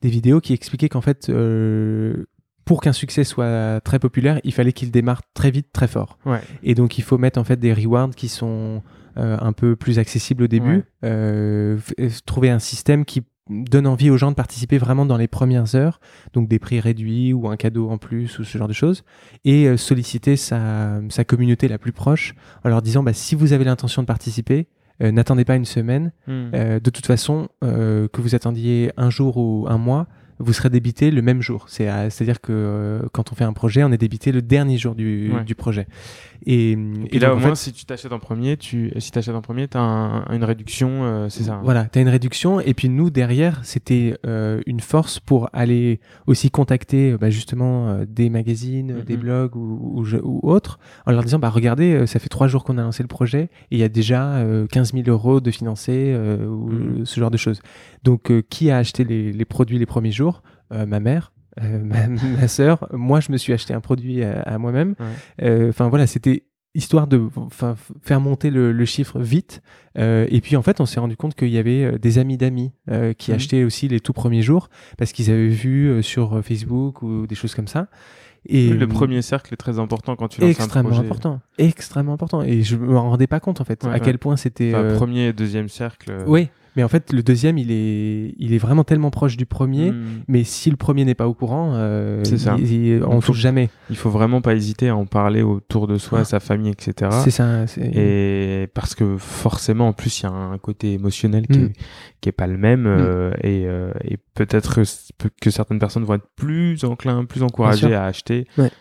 des 0.01 0.09
vidéos 0.09 0.39
qui 0.41 0.53
expliquaient 0.53 0.89
qu'en 0.89 1.01
fait, 1.01 1.29
euh, 1.29 2.25
pour 2.65 2.81
qu'un 2.81 2.93
succès 2.93 3.23
soit 3.23 3.81
très 3.81 3.99
populaire, 3.99 4.39
il 4.43 4.53
fallait 4.53 4.73
qu'il 4.73 4.91
démarre 4.91 5.21
très 5.33 5.51
vite, 5.51 5.67
très 5.73 5.87
fort. 5.87 6.17
ouais 6.25 6.39
Et 6.63 6.75
donc, 6.75 6.97
il 6.97 7.03
faut 7.03 7.17
mettre 7.17 7.39
en 7.39 7.43
fait 7.43 7.57
des 7.59 7.73
rewards 7.73 8.11
qui 8.15 8.27
sont 8.29 8.81
euh, 9.17 9.37
un 9.41 9.53
peu 9.53 9.75
plus 9.75 9.97
accessibles 9.99 10.43
au 10.43 10.47
début. 10.47 10.75
Ouais. 10.77 10.83
Euh, 11.05 11.77
trouver 12.25 12.49
un 12.51 12.59
système 12.59 13.05
qui 13.05 13.23
donne 13.49 13.87
envie 13.87 14.09
aux 14.09 14.17
gens 14.17 14.29
de 14.29 14.35
participer 14.35 14.77
vraiment 14.77 15.05
dans 15.05 15.17
les 15.17 15.27
premières 15.27 15.75
heures, 15.75 15.99
donc 16.33 16.47
des 16.47 16.59
prix 16.59 16.79
réduits 16.79 17.33
ou 17.33 17.49
un 17.49 17.57
cadeau 17.57 17.89
en 17.89 17.97
plus 17.97 18.39
ou 18.39 18.43
ce 18.43 18.57
genre 18.57 18.67
de 18.67 18.73
choses, 18.73 19.03
et 19.43 19.67
euh, 19.67 19.77
solliciter 19.77 20.35
sa, 20.35 21.01
sa 21.09 21.23
communauté 21.23 21.67
la 21.67 21.77
plus 21.77 21.91
proche 21.91 22.35
en 22.63 22.69
leur 22.69 22.81
disant 22.81 23.03
bah, 23.03 23.13
si 23.13 23.35
vous 23.35 23.53
avez 23.53 23.65
l'intention 23.65 24.01
de 24.01 24.07
participer, 24.07 24.67
euh, 25.01 25.11
n'attendez 25.11 25.45
pas 25.45 25.55
une 25.55 25.65
semaine. 25.65 26.11
Hmm. 26.27 26.49
Euh, 26.53 26.79
de 26.79 26.89
toute 26.89 27.05
façon, 27.05 27.47
euh, 27.63 28.07
que 28.07 28.21
vous 28.21 28.35
attendiez 28.35 28.91
un 28.97 29.09
jour 29.09 29.37
ou 29.37 29.65
un 29.69 29.77
mois, 29.77 30.07
vous 30.39 30.53
serez 30.53 30.69
débité 30.69 31.11
le 31.11 31.21
même 31.21 31.41
jour. 31.41 31.65
C'est, 31.67 31.87
C'est-à-dire 32.09 32.39
que 32.41 32.51
euh, 32.53 33.01
quand 33.11 33.31
on 33.31 33.35
fait 33.35 33.43
un 33.43 33.53
projet, 33.53 33.83
on 33.83 33.91
est 33.91 33.97
débité 33.97 34.31
le 34.31 34.41
dernier 34.41 34.77
jour 34.77 34.95
du, 34.95 35.31
Ouais. 35.33 35.43
du 35.43 35.53
projet. 35.55 35.87
Et, 36.45 36.77
et 37.11 37.19
là 37.19 37.27
donc, 37.29 37.37
au 37.37 37.39
moins 37.41 37.49
fait, 37.49 37.55
si 37.55 37.73
tu 37.73 37.85
t'achètes 37.85 38.13
en 38.13 38.19
premier 38.19 38.55
tu 38.55 38.93
si 38.99 39.11
t'achètes 39.11 39.35
en 39.35 39.41
premier 39.41 39.67
t'as 39.67 39.81
un, 39.81 40.25
une 40.33 40.45
réduction 40.45 41.03
euh, 41.03 41.27
c'est 41.27 41.43
ça 41.43 41.55
hein 41.55 41.61
Voilà, 41.65 41.83
tu 41.91 41.99
as 41.99 42.01
une 42.01 42.07
réduction. 42.07 42.61
Et 42.61 42.73
puis 42.73 42.87
nous, 42.87 43.09
derrière, 43.09 43.59
c'était 43.65 44.17
euh, 44.25 44.61
une 44.65 44.79
force 44.79 45.19
pour 45.19 45.49
aller 45.51 45.99
aussi 46.27 46.49
contacter 46.49 47.11
euh, 47.11 47.17
bah, 47.17 47.29
justement 47.29 48.05
des 48.07 48.29
magazines, 48.29 49.01
des 49.05 49.17
blogs 49.17 49.57
ou, 49.57 50.01
ou, 50.23 50.39
autres, 50.49 50.79
en 51.05 51.11
leur 51.11 51.23
disant, 51.25 51.39
bah, 51.39 51.49
regardez, 51.49 52.07
ça 52.07 52.19
fait 52.19 52.29
trois 52.29 52.47
jours 52.47 52.63
qu'on 52.63 52.77
a 52.77 52.83
lancé 52.83 53.03
le 53.03 53.07
projet 53.07 53.49
et 53.71 53.75
il 53.75 53.79
y 53.79 53.83
a 53.83 53.89
déjà 53.89 54.35
euh, 54.37 54.65
15 54.67 54.93
000 54.93 55.03
euros 55.09 55.41
de 55.41 55.51
financés 55.51 56.15
ou 56.47 57.03
ce 57.03 57.19
genre 57.19 57.31
de 57.31 57.37
choses. 57.37 57.61
Donc, 58.05 58.31
qui 58.49 58.71
a 58.71 58.77
acheté 58.77 59.03
les, 59.03 59.33
les 59.33 59.45
produits 59.45 59.77
les 59.77 59.85
premiers 59.85 60.11
jours? 60.13 60.28
Euh, 60.73 60.85
Ma 60.85 60.99
mère. 60.99 61.31
euh, 61.61 61.79
ma, 61.83 62.07
ma 62.07 62.47
sœur, 62.47 62.87
moi 62.91 63.19
je 63.19 63.31
me 63.31 63.37
suis 63.37 63.53
acheté 63.53 63.73
un 63.73 63.81
produit 63.81 64.23
à, 64.23 64.41
à 64.41 64.57
moi-même. 64.57 64.95
Ouais. 64.99 65.45
Euh, 65.47 65.69
Enfin 65.69 65.89
voilà, 65.89 66.07
c'était 66.07 66.43
histoire 66.75 67.07
de 67.07 67.27
faire 68.03 68.21
monter 68.21 68.51
le, 68.51 68.71
le 68.71 68.85
chiffre 68.85 69.19
vite. 69.19 69.61
Euh, 69.97 70.27
et 70.29 70.39
puis 70.39 70.55
en 70.55 70.61
fait, 70.61 70.79
on 70.79 70.85
s'est 70.85 70.99
rendu 70.99 71.17
compte 71.17 71.33
qu'il 71.33 71.49
y 71.49 71.57
avait 71.57 71.83
euh, 71.83 71.97
des 71.97 72.19
amis 72.19 72.37
d'amis 72.37 72.71
euh, 72.91 73.13
qui 73.13 73.31
Mhm. 73.31 73.35
achetaient 73.35 73.63
aussi 73.63 73.87
les 73.87 73.99
tout 73.99 74.13
premiers 74.13 74.43
jours 74.43 74.69
parce 74.97 75.11
qu'ils 75.11 75.31
avaient 75.31 75.47
vu 75.47 75.87
euh, 75.89 76.01
sur 76.03 76.37
euh, 76.37 76.41
Facebook 76.43 77.01
ou 77.01 77.25
des 77.25 77.35
choses 77.35 77.55
comme 77.55 77.67
ça. 77.67 77.87
Et 78.45 78.69
le 78.69 78.87
premier 78.87 79.21
cercle 79.21 79.53
est 79.53 79.57
très 79.57 79.79
important 79.79 80.15
quand 80.15 80.29
tu 80.29 80.39
lances 80.39 80.51
extrêmement 80.51 80.89
un 80.91 80.93
projet 80.93 81.05
important, 81.07 81.41
extrêmement 81.57 82.13
important. 82.13 82.41
Et 82.43 82.61
je 82.61 82.77
me 82.77 82.97
rendais 82.97 83.27
pas 83.27 83.41
compte 83.41 83.59
en 83.59 83.65
fait 83.65 83.83
Ouais, 83.83 83.89
à 83.89 83.93
ouais. 83.95 83.99
quel 83.99 84.17
point 84.17 84.37
c'était. 84.37 84.69
Enfin, 84.73 84.83
euh, 84.85 84.95
premier 84.95 85.27
et 85.27 85.33
deuxième 85.33 85.67
cercle 85.67 86.09
euh, 86.11 86.23
Oui, 86.25 86.47
mais 86.79 86.83
en 86.85 86.87
fait 86.87 87.11
le 87.11 87.21
deuxième 87.23 87.57
il 87.57 87.71
est 87.71 88.33
il 88.37 88.53
est 88.53 88.57
vraiment 88.57 88.85
tellement 88.85 89.11
proche 89.11 89.35
du 89.35 89.45
premier. 89.45 89.91
hmm. 89.91 90.23
Mais 90.29 90.45
si 90.45 90.69
le 90.69 90.77
premier 90.77 91.03
n'est 91.03 91.13
pas 91.13 91.27
au 91.27 91.33
courant, 91.33 91.73
euh, 91.73 92.21
C'est 92.23 92.37
ça. 92.37 92.55
il- 92.57 92.71
il- 92.71 93.03
on 93.03 93.19
faut- 93.19 93.33
touche 93.33 93.41
jamais. 93.41 93.69
il 93.89 93.97
faut 93.97 94.09
vraiment 94.09 94.39
pas 94.39 94.55
hésiter 94.55 94.87
à 94.87 94.95
en 94.95 95.05
parler 95.05 95.41
autour 95.41 95.87
de 95.87 95.97
soi 95.97 96.19
Ah. 96.19 96.21
à 96.21 96.23
sa 96.25 96.39
famille 96.39 96.71
etc 96.71 97.11
C'est 97.21 97.31
ça. 97.31 97.65
et 97.81 98.67
parce 98.73 98.95
que 98.95 99.17
forcément 99.17 99.89
en 99.89 99.93
plus 99.93 100.21
il 100.21 100.23
y 100.23 100.25
a 100.27 100.31
un 100.31 100.57
côté 100.57 100.93
émotionnel 100.93 101.47
qui, 101.47 101.59
Mm. 101.59 101.65
est, 101.65 101.73
qui 102.21 102.29
est 102.29 102.37
pas 102.41 102.47
le 102.47 102.57
même 102.57 102.85
euh, 102.87 103.31
et, 103.43 103.65
euh, 103.67 103.91
et 104.05 104.15
peut-être 104.35 104.75
que, 104.75 105.49
certaines 105.51 105.79
personnes 105.79 106.05
vont 106.05 106.13
être 106.13 106.29
plus 106.37 106.85
enclins 106.85 107.25
plus 107.25 107.43
encouragées 107.43 107.93
à 107.93 108.05
acheter 108.05 108.47
Ouais. 108.57 108.71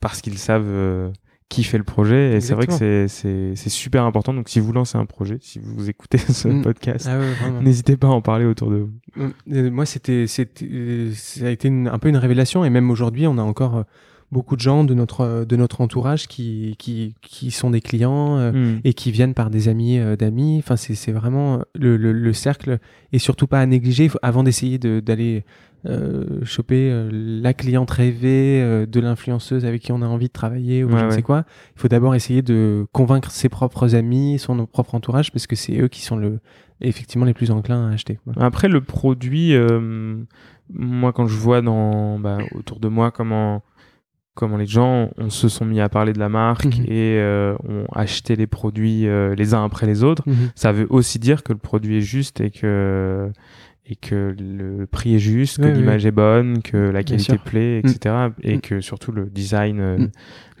parce 0.00 0.20
qu'ils 0.22 0.38
savent 0.38 0.64
euh, 0.66 1.10
qui 1.50 1.62
fait 1.62 1.78
le 1.78 1.84
projet 1.84 2.34
et 2.36 2.40
c'est 2.40 2.54
vrai 2.54 2.66
que 2.66 3.06
c'est 3.08 3.68
super 3.68 4.04
important 4.04 4.34
donc 4.34 4.48
si 4.48 4.58
vous 4.60 4.72
lancez 4.72 4.98
un 4.98 5.04
projet 5.06 5.38
si 5.40 5.60
vous 5.62 5.88
écoutez 5.88 6.18
ce 6.18 6.48
Mm. 6.48 6.62
podcast 6.62 7.06
Ah 7.08 7.18
ouais, 7.18 7.60
n'hésitez 7.62 7.96
pas 7.96 8.08
à 8.08 8.10
en 8.10 8.22
parler 8.22 8.44
autour 8.44 8.70
de 8.70 8.76
vous 8.78 8.90
Euh, 9.52 9.70
Moi, 9.70 9.86
c'était, 9.86 10.26
ça 10.26 10.42
a 10.42 11.50
été 11.50 11.68
une- 11.68 11.88
un 11.88 11.98
peu 11.98 12.08
une 12.08 12.16
révélation, 12.16 12.64
et 12.64 12.70
même 12.70 12.90
aujourd'hui, 12.90 13.26
on 13.26 13.38
a 13.38 13.42
encore 13.42 13.76
euh, 13.76 13.82
beaucoup 14.32 14.56
de 14.56 14.60
gens 14.60 14.82
de 14.82 14.94
notre, 14.94 15.20
euh, 15.20 15.44
de 15.44 15.54
notre 15.54 15.80
entourage 15.80 16.26
qui, 16.26 16.74
qui, 16.78 17.14
qui 17.22 17.52
sont 17.52 17.70
des 17.70 17.80
clients 17.80 18.36
euh, 18.38 18.50
Mm. 18.52 18.80
et 18.82 18.94
qui 18.94 19.12
viennent 19.12 19.34
par 19.34 19.50
des 19.50 19.68
amis 19.68 19.98
euh, 19.98 20.16
d'amis. 20.16 20.56
Enfin, 20.58 20.74
c'est, 20.76 21.12
vraiment 21.12 21.60
le, 21.76 21.96
le, 21.96 22.12
le 22.12 22.32
cercle, 22.32 22.78
et 23.12 23.18
surtout 23.20 23.46
pas 23.46 23.60
à 23.60 23.66
négliger. 23.66 24.10
Avant 24.22 24.42
d'essayer 24.42 24.78
de, 24.78 24.98
d'aller 24.98 25.44
euh, 25.86 26.42
choper 26.44 26.90
euh, 26.90 27.10
la 27.12 27.52
cliente 27.52 27.90
rêvée 27.90 28.62
euh, 28.62 28.86
de 28.86 29.00
l'influenceuse 29.00 29.66
avec 29.66 29.82
qui 29.82 29.92
on 29.92 30.00
a 30.00 30.06
envie 30.06 30.28
de 30.28 30.32
travailler 30.32 30.82
ou 30.82 30.90
Ouais, 30.90 30.98
je 30.98 31.04
ne 31.04 31.10
sais 31.10 31.22
quoi. 31.22 31.44
Il 31.76 31.80
faut 31.80 31.88
d'abord 31.88 32.14
essayer 32.14 32.40
de 32.40 32.86
convaincre 32.92 33.30
ses 33.30 33.48
propres 33.50 33.94
amis, 33.94 34.38
son 34.38 34.64
propre 34.66 34.94
entourage, 34.94 35.30
parce 35.30 35.46
que 35.46 35.56
c'est 35.56 35.78
eux 35.78 35.88
qui 35.88 36.00
sont 36.02 36.16
le, 36.16 36.40
effectivement 36.80 37.26
les 37.26 37.34
plus 37.34 37.50
enclins 37.50 37.90
à 37.90 37.92
acheter. 37.92 38.18
Après, 38.38 38.68
le 38.68 38.80
produit, 38.80 39.54
moi, 40.72 41.12
quand 41.12 41.26
je 41.26 41.36
vois 41.36 41.60
dans, 41.60 42.18
bah, 42.18 42.38
autour 42.54 42.80
de 42.80 42.88
moi 42.88 43.10
comment, 43.10 43.62
comment 44.34 44.56
les 44.56 44.66
gens 44.66 45.10
on 45.18 45.28
se 45.30 45.48
sont 45.48 45.64
mis 45.64 45.80
à 45.80 45.88
parler 45.88 46.12
de 46.12 46.18
la 46.18 46.28
marque 46.30 46.64
Mhm. 46.64 46.84
et 46.88 47.54
ont 47.68 47.86
acheté 47.92 48.36
les 48.36 48.46
produits 48.46 49.06
les 49.36 49.54
uns 49.54 49.64
après 49.64 49.86
les 49.86 50.02
autres, 50.02 50.24
ça 50.54 50.72
veut 50.72 50.86
aussi 50.88 51.18
dire 51.18 51.42
que 51.42 51.52
le 51.52 51.58
produit 51.58 51.98
est 51.98 52.00
juste 52.00 52.40
et 52.40 52.50
que 52.50 53.30
et 53.86 53.96
que 53.96 54.34
le 54.38 54.86
prix 54.86 55.14
est 55.16 55.18
juste, 55.18 55.58
que 55.58 55.62
Oui, 55.64 55.68
oui, 55.72 55.78
l'image 55.78 56.06
est 56.06 56.10
bonne, 56.10 56.62
que 56.62 56.76
la 56.76 57.02
qualité 57.04 57.36
plaît, 57.38 57.78
etc. 57.80 58.14
Et 58.42 58.56
Mm. 58.56 58.60
que 58.62 58.80
surtout 58.80 59.12
le 59.12 59.26
design, 59.26 59.78
euh, 59.80 59.98
Mm. 59.98 60.10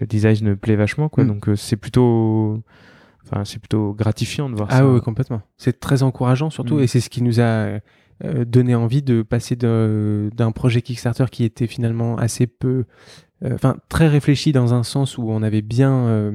le 0.00 0.06
design 0.06 0.56
plaît 0.56 0.76
vachement, 0.76 1.08
quoi. 1.08 1.24
Mm. 1.24 1.28
Donc 1.28 1.48
euh, 1.48 1.56
c'est 1.56 1.76
plutôt, 1.76 2.62
enfin 3.24 3.44
c'est 3.44 3.58
plutôt 3.58 3.94
gratifiant 3.94 4.50
de 4.50 4.56
voir 4.56 4.68
Ah 4.70 4.78
ça. 4.78 4.86
oui, 4.88 5.00
complètement. 5.00 5.40
C'est 5.56 5.80
très 5.80 6.02
encourageant 6.02 6.50
surtout, 6.50 6.76
Mm. 6.76 6.80
et 6.82 6.86
c'est 6.86 7.00
ce 7.00 7.08
qui 7.10 7.22
nous 7.22 7.40
a 7.40 7.78
euh, 8.24 8.44
donné 8.46 8.74
envie 8.76 9.02
de 9.02 9.22
passer 9.22 9.56
d'un 9.56 10.52
projet 10.54 10.82
Kickstarter 10.82 11.24
qui 11.32 11.42
était 11.44 11.66
finalement 11.66 12.16
assez 12.16 12.46
peu, 12.46 12.84
euh, 13.44 13.54
enfin 13.54 13.76
très 13.88 14.06
réfléchi 14.06 14.52
dans 14.52 14.72
un 14.72 14.82
sens 14.84 15.18
où 15.18 15.24
on 15.30 15.42
avait 15.42 15.62
bien 15.62 15.92
euh, 16.06 16.32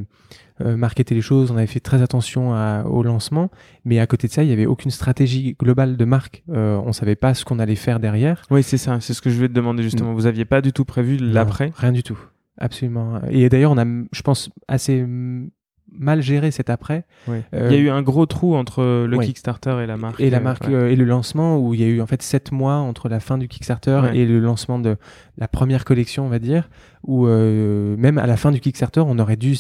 euh, 0.62 0.88
les 1.10 1.22
choses, 1.22 1.52
on 1.52 1.58
avait 1.58 1.68
fait 1.68 1.80
très 1.80 2.02
attention 2.02 2.54
à- 2.54 2.84
au 2.84 3.04
lancement, 3.04 3.50
mais 3.86 4.00
à 4.00 4.08
côté 4.08 4.28
de 4.28 4.34
ça, 4.34 4.44
il 4.44 4.50
y 4.50 4.54
avait 4.54 4.66
aucune 4.66 4.92
stratégie 4.92 5.56
globale 5.60 5.98
de 5.98 6.06
marque. 6.06 6.44
Euh, 6.50 6.80
on 6.86 6.94
savait 6.94 7.16
pas 7.16 7.34
ce 7.34 7.46
qu'on 7.46 7.60
allait 7.60 7.76
faire 7.76 8.00
derrière. 8.00 8.44
Oui, 8.52 8.64
c'est 8.64 8.78
ça. 8.78 9.00
C'est 9.00 9.14
ce 9.14 9.22
que 9.22 9.30
je 9.30 9.36
voulais 9.36 9.50
te 9.50 9.54
demander 9.54 9.84
justement. 9.84 10.14
Vous 10.14 10.26
aviez 10.26 10.46
pas 10.46 10.62
du 10.62 10.74
tout 10.74 10.86
prévu 10.86 11.18
l'après? 11.18 11.72
Rien 11.76 11.92
du 11.92 12.04
tout. 12.04 12.20
Absolument. 12.58 13.22
Et 13.30 13.48
d'ailleurs, 13.50 13.72
on 13.72 13.78
a, 13.78 13.86
je 14.12 14.22
pense, 14.22 14.50
assez 14.68 15.02
mm, 15.02 15.50
mal 15.92 16.22
géré 16.22 16.52
cet 16.52 16.70
après. 16.70 17.06
Ouais. 17.28 17.44
Euh, 17.54 17.70
Il 17.72 17.76
y 17.76 17.80
a 17.80 17.82
eu 17.82 17.90
un 17.90 18.02
gros 18.02 18.26
trou 18.26 18.56
entre 18.56 19.06
le 19.08 19.18
ouais. 19.18 19.26
Kickstarter 19.26 19.78
et 19.82 19.88
la 19.88 19.98
marque. 19.98 20.20
Et 20.20 20.30
la 20.30 20.38
euh, 20.38 20.42
marque 20.42 20.66
ouais. 20.66 20.74
euh, 20.74 20.92
et 20.92 20.96
le 20.96 21.06
lancement 21.06 21.58
où 21.58 21.74
il 21.74 21.80
y 21.80 21.84
a 21.84 21.88
eu 21.88 22.02
en 22.02 22.06
fait 22.06 22.22
sept 22.22 22.52
mois 22.52 22.76
entre 22.76 23.10
la 23.10 23.20
fin 23.20 23.38
du 23.38 23.48
Kickstarter 23.48 24.02
et 24.14 24.26
le 24.26 24.40
lancement 24.40 24.80
de 24.80 24.98
la 25.38 25.48
première 25.48 25.86
collection, 25.86 26.26
on 26.26 26.30
va 26.30 26.40
dire, 26.40 26.70
où 27.04 27.28
euh, 27.28 27.96
même 27.98 28.18
à 28.18 28.28
la 28.28 28.38
fin 28.38 28.52
du 28.52 28.60
Kickstarter, 28.60 29.02
on 29.02 29.18
aurait 29.20 29.38
dû 29.38 29.56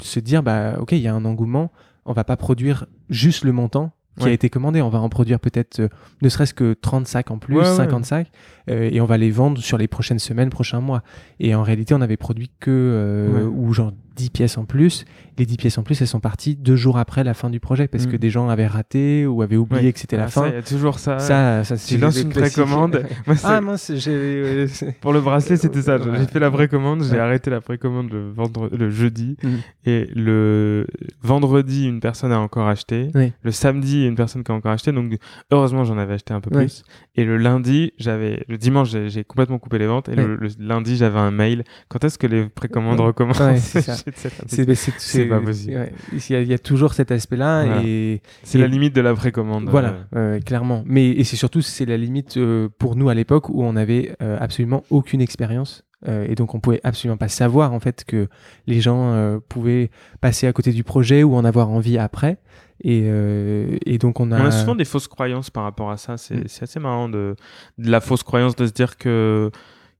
se 0.00 0.20
dire 0.20 0.42
bah 0.42 0.76
ok, 0.78 0.92
il 0.92 0.98
y 0.98 1.08
a 1.08 1.14
un 1.14 1.24
engouement, 1.24 1.70
on 2.04 2.12
va 2.12 2.24
pas 2.24 2.36
produire 2.36 2.86
juste 3.10 3.44
le 3.44 3.52
montant 3.52 3.92
qui 4.18 4.24
Ouais. 4.24 4.30
a 4.30 4.34
été 4.34 4.50
commandé, 4.50 4.82
on 4.82 4.88
va 4.88 4.98
en 4.98 5.08
produire 5.08 5.38
peut-être 5.38 5.78
euh, 5.78 5.88
ne 6.22 6.28
serait-ce 6.28 6.52
que 6.52 6.74
30 6.74 7.06
sacs 7.06 7.30
en 7.30 7.38
plus, 7.38 7.54
Ouais, 7.54 7.62
ouais. 7.62 7.76
50 7.76 8.04
sacs, 8.04 8.32
euh, 8.68 8.88
et 8.90 9.00
on 9.00 9.04
va 9.04 9.16
les 9.16 9.30
vendre 9.30 9.60
sur 9.62 9.78
les 9.78 9.86
prochaines 9.86 10.18
semaines, 10.18 10.50
prochains 10.50 10.80
mois. 10.80 11.04
Et 11.38 11.54
en 11.54 11.62
réalité, 11.62 11.94
on 11.94 12.00
avait 12.00 12.16
produit 12.16 12.50
que 12.58 12.70
euh, 12.72 13.44
ou 13.46 13.72
genre 13.72 13.92
10 14.18 14.30
pièces 14.30 14.58
en 14.58 14.64
plus. 14.64 15.04
Les 15.38 15.46
10 15.46 15.56
pièces 15.56 15.78
en 15.78 15.84
plus, 15.84 16.00
elles 16.00 16.08
sont 16.08 16.18
parties 16.18 16.56
deux 16.56 16.74
jours 16.74 16.98
après 16.98 17.22
la 17.22 17.32
fin 17.32 17.48
du 17.48 17.60
projet 17.60 17.86
parce 17.86 18.06
Mm. 18.06 18.10
que 18.10 18.16
des 18.16 18.28
gens 18.30 18.48
avaient 18.48 18.66
raté 18.66 19.24
ou 19.26 19.40
avaient 19.42 19.56
oublié 19.56 19.86
Ouais. 19.86 19.92
que 19.92 20.00
c'était 20.00 20.16
Ah, 20.16 20.22
la 20.22 20.28
ça, 20.28 20.42
fin. 20.42 20.48
Il 20.48 20.54
y 20.54 20.56
a 20.56 20.62
toujours 20.62 20.98
ça. 20.98 21.20
Ça, 21.20 21.62
ça 21.62 21.76
tu 21.76 21.96
lances 21.98 22.20
une 22.20 22.30
précommande. 22.30 23.04
Moi, 23.26 23.36
ah 23.44 23.60
mince, 23.60 23.92
j'ai. 23.94 24.66
Pour 25.00 25.12
le 25.12 25.20
bracelet, 25.20 25.56
c'était 25.56 25.82
ça. 25.82 25.96
J'ai 25.98 26.26
fait 26.26 26.40
la 26.40 26.50
précommande, 26.50 27.04
j'ai 27.04 27.12
Ouais. 27.12 27.18
arrêté 27.20 27.50
la 27.50 27.60
précommande 27.60 28.10
le, 28.10 28.30
vendre... 28.32 28.68
le 28.76 28.90
jeudi. 28.90 29.36
Mm. 29.42 29.48
Et 29.86 30.08
le 30.14 30.86
vendredi, 31.22 31.86
une 31.86 32.00
personne 32.00 32.32
a 32.32 32.40
encore 32.40 32.66
acheté. 32.68 33.08
Oui. 33.14 33.32
Le 33.42 33.52
samedi, 33.52 34.06
une 34.06 34.16
personne 34.16 34.42
qui 34.42 34.50
a 34.50 34.54
encore 34.56 34.72
acheté. 34.72 34.90
Donc, 34.92 35.16
heureusement, 35.52 35.84
j'en 35.84 35.98
avais 35.98 36.14
acheté 36.14 36.34
un 36.34 36.40
peu 36.40 36.50
plus. 36.50 36.82
Et 37.14 37.24
le 37.24 37.36
lundi, 37.36 37.92
j'avais. 37.98 38.44
Le 38.48 38.58
dimanche, 38.58 38.90
j'ai 38.90 39.24
complètement 39.24 39.58
coupé 39.58 39.78
les 39.78 39.86
ventes. 39.86 40.08
Et 40.08 40.16
le, 40.16 40.34
le 40.36 40.48
lundi, 40.58 40.96
j'avais 40.96 41.18
un 41.20 41.30
mail. 41.30 41.62
Quand 41.88 42.02
est-ce 42.02 42.18
que 42.18 42.26
les 42.26 42.48
précommandes 42.48 43.00
recommencent? 43.00 43.38
c'est 44.16 45.26
pas 45.26 45.40
possible. 45.40 45.76
ouais. 45.76 45.92
Il 46.12 46.18
y, 46.30 46.34
a, 46.36 46.40
il 46.40 46.48
y 46.48 46.54
a 46.54 46.58
toujours 46.58 46.94
cet 46.94 47.10
aspect-là 47.10 47.64
Voilà. 47.64 47.82
et 47.84 48.22
C'est 48.42 48.58
la 48.58 48.66
limite 48.66 48.94
de 48.94 49.00
la 49.00 49.14
précommande. 49.14 49.68
voilà, 49.68 49.94
Euh, 50.14 50.36
euh, 50.36 50.40
clairement. 50.40 50.82
Mais 50.86 51.08
et 51.10 51.24
c'est 51.24 51.36
surtout 51.36 51.60
c'est 51.62 51.84
la 51.86 51.96
limite 51.96 52.36
euh, 52.36 52.68
pour 52.78 52.96
nous 52.96 53.08
à 53.08 53.14
l'époque 53.14 53.48
où 53.48 53.62
on 53.64 53.76
avait 53.76 54.14
euh, 54.22 54.36
absolument 54.40 54.84
aucune 54.90 55.20
expérience 55.20 55.84
euh, 56.06 56.26
et 56.28 56.36
donc 56.36 56.54
on 56.54 56.60
pouvait 56.60 56.80
absolument 56.84 57.16
pas 57.16 57.26
savoir 57.28 57.72
en 57.72 57.80
fait 57.80 58.04
que 58.06 58.28
les 58.68 58.80
gens 58.80 59.12
euh, 59.12 59.38
pouvaient 59.48 59.90
passer 60.20 60.46
à 60.46 60.52
côté 60.52 60.70
du 60.72 60.84
projet 60.84 61.22
ou 61.24 61.34
en 61.34 61.44
avoir 61.44 61.70
envie 61.70 61.98
après. 61.98 62.38
Et, 62.84 63.02
euh, 63.06 63.76
et 63.84 63.98
donc 63.98 64.20
on 64.20 64.30
a. 64.30 64.40
On 64.40 64.44
a 64.46 64.50
souvent 64.52 64.76
des 64.76 64.84
fausses 64.84 65.08
croyances 65.08 65.50
par 65.50 65.64
rapport 65.64 65.90
à 65.90 65.96
ça. 65.96 66.16
C'est 66.16 66.36
Mm. 66.36 66.44
c'est 66.46 66.62
assez 66.62 66.78
marrant 66.78 67.08
de, 67.08 67.34
de 67.78 67.90
la 67.90 68.00
fausse 68.00 68.22
croyance 68.22 68.54
de 68.54 68.66
se 68.66 68.72
dire 68.72 68.96
que 68.96 69.50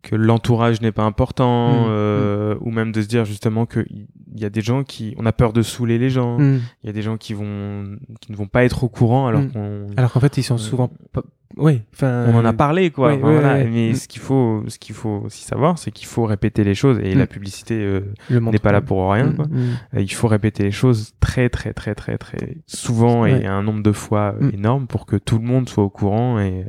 que 0.03 0.15
l'entourage 0.15 0.81
n'est 0.81 0.93
pas 0.93 1.03
important 1.05 1.73
Mm. 1.73 1.87
euh, 1.91 2.55
ou 2.61 2.71
même 2.71 2.93
de 2.93 3.03
se 3.03 3.09
dire 3.09 3.25
justement 3.25 3.67
que 3.67 3.85
il 3.91 4.41
y 4.41 4.45
a 4.45 4.51
des 4.51 4.61
gens 4.61 4.85
qui 4.85 5.15
on 5.19 5.27
a 5.27 5.33
peur 5.33 5.53
de 5.53 5.63
saouler 5.63 5.99
les 5.99 6.11
gens. 6.11 6.39
Hmm. 6.39 6.61
Il 6.83 6.87
y 6.87 6.91
a 6.91 6.93
des 6.93 7.03
gens 7.03 7.17
qui 7.17 7.35
vont 7.35 7.97
qui 8.21 8.31
ne 8.31 8.37
vont 8.37 8.47
pas 8.47 8.63
être 8.65 8.85
au 8.85 8.89
courant 8.89 9.27
alors 9.27 9.43
qu'on 9.53 9.87
Alors 9.97 10.13
qu'en 10.13 10.21
fait 10.21 10.37
ils 10.37 10.43
sont 10.45 10.55
Euh, 10.55 10.59
souvent. 10.59 10.91
pas- 11.13 11.23
Oui. 11.57 11.81
Enfin. 11.95 12.27
on 12.29 12.37
en 12.37 12.45
a 12.45 12.53
parlé 12.53 12.91
quoi. 12.91 13.15
Enfin, 13.15 13.19
voilà. 13.33 13.65
Mais 13.65 13.95
ce 13.95 14.07
qu'il 14.07 14.21
faut 14.21 14.63
ce 14.69 14.79
qu'il 14.79 14.95
faut 14.95 15.23
aussi 15.25 15.43
savoir 15.45 15.79
c'est 15.79 15.91
qu'il 15.91 16.07
faut 16.07 16.25
répéter 16.27 16.63
les 16.63 16.75
choses 16.77 16.99
et 17.03 17.15
la 17.15 17.27
publicité 17.27 17.75
euh, 17.83 18.03
n'est 18.31 18.59
pas 18.59 18.71
là 18.71 18.83
pour 18.83 19.11
rien 19.11 19.33
quoi. 19.33 19.47
Euh, 19.95 20.01
Il 20.01 20.13
faut 20.13 20.29
répéter 20.29 20.63
les 20.63 20.71
choses 20.71 21.15
très 21.21 21.49
très 21.49 21.73
très 21.73 21.95
très 21.97 22.19
très 22.19 22.59
souvent 22.67 23.25
et 23.27 23.47
un 23.47 23.63
nombre 23.63 23.83
de 23.83 23.93
fois 23.93 24.35
euh, 24.41 24.51
énorme 24.53 24.87
pour 24.87 25.07
que 25.07 25.17
tout 25.17 25.39
le 25.39 25.45
monde 25.45 25.69
soit 25.69 25.83
au 25.85 25.91
courant 25.91 26.39
et 26.39 26.65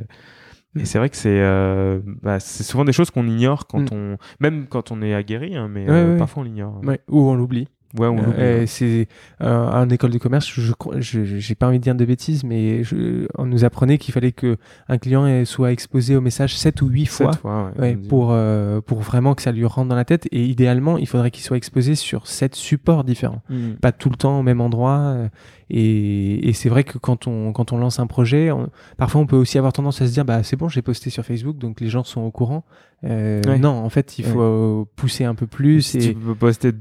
et 0.76 0.82
Mm. 0.82 0.84
c'est 0.84 0.98
vrai 0.98 1.10
que 1.10 1.16
c'est 1.16 1.40
euh, 1.40 2.00
bah, 2.22 2.38
c'est 2.40 2.62
souvent 2.62 2.84
des 2.84 2.92
choses 2.92 3.10
qu'on 3.10 3.26
ignore 3.26 3.66
quand 3.66 3.90
Mm. 3.92 3.94
on 3.94 4.16
même 4.40 4.66
quand 4.68 4.92
on 4.92 5.02
est 5.02 5.14
aguerri 5.14 5.56
hein, 5.56 5.68
mais 5.68 5.84
Ouais, 5.84 5.90
euh, 5.90 6.12
ouais. 6.12 6.18
parfois 6.18 6.42
on 6.42 6.44
l'ignore. 6.44 6.80
Ouais, 6.84 7.00
ou 7.08 7.20
on 7.28 7.34
l'oublie. 7.34 7.66
Ouais, 7.98 8.06
on 8.06 8.18
Euh, 8.18 8.22
euh, 8.38 8.64
c'est 8.66 9.08
euh, 9.42 9.68
en 9.68 9.88
école 9.90 10.10
de 10.10 10.18
commerce, 10.18 10.46
je 10.48 10.72
j'ai 11.00 11.54
pas 11.56 11.66
envie 11.66 11.78
de 11.78 11.82
dire 11.82 11.94
de 11.96 12.04
bêtises, 12.04 12.44
mais 12.44 12.84
je- 12.84 13.26
on 13.36 13.46
nous 13.46 13.64
apprenait 13.64 13.98
qu'il 13.98 14.14
fallait 14.14 14.30
que 14.32 14.58
un 14.88 14.98
client 14.98 15.26
ait- 15.26 15.44
soit 15.44 15.72
exposé 15.72 16.14
au 16.14 16.20
message 16.20 16.56
7 16.56 16.82
ou 16.82 16.86
8 16.88 17.06
fois. 17.06 17.32
Fois, 17.32 17.72
ouais, 17.76 17.80
ouais, 17.80 17.96
pour, 17.96 18.28
euh, 18.30 18.80
pour 18.80 19.00
vraiment 19.00 19.34
que 19.34 19.42
ça 19.42 19.50
lui 19.50 19.64
rentre 19.64 19.88
dans 19.88 19.96
la 19.96 20.04
tête. 20.04 20.28
Et 20.30 20.44
idéalement, 20.44 20.98
il 20.98 21.06
faudrait 21.08 21.30
qu'il 21.32 21.42
soit 21.42 21.56
exposé 21.56 21.94
sur 21.96 22.26
7 22.28 22.54
supports 22.54 23.02
différents. 23.02 23.42
Mm. 23.50 23.72
Pas 23.80 23.90
tout 23.92 24.08
le 24.10 24.16
temps 24.16 24.38
au 24.38 24.42
même 24.42 24.60
endroit. 24.60 24.98
euh, 24.98 25.28
et 25.72 26.48
et 26.48 26.52
c'est 26.52 26.68
vrai 26.68 26.82
que 26.84 26.98
quand 26.98 27.26
on, 27.26 27.52
quand 27.52 27.72
on 27.72 27.78
lance 27.78 28.00
un 28.00 28.06
projet, 28.06 28.50
on- 28.50 28.68
parfois 28.96 29.20
on 29.20 29.26
peut 29.26 29.36
aussi 29.36 29.56
avoir 29.58 29.72
tendance 29.72 30.02
à 30.02 30.06
se 30.06 30.12
dire 30.12 30.24
bah, 30.24 30.42
c'est 30.42 30.56
bon, 30.56 30.68
j'ai 30.68 30.82
posté 30.82 31.10
sur 31.10 31.24
Facebook, 31.24 31.58
donc 31.58 31.80
les 31.80 31.88
gens 31.88 32.02
sont 32.04 32.22
au 32.22 32.30
courant. 32.30 32.64
Euh, 33.04 33.40
Ouais. 33.46 33.58
Non, 33.58 33.70
en 33.70 33.88
fait, 33.88 34.18
il 34.18 34.24
faut 34.24 34.40
euh, 34.42 34.84
pousser 34.96 35.24
un 35.24 35.34
peu 35.34 35.46
plus. 35.46 35.82
Si 35.82 35.98
et... 35.98 36.00
tu 36.00 36.14
peux 36.14 36.34
poster 36.34 36.72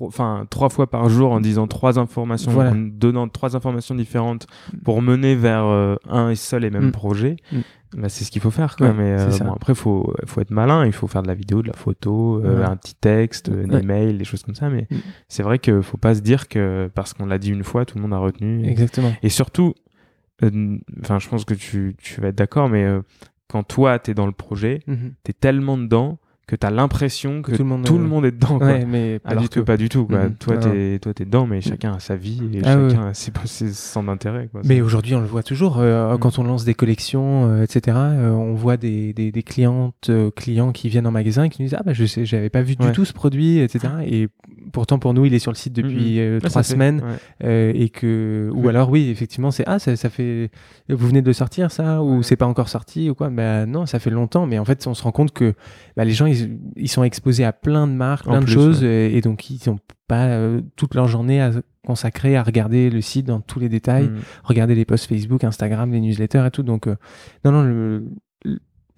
enfin 0.00 0.46
trois 0.50 0.68
fois 0.68 0.88
par 0.90 1.08
jour 1.08 1.30
en 1.32 1.40
disant 1.40 1.66
trois 1.66 1.98
informations, 1.98 2.50
Voilà. 2.50 2.72
en 2.72 2.74
donnant 2.76 3.28
trois 3.28 3.54
informations 3.56 3.94
différentes 3.94 4.46
pour 4.84 5.00
mener 5.00 5.34
vers 5.36 5.64
euh, 5.64 5.94
un 6.08 6.30
et 6.30 6.34
seul 6.34 6.64
et 6.64 6.70
même 6.70 6.86
Mm. 6.88 6.92
projet, 6.92 7.36
Mm. 7.52 7.58
bah, 7.98 8.08
c'est 8.08 8.24
ce 8.24 8.30
qu'il 8.30 8.42
faut 8.42 8.50
faire. 8.50 8.76
Quoi. 8.76 8.88
Ouais, 8.88 8.94
Mais 8.94 9.16
euh, 9.20 9.38
bon, 9.44 9.52
après, 9.52 9.74
faut 9.74 10.12
faut 10.26 10.40
être 10.40 10.50
malin. 10.50 10.84
Il 10.86 10.92
faut 10.92 11.06
faire 11.06 11.22
de 11.22 11.28
la 11.28 11.34
vidéo, 11.34 11.62
de 11.62 11.68
la 11.68 11.72
photo, 11.72 12.42
euh, 12.44 12.58
Ouais. 12.60 12.64
un 12.64 12.76
petit 12.76 12.94
texte, 12.96 13.48
euh, 13.48 13.64
des 13.64 13.76
Ouais. 13.76 13.82
mails, 13.82 14.18
des 14.18 14.24
choses 14.24 14.42
comme 14.42 14.54
ça. 14.56 14.68
Mais 14.70 14.86
Mm. 14.90 14.96
c'est 15.28 15.42
vrai 15.44 15.58
que 15.60 15.80
faut 15.82 15.98
pas 15.98 16.14
se 16.16 16.20
dire 16.20 16.48
que 16.48 16.90
parce 16.94 17.14
qu'on 17.14 17.26
l'a 17.26 17.38
dit 17.38 17.50
une 17.50 17.64
fois, 17.64 17.84
tout 17.84 17.96
le 17.96 18.02
monde 18.02 18.14
a 18.14 18.18
retenu. 18.18 18.66
Exactement. 18.66 19.12
Et 19.22 19.28
surtout, 19.28 19.74
euh, 20.42 20.78
enfin, 21.00 21.18
je 21.20 21.28
pense 21.28 21.44
que 21.44 21.54
tu, 21.54 21.94
tu 21.98 22.20
vas 22.20 22.28
être 22.28 22.36
d'accord, 22.36 22.68
mais 22.68 22.86
quand 23.48 23.62
toi, 23.62 23.98
tu 24.00 24.10
es 24.10 24.14
dans 24.14 24.26
le 24.26 24.32
projet, 24.32 24.80
Mhm. 24.88 25.12
tu 25.24 25.30
es 25.30 25.34
tellement 25.34 25.78
dedans 25.78 26.18
que 26.46 26.54
tu 26.54 26.64
as 26.64 26.70
l'impression 26.70 27.42
que 27.42 27.50
tout 27.56 27.64
le 27.64 27.68
monde, 27.68 27.84
tout 27.84 27.96
euh, 27.96 27.98
le 27.98 28.04
monde 28.04 28.24
est 28.24 28.30
dedans. 28.30 28.58
quoi. 28.58 28.68
Ouais, 28.68 28.84
mais 28.84 29.18
pas 29.18 29.30
Alors 29.30 29.42
du 29.42 29.48
que 29.48 29.58
tout. 29.60 29.64
pas 29.64 29.76
du 29.76 29.88
tout. 29.88 30.06
Quoi. 30.06 30.24
Mhm. 30.26 30.34
Toi, 30.36 30.54
Non, 30.54 30.60
t'es, 30.60 30.98
toi, 31.00 31.12
t'es 31.12 31.24
dedans, 31.24 31.44
mais 31.46 31.60
chacun 31.60 31.94
a 31.94 31.98
sa 31.98 32.14
vie 32.14 32.40
et 32.54 32.60
Ah 32.64 32.76
ouais. 32.78 32.90
chacun 32.90 33.06
a 33.08 33.14
ses, 33.14 33.32
ses 33.46 33.72
centres 33.72 34.06
d'intérêt. 34.06 34.48
Quoi. 34.52 34.60
Mais 34.64 34.80
aujourd'hui, 34.80 35.14
on 35.16 35.20
le 35.20 35.26
voit 35.26 35.42
toujours. 35.42 35.78
euh, 35.78 36.14
Mm. 36.14 36.18
Quand 36.18 36.38
on 36.38 36.44
lance 36.44 36.64
des 36.64 36.74
collections, 36.74 37.46
euh, 37.50 37.64
etc., 37.64 37.96
euh, 38.00 38.30
on 38.30 38.54
voit 38.54 38.76
des, 38.76 39.12
des, 39.12 39.32
des 39.32 39.42
clientes, 39.42 39.94
euh, 40.08 40.30
clients 40.30 40.70
qui 40.70 40.88
viennent 40.88 41.06
en 41.08 41.10
magasin 41.10 41.44
et 41.44 41.48
qui 41.50 41.62
nous 41.62 41.68
disent 41.68 41.76
Ah, 41.78 41.82
bah, 41.84 41.92
je 41.94 42.04
sais, 42.04 42.24
j'avais 42.24 42.48
pas 42.50 42.62
vu 42.62 42.76
du 42.76 42.86
Ouais. 42.86 42.92
tout 42.92 43.04
ce 43.04 43.12
produit, 43.12 43.58
etc. 43.58 43.92
Et 44.06 44.28
pourtant, 44.72 44.98
pour 44.98 45.14
nous, 45.14 45.24
il 45.24 45.34
est 45.34 45.38
sur 45.38 45.50
le 45.52 45.56
site 45.56 45.72
depuis 45.72 46.20
euh, 46.20 46.40
trois 46.40 46.62
fait- 46.62 46.72
semaines. 46.72 47.00
ouais. 47.02 47.16
euh, 47.44 47.72
et 47.74 47.88
que, 47.88 48.50
ou 48.54 48.62
Ouais. 48.62 48.68
alors, 48.70 48.90
oui, 48.90 49.08
effectivement, 49.10 49.50
c'est 49.50 49.64
Ah, 49.66 49.78
ça, 49.78 49.96
ça 49.96 50.10
fait. 50.10 50.50
Vous 50.88 51.06
venez 51.08 51.22
de 51.22 51.26
le 51.26 51.32
sortir, 51.32 51.70
ça 51.70 52.02
Ou 52.02 52.16
Ouais. 52.18 52.22
c'est 52.22 52.36
pas 52.36 52.46
encore 52.46 52.68
sorti 52.68 53.08
ou 53.10 53.14
quoi 53.14 53.28
Ben 53.30 53.66
non, 53.66 53.86
ça 53.86 53.98
fait 53.98 54.10
longtemps. 54.10 54.46
Mais 54.46 54.58
en 54.58 54.64
fait, 54.64 54.86
on 54.86 54.94
se 54.94 55.02
rend 55.02 55.12
compte 55.12 55.32
que 55.32 55.54
bah, 55.96 56.04
les 56.04 56.12
gens, 56.12 56.26
ils, 56.26 56.58
ils 56.76 56.88
sont 56.88 57.04
exposés 57.04 57.44
à 57.44 57.52
plein 57.52 57.86
de 57.86 57.92
marques, 57.92 58.26
En 58.26 58.32
plein 58.32 58.40
de 58.40 58.46
choses. 58.46 58.82
Et 58.84 59.20
donc, 59.20 59.50
ils 59.50 59.60
n'ont 59.66 59.78
pas 60.08 60.26
euh, 60.26 60.60
toute 60.76 60.94
leur 60.94 61.08
journée 61.08 61.40
à 61.40 61.50
consacrer 61.84 62.36
à 62.36 62.42
regarder 62.42 62.90
le 62.90 63.00
site 63.00 63.26
dans 63.26 63.40
tous 63.40 63.60
les 63.60 63.68
détails 63.68 64.08
Mhm. 64.08 64.18
regarder 64.44 64.74
les 64.74 64.84
posts 64.84 65.06
Facebook, 65.08 65.44
Instagram, 65.44 65.92
les 65.92 66.00
newsletters 66.00 66.44
et 66.46 66.50
tout. 66.50 66.62
Donc, 66.64 66.86
non, 66.86 67.52
non, 67.52 67.62
le, 67.62 68.04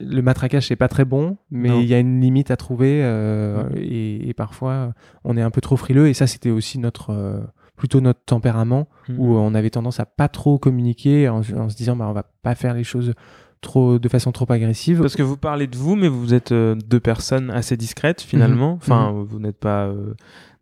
le- 0.00 0.22
matraquage, 0.22 0.66
c'est 0.68 0.76
pas 0.76 0.88
très 0.88 1.04
bon, 1.04 1.36
mais 1.50 1.80
il 1.82 1.88
y 1.88 1.94
a 1.94 1.98
une 1.98 2.20
limite 2.20 2.50
à 2.50 2.56
trouver 2.56 3.00
euh, 3.02 3.64
et, 3.76 4.28
et 4.28 4.34
parfois, 4.34 4.92
on 5.24 5.36
est 5.36 5.42
un 5.42 5.50
peu 5.50 5.60
trop 5.60 5.76
frileux. 5.76 6.08
Et 6.08 6.14
ça, 6.14 6.26
c'était 6.26 6.50
aussi 6.50 6.78
notre. 6.78 7.10
euh, 7.10 7.40
plutôt 7.76 8.00
notre 8.00 8.24
tempérament 8.24 8.88
Mhm. 9.08 9.20
où 9.20 9.36
on 9.36 9.54
avait 9.54 9.70
tendance 9.70 10.00
à 10.00 10.04
pas 10.06 10.26
trop 10.28 10.58
communiquer 10.58 11.28
en, 11.28 11.42
en 11.42 11.68
se 11.68 11.76
disant 11.76 11.94
bah 11.94 12.06
on 12.08 12.12
va 12.12 12.24
pas 12.42 12.56
faire 12.56 12.74
les 12.74 12.82
choses 12.82 13.14
trop, 13.60 14.00
de 14.00 14.08
façon 14.08 14.32
trop 14.32 14.50
agressive. 14.50 15.00
Parce 15.00 15.14
que 15.14 15.22
vous 15.22 15.36
parlez 15.36 15.68
de 15.68 15.76
vous, 15.76 15.94
mais 15.94 16.08
vous 16.08 16.34
êtes 16.34 16.50
euh, 16.50 16.74
deux 16.74 16.98
personnes 16.98 17.50
assez 17.52 17.76
discrètes 17.76 18.20
finalement. 18.20 18.72
Mhm. 18.72 18.78
Enfin, 18.78 19.12
vous 19.28 19.38
n'êtes 19.38 19.58
pas 19.60 19.92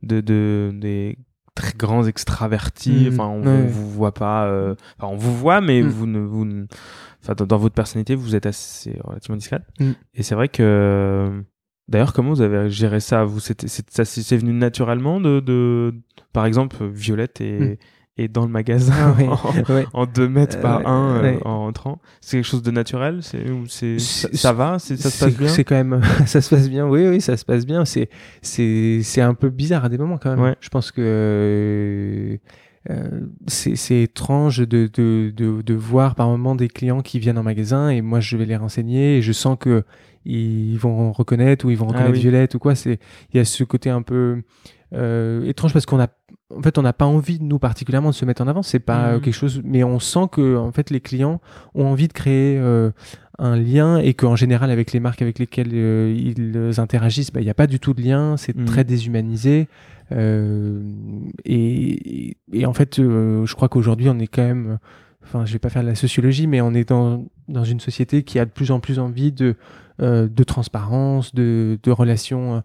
de, 0.03 0.21
de, 0.21 0.73
des 0.75 1.17
très 1.57 1.73
grands 1.77 2.05
extravertis. 2.07 3.09
Mhm. 3.11 3.13
Enfin, 3.15 3.27
on, 3.27 3.43
Ouais. 3.45 3.67
vous 3.67 3.91
voit 3.91 4.15
pas. 4.15 4.47
euh, 4.47 4.77
Enfin, 4.99 5.13
on 5.13 5.17
vous 5.17 5.37
voit, 5.37 5.61
mais 5.61 5.83
Mhm. 5.83 5.89
vous 5.89 6.07
ne, 6.07 6.19
vous 6.21 6.45
ne- 6.45 6.67
Enfin, 7.23 7.35
dans, 7.35 7.47
dans 7.47 7.57
votre 7.59 7.75
personnalité, 7.75 8.15
vous 8.15 8.37
êtes 8.37 8.47
assez 8.47 8.97
relativement 9.03 9.37
discrète. 9.37 9.63
Mhm. 9.81 9.95
Et 10.15 10.23
c'est 10.23 10.35
vrai 10.37 10.49
que. 10.49 11.43
D'ailleurs, 11.89 12.13
comment 12.13 12.31
vous 12.31 12.41
avez 12.41 12.69
géré 12.69 12.99
ça? 12.99 13.25
Vous, 13.25 13.39
c'était, 13.39 13.69
c'est, 13.69 13.89
ça, 13.91 14.05
c'est 14.05 14.37
venu 14.37 14.53
naturellement 14.53 15.21
de, 15.21 15.39
de, 15.39 15.95
par 16.33 16.45
exemple, 16.45 16.85
Violette 16.85 17.41
est, 17.41 17.79
Est 18.19 18.29
dans 18.29 18.45
le 18.47 18.51
magasin 18.51 18.95
Ah 18.99 19.13
ouais, 19.13 19.29
en, 19.29 19.75
ouais. 19.75 19.87
en 19.93 20.07
deux 20.07 20.29
mètres 20.29 20.57
Euh, 20.57 20.63
par 20.63 20.79
ouais, 20.79 20.87
un 20.87 21.25
euh, 21.25 21.39
en 21.45 21.59
rentrant. 21.61 21.99
C'est 22.23 22.39
quelque 22.39 22.47
chose 22.47 22.63
de 22.63 22.71
naturel? 22.71 23.19
C'est 23.23 23.51
ou 23.51 23.67
c'est 23.67 23.99
ça, 23.99 24.53
va? 24.55 24.79
Ça 24.79 24.97
se 24.97 25.25
passe 25.25 25.37
bien? 25.37 25.49
C'est 25.49 25.65
quand 25.65 25.75
même, 25.75 26.01
ça 26.27 26.41
se 26.41 26.49
passe 26.49 26.71
bien. 26.71 26.87
Oui, 26.87 27.07
oui, 27.07 27.21
ça 27.21 27.37
se 27.37 27.45
passe 27.45 27.67
bien. 27.67 27.85
C'est, 27.85 28.09
c'est, 28.41 29.01
c'est 29.03 29.21
un 29.21 29.35
peu 29.35 29.51
bizarre 29.51 29.85
à 29.85 29.89
des 29.91 29.99
moments 29.99 30.17
quand 30.19 30.35
même. 30.35 30.55
Je 30.61 30.69
pense 30.71 30.93
que 30.93 31.03
euh, 31.03 32.37
euh, 32.91 33.21
c'est, 33.49 34.03
étrange 34.03 34.59
de, 34.59 34.89
de, 34.93 35.33
de, 35.37 35.61
de 35.63 35.75
voir 35.75 36.15
par 36.15 36.29
moment 36.29 36.55
des 36.55 36.69
clients 36.69 37.01
qui 37.03 37.19
viennent 37.19 37.39
en 37.39 37.43
magasin 37.43 37.89
et 37.91 38.01
moi 38.01 38.21
je 38.21 38.37
vais 38.37 38.45
les 38.47 38.57
renseigner 38.57 39.19
et 39.19 39.23
je 39.23 39.33
sens 39.33 39.57
que 39.59 39.83
ils 40.25 40.77
vont 40.79 41.13
reconnaître 41.13 41.67
ou 41.67 41.71
ils 41.71 41.77
vont 41.77 41.87
Ah 41.89 41.93
reconnaître 41.93 42.15
oui. 42.15 42.21
Violette 42.21 42.55
ou 42.55 42.59
quoi. 42.59 42.75
C'est, 42.75 42.99
il 43.33 43.37
y 43.37 43.41
a 43.41 43.45
ce 43.45 43.63
côté 43.65 43.91
un 43.91 44.03
peu 44.03 44.43
euh, 44.93 45.45
étrange 45.47 45.73
parce 45.73 45.87
qu'on 45.87 46.01
a 46.01 46.09
en 46.55 46.63
fait, 46.63 46.79
on 46.79 46.83
n'a 46.83 46.93
pas 46.93 47.07
envie, 47.07 47.39
nous 47.41 47.59
particulièrement, 47.59 48.11
de 48.11 48.15
se 48.15 48.25
mettre 48.25 48.43
en 48.43 48.47
avant. 48.49 48.63
C'est 48.63 48.79
pas 48.79 49.09
euh, 49.09 49.21
quelque 49.21 49.35
chose, 49.35 49.61
mais 49.65 49.83
on 49.83 49.99
sent 49.99 50.29
que, 50.31 50.57
en 50.57 50.71
fait, 50.71 50.91
les 50.91 51.01
clients 51.01 51.41
ont 51.75 51.87
envie 51.87 52.07
de 52.09 52.13
créer 52.13 52.57
euh, 52.59 52.91
un 53.39 53.57
lien 53.57 53.99
et 53.99 54.15
qu'en 54.15 54.37
général, 54.37 54.71
avec 54.71 54.93
les 54.93 55.01
marques 55.01 55.23
avec 55.23 55.39
lesquelles 55.41 55.73
euh, 55.73 56.15
ils 56.17 56.79
interagissent, 56.81 57.33
bah, 57.33 57.41
il 57.41 57.45
n'y 57.45 57.51
a 57.51 57.55
pas 57.55 57.67
du 57.67 57.81
tout 57.81 57.95
de 57.95 58.01
lien. 58.03 58.37
C'est 58.37 58.57
Mhm. 58.57 58.65
très 58.65 58.85
déshumanisé. 58.85 59.69
Euh, 60.13 60.81
et, 61.45 62.37
et 62.53 62.65
en 62.67 62.73
fait, 62.73 62.97
je 62.97 63.55
crois 63.55 63.69
qu'aujourd'hui, 63.69 64.09
on 64.09 64.19
est 64.21 64.29
quand 64.29 64.45
même. 64.47 64.79
Enfin, 65.25 65.45
je 65.45 65.53
vais 65.53 65.59
pas 65.59 65.71
faire 65.71 65.83
de 65.83 65.89
la 65.89 65.97
sociologie, 65.97 66.47
mais 66.47 66.61
on 66.61 66.73
est 66.75 66.89
dans, 66.89 67.25
dans 67.49 67.65
une 67.65 67.81
société 67.81 68.23
qui 68.23 68.39
a 68.39 68.45
de 68.45 68.51
plus 68.51 68.71
en 68.71 68.79
plus 68.79 69.01
envie 69.01 69.33
de, 69.33 69.57
de 69.99 70.45
transparence, 70.45 71.35
de, 71.35 71.81
de 71.83 71.91
relations 71.91 72.63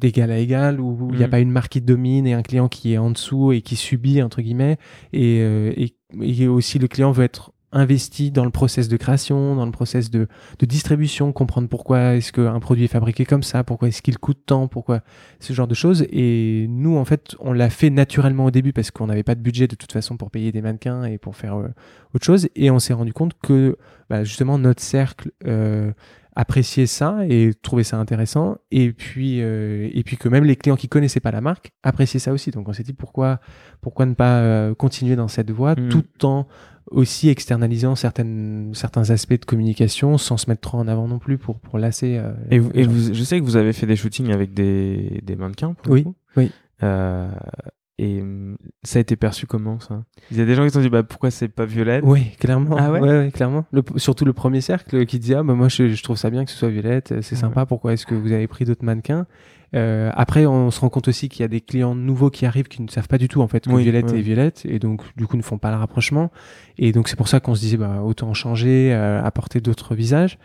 d'égal 0.00 0.30
à 0.30 0.38
égal, 0.38 0.80
où 0.80 1.08
il 1.12 1.18
n'y 1.18 1.22
a 1.22 1.26
Mhm. 1.26 1.30
pas 1.30 1.40
une 1.40 1.50
marque 1.50 1.72
qui 1.72 1.80
domine 1.80 2.26
et 2.26 2.32
un 2.32 2.42
client 2.42 2.68
qui 2.68 2.92
est 2.94 2.98
en 2.98 3.10
dessous 3.10 3.52
et 3.52 3.60
qui 3.62 3.76
subit, 3.76 4.22
entre 4.22 4.40
guillemets. 4.42 4.78
Et, 5.12 5.38
euh, 5.40 5.72
et, 5.76 5.94
et 6.20 6.48
aussi, 6.48 6.78
le 6.78 6.88
client 6.88 7.12
veut 7.12 7.24
être 7.24 7.52
investi 7.72 8.32
dans 8.32 8.44
le 8.44 8.50
process 8.50 8.88
de 8.88 8.96
création, 8.96 9.54
dans 9.54 9.64
le 9.64 9.70
process 9.70 10.10
de, 10.10 10.26
de 10.58 10.66
distribution, 10.66 11.30
comprendre 11.32 11.68
pourquoi 11.68 12.16
est-ce 12.16 12.32
qu'un 12.32 12.58
produit 12.58 12.82
est 12.82 12.88
fabriqué 12.88 13.24
comme 13.24 13.44
ça, 13.44 13.62
pourquoi 13.62 13.86
est-ce 13.86 14.02
qu'il 14.02 14.18
coûte 14.18 14.40
tant, 14.44 14.66
pourquoi 14.66 15.02
ce 15.38 15.52
genre 15.52 15.68
de 15.68 15.74
choses. 15.74 16.04
Et 16.10 16.66
nous, 16.68 16.96
en 16.96 17.04
fait, 17.04 17.36
on 17.38 17.52
l'a 17.52 17.70
fait 17.70 17.90
naturellement 17.90 18.46
au 18.46 18.50
début 18.50 18.72
parce 18.72 18.90
qu'on 18.90 19.06
n'avait 19.06 19.22
pas 19.22 19.36
de 19.36 19.40
budget 19.40 19.68
de 19.68 19.76
toute 19.76 19.92
façon 19.92 20.16
pour 20.16 20.32
payer 20.32 20.50
des 20.50 20.62
mannequins 20.62 21.04
et 21.04 21.16
pour 21.18 21.36
faire 21.36 21.54
euh, 21.58 21.68
autre 22.12 22.24
chose. 22.26 22.48
Et 22.56 22.72
on 22.72 22.80
s'est 22.80 22.92
rendu 22.92 23.12
compte 23.12 23.34
que 23.40 23.76
bah, 24.08 24.24
justement 24.24 24.58
notre 24.58 24.82
cercle 24.82 25.30
euh, 25.46 25.92
appréciait 26.36 26.86
ça 26.86 27.18
et 27.28 27.50
trouvait 27.62 27.84
ça 27.84 27.98
intéressant. 27.98 28.56
Et 28.70 28.92
puis, 28.92 29.40
euh, 29.42 29.88
et 29.92 30.02
puis 30.04 30.16
que 30.16 30.28
même 30.28 30.44
les 30.44 30.56
clients 30.56 30.76
qui 30.76 30.88
connaissaient 30.88 31.20
pas 31.20 31.30
la 31.30 31.40
marque 31.40 31.70
appréciaient 31.82 32.20
ça 32.20 32.32
aussi. 32.32 32.50
Donc 32.50 32.68
on 32.68 32.72
s'est 32.72 32.82
dit 32.82 32.92
pourquoi, 32.92 33.40
pourquoi 33.80 34.06
ne 34.06 34.14
pas 34.14 34.38
euh, 34.40 34.74
continuer 34.74 35.16
dans 35.16 35.28
cette 35.28 35.50
voie 35.50 35.74
Mhm. 35.74 35.88
tout 35.88 36.26
en 36.26 36.46
aussi 36.90 37.28
externalisant 37.28 37.94
certaines, 37.94 38.72
certains 38.74 39.10
aspects 39.10 39.38
de 39.38 39.44
communication 39.44 40.18
sans 40.18 40.36
se 40.36 40.50
mettre 40.50 40.62
trop 40.62 40.78
en 40.78 40.88
avant 40.88 41.06
non 41.06 41.18
plus 41.20 41.38
pour, 41.38 41.60
pour 41.60 41.78
lasser. 41.78 42.16
euh, 42.18 42.32
Et, 42.50 42.58
vous- 42.58 42.70
et 42.74 42.84
je 43.14 43.22
sais 43.22 43.38
que 43.38 43.44
vous 43.44 43.56
avez 43.56 43.72
fait 43.72 43.86
des 43.86 43.94
shootings 43.96 44.32
avec 44.32 44.54
des, 44.54 45.20
des 45.22 45.36
mannequins. 45.36 45.74
pour 45.74 45.92
Oui, 45.92 46.04
oui. 46.36 46.50
Et 48.02 48.22
hum, 48.22 48.56
ça 48.82 48.98
a 48.98 49.00
été 49.02 49.14
perçu 49.14 49.46
comment 49.46 49.78
ça? 49.78 50.04
Il 50.30 50.38
y 50.38 50.40
a 50.40 50.46
des 50.46 50.54
gens 50.54 50.62
qui 50.62 50.70
se 50.70 50.74
sont 50.74 50.80
dit 50.80 50.88
bah, 50.88 51.02
pourquoi 51.02 51.30
c'est 51.30 51.48
pas 51.48 51.66
Violette? 51.66 52.02
Oui, 52.06 52.30
clairement. 52.38 52.76
Ah 52.78 52.90
ouais? 52.90 53.00
Ouais, 53.00 53.30
clairement. 53.30 53.66
Le- 53.72 53.82
surtout 53.96 54.24
le 54.24 54.32
premier 54.32 54.62
cercle 54.62 55.04
qui 55.04 55.18
disait 55.18 55.34
ah 55.34 55.42
bah 55.42 55.52
moi 55.52 55.68
je, 55.68 55.88
je 55.90 56.02
trouve 56.02 56.16
ça 56.16 56.30
bien 56.30 56.46
que 56.46 56.50
ce 56.50 56.56
soit 56.56 56.70
Violette, 56.70 57.08
c'est 57.20 57.34
Ouais. 57.34 57.40
sympa. 57.40 57.66
Pourquoi 57.66 57.92
est-ce 57.92 58.06
que 58.06 58.14
vous 58.14 58.32
avez 58.32 58.46
pris 58.46 58.64
d'autres 58.64 58.84
mannequins? 58.86 59.26
Euh, 59.74 60.10
Après, 60.14 60.46
on 60.46 60.70
se 60.70 60.80
rend 60.80 60.88
compte 60.88 61.08
aussi 61.08 61.28
qu'il 61.28 61.42
y 61.42 61.44
a 61.44 61.48
des 61.48 61.60
clients 61.60 61.94
nouveaux 61.94 62.30
qui 62.30 62.46
arrivent 62.46 62.68
qui 62.68 62.80
ne 62.80 62.88
savent 62.88 63.06
pas 63.06 63.18
du 63.18 63.28
tout 63.28 63.42
en 63.42 63.48
fait 63.48 63.66
que 63.66 63.70
Oui, 63.72 63.82
Violette 63.82 64.12
est 64.14 64.22
Violette 64.22 64.62
et 64.64 64.78
donc 64.78 65.02
du 65.16 65.26
coup 65.26 65.36
ne 65.36 65.42
font 65.42 65.58
pas 65.58 65.70
le 65.70 65.76
rapprochement. 65.76 66.30
Et 66.78 66.92
donc 66.92 67.06
c'est 67.08 67.16
pour 67.16 67.28
ça 67.28 67.38
qu'on 67.40 67.54
se 67.54 67.60
disait 67.60 67.76
bah 67.76 68.00
autant 68.02 68.32
changer, 68.32 68.94
euh, 68.94 69.22
apporter 69.22 69.60
d'autres 69.60 69.94
visages. 69.94 70.38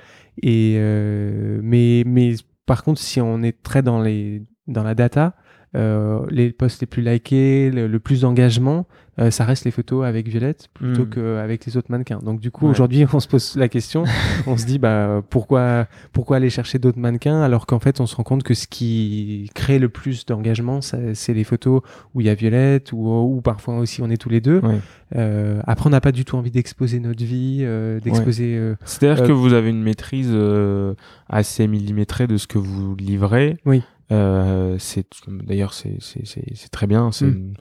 Et 0.43 0.75
euh, 0.77 1.59
mais 1.63 2.03
mais 2.05 2.35
par 2.65 2.83
contre 2.83 2.99
si 2.99 3.21
on 3.21 3.41
est 3.43 3.63
très 3.63 3.81
dans 3.81 4.01
les 4.01 4.43
dans 4.67 4.83
la 4.83 4.93
data. 4.93 5.35
Euh, 5.75 6.19
les 6.29 6.51
posts 6.51 6.81
les 6.81 6.87
plus 6.87 7.01
likés, 7.03 7.69
le, 7.71 7.87
le 7.87 7.99
plus 7.99 8.21
d'engagement, 8.21 8.87
euh, 9.17 9.31
ça 9.31 9.45
reste 9.45 9.63
les 9.63 9.71
photos 9.71 10.05
avec 10.05 10.27
Violette 10.27 10.67
plutôt 10.73 11.03
Mm. 11.05 11.09
qu'avec 11.09 11.65
les 11.65 11.77
autres 11.77 11.89
mannequins. 11.89 12.19
Donc 12.19 12.39
du 12.41 12.51
coup, 12.51 12.65
Ouais. 12.65 12.71
aujourd'hui, 12.71 13.05
on 13.13 13.19
se 13.19 13.27
pose 13.27 13.55
la 13.55 13.69
question, 13.69 14.03
on 14.47 14.57
se 14.57 14.65
dit 14.65 14.77
bah 14.79 15.21
pourquoi 15.29 15.87
pourquoi 16.13 16.37
aller 16.37 16.49
chercher 16.49 16.79
d'autres 16.79 16.99
mannequins 16.99 17.41
alors 17.41 17.65
qu'en 17.65 17.79
fait, 17.79 17.99
on 18.01 18.05
se 18.07 18.15
rend 18.15 18.23
compte 18.23 18.43
que 18.43 18.53
ce 18.53 18.67
qui 18.67 19.49
crée 19.53 19.79
le 19.79 19.87
plus 19.89 20.25
d'engagement, 20.25 20.79
c'est 20.81 21.33
les 21.33 21.43
photos 21.45 21.81
où 22.13 22.21
il 22.21 22.27
y 22.27 22.29
a 22.29 22.35
Violette 22.35 22.91
ou, 22.91 23.07
ou 23.07 23.41
parfois 23.41 23.77
aussi 23.77 24.01
on 24.01 24.09
est 24.09 24.17
tous 24.17 24.29
les 24.29 24.41
deux. 24.41 24.59
Ouais. 24.59 24.79
Euh, 25.15 25.61
après, 25.65 25.87
on 25.87 25.91
n'a 25.91 26.01
pas 26.01 26.11
du 26.11 26.25
tout 26.25 26.35
envie 26.35 26.51
d'exposer 26.51 26.99
notre 26.99 27.23
vie, 27.23 27.59
euh, 27.61 27.99
d'exposer. 27.99 28.55
euh, 28.57 28.75
C'est-à-dire 28.85 29.23
Euh, 29.23 29.27
que 29.27 29.31
vous 29.31 29.53
avez 29.53 29.69
une 29.69 29.83
maîtrise 29.83 30.29
euh, 30.31 30.93
assez 31.29 31.67
millimétrée 31.67 32.27
de 32.27 32.37
ce 32.37 32.47
que 32.47 32.57
vous 32.57 32.95
livrez. 32.95 33.57
Oui. 33.65 33.83
Euh, 34.11 34.75
c'est 34.79 35.05
d'ailleurs 35.27 35.73
c'est 35.73 35.97
c'est 35.99 36.69
très 36.71 36.87
bien. 36.87 37.11
C'est 37.11 37.25
Mm. 37.25 37.29
une 37.29 37.53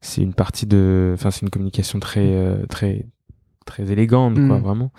c'est 0.00 0.22
une 0.22 0.34
partie 0.34 0.66
de 0.66 1.12
enfin 1.14 1.30
c'est 1.30 1.42
une 1.42 1.50
communication 1.50 1.98
très 2.00 2.20
euh, 2.34 2.66
très 2.66 3.06
très 3.64 3.90
élégante 3.90 4.34
quoi 4.34 4.58
Mm. 4.58 4.62
vraiment. 4.62 4.92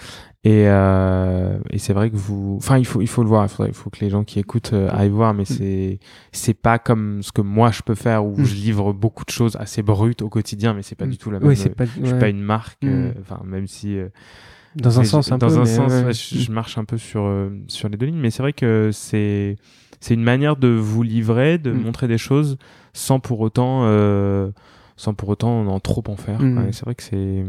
Et 0.44 0.64
euh, 0.68 1.60
et 1.72 1.78
c'est 1.78 1.92
vrai 1.94 2.10
que 2.10 2.16
vous 2.16 2.56
enfin 2.58 2.78
il 2.78 2.86
faut 2.86 3.02
il 3.02 3.08
faut 3.08 3.22
le 3.24 3.28
voir. 3.30 3.44
Il 3.46 3.50
faut 3.50 3.66
il 3.66 3.74
faut 3.74 3.90
que 3.90 4.00
les 4.00 4.10
gens 4.10 4.24
qui 4.24 4.40
écoutent 4.40 4.72
euh, 4.74 4.90
aillent 4.92 5.10
voir. 5.10 5.34
Mais 5.34 5.44
c'est 5.46 6.00
c'est 6.32 6.54
pas 6.54 6.80
comme 6.80 7.22
ce 7.22 7.32
que 7.34 7.42
moi 7.42 7.72
je 7.72 7.82
peux 7.82 7.96
faire 7.96 8.26
où 8.26 8.36
Mm. 8.38 8.46
je 8.46 8.56
livre 8.56 8.94
beaucoup 8.94 9.26
de 9.26 9.30
choses 9.32 9.58
assez 9.58 9.82
brutes 9.82 10.22
au 10.22 10.30
quotidien. 10.30 10.74
Mais 10.74 10.84
c'est 10.84 10.96
pas 10.96 11.06
Mm. 11.06 11.10
du 11.10 11.18
tout 11.18 11.32
la 11.32 11.40
même. 11.40 11.50
oui, 11.50 11.56
pas. 11.76 11.86
je 11.86 11.92
suis 11.92 12.02
ouais. 12.14 12.20
pas 12.20 12.30
une 12.30 12.42
marque. 12.42 12.82
Mm. 12.84 13.12
Enfin 13.22 13.42
même 13.46 13.68
si 13.68 13.98
Dans 14.76 15.00
un 15.00 15.04
sens 15.04 15.32
un 15.32 15.38
dans 15.38 15.48
peu. 15.48 15.56
un 15.56 15.60
mais 15.60 15.66
sens, 15.66 15.92
ouais, 15.92 16.00
ouais, 16.00 16.06
ouais. 16.08 16.14
je, 16.14 16.38
je 16.38 16.52
marche 16.52 16.78
un 16.78 16.86
peu 16.86 16.98
sur 16.98 17.30
sur 17.68 17.90
les 17.90 17.98
deux 17.98 18.06
lignes, 18.06 18.20
mais 18.20 18.30
c'est 18.32 18.44
vrai 18.44 18.54
que 18.54 18.92
c'est 18.94 19.56
c'est 20.00 20.14
une 20.14 20.24
manière 20.24 20.56
de 20.58 20.68
vous 20.68 21.04
livrer, 21.04 21.58
de 21.58 21.72
Mm. 21.72 21.82
montrer 21.82 22.08
des 22.08 22.18
choses 22.18 22.58
sans 22.94 23.20
pour 23.20 23.40
autant 23.42 23.82
euh, 23.84 24.50
sans 24.96 25.14
pour 25.14 25.30
autant 25.30 25.66
en 25.68 25.80
trop 25.80 26.04
en 26.08 26.16
faire. 26.16 26.42
Mm. 26.42 26.72
c'est 26.72 26.86
vrai 26.86 26.96
que 26.96 27.04
c'est 27.04 27.44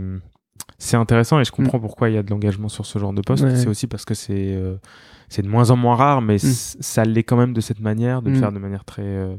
c'est 0.78 0.96
intéressant 0.96 1.40
et 1.40 1.44
je 1.44 1.50
comprends 1.52 1.80
pourquoi 1.80 2.08
il 2.08 2.14
y 2.14 2.18
a 2.18 2.22
de 2.22 2.30
l'engagement 2.30 2.68
sur 2.68 2.86
ce 2.86 2.98
genre 2.98 3.12
de 3.12 3.22
poste. 3.22 3.44
Ouais. 3.44 3.56
C'est 3.56 3.68
aussi 3.68 3.86
parce 3.86 4.04
que 4.04 4.14
c'est 4.14 4.54
euh, 4.54 4.76
c'est 5.28 5.42
de 5.42 5.48
moins 5.48 5.70
en 5.70 5.76
moins 5.76 5.96
rare, 5.96 6.22
mais 6.22 6.38
ça 6.38 7.04
l'est 7.04 7.22
quand 7.24 7.36
même 7.36 7.52
de 7.52 7.60
cette 7.60 7.80
manière, 7.80 8.22
de 8.22 8.30
le 8.30 8.36
Mm. 8.36 8.40
faire 8.40 8.52
de 8.52 8.58
manière 8.58 8.84
très 8.84 9.02
euh, 9.02 9.34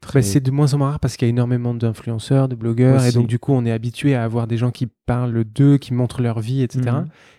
très 0.00 0.20
Bah, 0.20 0.22
c'est 0.26 0.40
de 0.40 0.50
moins 0.50 0.74
en 0.74 0.78
moins 0.78 0.90
rare 0.90 1.00
parce 1.00 1.16
qu'il 1.16 1.26
y 1.26 1.28
a 1.28 1.30
énormément 1.30 1.74
d'influenceurs, 1.74 2.48
de 2.48 2.54
blogueurs, 2.54 3.04
et 3.04 3.12
donc 3.12 3.26
du 3.26 3.38
coup 3.38 3.52
on 3.52 3.64
est 3.64 3.72
habitué 3.72 4.14
à 4.14 4.24
avoir 4.24 4.46
des 4.46 4.56
gens 4.56 4.70
qui 4.70 4.86
parlent 5.06 5.44
d'eux, 5.44 5.78
qui 5.78 5.94
montrent 5.94 6.20
leur 6.22 6.40
vie, 6.40 6.62
etc. 6.62 6.82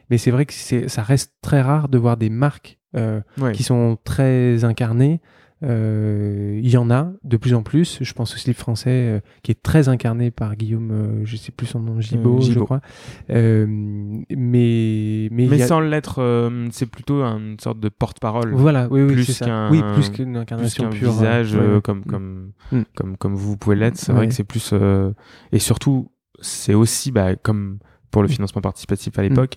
Mais 0.10 0.18
c'est 0.18 0.32
vrai 0.32 0.45
que 0.45 0.53
ça 0.53 1.01
reste 1.03 1.34
très 1.41 1.62
rare 1.62 1.89
de 1.89 1.97
voir 1.97 2.18
des 2.18 2.30
marques 2.30 2.78
Ouais. 3.39 3.52
qui 3.52 3.64
sont 3.64 3.98
très 4.04 4.64
incarnées. 4.64 5.20
Euh, 5.64 6.60
Il 6.62 6.70
y 6.70 6.78
en 6.78 6.91
a 6.91 7.12
de 7.24 7.38
plus 7.38 7.54
en 7.54 7.64
plus. 7.64 7.98
Je 8.02 8.14
pense 8.14 8.34
au 8.36 8.38
slip 8.38 8.58
français 8.58 8.89
euh, 8.89 9.20
qui 9.41 9.52
est 9.52 9.62
très 9.64 9.88
incarné 9.89 10.30
par 10.30 10.56
Guillaume, 10.58 10.91
euh, 10.91 11.22
je 11.26 11.38
sais 11.38 11.52
plus 11.52 11.66
son 11.66 11.80
nom, 11.80 12.00
Gibaud, 12.02 12.38
Euh, 12.39 12.41
je 12.52 12.60
crois. 12.60 12.82
Euh, 13.30 13.66
mais 13.68 15.28
mais, 15.32 15.48
mais 15.48 15.62
a- 15.62 15.68
sans 15.68 15.80
l'être, 15.80 16.20
euh, 16.22 16.68
c'est 16.72 16.86
plutôt 16.86 17.24
une 17.24 17.58
sorte 17.60 17.80
de 17.80 17.89
porte-parole. 17.89 18.54
voilà, 18.54 18.88
oui, 18.91 19.02
oui, 19.02 19.14
plus 19.14 19.39
qu'un- 19.39 19.70
Oui, 19.72 19.82
plus 19.93 20.10
qu'une 20.10 20.34
plus 20.34 20.39
incarnation 20.41 20.84
qu'un 20.84 20.89
pure. 20.89 21.12
visage 21.12 21.56
euh, 21.56 21.60
ouais, 21.60 21.66
euh, 21.66 21.76
ouais. 21.76 21.82
comme 21.82 22.00
Mm. 22.00 22.04
comme 22.06 22.52
Mm. 22.72 22.82
comme 22.96 23.18
comme 23.18 23.36
vous 23.36 23.58
pouvez 23.58 23.76
l'être 23.76 23.98
c'est 23.98 24.12
Ouais. 24.12 24.18
vrai 24.20 24.28
que 24.28 24.34
c'est 24.34 24.43
plus 24.43 24.72
euh, 24.74 25.12
et 25.52 25.60
surtout 25.60 26.12
c'est 26.41 26.74
aussi 26.74 27.12
bah, 27.12 27.36
comme 27.36 27.80
pour 28.12 28.22
le 28.22 28.28
Mm. 28.28 28.32
financement 28.32 28.62
participatif 28.62 29.18
à 29.20 29.22
l'époque 29.22 29.56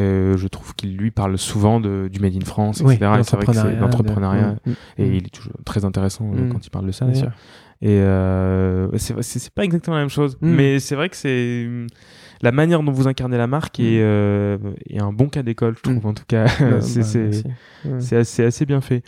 euh, 0.00 0.36
je 0.36 0.48
trouve 0.48 0.74
qu'il 0.74 0.96
lui 0.96 1.10
parle 1.10 1.36
souvent 1.38 1.80
de, 1.80 2.08
du 2.12 2.18
made 2.20 2.34
in 2.36 2.44
France 2.44 2.82
Oui, 2.84 2.94
etc 2.94 3.12
et 3.18 3.22
c'est 3.22 3.36
vrai 3.36 3.46
que 3.46 3.52
c'est 3.52 3.76
l'entrepreneuriat, 3.76 4.56
de- 4.64 4.70
Mm, 4.70 4.74
et 4.98 5.04
mm, 5.08 5.14
il 5.14 5.26
est 5.26 5.30
toujours 5.34 5.52
très 5.64 5.84
intéressant 5.84 6.30
euh, 6.34 6.46
Mm. 6.46 6.48
quand 6.52 6.66
il 6.66 6.70
parle 6.70 6.86
de 6.86 6.92
ça 6.92 7.06
d'ailleurs. 7.06 7.32
et 7.82 7.98
euh, 8.00 8.88
c'est 8.98 9.50
pas 9.54 9.64
exactement 9.64 9.96
la 9.96 10.02
même 10.02 10.10
chose 10.10 10.36
mais 10.40 10.78
c'est 10.80 10.94
vrai 10.94 11.08
que 11.08 11.16
c'est 11.16 11.68
la 12.42 12.52
manière 12.52 12.82
dont 12.82 12.92
vous 12.92 13.06
incarnez 13.08 13.36
la 13.38 13.46
marque 13.46 13.80
est, 13.80 14.00
euh, 14.00 14.56
est 14.88 15.00
un 15.00 15.12
bon 15.12 15.28
cas 15.28 15.42
d'école 15.42 15.74
je 15.76 15.82
trouve 15.82 16.06
en 16.06 16.14
tout 16.14 16.24
cas 16.26 16.46
c'est 16.80 17.00
bah, 17.84 18.00
c'est- 18.00 18.16
assez, 18.16 18.44
assez 18.44 18.66
bien 18.66 18.80
fait. 18.80 19.02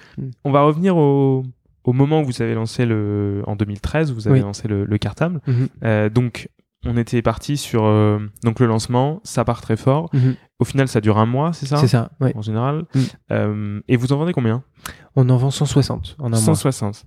On 0.44 0.50
va 0.52 0.62
revenir 0.62 0.96
au, 0.96 1.42
au 1.84 1.92
moment 1.92 2.20
où 2.20 2.24
vous 2.24 2.40
avez 2.42 2.54
lancé 2.54 2.86
le. 2.86 3.42
En 3.46 3.56
2013, 3.56 4.12
vous 4.12 4.28
avez 4.28 4.38
Oui. 4.38 4.42
lancé 4.44 4.68
le, 4.68 4.84
le 4.84 4.98
cartable. 4.98 5.40
Mhm. 5.46 5.68
Euh, 5.84 6.08
donc, 6.08 6.48
on 6.84 6.96
était 6.96 7.22
parti 7.22 7.56
sur 7.56 7.84
euh, 7.84 8.18
donc 8.42 8.60
le 8.60 8.66
lancement, 8.66 9.20
ça 9.24 9.44
part 9.44 9.60
très 9.60 9.76
fort. 9.76 10.10
Mhm. 10.12 10.36
Au 10.58 10.64
final, 10.64 10.88
ça 10.88 11.00
dure 11.00 11.18
un 11.18 11.26
mois, 11.26 11.52
c'est 11.52 11.66
ça 11.66 11.76
C'est 11.76 11.88
ça. 11.88 12.10
En 12.34 12.42
général. 12.42 12.84
Mm. 12.94 13.00
Euh, 13.32 13.80
et 13.88 13.96
vous 13.96 14.12
en 14.12 14.16
vendez 14.16 14.32
combien? 14.32 14.62
On 15.16 15.28
en 15.28 15.36
vend 15.36 15.50
160 15.50 16.16
en 16.18 16.26
un 16.26 16.28
mois. 16.30 16.38
160. 16.38 17.04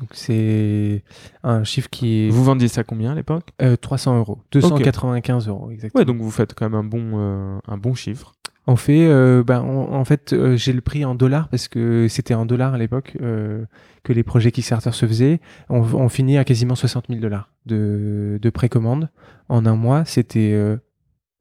Donc 0.00 0.10
c'est 0.12 1.02
un 1.42 1.64
chiffre 1.64 1.88
qui 1.90 2.26
est 2.26 2.30
Vous 2.30 2.44
vendiez 2.44 2.68
ça 2.68 2.84
combien 2.84 3.12
à 3.12 3.14
l'époque? 3.14 3.50
Euh, 3.62 3.76
300 3.76 4.18
euros. 4.18 4.38
295 4.52 5.48
euros, 5.48 5.70
exactement. 5.70 6.00
Ouais, 6.00 6.04
donc 6.04 6.20
vous 6.20 6.30
faites 6.30 6.54
quand 6.54 6.68
même 6.68 6.78
un 6.78 6.84
bon, 6.84 7.10
euh, 7.14 7.58
un 7.66 7.76
bon 7.76 7.94
chiffre. 7.94 8.34
On 8.70 8.76
fait, 8.76 9.06
euh, 9.08 9.42
ben, 9.42 9.62
on- 9.62 9.94
en 9.94 10.04
fait, 10.04 10.34
euh, 10.34 10.54
j'ai 10.56 10.74
le 10.74 10.82
prix 10.82 11.02
en 11.04 11.14
dollars 11.14 11.48
parce 11.48 11.68
que 11.68 12.06
c'était 12.08 12.34
en 12.34 12.44
dollars 12.44 12.74
à 12.74 12.78
l'époque 12.78 13.16
euh, 13.22 13.64
que 14.02 14.12
les 14.12 14.22
projets 14.22 14.52
Kickstarter 14.52 14.92
se 14.92 15.06
faisaient. 15.06 15.40
On, 15.70 15.78
on 15.80 16.08
finit 16.10 16.36
à 16.36 16.44
quasiment 16.44 16.74
60 16.74 17.06
000 17.08 17.20
dollars 17.20 17.50
de, 17.64 18.38
de 18.42 18.50
précommande 18.50 19.08
en 19.48 19.64
un 19.64 19.74
mois. 19.74 20.04
C'était 20.04 20.54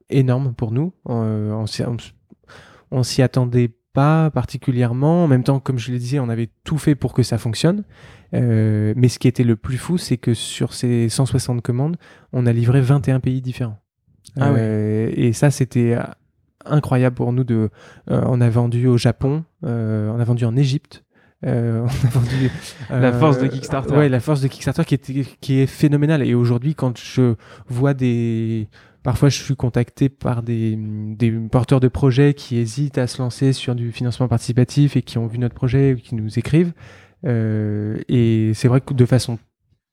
énorme 0.09 0.53
pour 0.53 0.71
nous. 0.71 0.93
On 1.05 1.65
s'y- 1.67 1.83
on 2.91 3.03
s'y 3.03 3.21
attendait 3.21 3.71
pas 3.93 4.29
particulièrement. 4.31 5.25
En 5.25 5.27
même 5.27 5.43
temps, 5.43 5.59
comme 5.59 5.79
je 5.79 5.91
le 5.91 5.97
disais, 5.97 6.19
on 6.19 6.29
avait 6.29 6.49
tout 6.63 6.77
fait 6.77 6.95
pour 6.95 7.11
que 7.13 7.23
ça 7.23 7.37
fonctionne. 7.37 7.83
Mais 8.31 9.09
ce 9.09 9.19
qui 9.19 9.27
était 9.27 9.43
le 9.43 9.57
plus 9.57 9.77
fou, 9.77 9.97
c'est 9.97 10.17
que 10.17 10.33
sur 10.33 10.73
ces 10.73 11.09
160 11.09 11.61
commandes, 11.61 11.97
on 12.31 12.45
a 12.45 12.53
livré 12.53 12.79
21 12.79 13.19
pays 13.19 13.41
différents. 13.41 13.79
Ah 14.39 14.53
ouais. 14.53 15.11
Et 15.17 15.33
ça, 15.33 15.51
c'était 15.51 15.97
incroyable 16.69 17.15
pour 17.15 17.31
nous. 17.33 17.43
De, 17.43 17.69
euh, 18.09 18.21
on 18.25 18.41
a 18.41 18.49
vendu 18.49 18.87
au 18.87 18.97
Japon, 18.97 19.43
euh, 19.65 20.09
on 20.09 20.19
a 20.19 20.23
vendu 20.23 20.45
en 20.45 20.55
Égypte. 20.55 21.03
euh, 21.45 21.81
on 22.03 22.07
a 22.07 22.09
vendu, 22.09 22.51
La 22.89 23.13
force 23.13 23.39
de 23.39 23.47
Kickstarter. 23.47 23.95
Ouais, 23.95 24.09
la 24.09 24.19
force 24.19 24.41
de 24.41 24.47
Kickstarter 24.47 24.85
qui, 24.85 24.95
était, 24.95 25.25
qui 25.41 25.59
est 25.59 25.67
phénoménale. 25.67 26.23
Et 26.23 26.33
aujourd'hui, 26.33 26.75
quand 26.75 26.97
je 26.97 27.35
vois 27.67 27.93
des. 27.93 28.67
Parfois, 29.03 29.29
je 29.29 29.41
suis 29.41 29.55
contacté 29.55 30.09
par 30.09 30.43
des, 30.43 30.75
des 30.77 31.31
porteurs 31.31 31.79
de 31.79 31.87
projets 31.87 32.33
qui 32.33 32.57
hésitent 32.57 32.97
à 32.97 33.07
se 33.07 33.21
lancer 33.21 33.53
sur 33.53 33.73
du 33.73 33.93
financement 33.93 34.27
participatif 34.27 34.97
et 34.97 35.01
qui 35.01 35.17
ont 35.17 35.27
vu 35.27 35.37
notre 35.37 35.55
projet 35.55 35.93
ou 35.93 35.97
qui 35.97 36.15
nous 36.15 36.37
écrivent. 36.37 36.73
Euh, 37.25 37.97
et 38.09 38.51
c'est 38.53 38.67
vrai 38.67 38.81
que 38.81 38.93
de 38.93 39.05
façon 39.05 39.39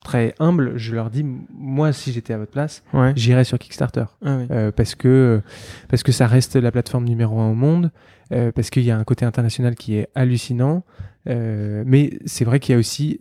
très 0.04 0.34
humble, 0.38 0.74
je 0.76 0.94
leur 0.94 1.10
dis, 1.10 1.24
moi, 1.52 1.92
si 1.92 2.12
j'étais 2.12 2.32
à 2.32 2.38
votre 2.38 2.52
place, 2.52 2.84
Ouais. 2.92 3.12
j'irais 3.16 3.42
sur 3.42 3.58
Kickstarter. 3.58 4.04
Ah 4.24 4.36
oui. 4.38 4.46
Euh, 4.52 4.70
parce 4.70 4.94
que 4.94 5.40
parce 5.88 6.04
que 6.04 6.12
ça 6.12 6.28
reste 6.28 6.54
la 6.54 6.70
plateforme 6.70 7.04
numéro 7.06 7.40
un 7.40 7.50
au 7.50 7.54
monde, 7.54 7.90
euh, 8.32 8.52
parce 8.52 8.70
qu'il 8.70 8.84
y 8.84 8.90
a 8.92 8.96
un 8.96 9.02
côté 9.04 9.24
international 9.24 9.74
qui 9.74 9.96
est 9.96 10.08
hallucinant. 10.14 10.84
euh, 11.26 11.82
mais 11.86 12.18
c'est 12.26 12.44
vrai 12.44 12.60
qu'il 12.60 12.74
y 12.74 12.76
a 12.76 12.78
aussi 12.78 13.18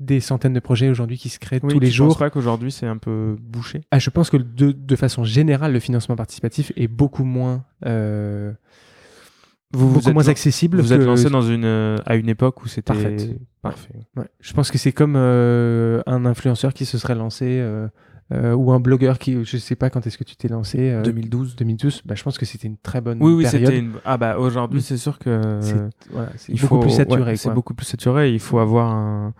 des 0.00 0.20
centaines 0.20 0.52
de 0.52 0.60
projets 0.60 0.88
aujourd'hui 0.90 1.16
qui 1.16 1.28
se 1.28 1.38
créent 1.38 1.60
Oui, 1.62 1.72
tous 1.72 1.78
les 1.80 1.88
tu 1.90 1.98
penses 2.00 2.08
jours. 2.08 2.18
pas 2.18 2.28
qu'aujourd'hui 2.28 2.72
c'est 2.72 2.86
un 2.88 2.96
peu 2.98 3.36
bouché? 3.40 3.82
Ah, 3.92 4.00
je 4.00 4.10
pense 4.10 4.30
que 4.30 4.36
de, 4.36 4.72
de 4.72 4.96
façon 4.96 5.22
générale, 5.24 5.72
le 5.72 5.78
financement 5.80 6.16
participatif 6.16 6.72
est 6.76 6.88
beaucoup 6.88 7.22
moins 7.24 7.64
Vous 9.74 9.88
beaucoup 9.94 10.08
êtes 10.08 10.14
moins 10.14 10.28
accessible. 10.28 10.80
Vous 10.80 10.92
êtes 10.92 11.02
lancé 11.02 11.28
dans 11.30 11.42
une, 11.42 11.64
euh, 11.64 11.96
à 12.06 12.16
une 12.16 12.28
époque 12.28 12.62
où 12.62 12.68
c'était 12.68 12.92
parfait. 13.62 13.90
Ouais. 14.16 14.24
Je 14.40 14.52
pense 14.52 14.70
que 14.70 14.78
c'est 14.78 14.92
comme 14.92 15.14
euh, 15.16 16.02
un 16.06 16.24
influenceur 16.26 16.72
qui 16.74 16.84
se 16.84 16.98
serait 16.98 17.14
lancé 17.14 17.58
euh, 17.60 17.88
euh, 18.32 18.54
ou 18.54 18.72
un 18.72 18.80
blogueur 18.80 19.18
qui, 19.18 19.44
je 19.44 19.56
sais 19.58 19.74
pas 19.76 19.90
quand 19.90 20.06
est-ce 20.06 20.16
que 20.18 20.24
tu 20.24 20.36
t'es 20.36 20.48
lancé. 20.48 20.90
euh, 20.90 21.02
2012. 21.02 21.56
2012. 21.56 22.02
Bah, 22.06 22.14
je 22.14 22.22
pense 22.22 22.38
que 22.38 22.46
c'était 22.46 22.68
une 22.68 22.76
très 22.78 23.00
bonne 23.00 23.18
Oui, 23.20 23.32
oui, 23.34 23.42
période. 23.44 23.66
c'était 23.66 23.78
une... 23.78 23.92
Ah 24.04 24.16
bah 24.16 24.38
aujourd'hui 24.38 24.78
Mm. 24.78 24.82
c'est 24.82 24.96
sûr 24.96 25.18
que 25.18 25.58
C'est 25.60 25.76
voilà, 26.10 26.30
c'est 26.36 26.52
il 26.52 26.60
beaucoup 26.60 26.76
faut- 26.76 26.80
plus 26.80 26.90
saturé. 26.90 27.22
ouais, 27.32 27.36
c'est 27.36 27.50
beaucoup 27.52 27.74
plus 27.74 27.86
saturé. 27.86 28.32
Il 28.32 28.40
faut 28.40 28.58
avoir 28.58 28.90
un, 28.92 29.34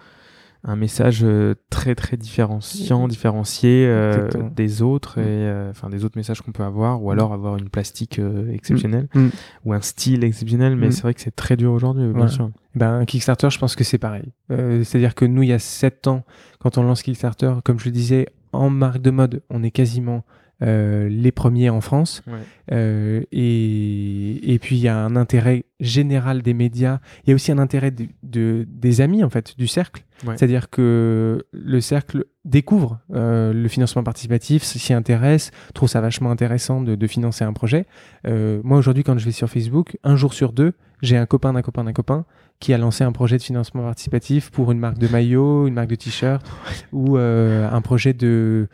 un 0.67 0.77
message 0.77 1.21
euh, 1.23 1.55
très 1.69 1.95
très 1.95 2.17
différenciant, 2.17 3.07
différencié 3.07 3.87
euh, 3.87 4.29
des 4.57 4.81
autres 4.83 5.19
Mm. 5.21 5.23
et 5.23 5.27
euh, 5.27 5.71
enfin 5.71 5.91
des 5.91 6.05
autres 6.05 6.17
messages 6.17 6.41
qu'on 6.41 6.53
peut 6.53 6.63
avoir, 6.63 7.03
ou 7.03 7.11
alors 7.11 7.33
avoir 7.35 7.57
une 7.59 7.69
plastique 7.69 8.19
euh, 8.19 8.51
exceptionnelle 8.51 9.09
Mm. 9.15 9.29
ou 9.67 9.73
un 9.75 9.81
style 9.83 10.25
exceptionnel. 10.25 10.77
Mais 10.77 10.89
Mm. 10.89 10.93
c'est 10.93 11.03
vrai 11.03 11.15
que 11.15 11.21
c'est 11.21 11.37
très 11.37 11.57
dur 11.57 11.73
aujourd'hui, 11.73 12.07
bien 12.13 12.29
sûr. 12.29 12.51
Ben, 12.75 13.05
Kickstarter, 13.05 13.51
je 13.51 13.59
pense 13.59 13.77
que 13.77 13.85
c'est 13.85 13.99
pareil. 13.99 14.33
Euh, 14.51 14.83
C'est-à-dire 14.85 15.15
que 15.15 15.25
nous, 15.27 15.43
il 15.43 15.51
y 15.51 15.53
a 15.53 15.59
7 15.59 16.07
ans, 16.09 16.25
quand 16.59 16.79
on 16.79 16.83
lance 16.83 17.03
Kickstarter, 17.03 17.53
comme 17.65 17.79
je 17.79 17.85
le 17.85 17.91
disais, 17.93 18.27
en 18.53 18.71
marque 18.71 19.03
de 19.03 19.11
mode, 19.11 19.43
on 19.51 19.63
est 19.63 19.71
quasiment 19.71 20.25
euh, 20.65 21.09
les 21.09 21.33
premiers 21.33 21.69
en 21.71 21.81
France. 21.81 22.23
Ouais. 22.27 22.39
Euh, 22.73 23.21
et, 23.33 24.55
et 24.55 24.59
puis, 24.59 24.77
il 24.77 24.83
y 24.83 24.89
a 24.89 24.97
un 24.97 25.17
intérêt 25.17 25.65
général 25.81 26.43
des 26.43 26.55
médias. 26.55 27.01
Il 27.25 27.31
y 27.31 27.33
a 27.33 27.35
aussi 27.35 27.53
un 27.53 27.59
intérêt 27.59 27.91
de, 27.91 28.07
de- 28.23 28.67
des 28.69 29.01
amis, 29.01 29.23
en 29.25 29.31
fait, 29.31 29.57
du 29.59 29.67
cercle. 29.67 30.05
Ouais. 30.27 30.37
C'est-à-dire 30.37 30.71
que 30.71 31.45
le 31.53 31.81
cercle 31.81 32.25
découvre 32.45 33.01
euh, 33.13 33.53
le 33.53 33.69
financement 33.69 34.03
participatif, 34.03 34.63
s'y 34.63 34.93
intéresse, 34.95 35.51
trouve 35.75 35.89
ça 35.89 36.01
vachement 36.01 36.31
intéressant 36.31 36.81
de, 36.81 36.95
de 36.95 37.07
financer 37.07 37.45
un 37.45 37.53
projet. 37.53 37.87
Moi, 38.27 38.79
aujourd'hui, 38.79 39.03
quand 39.05 39.19
je 39.19 39.25
vais 39.25 39.33
sur 39.33 39.51
Facebook, 39.51 39.97
un 40.05 40.17
jour 40.17 40.33
sur 40.33 40.53
deux, 40.53 40.73
j'ai 41.03 41.17
un 41.19 41.27
copain 41.27 41.53
d'un 41.53 41.63
copain 41.63 41.85
d'un 41.85 41.93
copain 41.93 42.25
qui 42.61 42.73
a 42.73 42.79
lancé 42.79 43.05
un 43.05 43.13
projet 43.13 43.37
de 43.37 43.43
financement 43.43 43.83
participatif 43.83 44.51
pour 44.51 44.73
une 44.73 44.79
marque 44.79 44.97
de 44.99 45.09
maillot, 45.09 45.67
une 45.67 45.75
marque 45.75 45.89
de 45.91 45.97
t-shirt 45.97 46.47
ou 46.93 47.17
un 47.19 47.81
projet 47.83 48.15
de 48.15 48.69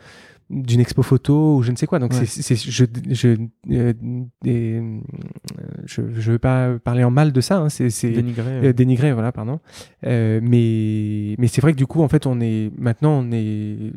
d'une 0.51 0.81
expo 0.81 1.01
photo 1.01 1.55
ou 1.57 1.61
je 1.63 1.71
ne 1.71 1.77
sais 1.77 1.87
quoi. 1.87 1.97
Donc 1.99 2.11
Ouais. 2.13 2.25
c'est, 2.25 2.55
je 2.55 2.85
je 3.09 3.27
euh, 3.71 3.93
et, 4.45 4.79
euh, 4.79 4.99
je 5.85 6.01
je 6.13 6.31
veux 6.33 6.39
pas 6.39 6.77
parler 6.83 7.03
en 7.03 7.11
mal 7.11 7.31
de 7.31 7.39
ça. 7.41 7.59
hein, 7.59 7.69
c'est 7.69 7.87
Dénigré. 8.09 8.67
euh, 8.67 8.73
dénigré, 8.73 9.13
voilà, 9.13 9.31
pardon. 9.31 9.59
Euh, 10.05 10.39
mais 10.43 11.35
mais 11.39 11.47
c'est 11.47 11.61
vrai 11.61 11.71
que 11.71 11.77
du 11.77 11.87
coup, 11.87 12.01
en 12.03 12.07
fait, 12.09 12.25
on 12.27 12.39
est 12.41 12.71
maintenant 12.77 13.23
on 13.23 13.31
est 13.31 13.93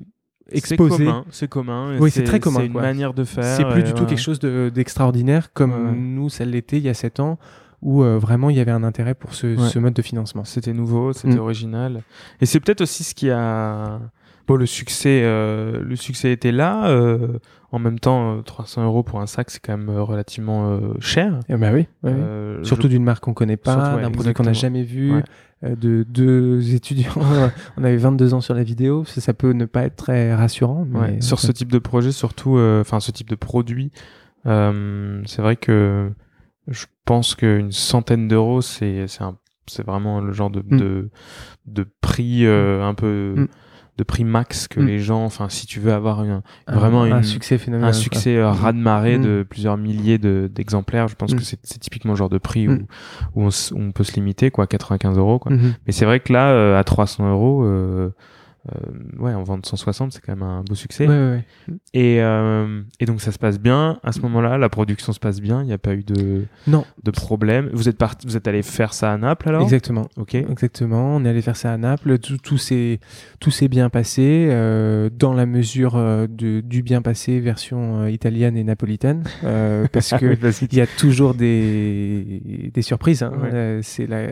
c'est 0.48 0.56
exposé. 0.58 1.04
commun, 1.04 1.24
c'est 1.30 1.48
commun. 1.48 1.94
et 1.94 1.98
Oui, 1.98 2.10
c'est 2.10 2.22
très 2.24 2.38
commun, 2.40 2.60
C'est 2.60 2.66
une 2.66 2.72
quoi. 2.72 2.82
manière 2.82 3.14
de 3.14 3.24
faire. 3.24 3.44
C'est 3.44 3.64
plus 3.64 3.82
du 3.82 3.90
tout 3.90 3.96
voilà. 3.96 4.06
quelque 4.10 4.20
chose 4.20 4.38
de- 4.38 4.70
d'extraordinaire 4.72 5.52
comme 5.52 5.72
Ouais, 5.72 5.96
nous, 5.96 6.28
ça 6.28 6.44
l'était 6.44 6.76
il 6.78 6.84
y 6.84 6.88
a 6.88 6.94
7 6.94 7.18
ans, 7.18 7.38
où 7.82 8.02
euh, 8.02 8.18
vraiment 8.18 8.50
il 8.50 8.56
y 8.56 8.60
avait 8.60 8.70
un 8.70 8.84
intérêt 8.84 9.14
pour 9.14 9.34
ce, 9.34 9.56
Ouais. 9.58 9.68
ce 9.68 9.78
mode 9.78 9.94
de 9.94 10.02
financement. 10.02 10.44
C'était 10.44 10.72
nouveau, 10.74 11.12
c'était 11.12 11.36
Mm. 11.36 11.40
original. 11.40 12.02
Et 12.40 12.46
c'est 12.46 12.60
peut-être 12.60 12.82
aussi 12.82 13.02
ce 13.04 13.14
qui 13.14 13.30
a. 13.30 14.00
Bon, 14.46 14.56
le 14.56 14.66
succès, 14.66 15.22
euh, 15.24 15.82
le 15.82 15.96
succès 15.96 16.30
était 16.32 16.52
là. 16.52 16.88
euh, 16.88 17.38
en 17.72 17.78
même 17.80 17.98
temps, 17.98 18.36
euh, 18.38 18.42
300 18.42 18.84
euros 18.84 19.02
pour 19.02 19.20
un 19.20 19.26
sac, 19.26 19.50
c'est 19.50 19.58
quand 19.58 19.76
même 19.76 19.88
euh, 19.88 20.02
relativement 20.02 20.70
euh, 20.70 20.94
cher. 21.00 21.40
Eh 21.48 21.56
ben 21.56 21.74
oui. 21.74 21.88
Euh, 22.04 22.62
Surtout 22.62 22.84
je- 22.84 22.88
d'une 22.88 23.02
marque 23.04 23.24
qu'on 23.24 23.34
connaît 23.34 23.56
pas, 23.56 23.96
ouais, 23.96 24.02
d'un 24.02 24.10
produit 24.12 24.32
qu'on 24.32 24.44
n'a 24.44 24.52
jamais 24.52 24.84
vu, 24.84 25.14
Ouais. 25.16 25.24
euh, 25.64 25.74
de 25.74 26.04
deux 26.08 26.72
étudiants. 26.74 27.10
on 27.76 27.82
avait 27.82 27.96
22 27.96 28.32
ans 28.34 28.40
sur 28.40 28.54
la 28.54 28.62
vidéo, 28.62 29.04
ça, 29.06 29.20
ça 29.20 29.34
peut 29.34 29.50
ne 29.52 29.64
pas 29.64 29.82
être 29.84 29.96
très 29.96 30.32
rassurant. 30.34 30.86
Mais 30.88 31.20
sur 31.20 31.40
ce 31.40 31.50
type 31.50 31.72
de 31.72 31.78
projet, 31.80 32.12
surtout, 32.12 32.58
euh, 32.58 32.80
enfin, 32.82 33.00
ce 33.00 33.10
type 33.10 33.28
de 33.28 33.34
produit, 33.34 33.90
euh, 34.46 35.20
c'est 35.26 35.42
vrai 35.42 35.56
que 35.56 36.10
je 36.68 36.86
pense 37.04 37.34
qu'une 37.34 37.72
centaine 37.72 38.28
d'euros, 38.28 38.60
c'est 38.60 39.06
c'est 39.66 39.84
vraiment 39.86 40.20
le 40.20 40.32
genre 40.32 40.50
de, 40.50 40.60
Mm. 40.60 40.76
de, 40.78 41.08
de 41.66 41.86
prix 42.02 42.46
euh, 42.46 42.84
un 42.84 42.94
peu. 42.94 43.34
Mm. 43.36 43.48
De 43.96 44.02
prix 44.02 44.24
max 44.24 44.66
que 44.66 44.80
Mm. 44.80 44.86
les 44.86 44.98
gens, 44.98 45.24
enfin, 45.24 45.48
si 45.48 45.66
tu 45.66 45.78
veux 45.78 45.92
avoir 45.92 46.20
un, 46.20 46.42
vraiment 46.66 47.02
un 47.02 47.18
une- 47.18 47.22
succès 47.22 47.58
phénoménal. 47.58 47.90
un 47.90 47.92
succès 47.92 48.36
euh, 48.36 48.50
raz-de-marée 48.50 49.18
Mm. 49.18 49.22
de 49.22 49.46
plusieurs 49.48 49.76
milliers 49.76 50.18
de- 50.18 50.50
d'exemplaires. 50.52 51.06
Je 51.08 51.14
pense 51.14 51.32
Mm. 51.32 51.36
que 51.36 51.42
c'est 51.44 51.78
typiquement 51.78 52.12
le 52.12 52.16
genre 52.18 52.28
de 52.28 52.38
prix 52.38 52.66
Mm. 52.66 52.86
où, 53.34 53.40
où, 53.40 53.44
on, 53.44 53.48
s- 53.48 53.72
où 53.74 53.78
on 53.80 53.92
peut 53.92 54.02
se 54.04 54.14
limiter, 54.14 54.50
quoi, 54.50 54.66
95 54.66 55.16
euros. 55.18 55.38
Quoi. 55.38 55.52
Mhm. 55.52 55.74
Mais 55.86 55.92
c'est 55.92 56.04
vrai 56.06 56.18
que 56.20 56.32
là, 56.32 56.48
euh, 56.50 56.78
à 56.78 56.82
300 56.84 57.30
euros, 57.30 57.62
euh, 57.64 58.10
ouais, 59.18 59.34
en 59.34 59.42
vente 59.42 59.66
160, 59.66 60.12
c'est 60.12 60.20
quand 60.24 60.32
même 60.32 60.42
un 60.42 60.62
beau 60.62 60.74
succès. 60.74 61.06
Ouais, 61.06 61.14
ouais, 61.14 61.30
ouais. 61.68 61.74
Et, 61.92 62.22
euh, 62.22 62.82
et 63.00 63.04
donc 63.06 63.20
ça 63.20 63.30
se 63.32 63.38
passe 63.38 63.58
bien. 63.60 63.98
À 64.02 64.12
ce 64.12 64.20
moment-là, 64.20 64.56
la 64.58 64.68
production 64.68 65.12
se 65.12 65.20
passe 65.20 65.40
bien. 65.40 65.62
Il 65.62 65.66
n'y 65.66 65.72
a 65.72 65.78
pas 65.78 65.94
eu 65.94 66.02
de, 66.02 66.44
Non, 66.66 66.84
de 67.02 67.10
problème. 67.10 67.70
Vous 67.72 67.88
êtes 67.88 67.98
parti, 67.98 68.26
vous 68.26 68.36
êtes 68.36 68.48
allé 68.48 68.62
faire 68.62 68.94
ça 68.94 69.12
à 69.12 69.18
Naples 69.18 69.48
alors? 69.50 69.62
Exactement. 69.62 70.06
Ok. 70.16 70.34
Exactement, 70.34 71.16
on 71.16 71.24
est 71.24 71.28
allé 71.28 71.42
faire 71.42 71.56
ça 71.56 71.72
à 71.72 71.76
Naples, 71.76 72.18
tout, 72.18 72.38
tout 72.38 72.58
s'est 72.58 73.00
tout 73.40 73.50
s'est 73.50 73.68
bien 73.68 73.90
passé 73.90 74.48
euh, 74.50 75.10
dans 75.12 75.34
la 75.34 75.44
mesure 75.46 75.96
euh, 75.96 76.26
de, 76.26 76.60
du 76.60 76.82
bien 76.82 77.02
passé 77.02 77.40
version 77.40 78.02
euh, 78.02 78.10
italienne 78.10 78.56
et 78.56 78.64
napolitaine 78.64 79.24
euh, 79.44 79.86
parce 79.92 80.10
que 80.12 80.26
Oui, 80.26 80.36
vas-y. 80.36 80.66
il 80.72 80.78
y 80.78 80.80
a 80.80 80.86
toujours 80.86 81.34
des, 81.34 82.70
des 82.72 82.82
surprises. 82.82 83.22
hein. 83.22 83.32
Euh, 83.44 83.80
c'est 83.82 84.06
la 84.06 84.28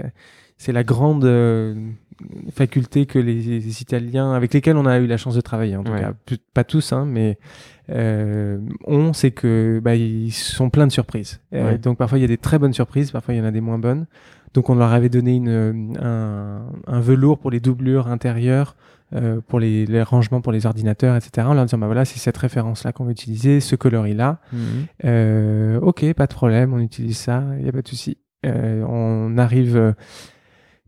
c'est 0.62 0.72
la 0.72 0.84
grande 0.84 1.24
euh, 1.24 1.74
faculté 2.52 3.06
que 3.06 3.18
les, 3.18 3.34
les 3.34 3.82
Italiens 3.82 4.32
avec 4.32 4.54
lesquels 4.54 4.76
on 4.76 4.86
a 4.86 4.98
eu 4.98 5.06
la 5.06 5.16
chance 5.16 5.34
de 5.34 5.40
travailler 5.40 5.76
en 5.76 5.82
tout 5.84 5.92
Ouais. 5.92 6.00
cas 6.00 6.12
pas 6.54 6.64
tous 6.64 6.92
hein, 6.92 7.04
mais 7.06 7.38
euh, 7.90 8.58
ont 8.86 9.12
c'est 9.12 9.32
que 9.32 9.80
bah, 9.82 9.94
ils 9.96 10.30
sont 10.32 10.70
pleins 10.70 10.86
de 10.86 10.92
surprises 10.92 11.40
Euh, 11.52 11.72
Ouais. 11.72 11.78
donc 11.78 11.98
parfois 11.98 12.18
il 12.18 12.22
y 12.22 12.24
a 12.24 12.28
des 12.28 12.38
très 12.38 12.58
bonnes 12.58 12.72
surprises 12.72 13.10
parfois 13.10 13.34
il 13.34 13.38
y 13.38 13.40
en 13.40 13.44
a 13.44 13.50
des 13.50 13.60
moins 13.60 13.78
bonnes 13.78 14.06
donc 14.54 14.70
on 14.70 14.74
leur 14.74 14.92
avait 14.92 15.08
donné 15.08 15.34
une, 15.36 15.96
un, 16.00 16.62
un 16.86 17.00
velours 17.00 17.38
pour 17.38 17.50
les 17.50 17.60
doublures 17.60 18.06
intérieures 18.08 18.76
euh, 19.14 19.40
pour 19.46 19.58
les, 19.60 19.84
les 19.86 20.02
rangements 20.02 20.40
pour 20.40 20.52
les 20.52 20.64
ordinateurs 20.66 21.16
etc 21.16 21.46
en 21.48 21.54
leur 21.54 21.64
disant 21.64 21.78
bah 21.78 21.86
voilà 21.86 22.04
c'est 22.04 22.18
cette 22.18 22.36
référence 22.38 22.84
là 22.84 22.92
qu'on 22.92 23.04
va 23.04 23.10
utiliser 23.10 23.60
ce 23.60 23.74
coloris 23.76 24.14
là 24.14 24.38
Mhm. 24.52 24.60
euh, 25.06 25.80
ok, 25.80 26.12
pas 26.14 26.26
de 26.26 26.34
problème, 26.34 26.72
on 26.72 26.78
utilise 26.80 27.18
ça, 27.18 27.42
il 27.58 27.64
n'y 27.64 27.68
a 27.68 27.72
pas 27.72 27.82
de 27.82 27.88
souci. 27.88 28.16
Euh, 28.44 28.84
on 28.88 29.38
arrive 29.38 29.76
euh, 29.76 29.92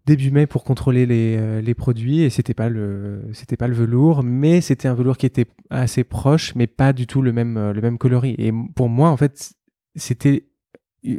début 0.07 0.31
mai 0.31 0.47
pour 0.47 0.65
contrôler 0.65 1.07
les, 1.07 1.37
euh, 1.39 1.61
les 1.61 1.75
produits 1.75 2.21
et 2.21 2.31
c'était 2.31 2.55
pas 2.55 2.69
le 2.69 3.23
c'était 3.33 3.57
pas 3.57 3.69
le 3.69 3.75
velours 3.75 4.23
mais 4.23 4.61
c'était 4.61 4.89
un 4.89 4.95
velours 4.95 5.17
qui 5.17 5.27
était 5.27 5.47
assez 5.71 6.05
proche 6.05 6.55
mais 6.55 6.67
pas 6.67 6.93
du 6.93 7.07
tout 7.07 7.23
le 7.23 7.33
même 7.33 7.57
euh, 7.57 7.73
le 7.73 7.81
même 7.81 7.99
coloris. 7.99 8.35
Et 8.39 8.53
pour 8.75 8.89
moi 8.89 9.11
en 9.11 9.17
fait 9.17 9.55
c'était 9.97 10.47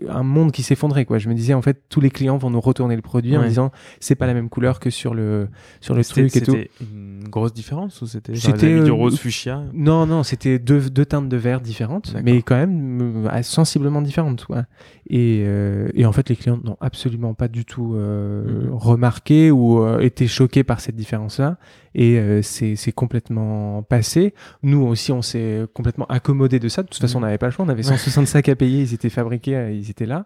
un 0.10 0.24
monde 0.24 0.52
qui 0.52 0.64
s'effondrait 0.64 1.06
quoi. 1.06 1.18
Je 1.20 1.30
me 1.30 1.34
disais 1.36 1.54
en 1.54 1.62
fait 1.62 1.84
tous 1.90 2.02
les 2.02 2.10
clients 2.10 2.38
vont 2.38 2.50
nous 2.50 2.60
retourner 2.62 2.96
le 2.96 3.02
produit 3.02 3.38
en 3.38 3.44
disant 3.46 3.72
c'est 4.00 4.16
pas 4.16 4.26
la 4.28 4.34
même 4.34 4.50
couleur 4.50 4.80
que 4.80 4.90
sur 4.90 5.14
le 5.14 5.48
sur 5.82 5.94
le 5.94 6.04
truc 6.04 6.36
et 6.36 6.42
tout. 6.42 6.52
c'était 6.54 6.70
une 6.82 7.28
grosse 7.30 7.54
différence 7.54 8.02
ou 8.02 8.08
c'était 8.08 8.36
C'était, 8.36 8.80
du 8.84 8.90
euh, 8.90 8.94
rose 8.94 9.20
fuchsia? 9.20 9.62
non 9.74 10.06
non 10.08 10.24
c'était 10.24 10.58
deux, 10.60 10.90
deux 10.90 11.06
teintes 11.06 11.30
de 11.30 11.38
verre 11.38 11.62
différentes 11.62 12.16
mais 12.24 12.42
quand 12.42 12.56
même 12.56 13.28
euh, 13.28 13.42
sensiblement 13.44 14.02
différentes 14.02 14.48
ouais. 14.50 14.62
et, 15.10 15.44
euh, 15.46 15.88
et 15.94 16.06
en 16.06 16.12
fait 16.12 16.30
les 16.30 16.36
clients 16.36 16.60
n'ont 16.64 16.78
absolument 16.82 17.34
pas 17.34 17.48
du 17.48 17.64
tout 17.66 17.94
euh, 17.96 18.44
Mhm. 18.46 18.74
remarqué 18.74 19.52
ou 19.52 19.84
euh, 19.84 20.00
été 20.00 20.28
choqués 20.28 20.64
par 20.64 20.80
cette 20.80 20.96
différence 20.96 21.40
là 21.40 21.58
et 21.94 22.18
euh, 22.20 22.42
c'est 22.42 22.76
c'est 22.76 22.92
complètement 22.92 23.82
passé. 23.84 24.34
Nous 24.64 24.82
aussi 24.82 25.12
on 25.14 25.22
s'est 25.22 25.66
complètement 25.74 26.06
accommodé 26.08 26.60
de 26.60 26.68
ça. 26.68 26.84
De 26.84 26.88
toute 26.90 27.00
façon 27.00 27.18
on 27.18 27.22
Mhm. 27.22 27.26
n'avait 27.28 27.38
pas 27.38 27.46
le 27.46 27.52
choix. 27.54 27.64
On 27.66 27.70
avait 27.70 27.84
160 27.84 28.28
sacs 28.28 28.50
à 28.50 28.56
payer. 28.56 28.82
Ils 28.82 28.94
étaient 28.94 29.10
fabriqués 29.10 29.56
ils 29.76 29.90
étaient 29.90 30.06
là. 30.06 30.26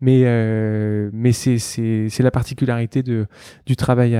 Mais 0.00 0.22
euh, 0.24 1.10
mais 1.12 1.32
c'est 1.32 2.20
la 2.20 2.30
particularité 2.30 3.02
du 3.02 3.76
travail 3.76 4.18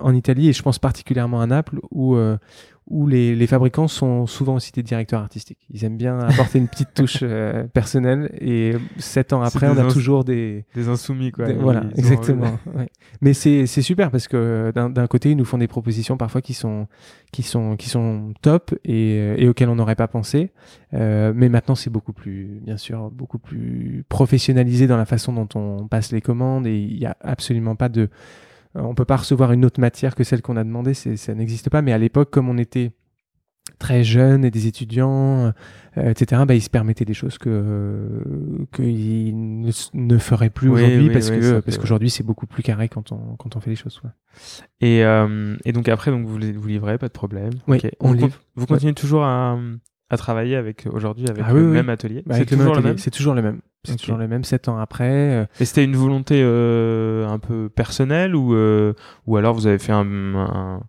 en 0.00 0.14
Italie 0.14 0.48
et 0.48 0.52
je 0.52 0.62
pense 0.62 0.78
particulièrement 0.78 1.40
à 1.40 1.46
Naples 1.46 1.80
où 1.90 2.14
euh, 2.14 2.36
où 2.86 3.06
les, 3.06 3.34
les 3.34 3.46
fabricants 3.46 3.88
sont 3.88 4.26
souvent 4.26 4.56
aussi 4.56 4.70
des 4.72 4.82
directeurs 4.82 5.20
artistiques. 5.22 5.58
Ils 5.70 5.84
aiment 5.86 5.96
bien 5.96 6.18
apporter 6.18 6.58
une 6.58 6.68
petite 6.68 6.92
touche 6.92 7.18
euh, 7.22 7.64
personnelle 7.64 8.30
et 8.40 8.72
sept 8.98 9.32
ans 9.32 9.40
après, 9.40 9.68
on 9.68 9.76
a 9.78 9.90
toujours 9.90 10.22
des, 10.24 10.66
des 10.74 10.88
insoumis 10.88 11.32
quoi 11.32 11.46
des- 11.46 11.54
voilà, 11.54 11.80
ont- 11.84 11.90
exactement. 11.96 12.58
ouais. 12.76 12.88
Mais 13.22 13.32
c'est 13.32 13.66
c'est 13.66 13.80
super 13.80 14.10
parce 14.10 14.28
que 14.28 14.70
d'un 14.74 14.90
d'un 14.90 15.06
côté, 15.06 15.30
ils 15.30 15.36
nous 15.36 15.46
font 15.46 15.56
des 15.58 15.66
propositions 15.68 16.18
parfois 16.18 16.42
qui 16.42 16.52
sont 16.52 16.86
qui 17.32 17.42
sont 17.42 17.76
qui 17.76 17.88
sont 17.88 18.34
top 18.42 18.74
et, 18.84 19.18
euh, 19.18 19.34
et 19.38 19.48
auxquelles 19.48 19.70
on 19.70 19.76
n'aurait 19.76 19.94
pas 19.96 20.08
pensé. 20.08 20.52
Euh, 20.92 21.32
mais 21.34 21.48
maintenant, 21.48 21.74
c'est 21.74 21.90
beaucoup 21.90 22.12
plus, 22.12 22.60
bien 22.62 22.76
sûr, 22.76 23.10
beaucoup 23.10 23.38
plus 23.38 24.04
professionnalisé 24.10 24.86
dans 24.86 24.96
la 24.98 25.06
façon 25.06 25.32
dont 25.32 25.48
on 25.54 25.88
passe 25.88 26.12
les 26.12 26.20
commandes 26.20 26.66
et 26.66 26.76
il 26.78 26.98
y 26.98 27.06
a 27.06 27.16
absolument 27.22 27.76
pas 27.76 27.88
de 27.88 28.10
euh, 28.76 28.80
on 28.82 28.94
peut 28.94 29.04
pas 29.04 29.16
recevoir 29.16 29.52
une 29.52 29.64
autre 29.64 29.80
matière 29.80 30.14
que 30.14 30.24
celle 30.24 30.42
qu'on 30.42 30.56
a 30.56 30.64
demandé, 30.64 30.94
c'est- 30.94 31.16
ça 31.16 31.34
n'existe 31.34 31.70
pas. 31.70 31.82
Mais 31.82 31.92
à 31.92 31.98
l'époque, 31.98 32.30
comme 32.30 32.48
on 32.48 32.58
était 32.58 32.92
très 33.78 34.04
jeunes 34.04 34.44
et 34.44 34.50
des 34.50 34.66
étudiants, 34.66 35.52
euh, 35.96 36.10
etc., 36.10 36.42
bah, 36.46 36.54
ils 36.54 36.60
se 36.62 36.68
permettaient 36.70 37.04
des 37.06 37.14
choses 37.14 37.38
que 37.38 37.48
euh, 37.50 38.66
qu'ils 38.74 39.34
ne, 39.62 39.70
ne 39.94 40.18
feraient 40.18 40.50
plus 40.50 40.68
Oui, 40.68 40.82
aujourd'hui 40.82 41.06
oui, 41.08 41.12
parce 41.12 41.30
oui, 41.30 41.36
que 41.38 41.42
ça 41.42 41.62
parce 41.62 41.76
peut- 41.76 41.80
qu'aujourd'hui 41.82 42.10
c'est 42.10 42.22
beaucoup 42.24 42.46
plus 42.46 42.62
carré 42.62 42.88
quand 42.88 43.10
on 43.12 43.36
quand 43.36 43.56
on 43.56 43.60
fait 43.60 43.70
les 43.70 43.76
choses. 43.76 44.00
ouais. 44.04 44.10
Et, 44.80 45.04
euh, 45.04 45.56
et 45.64 45.72
donc 45.72 45.88
après, 45.88 46.10
donc 46.10 46.26
vous, 46.26 46.38
vous 46.38 46.68
livrez, 46.68 46.98
pas 46.98 47.08
de 47.08 47.12
problème. 47.12 47.52
Oui, 47.66 47.78
Ok. 47.82 47.90
on 48.00 48.08
vous, 48.08 48.14
livre. 48.14 48.28
con- 48.28 48.34
vous 48.56 48.66
continuez 48.66 48.92
toujours 48.94 49.24
à, 49.24 49.58
à 50.14 50.16
travailler 50.16 50.56
avec 50.56 50.86
aujourd'hui 50.90 51.26
avec 51.28 51.44
Ah 51.46 51.52
le 51.52 51.60
oui, 51.60 51.66
oui. 51.66 51.72
même 51.72 51.90
atelier. 51.90 52.22
Bah, 52.26 52.34
c'est 52.36 52.46
toujours 52.46 52.74
le 52.74 52.80
même. 52.82 52.98
C'est 52.98 53.10
toujours 53.10 53.34
le 53.34 53.42
même. 53.42 53.60
C'est 53.84 53.92
Ok. 53.92 53.98
toujours 54.00 54.16
le 54.16 54.26
même. 54.28 54.44
Sept 54.44 54.68
ans 54.68 54.78
après. 54.78 55.10
euh, 55.12 55.44
Et 55.60 55.64
c'était 55.66 55.84
une 55.84 55.94
volonté 55.96 56.40
euh, 56.42 57.26
un 57.28 57.38
peu 57.38 57.68
personnelle 57.68 58.34
ou 58.34 58.54
euh, 58.54 58.94
ou 59.26 59.36
alors 59.36 59.52
vous 59.54 59.66
avez 59.66 59.78
fait 59.78 59.92
un, 59.92 60.34
un, 60.34 60.80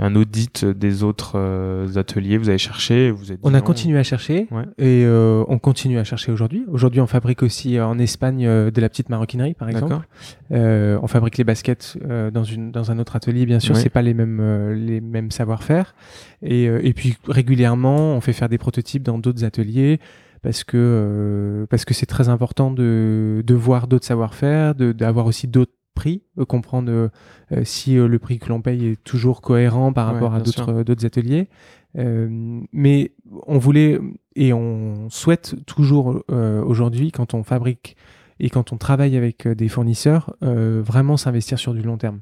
un 0.00 0.14
audit 0.14 0.64
des 0.64 1.02
autres 1.02 1.32
euh, 1.34 1.88
ateliers, 1.96 2.38
vous 2.38 2.48
avez 2.48 2.58
cherché, 2.58 3.10
vous 3.10 3.24
dit 3.24 3.36
On 3.42 3.52
a 3.54 3.58
non. 3.58 3.64
continué 3.64 3.98
à 3.98 4.02
chercher 4.04 4.46
Ouais. 4.52 4.62
et 4.78 5.04
euh, 5.04 5.42
on 5.48 5.58
continue 5.58 5.98
à 5.98 6.04
chercher 6.04 6.30
aujourd'hui. 6.30 6.64
Aujourd'hui, 6.68 7.00
on 7.00 7.06
fabrique 7.08 7.42
aussi 7.42 7.76
euh, 7.78 7.84
en 7.86 7.98
Espagne 7.98 8.46
euh, 8.46 8.70
de 8.70 8.80
la 8.80 8.88
petite 8.88 9.08
maroquinerie, 9.08 9.54
par 9.54 9.68
exemple. 9.68 10.06
Euh, 10.52 10.98
on 11.02 11.08
fabrique 11.08 11.36
les 11.36 11.44
baskets 11.44 11.98
euh, 12.08 12.30
dans, 12.30 12.44
une, 12.44 12.70
dans 12.70 12.90
un 12.92 12.98
autre 12.98 13.16
atelier, 13.16 13.44
bien 13.44 13.58
sûr. 13.60 13.74
Ouais. 13.74 13.80
C'est 13.80 13.90
pas 13.90 14.02
les 14.02 14.14
mêmes, 14.14 14.38
euh, 14.40 14.74
les 14.74 15.00
mêmes 15.00 15.30
savoir-faire. 15.30 15.94
Et, 16.42 16.68
euh, 16.68 16.80
et 16.84 16.92
puis 16.92 17.16
régulièrement, 17.26 18.14
on 18.16 18.20
fait 18.20 18.32
faire 18.32 18.48
des 18.48 18.58
prototypes 18.58 19.02
dans 19.02 19.18
d'autres 19.18 19.44
ateliers 19.44 19.98
parce 20.40 20.62
que 20.62 20.76
euh, 20.76 21.66
parce 21.68 21.84
que 21.84 21.94
c'est 21.94 22.06
très 22.06 22.28
important 22.28 22.70
de, 22.70 23.42
de 23.44 23.54
voir 23.54 23.88
d'autres 23.88 24.06
savoir-faire, 24.06 24.76
de- 24.76 24.92
d'avoir 24.92 25.26
aussi 25.26 25.48
d'autres 25.48 25.72
prix, 25.98 26.22
euh, 26.38 26.44
comprendre 26.44 26.90
euh, 26.90 27.08
euh, 27.52 27.62
si 27.64 27.96
le 27.96 28.18
prix 28.18 28.38
que 28.38 28.48
l'on 28.48 28.62
paye 28.62 28.86
est 28.86 29.04
toujours 29.04 29.40
cohérent 29.40 29.92
par 29.92 30.06
Ouais, 30.08 30.14
rapport 30.14 30.34
à 30.34 30.40
d'autres 30.40 30.82
d'autres 30.84 31.04
ateliers. 31.04 31.48
Mais 31.94 33.12
on 33.46 33.58
voulait 33.58 33.98
et 34.36 34.52
on 34.52 35.10
souhaite 35.10 35.56
toujours 35.66 36.22
aujourd'hui, 36.28 37.10
quand 37.10 37.34
on 37.34 37.42
fabrique 37.42 37.96
et 38.40 38.50
quand 38.50 38.72
on 38.72 38.76
travaille 38.76 39.16
avec 39.16 39.48
des 39.48 39.68
fournisseurs, 39.68 40.34
euh, 40.42 40.80
vraiment 40.84 41.16
s'investir 41.16 41.58
sur 41.58 41.74
du 41.74 41.82
long 41.82 41.96
terme. 41.96 42.20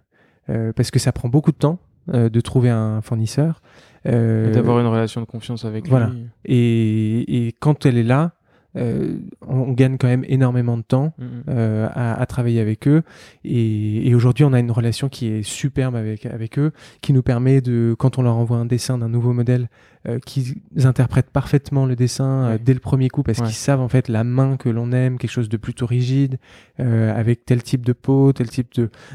Euh, 0.49 0.73
parce 0.73 0.91
que 0.91 0.99
ça 0.99 1.13
prend 1.13 1.29
beaucoup 1.29 1.53
de 1.53 1.59
temps 1.59 1.79
euh, 2.15 2.29
de 2.31 2.41
trouver 2.41 2.71
un 2.71 3.03
fournisseur. 3.03 3.61
D'avoir 4.05 4.79
une 4.79 4.87
relation 4.87 5.21
de 5.21 5.27
confiance 5.27 5.65
avec 5.65 5.89
voilà. 5.89 6.07
lui. 6.07 6.29
et, 6.45 7.47
et 7.49 7.53
quand 7.53 7.85
elle 7.85 7.99
est 7.99 8.05
là, 8.05 8.36
euh, 8.77 9.17
on, 9.47 9.73
gagne 9.73 9.97
quand 9.97 10.07
même 10.07 10.25
énormément 10.29 10.77
de 10.77 10.83
temps 10.83 11.13
Mm, 11.19 11.25
mm. 11.25 11.43
euh, 11.49 11.89
à, 11.95 12.21
à 12.21 12.27
travailler 12.27 12.61
avec 12.61 12.87
eux. 12.89 13.03
Et, 13.45 14.09
et 14.09 14.15
aujourd'hui, 14.15 14.45
on 14.45 14.53
a 14.53 14.59
une 14.59 14.71
relation 14.71 15.09
qui 15.09 15.29
est 15.29 15.43
superbe 15.43 15.97
avec, 15.97 16.27
avec 16.27 16.59
eux, 16.59 16.73
qui 17.01 17.13
nous 17.13 17.23
permet 17.23 17.61
de, 17.61 17.95
quand 17.99 18.19
on 18.19 18.23
leur 18.23 18.37
envoie 18.37 18.57
un 18.59 18.67
dessin 18.67 18.99
d'un 18.99 19.09
nouveau 19.09 19.33
modèle, 19.33 19.69
euh, 20.09 20.19
qu'ils 20.19 20.55
interprètent 20.85 21.31
parfaitement 21.31 21.87
le 21.87 21.97
dessin 21.97 22.51
Ouais. 22.51 22.59
dès 22.59 22.75
le 22.75 22.81
premier 22.81 23.09
coup, 23.09 23.23
parce 23.23 23.39
Ouais. 23.39 23.47
qu'ils 23.47 23.55
savent 23.55 23.81
en 23.81 23.89
fait 23.89 24.09
la 24.09 24.25
main 24.25 24.57
que 24.57 24.69
l'on 24.69 24.93
aime, 24.93 25.19
quelque 25.19 25.31
chose 25.31 25.49
de 25.49 25.57
plutôt 25.57 25.87
rigide, 25.87 26.39
avec 26.79 27.45
tel 27.45 27.63
type 27.63 27.85
de 27.85 27.93
peau, 27.93 28.33
tel 28.33 28.49
type 28.49 28.69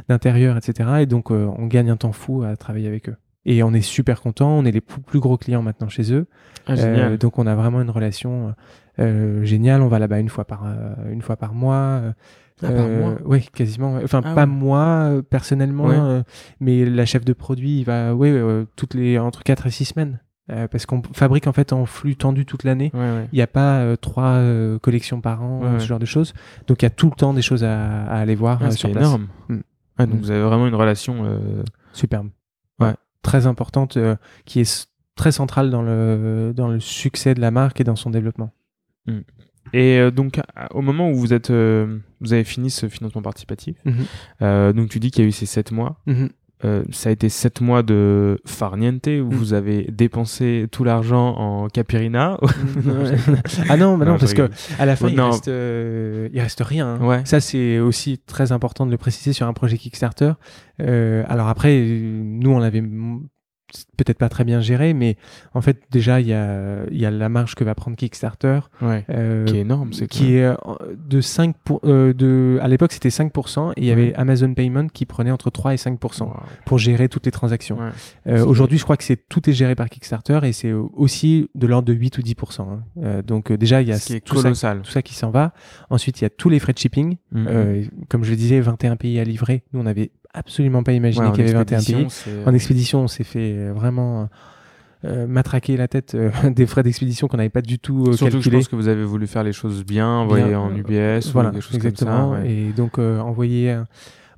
d'intérieur, 0.09 0.57
etc. 0.57 0.89
Et 1.01 1.05
donc, 1.05 1.31
on 1.31 1.67
gagne 1.67 1.89
un 1.89 1.97
temps 1.97 2.11
fou 2.11 2.43
à 2.43 2.55
travailler 2.55 2.87
avec 2.87 3.09
eux. 3.09 3.15
Et 3.45 3.63
on 3.63 3.73
est 3.73 3.81
super 3.81 4.21
content, 4.21 4.51
on 4.51 4.65
est 4.65 4.71
les 4.71 4.81
plus 4.81 5.19
gros 5.19 5.35
clients 5.37 5.63
maintenant 5.63 5.89
chez 5.89 6.13
eux. 6.13 6.27
Ah. 6.67 6.73
Euh, 6.77 7.17
donc 7.17 7.39
on 7.39 7.47
a 7.47 7.55
vraiment 7.55 7.81
une 7.81 7.89
relation 7.89 8.53
euh, 8.99 9.43
géniale. 9.43 9.81
On 9.81 9.87
va 9.87 9.99
là-bas 9.99 10.19
une 10.19 10.29
fois 10.29 10.45
par 10.45 10.63
euh, 10.65 10.93
une 11.11 11.21
fois 11.21 11.35
par 11.37 11.53
mois. 11.53 11.75
euh, 11.75 12.11
Ah, 12.63 12.71
par 12.71 12.87
mois 12.87 13.13
Oui, 13.25 13.47
quasiment. 13.53 13.97
Enfin, 14.03 14.21
Ah 14.23 14.35
pas 14.35 14.41
ouais. 14.41 14.45
moi 14.47 15.21
personnellement, 15.29 15.85
Ouais. 15.85 15.95
euh, 15.97 16.23
mais 16.59 16.85
la 16.85 17.05
chef 17.05 17.25
de 17.25 17.33
produit, 17.33 17.79
il 17.79 17.83
va 17.85 18.11
euh, 18.13 18.65
toutes 18.75 18.93
les 18.93 19.17
entre 19.17 19.41
4 19.43 19.65
et 19.67 19.71
6 19.71 19.85
semaines. 19.85 20.19
Euh, 20.51 20.67
parce 20.67 20.85
qu'on 20.85 21.01
fabrique 21.13 21.47
en 21.47 21.53
fait 21.53 21.71
en 21.71 21.85
flux 21.85 22.15
tendu 22.17 22.45
toute 22.45 22.63
l'année. 22.63 22.91
Ouais. 22.93 23.27
Il 23.31 23.35
n'y 23.35 23.41
a 23.41 23.47
pas 23.47 23.79
euh, 23.79 23.95
trois 23.95 24.33
euh, 24.33 24.77
collections 24.79 25.21
par 25.21 25.41
an, 25.43 25.61
Ouais, 25.61 25.79
ce 25.79 25.85
genre 25.87 25.99
de 25.99 26.05
choses. 26.05 26.33
Donc 26.67 26.81
il 26.81 26.85
y 26.85 26.87
a 26.87 26.89
tout 26.89 27.07
le 27.09 27.15
temps 27.15 27.33
des 27.33 27.41
choses 27.41 27.63
à, 27.63 28.03
à 28.05 28.17
aller 28.19 28.35
voir 28.35 28.59
Ah, 28.61 28.69
c'est 28.71 28.77
sur 28.77 28.91
place. 28.91 29.05
énorme. 29.05 29.27
Mm. 29.49 29.57
Ah, 29.97 30.05
donc 30.05 30.15
Mm. 30.15 30.21
vous 30.21 30.31
avez 30.31 30.41
vraiment 30.43 30.67
une 30.67 30.75
relation. 30.75 31.25
Superbe. 31.93 32.29
Ouais. 32.79 32.93
Très 33.21 33.47
importante, 33.47 33.97
qui 34.45 34.59
est 34.61 34.87
très 35.15 35.31
centrale 35.31 35.69
dans 35.69 35.83
le, 35.83 36.53
dans 36.55 36.67
le 36.67 36.79
succès 36.79 37.33
de 37.33 37.39
la 37.41 37.51
marque 37.51 37.79
et 37.79 37.83
dans 37.83 37.95
son 37.95 38.09
développement. 38.09 38.51
Et 39.73 39.99
euh, 39.99 40.11
donc, 40.11 40.39
au 40.73 40.81
moment 40.81 41.09
où 41.11 41.15
vous 41.15 41.33
êtes, 41.33 41.49
euh, 41.51 41.97
vous 42.19 42.33
avez 42.33 42.43
fini 42.43 42.69
ce 42.69 42.89
financement 42.89 43.21
participatif, 43.21 43.77
Mhm. 43.85 43.93
euh, 44.41 44.73
donc 44.73 44.89
tu 44.89 44.99
dis 44.99 45.11
qu'il 45.11 45.23
y 45.23 45.25
a 45.25 45.29
eu 45.29 45.31
ces 45.31 45.45
sept 45.45 45.71
mois. 45.71 46.01
Mhm. 46.07 46.29
Euh, 46.63 46.83
ça 46.91 47.09
a 47.09 47.11
été 47.11 47.27
sept 47.29 47.59
mois 47.59 47.81
de 47.81 48.39
farniente 48.45 49.07
où 49.07 49.09
Mm. 49.31 49.33
vous 49.33 49.53
avez 49.53 49.83
dépensé 49.91 50.67
tout 50.71 50.83
l'argent 50.83 51.29
en 51.35 51.67
capirina. 51.69 52.37
ah 53.69 53.77
non, 53.77 53.97
bah 53.97 54.05
non, 54.05 54.19
parce 54.19 54.35
que 54.35 54.47
à 54.77 54.85
la 54.85 54.95
fin, 54.95 55.07
Ouais, 55.07 55.13
il, 55.13 55.21
reste, 55.21 55.47
euh, 55.47 56.29
il 56.31 56.39
reste 56.39 56.61
rien. 56.63 56.99
hein. 57.01 57.03
Ouais. 57.05 57.21
Ça, 57.25 57.39
c'est 57.39 57.79
aussi 57.79 58.19
très 58.19 58.51
important 58.51 58.85
de 58.85 58.91
le 58.91 58.97
préciser 58.97 59.33
sur 59.33 59.47
un 59.47 59.53
projet 59.53 59.77
Kickstarter. 59.79 60.33
Euh, 60.81 61.23
alors 61.27 61.47
après, 61.47 61.79
nous, 61.81 62.51
on 62.51 62.59
l'avait 62.59 62.77
m- 62.79 63.21
peut-être 63.97 64.17
pas 64.17 64.29
très 64.29 64.43
bien 64.43 64.61
géré, 64.61 64.93
mais 64.93 65.17
en 65.53 65.61
fait, 65.61 65.81
déjà, 65.91 66.19
il 66.21 66.27
y 66.27 66.33
a, 66.33 66.83
y 66.91 67.05
a 67.05 67.11
la 67.11 67.29
marge 67.29 67.55
que 67.55 67.63
va 67.63 67.75
prendre 67.75 67.95
Kickstarter. 67.97 68.59
Ouais. 68.81 69.05
euh, 69.09 69.45
Qui 69.45 69.57
est 69.57 69.61
énorme, 69.61 69.93
c'est 69.93 70.07
qui 70.07 70.35
est 70.35 70.43
euh, 70.45 70.55
de 70.97 71.21
5 71.21 71.55
pour, 71.63 71.79
euh, 71.85 72.13
de 72.13 72.59
à 72.61 72.67
l'époque 72.67 72.91
c'était 72.93 73.09
5% 73.09 73.71
et 73.71 73.81
il 73.81 73.85
y 73.85 73.91
avait 73.91 74.01
Ouais. 74.01 74.13
Amazon 74.15 74.53
Payment 74.53 74.87
qui 74.87 75.05
prenait 75.05 75.31
entre 75.31 75.49
3 75.49 75.73
et 75.73 75.77
5% 75.77 76.23
Wow. 76.25 76.33
pour 76.65 76.77
gérer 76.79 77.07
toutes 77.09 77.25
les 77.25 77.31
transactions. 77.31 77.77
Ouais. 77.79 77.89
Euh, 78.27 78.45
Aujourd'hui, 78.45 78.77
je 78.77 78.83
crois 78.83 78.97
que 78.97 79.03
c'est 79.03 79.27
tout 79.29 79.49
est 79.49 79.53
géré 79.53 79.75
par 79.75 79.89
Kickstarter 79.89 80.39
et 80.43 80.53
c'est 80.53 80.71
aussi 80.73 81.49
de 81.55 81.67
l'ordre 81.67 81.87
de 81.87 81.93
8 81.93 82.17
ou 82.17 82.21
10%. 82.21 82.61
hein. 82.61 82.83
Euh, 83.03 83.21
donc 83.21 83.51
euh, 83.51 83.57
déjà, 83.57 83.81
il 83.81 83.87
y 83.87 83.91
a 83.91 83.97
Ce 83.99 84.15
tout 84.15 84.37
ça, 84.53 84.75
tout 84.75 84.89
ça 84.91 85.01
qui 85.01 85.13
s'en 85.15 85.29
va. 85.31 85.53
Ensuite, 85.89 86.19
il 86.21 86.23
y 86.23 86.27
a 86.27 86.29
tous 86.29 86.49
les 86.49 86.59
frais 86.59 86.73
de 86.73 86.77
shipping. 86.79 87.17
Euh, 87.35 87.83
comme 88.09 88.23
je 88.23 88.31
le 88.31 88.35
disais, 88.37 88.59
21 88.59 88.95
pays 88.95 89.19
à 89.19 89.23
livrer. 89.23 89.63
Nous, 89.73 89.79
on 89.79 89.83
n'avait 89.83 90.11
absolument 90.33 90.83
pas 90.83 90.93
imaginé 90.93 91.25
Ouais, 91.27 91.31
qu'il 91.33 91.45
y 91.45 91.49
avait 91.49 91.57
21 91.57 91.77
expédition, 91.79 92.31
pays. 92.31 92.43
En 92.45 92.53
expédition, 92.53 92.99
on 93.01 93.07
s'est 93.07 93.23
fait 93.23 93.53
euh, 93.55 93.73
vraiment 93.73 94.29
euh, 95.03 95.25
matraquer 95.27 95.77
la 95.77 95.87
tête 95.87 96.13
euh, 96.15 96.29
des 96.49 96.65
frais 96.67 96.83
d'expédition 96.83 97.27
qu'on 97.27 97.37
n'avait 97.37 97.49
pas 97.49 97.61
du 97.61 97.79
tout 97.79 98.05
euh, 98.07 98.13
Surtout 98.13 98.37
que 98.37 98.43
je 98.43 98.49
pense 98.49 98.67
que 98.67 98.75
vous 98.75 98.87
avez 98.87 99.03
voulu 99.03 99.27
faire 99.27 99.43
les 99.43 99.53
choses 99.53 99.83
bien, 99.83 100.07
envoyer 100.07 100.45
Bien, 100.49 100.59
en 100.59 100.71
euh, 100.71 101.17
UBS 101.19 101.31
voilà, 101.33 101.49
ou 101.49 101.53
quelque 101.53 101.63
chose 101.63 101.75
exactement. 101.75 102.29
comme 102.29 102.37
ça. 102.37 102.43
ouais. 102.43 102.51
Et 102.51 102.71
donc 102.71 102.99
euh, 102.99 103.19
envoyer 103.19 103.79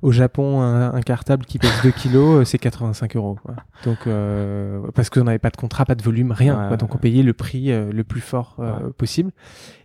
Au 0.04 0.12
Japon, 0.12 0.60
un, 0.60 0.92
un 0.92 1.00
cartable 1.00 1.46
qui 1.46 1.58
pèse 1.58 1.72
2 1.82 1.90
kilos, 1.90 2.40
euh, 2.40 2.44
c'est 2.44 2.58
85 2.58 3.16
euros. 3.16 3.38
quoi. 3.42 3.54
Donc, 3.84 4.06
euh, 4.06 4.80
parce 4.94 5.08
qu'on 5.08 5.24
n'avait 5.24 5.38
pas 5.38 5.48
de 5.50 5.56
contrat, 5.56 5.84
pas 5.86 5.94
de 5.94 6.02
volume, 6.02 6.30
rien. 6.30 6.60
Ouais, 6.60 6.68
quoi. 6.68 6.76
Donc, 6.76 6.94
on 6.94 6.98
payait 6.98 7.22
le 7.22 7.32
prix 7.32 7.72
euh, 7.72 7.90
le 7.90 8.04
plus 8.04 8.20
fort 8.20 8.56
euh, 8.58 8.90
possible. 8.96 9.30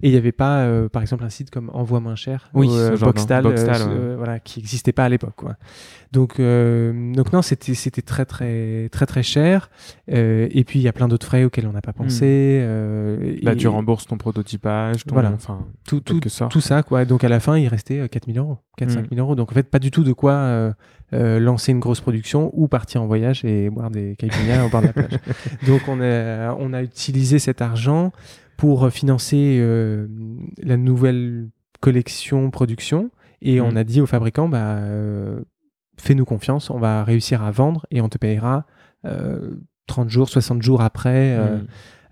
Et 0.04 0.10
il 0.10 0.12
n'y 0.12 0.18
avait 0.18 0.32
pas, 0.34 0.68
par 0.92 1.02
exemple, 1.02 1.24
un 1.24 1.30
site 1.30 1.52
comme 1.52 1.70
Envoie 1.74 2.00
moins 2.02 2.16
cher, 2.16 2.50
Oui, 2.54 2.68
ou, 2.68 2.98
Boxtal, 3.00 3.44
de- 3.44 3.50
Boxtal, 3.50 3.82
ouais. 3.90 4.16
voilà, 4.18 4.40
qui 4.40 4.60
n'existait 4.60 4.92
pas 4.92 5.06
à 5.06 5.10
l'époque. 5.10 5.38
Donc, 6.12 6.42
donc 6.42 7.34
non, 7.34 7.42
c'était 7.42 7.74
c'était 7.76 8.02
très 8.02 8.26
très 8.26 8.90
très 8.90 9.06
très 9.06 9.24
cher. 9.24 9.70
Et 10.08 10.64
puis 10.66 10.80
il 10.80 10.82
y 10.82 10.88
a 10.88 10.94
plein 10.94 11.08
d'autres 11.08 11.26
frais 11.28 11.44
auxquels 11.44 11.68
on 11.68 11.72
n'a 11.74 11.82
pas 11.82 11.94
pensé. 11.94 12.60
euh, 12.62 13.36
Bah, 13.44 13.54
et- 13.54 13.58
tu 13.58 13.68
rembourses 13.68 14.08
ton 14.08 14.18
prototypage, 14.18 15.04
ton, 15.06 15.14
Voilà. 15.14 15.32
enfin, 15.34 15.66
tout, 15.88 16.00
tout, 16.02 16.20
ça 16.30 16.84
quoi. 16.84 17.06
Donc 17.06 17.24
à 17.24 17.30
la 17.30 17.40
fin, 17.40 17.58
il 17.58 17.68
restait 17.68 18.08
4000 18.10 18.38
euros, 18.40 18.58
4 18.78 18.90
Mm. 18.90 18.94
5 18.94 19.10
000 19.12 19.22
euros. 19.22 19.36
Donc 19.36 19.52
en 19.52 19.56
fait, 19.56 19.64
pas 19.70 19.80
du 19.80 19.92
tout 19.92 20.04
de 20.04 20.09
quoi 20.14 20.34
euh, 20.34 20.72
euh, 21.14 21.40
lancer 21.40 21.72
une 21.72 21.80
grosse 21.80 22.02
production 22.02 22.52
ou 22.54 22.68
partir 22.68 23.02
en 23.02 23.08
voyage 23.08 23.44
et 23.44 23.70
boire 23.70 23.90
des 23.90 24.16
caipirinhas 24.18 24.66
au 24.66 24.70
bord 24.70 24.82
de 24.82 24.88
la 24.88 24.94
plage. 24.94 25.20
Donc 25.68 25.82
on 25.88 26.00
a 26.02 26.54
on 26.54 26.72
a 26.74 26.84
utilisé 26.84 27.40
cet 27.40 27.62
argent 27.62 28.12
pour 28.58 28.90
financer 28.92 29.58
euh, 29.60 30.08
la 30.62 30.78
nouvelle 30.78 31.50
collection 31.80 32.52
production 32.52 33.10
et 33.42 33.60
Mm. 33.60 33.64
on 33.66 33.76
a 33.76 33.84
dit 33.84 34.02
aux 34.02 34.06
fabricants 34.06 34.50
bah 34.50 34.80
fais-nous 35.98 36.26
confiance, 36.26 36.70
on 36.70 36.80
va 36.80 37.04
réussir 37.04 37.44
à 37.44 37.52
vendre 37.52 37.86
et 37.92 38.02
on 38.02 38.10
te 38.10 38.18
payera 38.18 38.66
euh, 39.06 39.52
30 39.88 40.10
jours, 40.10 40.30
60 40.30 40.62
jours 40.62 40.82
après 40.82 41.38
Mm. 41.38 41.68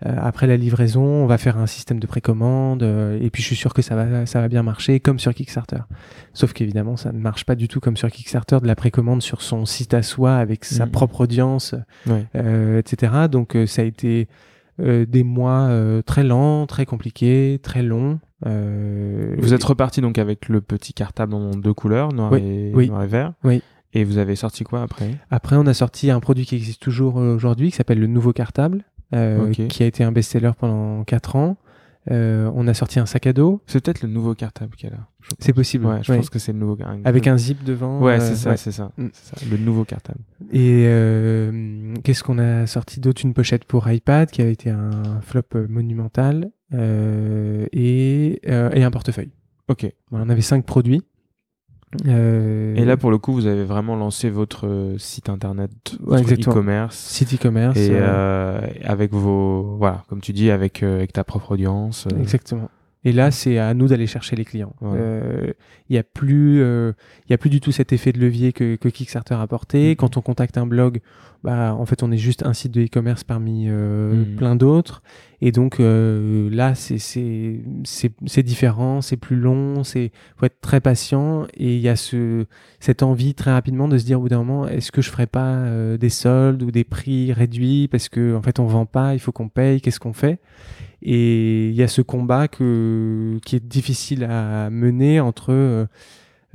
Après 0.06 0.46
la 0.48 0.58
livraison, 0.58 1.04
on 1.04 1.26
va 1.26 1.38
faire 1.38 1.58
un 1.58 1.66
système 1.68 2.00
de 2.00 2.06
précommande 2.08 2.84
euh, 2.84 3.18
et 3.22 3.30
puis 3.32 3.42
je 3.42 3.48
suis 3.48 3.56
sûr 3.56 3.74
que 3.74 3.82
ça 3.82 3.96
va, 3.96 4.26
ça 4.26 4.42
va 4.42 4.48
bien 4.48 4.62
marcher 4.64 5.00
comme 5.00 5.18
sur 5.20 5.34
Kickstarter. 5.34 5.80
Sauf 6.34 6.54
qu'évidemment, 6.54 6.98
ça 6.98 7.12
ne 7.12 7.18
marche 7.20 7.46
pas 7.46 7.56
du 7.56 7.68
tout 7.68 7.80
comme 7.80 7.98
sur 7.98 8.10
Kickstarter 8.12 8.60
de 8.62 8.68
la 8.68 8.76
précommande 8.76 9.22
sur 9.24 9.42
son 9.42 9.66
site 9.66 9.94
à 9.96 10.04
soi 10.04 10.36
avec 10.38 10.66
sa 10.66 10.86
Mhm. 10.86 10.92
propre 10.92 11.22
audience, 11.22 11.74
Ouais. 12.06 12.26
euh, 12.36 12.78
etc. 12.80 13.14
Donc 13.32 13.56
euh, 13.56 13.66
ça 13.66 13.82
a 13.82 13.86
été 13.86 14.28
euh, 14.80 15.08
des 15.08 15.24
mois 15.24 15.62
euh, 15.70 16.04
très 16.04 16.24
lents, 16.24 16.68
très 16.68 16.86
compliqués, 16.86 17.60
très 17.64 17.82
longs. 17.82 18.20
Euh, 18.46 19.36
Vous 19.40 19.56
êtes 19.56 19.64
reparti 19.64 20.02
donc 20.02 20.20
avec 20.20 20.48
le 20.50 20.62
petit 20.62 20.94
cartable 20.94 21.34
en 21.34 21.52
deux 21.56 21.74
couleurs, 21.74 22.14
noir, 22.14 22.32
Oui, 22.34 22.40
et, 22.44 22.72
oui. 22.76 22.88
noir 22.90 23.02
et 23.04 23.08
vert. 23.08 23.34
Oui. 23.44 23.64
Et 23.94 24.04
vous 24.04 24.20
avez 24.20 24.36
sorti 24.36 24.64
quoi 24.64 24.84
après? 24.84 25.16
Après, 25.32 25.56
on 25.56 25.66
a 25.66 25.74
sorti 25.74 26.12
un 26.12 26.20
produit 26.20 26.46
qui 26.46 26.56
existe 26.56 26.80
toujours 26.82 27.20
euh, 27.20 27.34
aujourd'hui, 27.36 27.72
qui 27.72 27.78
s'appelle 27.78 28.00
le 28.00 28.06
Nouveau 28.06 28.34
Cartable, 28.34 28.84
euh, 29.16 29.52
qui 29.52 29.84
a 29.84 29.86
été 29.86 30.04
un 30.04 30.12
best-seller 30.12 30.52
pendant 30.58 31.04
4 31.04 31.36
ans. 31.36 31.58
Euh, 32.10 32.50
on 32.56 32.68
a 32.70 32.74
sorti 32.74 33.00
un 33.02 33.06
sac 33.06 33.28
à 33.28 33.34
dos. 33.34 33.62
C'est 33.68 33.84
peut-être 33.84 34.02
le 34.02 34.08
nouveau 34.08 34.34
cartable 34.34 34.78
qu'il 34.78 34.90
y 34.90 34.94
a. 34.94 34.96
C'est 35.40 35.52
possible. 35.52 35.86
Ouais, 35.86 36.00
je 36.04 36.12
ouais. 36.14 36.18
pense 36.20 36.30
que 36.30 36.40
c'est 36.40 36.54
le 36.54 36.58
nouveau 36.60 36.78
cartable. 36.78 37.02
Avec 37.04 37.28
un 37.28 37.38
zip 37.38 37.66
devant. 37.66 38.00
Ouais, 38.02 38.14
euh, 38.14 38.20
c'est 38.22 38.36
ça, 38.36 38.52
ouais. 38.52 38.58
c'est 38.58 38.72
ça, 38.72 38.92
Mm. 38.98 39.08
c'est 39.12 39.36
ça. 39.40 39.46
Le 39.52 39.58
nouveau 39.58 39.84
cartable. 39.84 40.20
Et 40.54 40.86
euh, 40.88 41.94
qu'est-ce 42.06 42.24
qu'on 42.24 42.38
a 42.40 42.66
sorti 42.66 43.02
d'autre? 43.02 43.22
Une 43.26 43.34
pochette 43.34 43.66
pour 43.66 43.90
iPad 43.92 44.32
qui 44.32 44.42
a 44.42 44.48
été 44.48 44.70
un 44.70 45.20
flop 45.22 45.42
euh, 45.56 45.68
monumental 45.68 46.50
euh, 46.74 47.66
et, 47.74 48.40
euh, 48.48 48.70
et 48.74 48.84
un 48.86 48.92
portefeuille. 48.92 49.32
Ok. 49.68 49.86
Voilà, 50.10 50.24
on 50.26 50.30
avait 50.30 50.40
cinq 50.42 50.66
produits. 50.66 51.04
Euh, 52.06 52.76
Et 52.76 52.84
là, 52.86 52.98
pour 52.98 53.12
le 53.12 53.18
coup, 53.18 53.34
vous 53.34 53.46
avez 53.48 53.64
vraiment 53.64 53.96
lancé 53.96 54.30
votre 54.30 54.68
euh, 54.68 54.98
site 54.98 55.30
internet, 55.30 55.72
Ouais, 56.02 56.18
votre 56.18 56.22
exactement. 56.24 56.56
e-commerce. 56.56 56.98
site 56.98 57.34
e-commerce. 57.36 57.78
Et 57.78 57.92
euh, 57.92 58.00
euh, 58.02 58.62
avec 58.84 59.14
vos. 59.14 59.78
Voilà, 59.78 60.04
comme 60.10 60.20
tu 60.22 60.34
dis, 60.34 60.52
avec, 60.52 60.84
avec 60.84 61.14
ta 61.14 61.24
propre 61.24 61.54
audience. 61.54 62.08
Exactement. 62.20 62.70
Et 63.06 63.14
là, 63.14 63.32
c'est 63.32 63.58
à 63.58 63.74
nous 63.74 63.88
d'aller 63.88 64.08
chercher 64.08 64.36
les 64.36 64.44
clients. 64.44 64.74
Ouais. 64.82 65.56
Il 65.90 65.94
n'y 65.94 65.98
a 65.98 66.04
plus, 66.04 66.58
il 66.60 67.30
y 67.30 67.34
a 67.34 67.38
plus 67.38 67.50
du 67.50 67.62
tout 67.62 67.72
cet 67.72 67.94
effet 67.94 68.12
de 68.12 68.20
levier 68.20 68.52
que, 68.52 68.76
que 68.76 68.90
Kickstarter 68.90 69.36
a 69.36 69.42
apporté. 69.42 69.90
Mhm. 69.92 69.96
Quand 69.96 70.18
on 70.18 70.22
contacte 70.22 70.58
un 70.58 70.66
blog, 70.68 71.00
bah, 71.42 71.74
en 71.74 71.86
fait, 71.86 72.04
on 72.04 72.12
est 72.12 72.18
juste 72.18 72.46
un 72.46 72.52
site 72.54 72.74
de 72.74 72.82
e-commerce 72.82 73.24
parmi 73.24 73.68
Mhm. 73.70 74.36
plein 74.36 74.56
d'autres. 74.58 75.04
Et 75.40 75.52
donc 75.52 75.80
euh, 75.80 76.50
là, 76.52 76.74
c'est 76.74 78.44
différent, 78.44 79.02
c'est 79.02 79.18
plus 79.18 79.36
long, 79.36 79.84
c'est 79.84 80.12
faut 80.36 80.46
être 80.48 80.60
très 80.62 80.82
patient. 80.82 81.46
Et 81.56 81.76
il 81.76 81.82
y 81.82 81.90
a 81.90 81.96
ce 81.96 82.46
cette 82.80 83.04
envie 83.04 83.36
très 83.36 83.52
rapidement 83.52 83.88
de 83.88 83.98
se 84.00 84.06
dire 84.06 84.18
au 84.20 84.24
bout 84.24 84.30
d'un 84.30 84.40
moment, 84.44 84.68
est-ce 84.68 84.92
que 84.92 85.02
je 85.04 85.10
ferais 85.12 85.28
pas 85.28 85.46
euh, 85.58 85.98
des 85.98 86.10
soldes 86.10 86.64
ou 86.64 86.72
des 86.72 86.84
prix 86.84 87.34
réduits 87.34 87.88
parce 87.88 88.10
que 88.10 88.36
en 88.36 88.42
fait 88.42 88.60
on 88.60 88.66
vend 88.66 88.88
pas, 88.88 89.14
il 89.14 89.20
faut 89.20 89.32
qu'on 89.32 89.48
paye, 89.50 89.80
qu'est-ce 89.80 90.00
qu'on 90.00 90.14
fait? 90.14 90.40
Et 91.04 91.70
il 91.70 91.76
y 91.76 91.84
a 91.84 91.88
ce 91.88 92.02
combat 92.02 92.48
que, 92.48 93.38
qui 93.46 93.56
est 93.56 93.64
difficile 93.64 94.24
à 94.24 94.72
mener 94.72 95.20
entre 95.20 95.54
euh, 95.54 95.86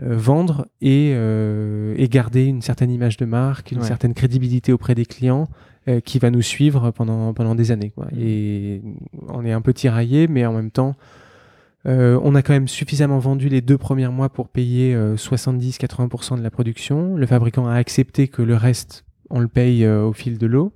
vendre 0.01 0.67
et, 0.81 1.11
et 1.13 2.09
garder 2.09 2.47
une 2.47 2.63
certaine 2.63 2.91
image 2.91 3.17
de 3.19 3.27
marque, 3.27 3.71
une 3.71 3.79
Ouais. 3.79 3.87
certaine 3.87 4.15
crédibilité 4.15 4.73
auprès 4.73 4.97
des 4.97 5.07
clients 5.07 5.47
euh, 5.89 6.01
qui 6.01 6.19
va 6.19 6.31
nous 6.31 6.43
suivre 6.43 6.91
pendant, 6.91 7.33
pendant 7.35 7.55
des 7.55 7.71
années. 7.71 7.91
Quoi. 7.91 8.07
Mhm. 8.13 8.19
Et 8.21 8.83
on 9.29 9.45
est 9.45 9.53
un 9.53 9.61
peu 9.61 9.73
tiraillé, 9.73 10.29
mais 10.29 10.47
en 10.47 10.53
même 10.53 10.71
temps, 10.71 10.95
euh, 11.87 12.19
on 12.23 12.35
a 12.35 12.43
quand 12.43 12.53
même 12.53 12.69
suffisamment 12.69 13.19
vendu 13.19 13.49
les 13.49 13.61
deux 13.61 13.79
premiers 13.79 14.09
mois 14.09 14.29
pour 14.29 14.49
payer 14.49 14.95
euh, 14.95 15.17
70-80% 15.17 16.39
de 16.39 16.43
la 16.43 16.51
production. 16.51 17.17
Le 17.17 17.27
fabricant 17.27 17.67
a 17.67 17.75
accepté 17.75 18.29
que 18.29 18.43
le 18.43 18.55
reste, 18.55 19.05
on 19.31 19.41
le 19.41 19.49
paye 19.49 19.85
euh, 19.85 20.05
au 20.05 20.13
fil 20.13 20.39
de 20.39 20.47
l'eau. 20.47 20.73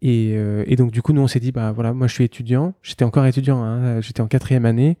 Et, 0.00 0.34
euh, 0.36 0.64
et 0.66 0.76
donc 0.76 0.90
du 0.92 1.02
coup, 1.02 1.12
nous, 1.12 1.22
on 1.22 1.26
s'est 1.26 1.40
dit, 1.40 1.52
bah 1.52 1.72
voilà, 1.72 1.92
moi 1.92 2.06
je 2.06 2.14
suis 2.14 2.24
étudiant, 2.24 2.74
j'étais 2.82 3.04
encore 3.04 3.26
étudiant, 3.26 3.62
hein, 3.62 4.00
j'étais 4.00 4.20
en 4.20 4.26
quatrième 4.28 4.64
année. 4.64 4.96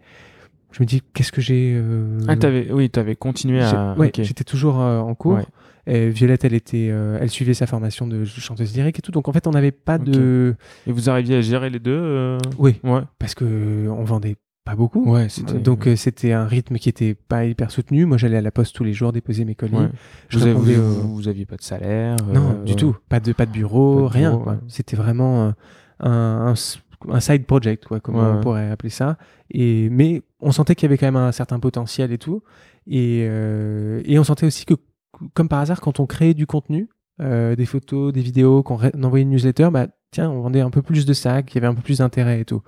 Je 0.72 0.82
me 0.82 0.86
dis, 0.86 1.02
qu'est-ce 1.14 1.32
que 1.32 1.40
j'ai... 1.40 1.72
euh, 1.74 2.18
Ah, 2.28 2.36
t'avais, 2.36 2.70
oui, 2.72 2.90
t'avais 2.90 3.16
continué 3.16 3.62
à. 3.62 3.94
ouais, 3.96 4.12
j'étais 4.18 4.44
toujours 4.44 4.80
euh, 4.80 4.98
en 4.98 5.14
cours. 5.14 5.34
Ouais. 5.36 5.46
Et 5.90 6.10
Violette, 6.10 6.44
elle 6.44 6.52
était, 6.54 6.88
euh, 6.90 7.18
elle 7.20 7.30
suivait 7.30 7.54
sa 7.54 7.66
formation 7.66 8.06
de 8.06 8.24
chanteuse 8.24 8.76
lyrique 8.76 8.98
et 8.98 9.02
tout. 9.02 9.10
Donc 9.10 9.26
en 9.28 9.32
fait, 9.32 9.46
on 9.46 9.52
n'avait 9.52 9.70
pas 9.72 9.96
de, 9.98 10.54
Et 10.86 10.92
vous 10.92 11.08
arriviez 11.08 11.36
à 11.36 11.40
gérer 11.40 11.70
les 11.70 11.78
deux 11.78 11.98
euh, 11.98 12.38
oui, 12.58 12.78
Ouais. 12.84 13.00
parce 13.18 13.34
que 13.34 13.44
euh, 13.44 13.88
on 13.88 14.04
vendait 14.04 14.36
pas 14.64 14.74
beaucoup. 14.76 15.10
Ouais, 15.10 15.30
c'était. 15.30 15.54
Donc 15.58 15.86
euh, 15.86 15.96
c'était 15.96 16.32
un 16.32 16.46
rythme 16.46 16.76
qui 16.76 16.90
était 16.90 17.14
pas 17.14 17.46
hyper 17.46 17.70
soutenu. 17.70 18.04
Moi, 18.04 18.18
j'allais 18.18 18.36
à 18.36 18.42
la 18.42 18.50
poste 18.50 18.76
tous 18.76 18.84
les 18.84 18.92
jours 18.92 19.12
déposer 19.12 19.46
mes 19.46 19.54
colis. 19.54 19.74
ouais. 19.76 19.88
Je 20.28 20.36
vous, 20.36 20.42
avez- 20.44 20.52
répondais 20.52 20.74
vous, 20.74 21.00
au- 21.00 21.08
vous 21.14 21.28
aviez 21.28 21.46
pas 21.46 21.56
de 21.56 21.62
salaire 21.62 22.16
Non, 22.32 22.62
du 22.66 22.76
tout. 22.76 22.94
Pas 23.08 23.18
de 23.20 23.32
pas 23.32 23.46
de 23.46 23.50
bureau, 23.52 24.02
Pas 24.08 24.08
de 24.08 24.12
rien. 24.18 24.34
ouais. 24.34 24.56
C'était 24.68 24.96
vraiment 24.96 25.54
un, 26.00 26.54
un, 27.08 27.20
side 27.20 27.46
project, 27.46 27.86
quoi, 27.86 28.00
comme 28.00 28.16
on 28.16 28.40
pourrait 28.42 28.70
appeler 28.70 28.90
ça. 28.90 29.16
Et 29.50 29.88
mais 29.90 30.20
on 30.40 30.52
sentait 30.52 30.74
qu'il 30.74 30.84
y 30.84 30.90
avait 30.90 30.98
quand 30.98 31.06
même 31.06 31.16
un 31.16 31.32
certain 31.32 31.58
potentiel 31.58 32.12
et 32.12 32.18
tout. 32.18 32.42
Et 32.86 33.24
euh, 33.26 34.02
et 34.04 34.18
on 34.18 34.24
sentait 34.24 34.44
aussi 34.44 34.66
que 34.66 34.74
comme 35.34 35.48
par 35.48 35.60
hasard, 35.60 35.80
quand 35.80 36.00
on 36.00 36.06
créait 36.06 36.34
du 36.34 36.46
contenu, 36.46 36.88
euh, 37.20 37.56
des 37.56 37.66
photos, 37.66 38.12
des 38.12 38.20
vidéos, 38.20 38.62
qu'on 38.62 38.78
envoyait 39.02 39.24
une 39.24 39.30
newsletter, 39.30 39.68
bah 39.72 39.88
tiens, 40.10 40.30
on 40.30 40.40
vendait 40.40 40.60
un 40.60 40.70
peu 40.70 40.82
plus 40.82 41.04
de 41.04 41.12
sacs, 41.12 41.52
il 41.52 41.54
y 41.56 41.58
avait 41.58 41.66
un 41.66 41.74
peu 41.74 41.82
plus 41.82 41.98
d'intérêt 41.98 42.40
et 42.40 42.44
tout. 42.44 42.62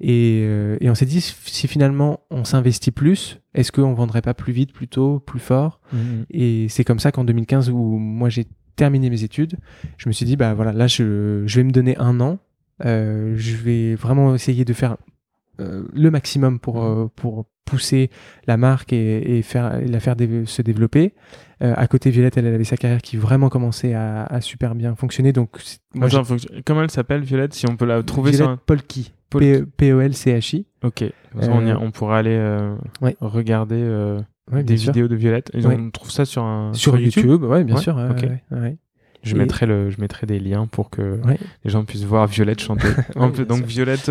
Et, 0.00 0.42
euh, 0.44 0.76
et 0.80 0.90
on 0.90 0.94
s'est 0.94 1.06
dit, 1.06 1.20
si 1.20 1.68
finalement 1.68 2.20
on 2.30 2.44
s'investit 2.44 2.90
plus, 2.90 3.40
est-ce 3.54 3.70
qu'on 3.72 3.94
vendrait 3.94 4.22
pas 4.22 4.34
plus 4.34 4.52
vite, 4.52 4.72
plus 4.72 4.88
tôt, 4.88 5.20
plus 5.20 5.40
fort? 5.40 5.80
Mhm. 5.92 6.26
Et 6.30 6.68
c'est 6.68 6.84
comme 6.84 6.98
ça 6.98 7.12
qu'en 7.12 7.24
2015, 7.24 7.70
où 7.70 7.96
moi 7.98 8.28
j'ai 8.28 8.46
terminé 8.74 9.08
mes 9.10 9.22
études, 9.22 9.56
je 9.98 10.08
me 10.08 10.12
suis 10.12 10.26
dit, 10.26 10.36
bah 10.36 10.54
voilà, 10.54 10.72
là 10.72 10.86
je, 10.86 11.44
je 11.46 11.56
vais 11.60 11.64
me 11.64 11.72
donner 11.72 11.96
un 11.98 12.20
an, 12.20 12.38
Euh, 12.84 13.34
je 13.36 13.54
vais 13.54 13.94
vraiment 13.94 14.34
essayer 14.34 14.64
de 14.64 14.72
faire 14.72 14.96
euh, 15.60 15.82
le 15.92 16.10
maximum 16.10 16.58
pour, 16.58 16.82
euh, 16.84 17.10
pour 17.16 17.46
pousser 17.64 18.10
la 18.46 18.56
marque 18.56 18.92
et, 18.92 19.38
et 19.38 19.42
faire, 19.42 19.80
la 19.86 20.00
faire 20.00 20.16
dé- 20.16 20.44
se 20.46 20.62
développer. 20.62 21.14
Euh, 21.62 21.74
à 21.76 21.86
côté, 21.86 22.10
Violette, 22.10 22.36
elle, 22.36 22.46
elle 22.46 22.54
avait 22.54 22.64
sa 22.64 22.76
carrière 22.76 23.00
qui 23.02 23.16
vraiment 23.16 23.48
commençait 23.48 23.94
à, 23.94 24.24
à 24.24 24.40
super 24.40 24.74
bien 24.74 24.94
fonctionner. 24.96 25.32
Donc, 25.32 25.50
moi, 25.94 26.06
Attends, 26.08 26.24
faut 26.24 26.36
que- 26.36 26.60
Comment 26.66 26.82
elle 26.82 26.90
s'appelle, 26.90 27.22
Violette 27.22 27.54
Si 27.54 27.66
on 27.68 27.76
peut 27.76 27.84
la 27.86 28.02
trouver 28.02 28.30
Violette 28.32 28.44
sur 28.46 28.50
un. 28.50 28.56
Polki. 28.66 29.12
Polki. 29.30 29.60
P- 29.60 29.64
P-O-L-C-H-I. 29.76 30.66
Ok. 30.82 31.04
On, 31.36 31.66
y- 31.66 31.70
Euh, 31.70 31.76
on 31.80 31.90
pourra 31.92 32.18
aller 32.18 32.36
euh, 32.36 32.74
ouais. 33.00 33.16
regarder 33.20 33.76
Ouais, 34.50 34.58
des 34.64 34.74
bien 34.74 34.76
sûr. 34.76 34.92
vidéos 34.92 35.08
de 35.08 35.14
Violette. 35.14 35.50
Et 35.54 35.64
Ouais. 35.64 35.76
On 35.78 35.90
trouve 35.90 36.10
ça 36.10 36.24
sur 36.24 36.42
un. 36.42 36.72
Sur, 36.74 36.98
YouTube, 36.98 37.44
ouais, 37.44 37.62
bien 37.64 37.76
Ouais, 37.76 37.80
sûr. 37.80 37.94
ouais, 37.96 38.08
ok. 38.10 38.22
ouais, 38.50 38.58
ouais. 38.60 38.76
Je 39.22 39.36
Et- 39.36 39.38
mettrai 39.38 39.66
le, 39.66 39.88
je 39.88 40.00
mettrai 40.00 40.26
des 40.26 40.40
liens 40.40 40.66
pour 40.66 40.90
que 40.90 41.20
les 41.64 41.70
gens 41.70 41.84
puissent 41.84 42.02
voir 42.04 42.26
Violette 42.26 42.60
chanter. 42.60 42.88
Bien 43.14 43.30
donc. 43.44 43.62
Violette 43.66 44.08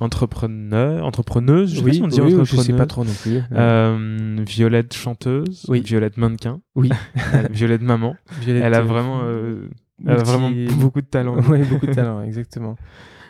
entrepreneur, 0.00 1.04
entrepreneuse. 1.04 1.70
Je 1.70 1.76
sais 1.76 1.80
pas 1.82 1.86
Oui, 1.88 1.94
si 1.96 2.02
on 2.02 2.08
dit 2.08 2.20
oui, 2.20 2.34
je 2.44 2.56
sais 2.56 2.72
pas 2.72 2.86
trop 2.86 3.04
non 3.04 3.12
plus. 3.22 3.40
Euh, 3.52 4.36
Violette 4.46 4.94
chanteuse. 4.94 5.64
Oui. 5.68 5.80
Violette 5.80 6.16
mannequin. 6.16 6.60
Oui. 6.74 6.90
Euh, 7.34 7.42
Violette 7.50 7.82
maman. 7.82 8.16
Violette, 8.40 8.62
Elle 8.64 8.74
a 8.74 8.78
euh, 8.80 8.82
vraiment, 8.82 9.20
euh, 9.24 9.68
elle 10.04 10.10
a 10.12 10.14
multi- 10.16 10.24
vraiment 10.30 10.50
beaucoup 10.80 11.00
de 11.00 11.06
talent. 11.06 11.36
ouais, 11.48 11.64
beaucoup 11.64 11.86
de 11.86 11.92
talent, 11.94 12.22
exactement. 12.22 12.76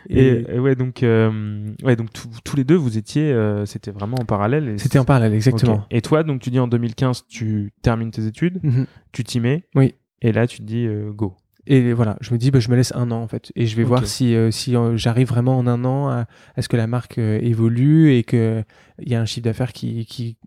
Et, 0.09 0.45
et 0.55 0.59
ouais, 0.59 0.75
donc, 0.75 1.03
euh, 1.03 1.69
ouais, 1.83 1.95
donc 1.97 2.07
tous- 2.43 2.55
les 2.55 2.63
deux, 2.63 2.75
vous 2.77 2.97
étiez, 2.97 3.31
euh, 3.33 3.65
c'était 3.65 3.91
vraiment 3.91 4.15
en 4.19 4.25
parallèle. 4.25 4.79
c'était 4.79 4.97
en 4.97 5.03
parallèle, 5.03 5.33
exactement. 5.33 5.85
Et 5.91 6.01
toi, 6.01 6.23
donc 6.23 6.39
tu 6.41 6.49
dis 6.49 6.57
en 6.59 6.67
2015, 6.69 7.25
tu 7.27 7.73
termines 7.81 8.09
tes 8.09 8.25
études, 8.25 8.59
Mhm. 8.63 8.85
tu 9.11 9.23
t'y 9.25 9.39
mets. 9.41 9.65
Oui. 9.75 9.93
Et 10.21 10.31
là, 10.31 10.47
tu 10.47 10.59
te 10.59 10.63
dis 10.63 10.85
euh, 10.87 11.11
go. 11.11 11.35
Et 11.67 11.93
voilà, 11.93 12.17
je 12.21 12.33
me 12.33 12.39
dis, 12.39 12.51
bah, 12.51 12.59
je 12.59 12.69
me 12.69 12.75
laisse 12.75 12.93
un 12.95 13.11
an 13.11 13.21
en 13.21 13.27
fait, 13.27 13.51
et 13.55 13.65
je 13.65 13.75
vais 13.75 13.83
voir 13.83 14.07
si, 14.07 14.33
euh, 14.33 14.49
si 14.49 14.75
euh, 14.75 14.95
j'arrive 14.95 15.27
vraiment 15.27 15.57
en 15.57 15.67
un 15.67 15.83
an 15.83 16.09
à, 16.09 16.25
à 16.55 16.61
ce 16.61 16.69
que 16.69 16.77
la 16.77 16.87
marque 16.87 17.17
euh, 17.17 17.37
évolue 17.41 18.13
et 18.13 18.23
qu'il 18.23 18.65
y 19.05 19.13
a 19.13 19.21
un 19.21 19.25
chiffre 19.25 19.43
d'affaires 19.43 19.73
qui, 19.73 20.05
qui, 20.05 20.37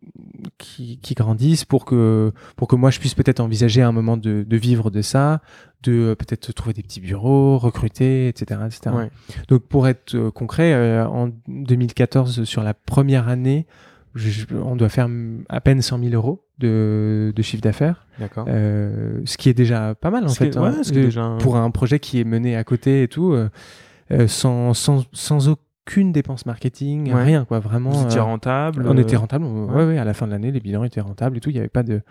qui, 0.59 0.99
qui 0.99 1.15
grandissent 1.15 1.65
pour 1.65 1.85
que, 1.85 2.33
pour 2.57 2.67
que 2.67 2.77
moi 2.77 2.91
je 2.91 2.99
puisse 2.99 3.15
peut-être 3.15 3.41
envisager 3.41 3.83
à 3.83 3.89
un 3.89 3.93
moment 3.93 4.17
de, 4.17 4.45
de 4.49 4.57
vivre 4.57 4.91
de 4.91 5.03
ça, 5.03 5.43
de 5.83 6.15
peut-être 6.19 6.53
trouver 6.53 6.73
des 6.73 6.83
petits 6.83 7.01
bureaux, 7.01 7.59
recruter, 7.59 8.29
etc. 8.29 8.61
etc. 8.67 8.97
Ouais. 8.97 9.11
Donc 9.49 9.63
pour 9.63 9.89
être 9.89 10.31
concret, 10.31 11.01
en 11.03 11.31
2014, 11.47 12.45
sur 12.45 12.63
la 12.63 12.73
première 12.73 13.29
année, 13.29 13.67
je- 14.15 14.47
on 14.55 14.77
doit 14.77 14.89
faire 14.89 15.09
à 15.49 15.61
peine 15.61 15.81
100 15.83 15.99
000 15.99 16.13
euros 16.15 16.45
de, 16.59 17.33
de 17.35 17.43
chiffre 17.43 17.63
d'affaires, 17.63 18.07
D'accord. 18.19 18.45
euh, 18.49 19.21
ce 19.25 19.37
qui 19.37 19.49
est 19.49 19.55
déjà 19.55 19.95
pas 19.95 20.11
mal 20.11 20.25
en 20.25 20.29
Ce 20.29 20.37
fait. 20.39 20.49
est- 20.49 20.57
hein. 20.57 20.63
ouais, 20.77 20.85
ce 20.85 20.93
Euh, 20.93 21.05
déjà 21.05 21.37
Pour 21.41 21.57
un 21.57 21.71
projet 21.71 21.99
qui 21.99 22.21
est 22.21 22.25
mené 22.25 22.57
à 22.57 22.65
côté 22.65 23.03
et 23.05 23.09
tout, 23.09 23.33
euh, 23.33 23.49
sans, 24.29 24.75
sans, 24.75 25.05
sans 25.13 25.49
aucune 25.49 26.13
dépense 26.13 26.47
marketing, 26.47 27.13
Ouais. 27.13 27.23
rien 27.25 27.45
quoi, 27.45 27.59
vraiment. 27.59 27.91
Vous 27.91 28.05
étiez 28.05 28.21
rentable. 28.21 28.87
on 28.87 28.97
était 28.99 29.17
rentable, 29.17 29.45
on- 29.45 29.67
ouais. 29.75 29.85
ouais. 29.87 29.99
à 29.99 30.05
la 30.05 30.15
fin 30.15 30.27
de 30.27 30.33
l'année, 30.33 30.51
les 30.53 30.61
bilans 30.61 30.85
étaient 30.85 31.01
rentables 31.01 31.37
et 31.39 31.41
tout, 31.41 31.51
il 31.51 31.55
n'y 31.55 31.59
avait 31.59 31.69
pas 31.69 31.83
de, 31.83 32.03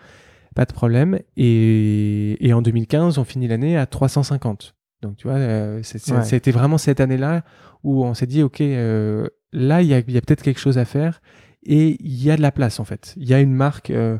pas 0.54 0.64
de 0.64 0.72
problème. 0.72 1.18
Et, 1.36 2.36
et 2.46 2.52
en 2.52 2.62
2015, 2.62 3.18
on 3.18 3.24
finit 3.24 3.48
l'année 3.48 3.76
à 3.76 3.86
350. 3.86 4.74
Donc 5.02 5.16
tu 5.16 5.26
vois, 5.28 5.82
c'était 5.82 6.52
vraiment 6.52 6.78
cette 6.78 7.00
année-là 7.00 7.42
où 7.82 8.04
on 8.04 8.14
s'est 8.14 8.26
dit, 8.26 8.42
ok, 8.42 8.60
là, 8.60 9.82
il 9.82 9.88
y 9.88 9.94
a, 9.94 9.98
il 9.98 10.12
y 10.12 10.16
a 10.16 10.20
peut-être 10.20 10.42
quelque 10.42 10.60
chose 10.60 10.78
à 10.78 10.84
faire 10.84 11.20
et 11.64 11.96
il 12.00 12.22
y 12.22 12.30
a 12.30 12.36
de 12.36 12.42
la 12.42 12.52
place 12.52 12.80
en 12.80 12.84
fait. 12.84 13.14
Il 13.16 13.28
y 13.28 13.34
a 13.34 13.40
une 13.40 13.54
marque, 13.54 13.90
euh, 13.90 14.18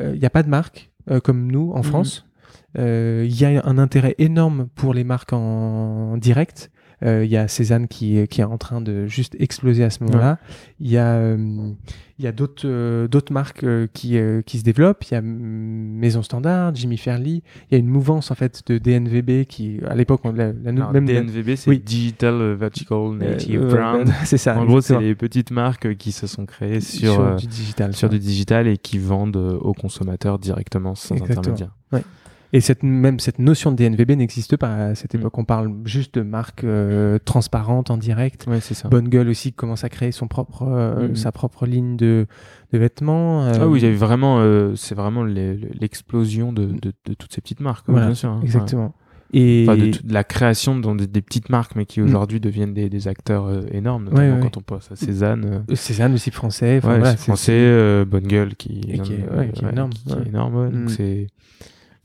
euh, 0.00 0.12
il 0.14 0.20
n'y 0.20 0.26
a 0.26 0.30
pas 0.30 0.42
de 0.42 0.48
marque 0.48 0.90
euh, 1.10 1.20
comme 1.20 1.50
nous 1.50 1.72
en 1.72 1.78
Mhm. 1.78 1.84
France. 1.84 2.26
Euh, 2.78 3.24
Il 3.28 3.40
y 3.40 3.44
a 3.44 3.62
un 3.64 3.78
intérêt 3.78 4.14
énorme 4.18 4.68
pour 4.74 4.94
les 4.94 5.04
marques 5.04 5.32
en 5.32 6.16
direct. 6.16 6.70
Euh, 7.04 7.24
Il 7.24 7.30
y 7.30 7.36
a 7.36 7.48
Cézanne 7.48 7.86
qui, 7.88 8.26
qui 8.28 8.40
est 8.40 8.44
en 8.44 8.58
train 8.58 8.80
de 8.80 9.06
juste 9.06 9.36
exploser 9.38 9.84
à 9.84 9.90
ce 9.90 10.02
moment-là. 10.04 10.38
Il 10.80 10.90
y 10.90 10.96
a, 10.96 11.14
euh, 11.14 11.36
il 12.18 12.24
y 12.24 12.28
a 12.28 12.32
d'autres 12.32 12.62
euh, 12.66 13.08
d'autres 13.08 13.32
marques 13.32 13.64
euh, 13.64 13.86
qui, 13.92 14.16
euh, 14.16 14.40
qui 14.42 14.58
se 14.58 14.64
développent. 14.64 15.04
Il 15.10 15.14
y 15.14 15.16
a 15.16 15.20
Maison 15.22 16.22
Standard, 16.22 16.74
Jimmy 16.74 16.96
Fairly. 16.96 17.42
Il 17.70 17.72
y 17.72 17.74
a 17.74 17.78
une 17.78 17.88
mouvance 17.88 18.30
en 18.30 18.34
fait 18.34 18.62
de 18.66 18.78
DNVB 18.78 19.44
qui, 19.46 19.80
à 19.86 19.94
l'époque, 19.94 20.20
on 20.24 20.32
la, 20.32 20.52
la- 20.52 20.70
Alors, 20.70 20.92
même 20.92 21.06
DNVB, 21.06 21.56
c'est 21.56 21.70
Oui. 21.70 21.78
Digital 21.84 22.54
Vertical 22.54 22.96
euh, 22.98 23.14
Native 23.16 23.60
euh, 23.62 23.68
Brand. 23.70 24.08
c'est 24.24 24.38
ça. 24.38 24.58
en 24.58 24.64
gros, 24.64 24.80
c'est 24.80 24.98
les 24.98 25.14
petites 25.14 25.50
marques 25.50 25.96
qui 25.96 26.12
se 26.12 26.26
sont 26.26 26.46
créées 26.46 26.80
sur, 26.80 27.12
sur 27.14 27.20
euh, 27.20 27.36
du 27.36 27.46
digital. 27.46 27.94
sur 27.94 28.08
du 28.08 28.18
digital 28.18 28.66
et 28.68 28.78
qui 28.78 28.98
vendent 28.98 29.36
euh, 29.36 29.58
aux 29.58 29.74
consommateurs 29.74 30.38
directement 30.38 30.94
sans 30.94 31.16
Exactement. 31.16 31.40
intermédiaire. 31.40 31.74
Et 32.56 32.60
cette, 32.60 32.84
même 32.84 33.18
cette 33.18 33.40
notion 33.40 33.72
de 33.72 33.76
DNVB 33.76 34.12
n'existe 34.12 34.56
pas 34.56 34.72
à 34.74 34.94
cette 34.94 35.12
Mm. 35.14 35.18
époque. 35.18 35.38
On 35.38 35.44
parle 35.44 35.72
juste 35.86 36.14
de 36.14 36.22
marques 36.22 36.62
euh, 36.62 37.18
transparentes 37.24 37.90
en 37.90 37.96
direct. 37.98 38.46
Ouais, 38.46 38.60
c'est 38.60 38.74
ça. 38.74 38.88
Bonne 38.88 39.08
Gueule 39.08 39.28
aussi 39.28 39.52
commence 39.52 39.82
à 39.82 39.88
créer 39.88 40.12
son 40.12 40.28
propre, 40.28 40.62
euh, 40.62 41.08
Mhm. 41.08 41.16
sa 41.16 41.32
propre 41.32 41.66
ligne 41.66 41.96
de, 41.96 42.26
de 42.72 42.78
vêtements. 42.78 43.42
euh, 43.44 43.52
Ah 43.60 43.66
oui, 43.68 43.80
il 43.80 43.82
y 43.82 43.86
avait 43.86 43.96
vraiment, 43.96 44.38
euh, 44.38 44.74
c'est 44.76 44.94
vraiment 44.94 45.24
l'explosion 45.24 46.52
de, 46.52 46.66
de, 46.66 46.92
de 47.06 47.14
toutes 47.14 47.32
ces 47.32 47.40
petites 47.40 47.60
marques, 47.60 47.86
oui, 47.88 47.92
Voilà, 47.94 48.06
bien 48.06 48.14
sûr. 48.14 48.30
hein. 48.30 48.40
Exactement. 48.42 48.94
Et. 49.32 49.66
Enfin, 49.68 49.76
de, 49.76 49.90
la 50.12 50.22
création 50.22 50.78
dans 50.78 50.94
des, 50.94 51.08
des 51.08 51.22
petites 51.22 51.48
marques, 51.48 51.74
mais 51.74 51.86
qui 51.86 52.00
Mm. 52.00 52.04
aujourd'hui 52.04 52.38
deviennent 52.38 52.72
des, 52.74 52.88
des 52.88 53.08
acteurs 53.08 53.46
euh, 53.46 53.62
énormes, 53.72 54.04
notamment 54.04 54.22
Ouais, 54.28 54.32
ouais, 54.34 54.40
quand 54.40 54.56
on 54.58 54.60
pense 54.62 54.92
à 54.92 54.96
Cézanne. 54.96 55.64
euh, 55.68 55.74
Cézanne 55.74 56.14
aussi 56.14 56.30
français. 56.30 56.78
voilà, 56.78 57.16
français, 57.16 57.52
euh, 57.52 58.04
Bonne 58.04 58.28
Gueule 58.28 58.54
qui, 58.54 58.80
qui 58.80 58.92
est- 58.92 58.98
qui 59.00 59.14
énorme, 59.14 59.90
qui 59.90 60.12
est 60.12 60.14
ouais. 60.14 60.28
énorme, 60.28 60.54
ouais. 60.56 60.68
Donc 60.70 60.84
Mm. 60.84 60.88
c'est, 60.88 61.26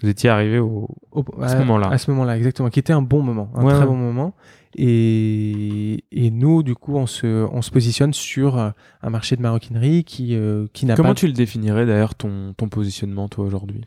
vous 0.04 0.10
étiez 0.10 0.30
arrivé 0.30 0.60
au, 0.60 0.88
Au- 1.12 1.24
À 1.41 1.50
ce 1.50 1.58
moment-là. 1.58 1.88
À 1.89 1.97
ce 1.97 2.10
moment-là, 2.12 2.38
exactement. 2.38 2.70
Qui 2.70 2.80
était 2.80 2.93
un 2.93 3.02
bon 3.02 3.22
moment, 3.22 3.50
un 3.56 3.64
Ouais, 3.64 3.72
très 3.74 3.82
ouais. 3.82 3.88
bon 3.88 3.97
moment. 3.97 4.34
Et, 4.78 6.04
et 6.12 6.32
nous, 6.32 6.64
du 6.64 6.76
coup, 6.76 6.95
on 6.95 7.08
se, 7.08 7.47
on 7.52 7.62
se 7.62 7.72
positionne 7.72 8.14
sur 8.14 8.58
euh, 8.58 8.70
un 9.02 9.10
marché 9.10 9.36
de 9.36 9.41
maroquinerie 9.41 10.04
qui, 10.04 10.36
euh, 10.36 10.68
qui 10.74 10.86
n'a 10.86 10.95
Comment 10.95 11.10
pas 11.10 11.16
tu 11.16 11.28
le 11.28 11.34
définirais 11.34 11.86
d'ailleurs 11.86 12.16
ton, 12.16 12.54
ton 12.56 12.70
positionnement 12.70 13.28
toi 13.30 13.45
aujourd'hui? 13.45 13.82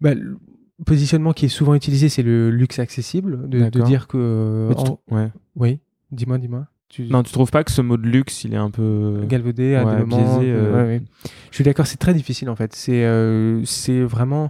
Bah, 0.00 0.14
le 0.14 0.38
positionnement 0.84 1.32
qui 1.32 1.46
est 1.46 1.48
souvent 1.48 1.74
utilisé, 1.74 2.08
c'est 2.08 2.22
le 2.22 2.50
luxe 2.50 2.78
accessible, 2.78 3.48
de, 3.48 3.68
dire 3.82 4.08
que. 4.08 4.70
En- 4.70 4.74
trou- 4.84 4.98
ouais. 5.10 5.30
Oui, 5.56 5.78
dis-moi, 6.10 6.38
dis-moi. 6.38 6.66
Tu... 6.88 7.04
Non, 7.04 7.22
tu 7.22 7.32
trouves 7.32 7.50
pas 7.50 7.64
que 7.64 7.70
ce 7.70 7.80
mot 7.80 7.96
de 7.96 8.06
luxe, 8.06 8.44
il 8.44 8.52
est 8.52 8.58
un 8.58 8.70
peu 8.70 9.22
galvaudé 9.26 9.76
à 9.76 9.84
ouais, 9.86 9.94
des 9.96 10.00
moments. 10.04 10.38
biaisé, 10.38 10.52
euh. 10.52 10.72
ouais, 10.76 10.82
ouais. 10.88 11.02
Je 11.50 11.54
suis 11.54 11.64
d'accord, 11.64 11.86
c'est 11.86 11.96
très 11.96 12.12
difficile 12.12 12.50
en 12.50 12.56
fait. 12.56 12.74
C'est 12.74 13.04
euh, 13.06 13.64
c'est 13.64 14.02
vraiment 14.02 14.44
euh, 14.44 14.48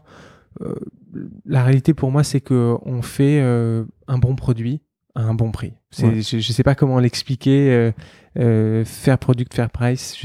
la 1.44 1.64
réalité 1.64 1.94
pour 1.94 2.10
moi, 2.10 2.24
c'est 2.24 2.40
que 2.40 2.76
on 2.82 3.02
fait 3.02 3.40
euh, 3.40 3.84
un 4.08 4.18
bon 4.18 4.34
produit 4.34 4.80
à 5.14 5.22
un 5.22 5.34
bon 5.34 5.50
prix. 5.50 5.74
Ouais. 6.02 6.22
Je, 6.22 6.38
je 6.38 6.52
sais 6.52 6.62
pas 6.62 6.74
comment 6.74 6.98
l'expliquer. 6.98 7.70
euh, 7.70 7.92
euh, 8.38 8.82
fair 8.86 9.18
product, 9.18 9.52
fair 9.52 9.68
price. 9.68 10.16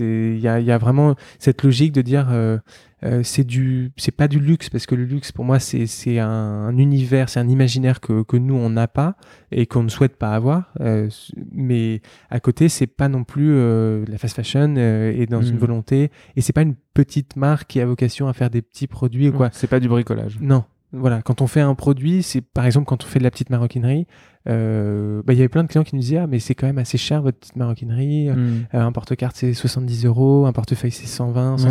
Il 0.00 0.38
y 0.40 0.48
a, 0.48 0.58
il 0.58 0.66
y 0.66 0.72
a 0.72 0.78
vraiment 0.78 1.14
cette 1.38 1.62
logique 1.62 1.92
de 1.92 2.02
dire 2.02 2.28
euh, 2.32 2.58
euh, 3.04 3.22
c'est 3.24 3.44
du 3.44 3.92
c'est 3.96 4.12
pas 4.16 4.28
du 4.28 4.38
luxe 4.38 4.70
parce 4.70 4.86
que 4.86 4.94
le 4.94 5.04
luxe 5.04 5.32
pour 5.32 5.44
moi 5.44 5.58
c'est 5.58 5.86
c'est 5.86 6.18
un, 6.20 6.28
un 6.28 6.76
univers, 6.78 7.28
c'est 7.28 7.40
un 7.40 7.48
imaginaire 7.48 8.00
que 8.00 8.22
que 8.22 8.36
nous 8.36 8.54
on 8.54 8.70
n'a 8.70 8.86
pas 8.88 9.16
et 9.50 9.66
qu'on 9.66 9.82
ne 9.82 9.88
souhaite 9.88 10.16
pas 10.16 10.30
avoir. 10.34 10.72
Euh, 10.80 11.08
mais 11.52 12.00
à 12.30 12.40
côté, 12.40 12.68
c'est 12.68 12.86
pas 12.86 13.08
non 13.08 13.24
plus 13.24 13.50
euh, 13.52 14.04
la 14.08 14.18
fast 14.18 14.36
fashion 14.36 14.74
euh, 14.76 15.12
et 15.16 15.26
dans 15.26 15.40
Mhm. 15.42 15.48
une 15.50 15.58
volonté. 15.58 16.10
Et 16.36 16.40
c'est 16.40 16.52
pas 16.52 16.62
une 16.62 16.74
petite 16.94 17.36
marque 17.36 17.68
qui 17.70 17.80
a 17.80 17.86
vocation 17.86 18.28
à 18.28 18.32
faire 18.32 18.50
des 18.50 18.62
petits 18.62 18.86
produits 18.86 19.28
ou 19.28 19.32
quoi. 19.32 19.50
C'est 19.52 19.66
pas 19.66 19.80
du 19.80 19.88
bricolage. 19.88 20.38
Non. 20.40 20.64
Voilà, 20.94 21.22
quand 21.22 21.40
on 21.40 21.46
fait 21.46 21.62
un 21.62 21.74
produit, 21.74 22.22
c'est 22.22 22.42
par 22.42 22.66
exemple 22.66 22.84
quand 22.86 23.02
on 23.02 23.06
fait 23.06 23.18
de 23.18 23.24
la 23.24 23.30
petite 23.30 23.48
maroquinerie, 23.48 24.06
euh, 24.48 25.22
bah, 25.24 25.32
il 25.32 25.36
y 25.36 25.40
avait 25.40 25.48
plein 25.48 25.62
de 25.64 25.68
clients 25.68 25.84
qui 25.84 25.94
nous 25.94 26.02
disaient 26.02 26.18
ah 26.18 26.26
mais 26.26 26.38
c'est 26.38 26.54
quand 26.54 26.66
même 26.66 26.78
assez 26.78 26.98
cher 26.98 27.22
votre 27.22 27.38
petite 27.38 27.56
maroquinerie, 27.56 28.28
Mm. 28.30 28.66
Euh, 28.74 28.80
un 28.82 28.92
porte-carte 28.92 29.36
c'est 29.36 29.54
70 29.54 30.04
euros, 30.04 30.44
un 30.46 30.52
portefeuille 30.52 30.90
c'est 30.90 31.06
120, 31.06 31.56
Ouais. 31.64 31.70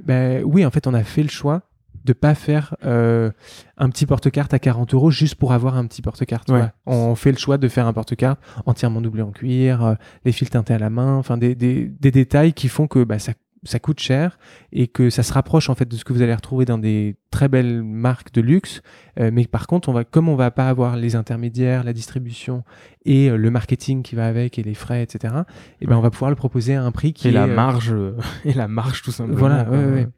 150. 0.00 0.06
Ben 0.06 0.42
oui, 0.44 0.64
en 0.64 0.70
fait 0.70 0.86
on 0.86 0.94
a 0.94 1.02
fait 1.04 1.22
le 1.22 1.28
choix 1.28 1.62
de 2.04 2.12
pas 2.12 2.34
faire 2.34 2.74
euh, 2.84 3.30
un 3.76 3.90
petit 3.90 4.06
porte-carte 4.06 4.54
à 4.54 4.58
40 4.58 4.94
euros 4.94 5.10
juste 5.10 5.34
pour 5.34 5.52
avoir 5.52 5.76
un 5.76 5.86
petit 5.86 6.00
porte-carte. 6.00 6.50
Ouais. 6.50 6.64
On 6.86 7.14
fait 7.14 7.32
le 7.32 7.38
choix 7.38 7.58
de 7.58 7.68
faire 7.68 7.86
un 7.86 7.92
porte-carte 7.92 8.40
entièrement 8.66 9.00
doublé 9.00 9.22
en 9.22 9.30
cuir, 9.30 9.84
euh, 9.84 9.94
les 10.24 10.32
fils 10.32 10.50
teintés 10.50 10.74
à 10.74 10.78
la 10.78 10.90
main, 10.90 11.16
enfin 11.16 11.36
des, 11.36 11.54
des, 11.54 11.84
des 11.86 12.10
détails 12.10 12.54
qui 12.54 12.68
font 12.68 12.86
que 12.86 13.04
bah, 13.04 13.18
ça, 13.18 13.32
ça 13.64 13.78
coûte 13.78 13.98
cher 14.00 14.38
et 14.72 14.86
que 14.88 15.10
ça 15.10 15.22
se 15.22 15.32
rapproche 15.32 15.68
en 15.70 15.74
fait 15.74 15.86
de 15.88 15.96
ce 15.96 16.04
que 16.04 16.12
vous 16.12 16.22
allez 16.22 16.34
retrouver 16.34 16.64
dans 16.64 16.78
des 16.78 17.16
très 17.30 17.48
belles 17.48 17.82
marques 17.82 18.32
de 18.32 18.40
luxe. 18.40 18.82
Euh, 19.18 19.30
mais 19.32 19.46
par 19.46 19.66
contre, 19.66 19.88
on 19.88 19.92
va, 19.92 20.04
comme 20.04 20.28
on 20.28 20.36
va 20.36 20.50
pas 20.50 20.68
avoir 20.68 20.96
les 20.96 21.16
intermédiaires, 21.16 21.84
la 21.84 21.92
distribution 21.92 22.62
et 23.04 23.30
euh, 23.30 23.36
le 23.36 23.50
marketing 23.50 24.02
qui 24.02 24.14
va 24.14 24.26
avec 24.26 24.58
et 24.58 24.62
les 24.62 24.74
frais, 24.74 25.02
etc. 25.02 25.34
Et 25.80 25.86
ben 25.86 25.92
Ouais. 25.92 25.98
on 25.98 26.02
va 26.02 26.10
pouvoir 26.10 26.30
le 26.30 26.36
proposer 26.36 26.74
à 26.74 26.82
un 26.84 26.92
prix 26.92 27.12
qui 27.12 27.26
Et 27.28 27.30
est 27.30 27.34
la 27.34 27.44
euh, 27.44 27.54
marge, 27.54 27.94
et 28.44 28.52
la 28.52 28.68
marge 28.68 29.02
tout 29.02 29.10
simplement. 29.12 29.38
voilà, 29.38 29.68
ouais, 29.70 29.84
ouais. 29.92 30.08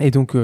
Et 0.00 0.10
donc, 0.10 0.36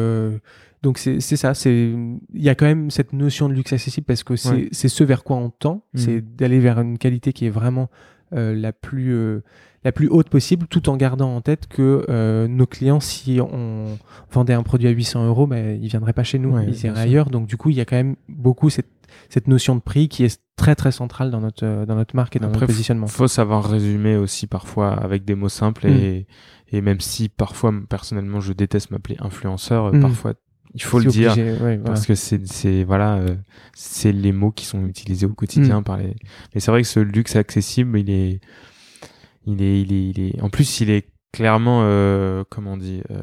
donc 0.82 0.98
c'est 0.98 1.20
ça. 1.20 1.54
C'est 1.54 1.92
il 2.32 2.42
y 2.42 2.48
a 2.48 2.54
quand 2.54 2.66
même 2.66 2.90
cette 2.90 3.12
notion 3.12 3.48
de 3.48 3.54
luxe 3.54 3.72
accessible 3.72 4.04
parce 4.06 4.22
que 4.22 4.36
c'est 4.36 4.70
ce 4.88 5.04
vers 5.04 5.24
quoi 5.24 5.36
on 5.36 5.50
tend, 5.50 5.84
Mhm. 5.94 6.00
c'est 6.00 6.20
d'aller 6.36 6.60
vers 6.60 6.80
une 6.80 6.98
qualité 6.98 7.32
qui 7.32 7.46
est 7.46 7.50
vraiment 7.50 7.90
la 8.32 8.72
plus 8.72 9.12
euh, 9.14 9.40
la 9.82 9.92
plus 9.92 10.08
haute 10.08 10.28
possible, 10.28 10.66
tout 10.68 10.88
en 10.90 10.96
gardant 10.98 11.34
en 11.34 11.40
tête 11.40 11.66
que 11.66 12.04
euh, 12.10 12.46
nos 12.48 12.66
clients, 12.66 13.00
si 13.00 13.40
on 13.40 13.96
vendait 14.30 14.52
un 14.52 14.62
produit 14.62 14.86
à 14.88 14.90
800 14.90 15.26
euros, 15.26 15.46
ben 15.46 15.78
ils 15.82 15.88
viendraient 15.88 16.12
pas 16.12 16.22
chez 16.24 16.38
nous, 16.38 16.50
Ouais, 16.54 16.66
ils 16.68 16.84
iraient 16.84 17.00
ailleurs. 17.00 17.30
Donc 17.30 17.46
du 17.46 17.56
coup, 17.56 17.70
il 17.70 17.76
y 17.76 17.80
a 17.80 17.84
quand 17.86 17.96
même 17.96 18.16
beaucoup 18.28 18.68
cette 18.70 18.90
cette 19.28 19.48
notion 19.48 19.74
de 19.74 19.80
prix 19.80 20.08
qui 20.08 20.22
est 20.24 20.40
très 20.56 20.74
très 20.74 20.92
centrale 20.92 21.30
dans 21.30 21.40
notre 21.40 21.64
euh, 21.64 21.86
dans 21.86 21.94
notre 21.96 22.14
marque 22.14 22.36
et 22.36 22.38
dans 22.38 22.48
Après, 22.48 22.60
notre 22.60 22.72
positionnement. 22.72 23.06
faut 23.06 23.26
savoir 23.26 23.64
résumer 23.68 24.16
aussi 24.16 24.46
parfois 24.46 24.92
avec 24.92 25.24
des 25.24 25.34
mots 25.34 25.48
simples 25.48 25.88
Mm. 25.88 25.90
et, 25.96 26.26
et 26.72 26.80
même 26.82 27.00
si 27.00 27.28
parfois 27.30 27.72
personnellement 27.88 28.40
je 28.40 28.52
déteste 28.52 28.90
m'appeler 28.90 29.16
influenceur, 29.18 29.86
euh, 29.86 29.92
Mm. 29.92 30.00
parfois 30.02 30.34
il 30.74 30.82
faut 30.82 30.98
le 30.98 31.06
dire 31.06 31.32
obligé, 31.32 31.50
ouais, 31.52 31.56
voilà. 31.58 31.78
parce 31.82 32.06
que 32.06 32.14
c'est 32.14 32.46
c'est 32.46 32.84
voilà 32.84 33.16
euh, 33.16 33.34
c'est 33.74 34.12
les 34.12 34.32
mots 34.32 34.52
qui 34.52 34.64
sont 34.66 34.86
utilisés 34.86 35.26
au 35.26 35.34
quotidien 35.34 35.80
Mm. 35.80 35.84
par 35.84 35.96
les 35.96 36.14
mais 36.54 36.60
c'est 36.60 36.70
vrai 36.70 36.82
que 36.82 36.88
ce 36.88 37.00
luxe 37.00 37.34
accessible 37.36 37.98
il 37.98 38.10
est 38.10 38.40
il 39.46 39.62
est 39.62 39.80
il 39.82 39.92
est 39.92 40.08
il 40.10 40.20
est 40.20 40.40
en 40.42 40.48
plus 40.50 40.80
il 40.80 40.90
est 40.90 41.08
clairement 41.32 41.80
euh, 41.84 42.42
comment 42.50 42.72
on 42.72 42.76
dit 42.76 43.02
euh, 43.10 43.20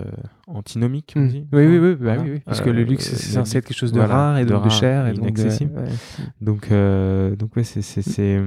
antinomique 0.48 1.14
on 1.16 1.22
Mm. 1.22 1.28
dit 1.30 1.48
Oui, 1.54 1.66
oui, 1.68 1.78
oui, 1.78 1.91
bah 1.95 1.98
Voilà. 2.02 2.22
oui, 2.24 2.30
oui, 2.36 2.39
parce 2.45 2.60
Euh, 2.62 2.64
que 2.64 2.70
le 2.70 2.84
luxe, 2.84 3.06
c'est 3.06 3.16
censé 3.34 3.58
être 3.58 3.66
quelque 3.68 3.78
chose 3.78 3.91
de 3.91 4.00
voilà, 4.00 4.14
rare 4.16 4.38
et 4.39 4.45
de 4.45 4.50
donc 4.50 4.64
de 4.64 4.70
rare 4.70 4.80
cher 4.80 5.08
et 5.08 5.12
et 5.12 5.14
donc 5.14 5.34
de- 5.34 5.43
ouais. 5.43 5.89
Donc, 6.41 6.72
euh, 6.72 7.36
donc 7.36 7.56
ouais, 7.56 7.64
c'est, 7.66 7.82
c'est, 7.82 8.02
c'est, 8.02 8.39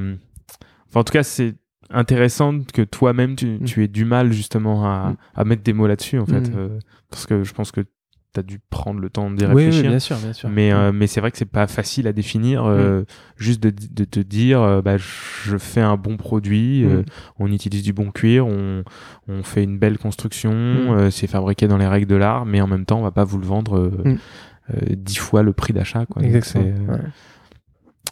enfin, 0.88 1.00
en 1.00 1.04
tout 1.04 1.12
cas, 1.12 1.22
c'est 1.22 1.54
intéressant 1.90 2.58
que 2.72 2.82
toi-même 2.82 3.36
tu, 3.36 3.46
Mm. 3.60 3.64
tu 3.64 3.84
aies 3.84 3.88
du 3.88 4.04
mal 4.04 4.32
justement 4.32 4.86
à, 4.86 5.10
Mm. 5.10 5.16
à 5.34 5.44
mettre 5.44 5.62
des 5.62 5.72
mots 5.74 5.86
là-dessus, 5.86 6.18
en 6.18 6.26
fait, 6.26 6.50
euh, 6.54 6.78
parce 7.10 7.26
que 7.26 7.44
je 7.44 7.52
pense 7.52 7.70
que 7.72 7.82
tu 8.32 8.40
as 8.40 8.42
dû 8.42 8.58
prendre 8.70 9.00
le 9.00 9.10
temps 9.10 9.30
d'y 9.30 9.44
Oui, 9.44 9.50
oui, 9.54 9.64
réfléchir. 9.66 9.90
bien 9.90 9.98
sûr, 9.98 10.16
bien 10.18 10.32
sûr. 10.32 10.48
mais, 10.48 10.70
Mm. 10.70 10.76
euh, 10.76 10.92
mais 10.92 11.06
c'est 11.06 11.20
vrai 11.20 11.30
que 11.30 11.38
c'est 11.38 11.44
pas 11.44 11.66
facile 11.66 12.06
à 12.06 12.12
définir, 12.12 12.64
euh, 12.64 13.02
juste 13.36 13.60
de, 13.62 13.70
de 13.70 14.04
te 14.04 14.20
dire, 14.20 14.60
euh, 14.62 14.82
bah, 14.82 14.96
je 14.98 15.56
fais 15.58 15.80
un 15.80 15.96
bon 15.96 16.16
produit, 16.16 16.84
euh, 16.84 17.00
Mm. 17.00 17.04
on 17.40 17.52
utilise 17.52 17.82
du 17.82 17.92
bon 17.92 18.10
cuir, 18.10 18.46
on, 18.46 18.84
on 19.28 19.42
fait 19.42 19.64
une 19.64 19.78
belle 19.78 19.98
construction, 19.98 20.52
Mm. 20.52 20.90
euh, 20.90 21.10
c'est 21.10 21.26
fabriqué 21.26 21.66
dans 21.68 21.76
les 21.78 21.86
règles 21.88 22.06
de 22.06 22.16
l'art, 22.16 22.46
mais 22.46 22.60
en 22.60 22.66
même 22.66 22.84
temps, 22.84 22.98
on 23.00 23.02
va 23.02 23.10
pas 23.10 23.24
vous 23.24 23.38
le 23.38 23.46
vendre 23.46 23.78
euh, 23.78 23.90
Mm. 24.04 24.18
euh, 24.74 24.76
dix 24.96 25.16
fois 25.18 25.42
le 25.42 25.52
prix 25.52 25.72
d'achat. 25.72 26.06
Quoi. 26.06 26.22
Donc, 26.22 26.34
Exactement. 26.34 26.64
euh, 26.66 26.92
ouais. 26.92 27.00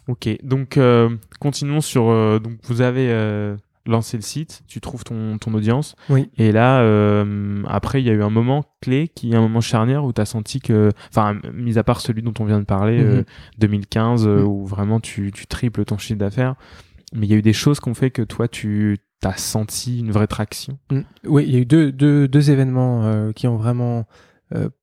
Ok, 0.08 0.28
donc 0.42 0.78
euh, 0.78 1.10
continuons 1.38 1.82
sur. 1.82 2.08
euh, 2.08 2.38
donc 2.38 2.54
vous 2.64 2.80
avez 2.80 3.08
euh, 3.10 3.56
lancer 3.88 4.16
le 4.16 4.22
site, 4.22 4.62
tu 4.68 4.80
trouves 4.80 5.02
ton, 5.04 5.38
ton 5.38 5.52
audience. 5.54 5.96
Oui. 6.10 6.28
Et 6.36 6.52
là, 6.52 6.80
euh, 6.82 7.62
après, 7.66 8.00
il 8.02 8.06
y 8.06 8.10
a 8.10 8.12
eu 8.12 8.22
un 8.22 8.30
moment 8.30 8.64
clé, 8.80 9.08
qui 9.08 9.32
est 9.32 9.36
un 9.36 9.40
moment 9.40 9.60
charnière 9.60 10.04
où 10.04 10.12
tu 10.12 10.20
as 10.20 10.26
senti 10.26 10.60
que, 10.60 10.90
enfin, 11.10 11.38
mis 11.54 11.78
à 11.78 11.84
part 11.84 12.00
celui 12.00 12.22
dont 12.22 12.34
on 12.38 12.44
vient 12.44 12.60
de 12.60 12.64
parler, 12.64 12.98
Mhm. 13.02 13.06
euh, 13.18 13.24
2015, 13.58 14.26
euh, 14.26 14.42
où 14.42 14.66
vraiment 14.66 15.00
tu, 15.00 15.32
tu 15.32 15.46
triples 15.46 15.84
ton 15.84 15.98
chiffre 15.98 16.18
d'affaires. 16.18 16.54
Mais 17.14 17.26
il 17.26 17.30
y 17.30 17.34
a 17.34 17.38
eu 17.38 17.42
des 17.42 17.52
choses 17.54 17.80
qui 17.80 17.88
ont 17.88 17.94
fait 17.94 18.10
que 18.10 18.22
toi, 18.22 18.46
tu 18.48 18.98
as 19.24 19.36
senti 19.36 20.00
une 20.00 20.10
vraie 20.12 20.26
traction. 20.26 20.78
Mm. 20.92 21.00
Oui, 21.26 21.44
il 21.46 21.52
y 21.54 21.56
a 21.56 21.60
eu 21.60 21.66
deux, 21.66 21.90
deux, 21.90 22.28
deux 22.28 22.50
événements 22.50 23.04
euh, 23.04 23.32
qui 23.32 23.48
ont 23.48 23.56
vraiment 23.56 24.04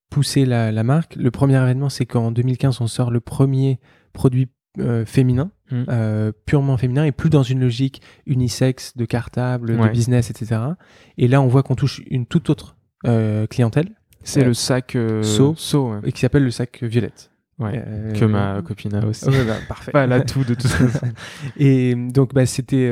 poussé 0.09 0.45
la, 0.45 0.71
la 0.71 0.83
marque. 0.83 1.15
Le 1.15 1.31
premier 1.31 1.57
événement, 1.57 1.89
c'est 1.89 2.05
qu'en 2.05 2.31
2015, 2.31 2.79
on 2.81 2.87
sort 2.87 3.11
le 3.11 3.19
premier 3.19 3.79
produit 4.13 4.47
euh, 4.79 5.05
féminin, 5.05 5.51
Mm. 5.71 5.83
euh, 5.89 6.31
purement 6.45 6.77
féminin, 6.77 7.05
et 7.05 7.11
plus 7.11 7.29
dans 7.31 7.41
une 7.43 7.59
logique 7.59 8.01
unisexe, 8.27 8.95
de 8.95 9.05
cartable, 9.05 9.71
Ouais. 9.71 9.87
de 9.87 9.91
business, 9.93 10.29
etc. 10.29 10.61
Et 11.17 11.27
là, 11.27 11.41
on 11.41 11.47
voit 11.47 11.63
qu'on 11.63 11.75
touche 11.75 12.01
une 12.09 12.25
toute 12.27 12.49
autre 12.51 12.75
euh, 13.05 13.47
clientèle, 13.47 13.89
C'est 14.23 14.43
le 14.43 14.53
sac 14.53 14.97
Saut. 15.23 15.53
Saut, 15.57 15.91
ouais. 15.93 15.99
et 16.05 16.11
qui 16.11 16.19
s'appelle 16.21 16.43
le 16.43 16.51
sac 16.51 16.83
violette. 16.83 17.31
Ouais. 17.57 17.81
Que 18.19 18.25
ma 18.25 18.61
copine 18.63 18.93
a 18.95 19.05
aussi. 19.05 19.25
Bah, 19.27 19.53
parfait. 19.69 19.91
Pas 19.91 20.07
là 20.07 20.19
tout 20.19 20.43
de 20.43 20.55
toute 20.55 20.67
façon. 20.67 21.07
Et 21.57 21.95
donc, 21.95 22.33
bah, 22.33 22.45
c'était, 22.45 22.91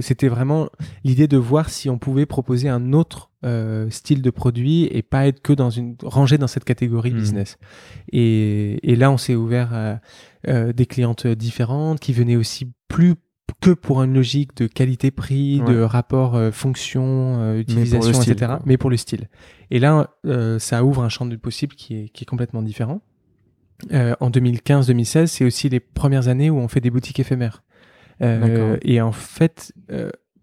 c'était 0.00 0.28
vraiment 0.28 0.68
l'idée 1.04 1.26
de 1.26 1.36
voir 1.36 1.68
si 1.68 1.90
on 1.90 1.98
pouvait 1.98 2.26
proposer 2.26 2.68
un 2.68 2.92
autre 2.92 3.30
euh, 3.44 3.88
style 3.90 4.22
de 4.22 4.30
produit 4.30 4.84
et 4.92 5.02
pas 5.02 5.26
être 5.26 5.40
que 5.40 5.52
dans 5.52 5.70
une 5.70 5.96
rangé 6.02 6.38
dans 6.38 6.46
cette 6.46 6.64
catégorie 6.64 7.10
Mhm. 7.12 7.18
business. 7.18 7.58
Et, 8.12 8.78
et 8.88 8.96
là, 8.96 9.10
on 9.10 9.16
s'est 9.16 9.34
ouvert 9.34 9.72
à 9.74 10.00
euh, 10.48 10.72
des 10.72 10.86
clientes 10.86 11.26
différentes 11.26 12.00
qui 12.00 12.12
venaient 12.12 12.36
aussi 12.36 12.72
plus 12.88 13.14
que 13.60 13.70
pour 13.70 14.02
une 14.02 14.14
logique 14.14 14.56
de 14.56 14.66
qualité-prix, 14.66 15.60
de 15.60 15.80
rapport 15.80 16.34
euh, 16.34 16.50
fonction, 16.50 17.40
euh, 17.40 17.60
utilisation, 17.60 18.20
etc. 18.20 18.54
Mais 18.64 18.76
pour 18.76 18.90
le 18.90 18.96
style. 18.96 19.28
Et 19.70 19.78
là, 19.78 20.10
ça 20.58 20.84
ouvre 20.84 21.02
un 21.02 21.08
champ 21.08 21.26
de 21.26 21.36
possible 21.36 21.74
qui 21.74 21.94
est, 21.94 22.08
qui 22.10 22.24
est 22.24 22.26
complètement 22.26 22.62
différent. 22.62 23.00
En 23.92 24.30
2015-2016, 24.30 25.26
c'est 25.26 25.44
aussi 25.44 25.68
les 25.68 25.80
premières 25.80 26.28
années 26.28 26.48
où 26.50 26.58
on 26.58 26.68
fait 26.68 26.80
des 26.80 26.90
boutiques 26.90 27.20
éphémères. 27.20 27.62
Et 28.20 29.00
en 29.00 29.12
fait, 29.12 29.72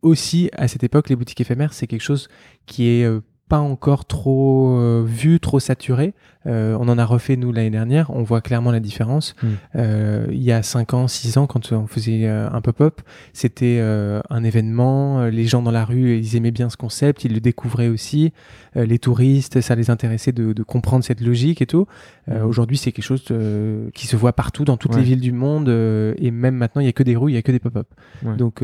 aussi 0.01 0.49
à 0.53 0.67
cette 0.67 0.83
époque, 0.83 1.09
les 1.09 1.15
boutiques 1.15 1.41
éphémères, 1.41 1.73
c'est 1.73 1.87
quelque 1.87 2.01
chose 2.01 2.27
qui 2.65 2.87
est 2.87 3.07
pas 3.49 3.59
encore 3.59 4.05
trop 4.05 4.77
euh, 4.77 5.03
vu, 5.05 5.39
trop 5.39 5.59
saturé. 5.59 6.13
Euh, 6.45 6.77
on 6.79 6.87
en 6.89 6.97
a 6.97 7.05
refait 7.05 7.35
nous 7.35 7.51
l'année 7.51 7.69
dernière, 7.69 8.09
on 8.09 8.23
voit 8.23 8.41
clairement 8.41 8.71
la 8.71 8.79
différence. 8.79 9.35
Mm. 9.41 9.47
Euh, 9.75 10.27
il 10.31 10.41
y 10.41 10.51
a 10.51 10.63
5 10.63 10.93
ans, 10.93 11.07
6 11.07 11.37
ans, 11.37 11.45
quand 11.47 11.71
on 11.71 11.87
faisait 11.87 12.27
un 12.27 12.61
pop-up, 12.61 13.01
c'était 13.33 13.79
un 13.81 14.43
événement, 14.43 15.25
les 15.25 15.45
gens 15.45 15.61
dans 15.61 15.71
la 15.71 15.85
rue, 15.85 16.17
ils 16.17 16.35
aimaient 16.35 16.51
bien 16.51 16.69
ce 16.69 16.77
concept, 16.77 17.25
ils 17.25 17.33
le 17.33 17.39
découvraient 17.39 17.87
aussi, 17.87 18.33
les 18.75 18.99
touristes, 18.99 19.61
ça 19.61 19.75
les 19.75 19.89
intéressait 19.89 20.31
de, 20.31 20.53
de 20.53 20.63
comprendre 20.63 21.03
cette 21.03 21.21
logique 21.21 21.61
et 21.61 21.65
tout. 21.67 21.85
Mm. 22.27 22.43
Aujourd'hui, 22.43 22.77
c'est 22.77 22.91
quelque 22.91 23.05
chose 23.05 23.25
qui 23.93 24.07
se 24.07 24.15
voit 24.15 24.33
partout, 24.33 24.65
dans 24.65 24.77
toutes 24.77 24.93
Ouais. 24.93 24.99
les 24.99 25.05
villes 25.05 25.21
du 25.21 25.31
monde, 25.31 25.69
et 25.69 26.31
même 26.31 26.55
maintenant, 26.55 26.81
il 26.81 26.85
y 26.85 26.89
a 26.89 26.93
que 26.93 27.03
des 27.03 27.15
rues, 27.15 27.31
il 27.31 27.35
y 27.35 27.37
a 27.37 27.41
que 27.41 27.51
des 27.51 27.59
pop-up. 27.59 27.87
Ouais. 28.23 28.35
Donc, 28.35 28.63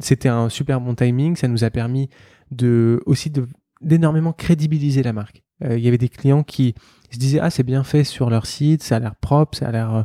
c'était 0.00 0.28
un 0.28 0.48
super 0.48 0.80
bon 0.80 0.94
timing, 0.94 1.36
ça 1.36 1.48
nous 1.48 1.64
a 1.64 1.70
permis 1.70 2.08
de 2.50 3.02
aussi 3.06 3.30
de 3.30 3.48
d'énormément 3.84 4.32
crédibiliser 4.32 5.02
la 5.02 5.12
marque. 5.12 5.42
Euh, 5.64 5.78
Il 5.78 5.84
y 5.84 5.88
avait 5.88 5.98
des 5.98 6.08
clients 6.08 6.42
qui 6.42 6.74
se 7.10 7.18
disaient 7.18 7.40
ah 7.40 7.50
c'est 7.50 7.62
bien 7.62 7.84
fait 7.84 8.04
sur 8.04 8.30
leur 8.30 8.46
site, 8.46 8.82
ça 8.82 8.96
a 8.96 8.98
l'air 8.98 9.14
propre, 9.16 9.56
ça 9.56 9.68
a 9.68 9.72
l'air 9.72 9.94
euh, 9.94 10.02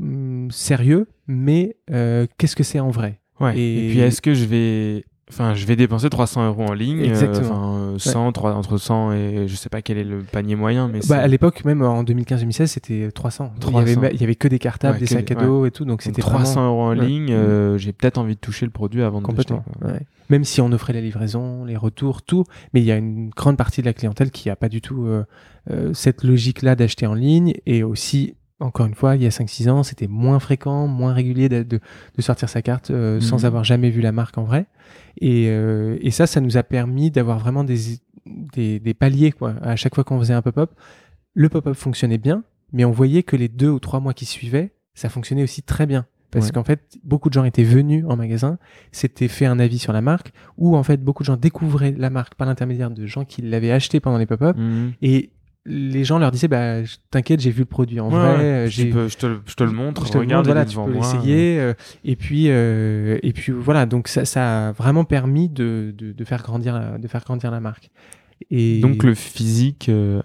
hum, 0.00 0.50
sérieux, 0.50 1.08
mais 1.26 1.76
euh, 1.90 2.26
qu'est-ce 2.38 2.56
que 2.56 2.62
c'est 2.64 2.80
en 2.80 2.90
vrai? 2.90 3.20
Ouais. 3.40 3.58
Et- 3.58 3.86
Et... 3.86 3.90
puis, 3.90 4.00
est-ce 4.00 4.20
que 4.22 4.34
je 4.34 4.44
vais, 4.44 5.04
enfin, 5.32 5.54
je 5.54 5.64
vais 5.66 5.76
dépenser 5.76 6.10
300 6.10 6.46
euros 6.48 6.64
en 6.64 6.72
ligne, 6.72 7.00
euh, 7.00 7.08
Exactement. 7.08 7.40
enfin, 7.40 7.94
euh, 7.94 7.98
100, 7.98 8.32
3 8.32 8.54
entre 8.54 8.78
100 8.78 9.12
et 9.12 9.48
je 9.48 9.54
sais 9.56 9.68
pas 9.68 9.82
quel 9.82 9.98
est 9.98 10.04
le 10.04 10.18
panier 10.18 10.56
moyen, 10.56 10.88
mais 10.88 11.00
bah, 11.08 11.18
À 11.18 11.26
l'époque, 11.26 11.64
même 11.64 11.82
en 11.82 12.02
2015-2016, 12.04 12.66
c'était 12.66 13.10
300. 13.12 13.52
Il 13.54 13.58
y, 13.58 13.60
300. 13.60 13.78
avait, 13.78 14.10
il 14.14 14.20
y 14.20 14.24
avait 14.24 14.34
que 14.34 14.48
des 14.48 14.58
cartables, 14.58 14.94
Ouais, 14.94 15.00
des 15.00 15.06
sacs 15.06 15.30
à 15.30 15.34
dos 15.34 15.66
et 15.66 15.70
tout, 15.70 15.84
donc 15.84 16.02
c'était 16.02 16.22
300 16.22 16.52
vraiment 16.52 16.66
euros 16.68 16.82
en 16.82 16.92
ligne, 16.92 17.32
euh, 17.32 17.78
j'ai 17.78 17.92
peut-être 17.92 18.18
envie 18.18 18.34
de 18.34 18.40
toucher 18.40 18.66
le 18.66 18.72
produit 18.72 19.02
avant 19.02 19.20
de 19.20 19.26
l'acheter. 19.26 19.54
complètement. 19.54 19.64
quoi. 19.80 19.92
ouais. 19.92 20.00
Même 20.30 20.44
si 20.44 20.60
on 20.60 20.70
offrait 20.70 20.92
la 20.92 21.00
livraison, 21.00 21.64
les 21.64 21.76
retours, 21.76 22.22
tout, 22.22 22.44
mais 22.72 22.80
il 22.80 22.86
y 22.86 22.92
a 22.92 22.96
une 22.96 23.30
grande 23.30 23.56
partie 23.56 23.80
de 23.80 23.86
la 23.86 23.92
clientèle 23.92 24.30
qui 24.30 24.48
a 24.48 24.54
pas 24.54 24.68
du 24.68 24.80
tout 24.80 25.04
euh, 25.06 25.24
euh, 25.70 25.92
cette 25.92 26.22
logique-là 26.22 26.76
d'acheter 26.76 27.06
en 27.06 27.14
ligne 27.14 27.54
et 27.66 27.82
aussi. 27.82 28.34
Encore 28.62 28.84
une 28.84 28.94
fois, 28.94 29.16
il 29.16 29.22
y 29.22 29.26
a 29.26 29.30
5-6 29.30 29.70
ans, 29.70 29.82
c'était 29.82 30.06
moins 30.06 30.38
fréquent, 30.38 30.86
moins 30.86 31.14
régulier 31.14 31.48
de, 31.48 31.62
de, 31.62 31.80
de 32.16 32.22
sortir 32.22 32.46
sa 32.50 32.60
carte 32.60 32.90
euh, 32.90 33.18
sans 33.18 33.46
avoir 33.46 33.64
jamais 33.64 33.88
vu 33.88 34.02
la 34.02 34.12
marque 34.12 34.36
en 34.36 34.44
vrai. 34.44 34.66
Et, 35.18 35.46
euh, 35.48 35.98
et 36.00 36.10
ça, 36.10 36.26
ça 36.26 36.40
nous 36.40 36.56
a 36.56 36.62
permis 36.62 37.10
d'avoir 37.10 37.38
vraiment 37.38 37.64
des, 37.64 37.78
des, 38.26 38.78
des 38.80 38.94
paliers. 38.94 39.32
Quoi. 39.32 39.54
À 39.62 39.76
chaque 39.76 39.94
fois 39.94 40.04
qu'on 40.04 40.18
faisait 40.18 40.34
un 40.34 40.42
pop-up, 40.42 40.70
le 41.34 41.48
pop-up 41.48 41.74
fonctionnait 41.74 42.18
bien, 42.18 42.44
mais 42.72 42.84
on 42.84 42.90
voyait 42.90 43.22
que 43.22 43.36
les 43.36 43.48
deux 43.48 43.68
ou 43.70 43.78
trois 43.80 44.00
mois 44.00 44.14
qui 44.14 44.24
suivaient, 44.26 44.72
ça 44.94 45.08
fonctionnait 45.08 45.42
aussi 45.42 45.62
très 45.62 45.86
bien. 45.86 46.06
Parce 46.30 46.46
Ouais. 46.46 46.52
qu'en 46.52 46.62
fait, 46.62 46.96
beaucoup 47.02 47.28
de 47.28 47.34
gens 47.34 47.42
étaient 47.42 47.64
venus 47.64 48.04
en 48.08 48.14
magasin, 48.14 48.58
s'étaient 48.92 49.26
fait 49.26 49.46
un 49.46 49.58
avis 49.58 49.78
sur 49.80 49.92
la 49.92 50.00
marque, 50.00 50.32
ou 50.58 50.76
en 50.76 50.82
fait, 50.84 51.02
beaucoup 51.02 51.24
de 51.24 51.26
gens 51.26 51.36
découvraient 51.36 51.92
la 51.98 52.08
marque 52.08 52.36
par 52.36 52.46
l'intermédiaire 52.46 52.90
de 52.92 53.04
gens 53.04 53.24
qui 53.24 53.42
l'avaient 53.42 53.72
acheté 53.72 53.98
pendant 53.98 54.16
les 54.18 54.26
pop-up, 54.26 54.56
Mhm. 54.56 54.92
et 55.02 55.30
les 55.66 56.04
gens 56.04 56.18
leur 56.18 56.30
disaient, 56.30 56.48
bah, 56.48 56.76
t'inquiète, 57.10 57.40
j'ai 57.40 57.50
vu 57.50 57.60
le 57.60 57.64
produit 57.66 58.00
en 58.00 58.08
Ouais, 58.10 58.18
vrai, 58.18 58.28
ouais. 58.38 58.42
euh, 58.44 58.66
j'ai 58.68 58.90
je, 58.90 59.16
te, 59.16 59.26
le- 59.26 59.42
je 59.46 59.54
te 59.54 59.62
le 59.64 59.70
montre, 59.72 60.06
je 60.06 60.10
te 60.10 60.14
le 60.14 60.20
regarde, 60.20 60.46
montre, 60.46 60.54
voilà, 60.54 60.64
tu 60.64 60.76
peux 60.76 60.92
l'essayer. 60.92 61.60
euh, 61.60 61.74
et 62.04 62.16
puis, 62.16 62.46
euh, 62.48 63.18
et 63.22 63.32
puis 63.32 63.52
voilà, 63.52 63.84
donc 63.86 64.08
ça, 64.08 64.24
ça 64.24 64.68
a 64.68 64.72
vraiment 64.72 65.04
permis 65.04 65.48
de, 65.48 65.94
de, 65.96 66.12
de 66.12 66.24
faire 66.24 66.42
grandir, 66.42 66.98
de 66.98 67.08
faire 67.08 67.22
grandir 67.24 67.50
la 67.50 67.60
marque. 67.60 67.90
Et 68.50 68.80
Donc 68.80 69.02
le 69.04 69.14
physique 69.14 69.88
euh, 69.88 70.22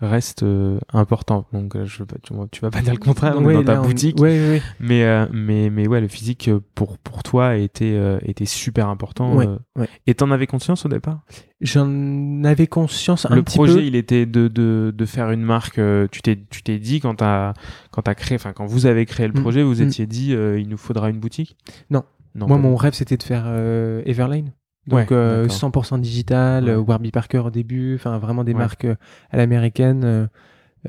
reste 0.00 0.42
euh, 0.42 0.78
important. 0.92 1.46
Donc 1.52 1.76
je, 1.84 2.02
tu, 2.22 2.32
tu 2.50 2.60
vas 2.60 2.70
pas 2.70 2.80
dire 2.82 2.92
le 2.92 2.98
contraire, 2.98 3.40
Ouais, 3.40 3.54
dans 3.54 3.62
ta 3.64 3.80
on- 3.80 3.84
boutique. 3.86 4.18
ouais, 4.20 4.30
ouais, 4.40 4.48
ouais. 4.50 4.62
Mais, 4.80 5.04
euh, 5.04 5.26
mais, 5.32 5.70
mais 5.70 5.86
ouais, 5.86 6.00
le 6.00 6.08
physique 6.08 6.50
pour, 6.74 6.98
pour 6.98 7.22
toi 7.22 7.56
était, 7.56 7.96
était 8.24 8.46
super 8.46 8.88
important. 8.88 9.58
Et 10.06 10.14
t'en 10.14 10.30
avais 10.30 10.46
conscience 10.46 10.84
au 10.86 10.88
départ? 10.88 11.20
J'en 11.60 12.42
avais 12.44 12.66
conscience 12.66 13.26
un 13.30 13.36
Le 13.36 13.42
petit 13.44 13.56
projet, 13.56 13.74
peu. 13.74 13.84
il 13.84 13.94
était 13.94 14.26
de, 14.26 14.48
de, 14.48 14.92
de 14.96 15.04
faire 15.06 15.30
une 15.30 15.42
marque. 15.42 15.80
tu 16.10 16.22
t'es 16.22 16.38
tu 16.50 16.62
t'es 16.64 16.78
dit 16.78 17.00
quand 17.00 17.14
t'as 17.16 17.52
quand 17.92 18.08
as 18.08 18.14
créé, 18.16 18.34
enfin 18.36 18.52
quand 18.52 18.66
vous 18.66 18.86
avez 18.86 19.06
créé 19.06 19.28
le 19.28 19.32
Mm, 19.32 19.40
projet, 19.42 19.62
vous 19.62 19.80
mm. 19.80 19.86
étiez 19.86 20.06
dit 20.06 20.34
euh, 20.34 20.58
il 20.58 20.68
nous 20.68 20.76
faudra 20.76 21.08
une 21.10 21.20
boutique? 21.20 21.56
Non. 21.90 22.02
Non. 22.34 22.48
Moi, 22.48 22.56
pas 22.56 22.62
mon 22.62 22.76
rêve, 22.76 22.94
c'était 22.94 23.16
de 23.18 23.22
faire 23.22 23.44
euh, 23.46 24.02
Everlane. 24.06 24.52
Donc 24.86 25.10
Ouais, 25.10 25.16
euh, 25.16 25.42
d'accord. 25.46 25.70
100% 25.70 25.98
digital, 26.00 26.64
Ouais. 26.64 26.70
euh, 26.70 26.78
Warby 26.78 27.10
Parker 27.12 27.38
au 27.38 27.50
début, 27.50 27.94
enfin 27.94 28.18
vraiment 28.18 28.42
des 28.44 28.52
Ouais. 28.52 28.58
marques 28.58 28.84
euh, 28.84 28.94
à 29.30 29.36
l'américaine, 29.36 30.28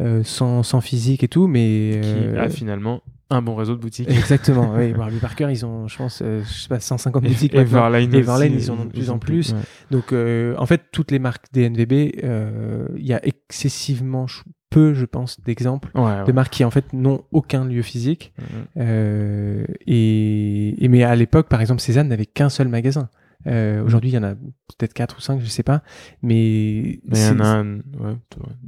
euh, 0.01 0.23
sans, 0.23 0.63
sans 0.63 0.81
physique 0.81 1.23
et 1.23 1.27
tout, 1.27 1.47
mais 1.47 2.01
qui 2.01 2.37
a 2.37 2.49
finalement 2.49 3.01
un 3.29 3.41
bon 3.41 3.55
réseau 3.55 3.75
de 3.75 3.79
boutiques. 3.81 4.09
exactement. 4.11 4.73
oui, 4.75 4.93
Warby 4.97 5.17
Parker, 5.17 5.47
ils 5.51 5.65
ont, 5.65 5.87
je 5.87 5.97
pense, 5.97 6.23
je 6.25 6.43
sais 6.43 6.67
pas, 6.69 6.79
150 6.79 7.23
boutiques. 7.23 7.53
Everline, 7.53 8.09
aussi, 8.15 8.47
ils 8.55 8.71
en 8.71 8.79
ont 8.79 8.85
de 8.85 8.91
plus 8.91 9.09
en 9.11 9.19
plus. 9.19 9.53
Donc, 9.91 10.11
en 10.13 10.65
fait, 10.65 10.81
toutes 10.91 11.11
les 11.11 11.19
marques 11.19 11.45
DNVB, 11.53 12.15
euh, 12.23 12.87
il 12.97 13.05
y 13.05 13.13
a 13.13 13.23
excessivement 13.25 14.25
peu, 14.71 14.95
je 14.95 15.05
pense, 15.05 15.39
d'exemples 15.41 15.89
Ouais, 15.93 16.01
ouais. 16.03 16.23
de 16.25 16.31
marques 16.31 16.51
qui 16.53 16.63
en 16.65 16.71
fait 16.71 16.93
n'ont 16.93 17.21
aucun 17.31 17.63
lieu 17.63 17.83
physique. 17.83 18.33
Mhm. 18.39 18.45
Euh, 18.77 19.65
et, 19.85 20.83
et- 20.83 20.87
mais 20.87 21.03
à 21.03 21.15
l'époque, 21.15 21.47
par 21.47 21.61
exemple, 21.61 21.79
Cézanne 21.81 22.07
n'avait 22.07 22.25
qu'un 22.25 22.49
seul 22.49 22.67
magasin. 22.69 23.09
Euh, 23.47 23.83
Aujourd'hui, 23.83 24.09
il 24.11 24.13
y 24.13 24.17
en 24.17 24.23
a 24.23 24.35
peut-être 24.35 24.93
quatre 24.93 25.17
ou 25.17 25.21
cinq, 25.21 25.39
je 25.41 25.45
sais 25.47 25.63
pas. 25.63 25.81
Mais, 26.21 26.99
Mais 27.07 27.19
il 27.19 27.27
y 27.27 27.29
en 27.29 27.39
a 27.39 27.47
un, 27.47 27.75
ouais, 27.77 28.15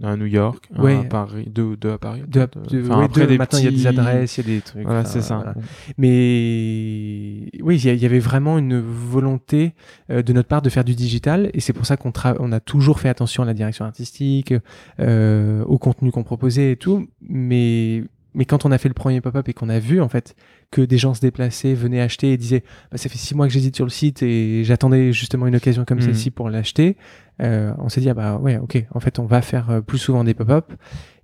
un 0.04 0.14
à 0.14 0.16
New 0.18 0.26
York, 0.26 0.70
un 0.76 0.84
Ouais. 0.84 0.98
à 0.98 1.04
Paris, 1.04 1.50
deux, 1.50 1.76
deux 1.78 1.92
à 1.92 1.98
Paris. 1.98 2.24
deux, 2.28 2.48
deux- 2.70 2.84
Enfin, 2.86 3.00
ouais, 3.00 3.06
après, 3.06 3.22
deux, 3.22 3.28
des 3.28 3.38
maintenant, 3.38 3.60
il 3.60 3.66
y 3.66 3.68
a 3.68 3.72
des 3.72 3.88
adresses, 3.88 4.38
il 4.38 4.48
y 4.48 4.52
a 4.52 4.56
des 4.56 4.62
trucs. 4.62 4.84
Voilà, 4.84 5.00
enfin, 5.02 5.10
c'est 5.10 5.22
ça. 5.22 5.36
voilà. 5.38 5.54
Mais 5.98 7.50
oui, 7.62 7.80
il 7.84 7.96
y, 8.02 8.06
avait 8.06 8.20
vraiment 8.20 8.58
une 8.58 8.80
volonté 8.80 9.74
euh, 10.12 10.22
de 10.22 10.34
notre 10.34 10.48
part 10.48 10.62
de 10.62 10.70
faire 10.70 10.84
du 10.84 10.96
digital, 10.96 11.50
et 11.54 11.60
c'est 11.60 11.74
pour 11.74 11.86
ça 11.86 11.98
qu'on 11.98 12.12
on 12.40 12.52
a 12.52 12.60
toujours 12.60 13.00
fait 13.00 13.10
attention 13.10 13.44
à 13.44 13.46
la 13.46 13.54
direction 13.54 13.86
artistique, 13.86 14.54
euh, 15.00 15.64
au 15.66 15.78
contenu 15.78 16.12
qu'on 16.12 16.24
proposait 16.24 16.72
et 16.74 16.76
tout. 16.78 17.08
Mais 17.22 18.04
mais 18.36 18.46
quand 18.46 18.66
on 18.66 18.72
a 18.72 18.78
fait 18.78 18.88
le 18.90 18.94
premier 18.94 19.22
pop-up 19.22 19.48
et 19.50 19.54
qu'on 19.54 19.70
a 19.70 19.80
vu 19.80 20.02
en 20.02 20.10
fait 20.10 20.36
que 20.72 20.82
des 20.82 20.98
gens 20.98 21.14
se 21.14 21.22
déplaçaient, 21.22 21.74
venaient 21.74 22.02
acheter 22.02 22.34
et 22.34 22.38
disaient 22.38 22.64
bah, 22.92 22.98
ça 22.98 23.10
fait 23.10 23.18
six 23.18 23.34
mois 23.36 23.48
que 23.48 23.54
j'hésite 23.54 23.76
sur 23.76 23.86
le 23.86 23.92
site 23.92 24.22
et 24.24 24.64
j'attendais 24.64 25.12
justement 25.14 25.48
une 25.48 25.56
occasion 25.56 25.86
comme 25.86 25.98
Mhm. 26.00 26.04
celle-ci 26.06 26.32
pour 26.32 26.50
l'acheter, 26.50 26.98
euh, 27.42 27.72
on 27.80 27.90
s'est 27.90 28.02
dit 28.02 28.10
ah 28.10 28.14
bah 28.14 28.38
ouais 28.38 28.58
ok 28.58 28.86
en 28.94 29.00
fait 29.00 29.20
on 29.20 29.26
va 29.26 29.42
faire 29.42 29.70
euh, 29.70 29.82
plus 29.82 29.98
souvent 29.98 30.24
des 30.24 30.34
pop-up 30.34 30.74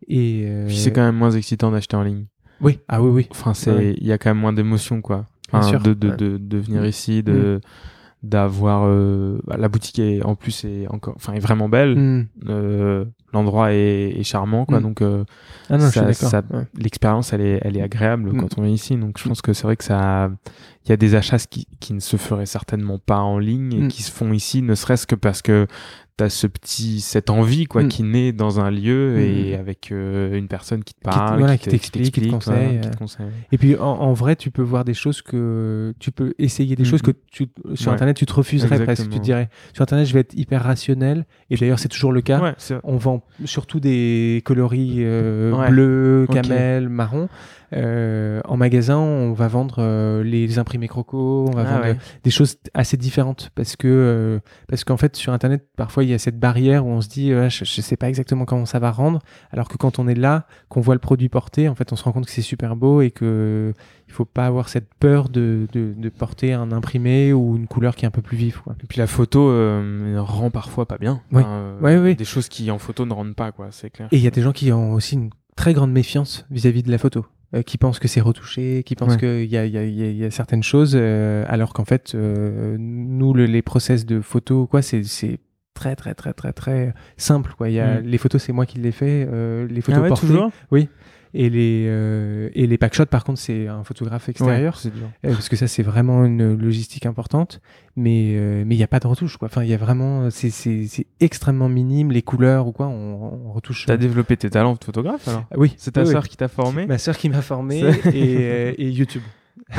et 0.08 0.46
euh, 0.48 0.68
Puis 0.68 0.78
c'est 0.78 0.92
quand 0.92 1.02
même 1.04 1.16
moins 1.18 1.32
excitant 1.32 1.72
d'acheter 1.72 1.96
en 1.96 2.04
ligne. 2.04 2.26
oui 2.62 2.80
ah 2.88 3.02
oui 3.02 3.10
oui 3.12 3.28
Enfin, 3.32 3.54
c'est, 3.54 3.72
Ouais. 3.72 3.96
il 3.98 4.08
y 4.08 4.12
a 4.12 4.18
quand 4.18 4.30
même 4.30 4.40
moins 4.40 4.54
d'émotion, 4.54 5.02
quoi. 5.02 5.26
Bien 5.52 5.60
Enfin, 5.60 5.68
sûr, 5.70 5.80
de, 5.82 5.94
de, 5.94 6.12
de, 6.16 6.38
de 6.38 6.58
venir 6.58 6.86
ici, 6.86 7.24
de, 7.24 7.60
d'avoir 8.24 8.84
euh, 8.86 9.40
bah, 9.48 9.56
la 9.58 9.68
boutique 9.68 9.98
est 10.00 10.22
en 10.24 10.36
plus 10.36 10.64
est 10.66 10.88
encore 10.90 11.14
enfin 11.16 11.34
est 11.34 11.40
vraiment 11.40 11.70
belle 11.70 11.96
Mm. 11.98 12.28
euh, 12.50 13.06
l'endroit 13.34 13.74
est, 13.74 14.12
est 14.20 14.24
charmant 14.24 14.66
quoi 14.66 14.80
Mm. 14.80 14.84
donc 14.84 15.02
euh, 15.02 15.24
Ah 15.70 15.78
Ouais. 16.54 16.68
l'expérience 16.78 17.34
elle 17.34 17.42
est 17.42 17.60
elle 17.64 17.78
est 17.78 17.82
agréable 17.82 18.32
Mm. 18.32 18.38
quand 18.40 18.58
on 18.60 18.64
est 18.66 18.72
ici 18.72 18.96
donc 18.96 19.18
je 19.18 19.28
pense 19.28 19.42
que 19.42 19.54
c'est 19.54 19.64
vrai 19.64 19.76
que 19.76 19.84
ça 19.84 20.30
il 20.86 20.90
y 20.90 20.92
a 20.92 20.98
des 20.98 21.16
achats 21.16 21.38
qui, 21.40 21.68
qui 21.80 21.94
ne 21.94 22.00
se 22.00 22.18
feraient 22.18 22.46
certainement 22.46 23.00
pas 23.00 23.18
en 23.20 23.40
ligne 23.40 23.74
et 23.74 23.88
qui 23.88 24.04
se 24.04 24.12
font 24.12 24.32
ici 24.34 24.62
ne 24.62 24.76
serait-ce 24.76 25.08
que 25.08 25.16
parce 25.16 25.42
que 25.42 25.66
tu 26.22 26.26
as 26.26 26.30
ce 26.30 26.48
petit 26.48 27.02
cette 27.02 27.30
envie 27.30 27.66
quoi 27.66 27.84
Mm. 27.84 27.88
qui 27.88 28.04
naît 28.04 28.32
dans 28.32 28.60
un 28.60 28.70
lieu 28.72 29.20
et 29.20 29.56
Mm. 29.56 29.60
avec 29.60 29.92
euh, 29.92 30.38
une 30.38 30.48
personne 30.48 30.84
qui 30.84 30.94
te 30.94 31.02
parle 31.02 31.40
voilà, 31.40 31.58
qui, 31.58 31.70
t'explique, 31.70 32.06
qui 32.06 32.12
te 32.12 32.30
t'explique, 32.30 32.44
voilà, 32.46 32.70
qui 32.70 32.80
te 32.82 32.88
euh. 32.88 32.98
conseille. 32.98 33.26
Et 33.52 33.58
puis 33.58 33.76
en, 33.76 33.84
en 33.86 34.14
vrai, 34.14 34.36
tu 34.36 34.52
peux 34.52 34.62
voir 34.62 34.86
des 34.86 34.94
choses 34.94 35.22
que 35.22 35.94
tu 36.00 36.12
peux 36.12 36.34
essayer 36.40 36.76
des 36.76 36.84
Mhm. 36.84 36.90
choses 36.90 37.02
que 37.02 37.12
tu, 37.32 37.48
sur 37.76 37.88
Ouais. 37.90 37.94
Internet 37.96 38.18
tu 38.18 38.26
te 38.26 38.34
refuserais 38.34 38.68
presque. 38.70 38.84
Tu 38.86 38.92
Exactement. 38.92 39.18
te 39.20 39.24
dirais 39.24 39.50
sur 39.74 39.84
Internet, 39.84 40.06
je 40.08 40.14
vais 40.14 40.20
être 40.22 40.34
hyper 40.36 40.64
rationnel. 40.64 41.26
Et 41.50 41.56
d'ailleurs, 41.58 41.80
c'est 41.80 41.90
toujours 41.90 42.12
le 42.12 42.22
cas. 42.22 42.40
ouais 42.42 42.54
On 42.84 42.98
vend 42.98 43.24
surtout 43.46 43.80
des 43.80 44.42
coloris 44.46 44.98
euh, 45.00 45.52
Ouais. 45.54 45.70
bleus, 45.70 46.28
camel, 46.32 46.90
marron. 46.90 47.28
Euh, 47.74 48.42
en 48.46 48.58
magasin, 48.58 48.98
on 48.98 49.34
va 49.34 49.48
vendre 49.48 49.76
euh, 49.80 50.24
les 50.24 50.60
imprimés 50.60 50.88
croco, 50.88 51.46
on 51.50 51.56
va 51.56 51.62
Ah 51.62 51.72
vendre 51.76 51.84
ouais. 51.86 51.98
des 52.24 52.30
choses 52.32 52.58
assez 52.74 52.98
différentes 52.98 53.50
parce 53.56 53.76
que 53.76 53.88
euh, 53.88 54.40
parce 54.68 54.84
qu'en 54.84 54.98
fait 54.98 55.16
sur 55.16 55.32
internet 55.32 55.66
parfois 55.78 56.04
il 56.04 56.10
y 56.10 56.14
a 56.14 56.20
cette 56.20 56.38
barrière 56.40 56.86
où 56.86 56.90
on 56.90 57.00
se 57.02 57.08
dit 57.08 57.32
euh, 57.32 57.50
je, 57.50 57.64
je 57.64 57.82
sais 57.82 57.96
pas 57.96 58.10
exactement 58.10 58.44
comment 58.46 58.66
ça 58.66 58.80
va 58.80 58.92
rendre 58.92 59.20
alors 59.52 59.70
que 59.70 59.78
quand 59.78 60.00
on 60.00 60.08
est 60.10 60.16
là 60.16 60.48
qu'on 60.68 60.82
voit 60.82 60.96
le 60.96 61.00
produit 61.00 61.30
porté 61.30 61.70
en 61.70 61.76
fait 61.76 61.94
on 61.94 61.96
se 61.96 62.04
rend 62.04 62.12
compte 62.12 62.26
que 62.26 62.32
c'est 62.32 62.42
super 62.42 62.76
beau 62.76 63.02
et 63.02 63.10
que 63.12 63.74
il 64.08 64.14
faut 64.14 64.26
pas 64.26 64.46
avoir 64.48 64.68
cette 64.68 64.94
peur 64.96 65.30
de, 65.30 65.68
de, 65.72 65.94
de 65.96 66.10
porter 66.10 66.52
un 66.52 66.74
imprimé 66.74 67.32
ou 67.32 67.56
une 67.56 67.68
couleur 67.68 67.96
qui 67.96 68.04
est 68.04 68.08
un 68.08 68.12
peu 68.12 68.22
plus 68.22 68.36
vive 68.36 68.60
quoi. 68.62 68.76
Et 68.84 68.86
puis 68.88 68.98
la 69.00 69.08
photo 69.08 69.50
euh, 69.50 70.16
rend 70.20 70.50
parfois 70.50 70.86
pas 70.86 70.98
bien. 70.98 71.22
Oui. 71.32 71.42
Euh, 71.46 71.80
Ouais, 71.80 71.98
oui. 71.98 72.16
Des 72.16 72.26
choses 72.26 72.50
qui 72.50 72.70
en 72.70 72.78
photo 72.78 73.06
ne 73.06 73.14
rendent 73.14 73.36
pas, 73.36 73.54
quoi, 73.54 73.68
c'est 73.72 73.90
clair. 73.90 74.10
Et 74.12 74.18
il 74.18 74.22
y 74.22 74.28
a 74.28 74.32
des 74.32 74.42
gens 74.42 74.52
qui 74.52 74.72
ont 74.74 74.92
aussi 74.92 75.16
une 75.16 75.30
très 75.56 75.74
grande 75.74 75.92
méfiance 75.94 76.46
vis-à-vis 76.52 76.84
de 76.84 76.92
la 76.92 76.98
photo, 76.98 77.26
euh, 77.54 77.62
qui 77.64 77.78
pensent 77.78 78.00
que 78.00 78.08
c'est 78.08 78.22
retouché, 78.22 78.84
qui 78.84 78.96
pensent 78.96 79.14
Ouais. 79.14 79.20
qu'il 79.20 79.42
y 79.44 79.48
y, 79.48 79.70
y 79.70 79.78
a- 79.78 79.84
il 79.86 80.16
y 80.18 80.24
a 80.26 80.32
certaines 80.32 80.64
choses, 80.64 80.94
euh, 80.96 81.44
alors 81.48 81.74
qu'en 81.74 81.86
fait, 81.86 82.14
euh, 82.16 82.78
nous, 82.80 83.34
le- 83.34 83.46
les 83.46 83.62
process 83.62 84.06
de 84.06 84.22
photo, 84.22 84.68
quoi, 84.68 84.82
c'est 84.82 85.02
très, 85.74 85.96
très, 85.96 86.14
très, 86.14 86.34
très, 86.34 86.54
très 86.54 86.94
simple. 87.18 87.54
Quoi. 87.58 87.70
Il 87.70 87.74
y 87.74 87.80
a, 87.80 88.00
Mm. 88.02 88.06
Les 88.06 88.18
photos, 88.18 88.42
c'est 88.44 88.54
moi 88.54 88.66
qui 88.66 88.78
les 88.80 88.92
fais. 88.92 89.28
euh, 89.32 89.68
les 89.68 89.82
photos 89.82 90.00
Ah 90.00 90.02
ouais, 90.04 90.08
portées, 90.10 90.28
toujours? 90.28 90.52
Oui. 90.72 90.88
Et 91.34 91.50
les, 91.50 91.86
euh, 91.88 92.50
et 92.54 92.68
les 92.68 92.78
packshots, 92.78 93.06
par 93.06 93.24
contre, 93.24 93.40
c'est 93.40 93.68
un 93.68 93.84
photographe 93.84 94.28
extérieur. 94.30 94.80
Ouais. 94.84 94.92
Euh, 95.30 95.34
parce 95.34 95.48
que 95.50 95.56
ça 95.56 95.68
c'est 95.68 95.84
vraiment 95.84 96.26
une 96.26 96.56
logistique 96.58 97.06
importante. 97.06 97.62
Mais 97.96 98.34
euh, 98.36 98.64
mais 98.66 98.76
il 98.76 98.78
y 98.80 98.84
a 98.84 98.88
pas 98.88 99.00
de 99.00 99.08
retouche 99.08 99.38
quoi. 99.38 99.48
Enfin 99.48 99.64
il 99.64 99.70
y 99.70 99.74
a 99.74 99.78
vraiment 99.78 100.30
c'est 100.30 100.50
c'est 100.50 100.88
c'est 100.88 101.06
extrêmement 101.20 101.70
minime 101.70 102.12
les 102.12 102.22
couleurs 102.22 102.68
ou 102.68 102.72
quoi 102.72 102.88
on, 102.88 103.48
on 103.48 103.52
retouche 103.52 103.86
T'as 103.86 103.98
développé 103.98 104.38
tes 104.38 104.50
talents 104.50 104.74
de 104.76 104.84
photographe 104.84 105.28
alors? 105.28 105.46
Oui. 105.56 105.74
C'est 105.78 105.92
ta 105.92 106.02
oui, 106.02 106.08
oui. 106.08 106.14
sœur 106.14 106.28
qui 106.28 106.38
t'a 106.38 106.48
formé? 106.48 106.86
Ma 106.86 106.98
sœur 106.98 107.18
qui 107.18 107.30
m'a 107.30 107.42
formé 107.42 107.80
et, 108.14 108.38
euh, 108.40 108.74
et 108.78 108.90
YouTube. 108.90 109.24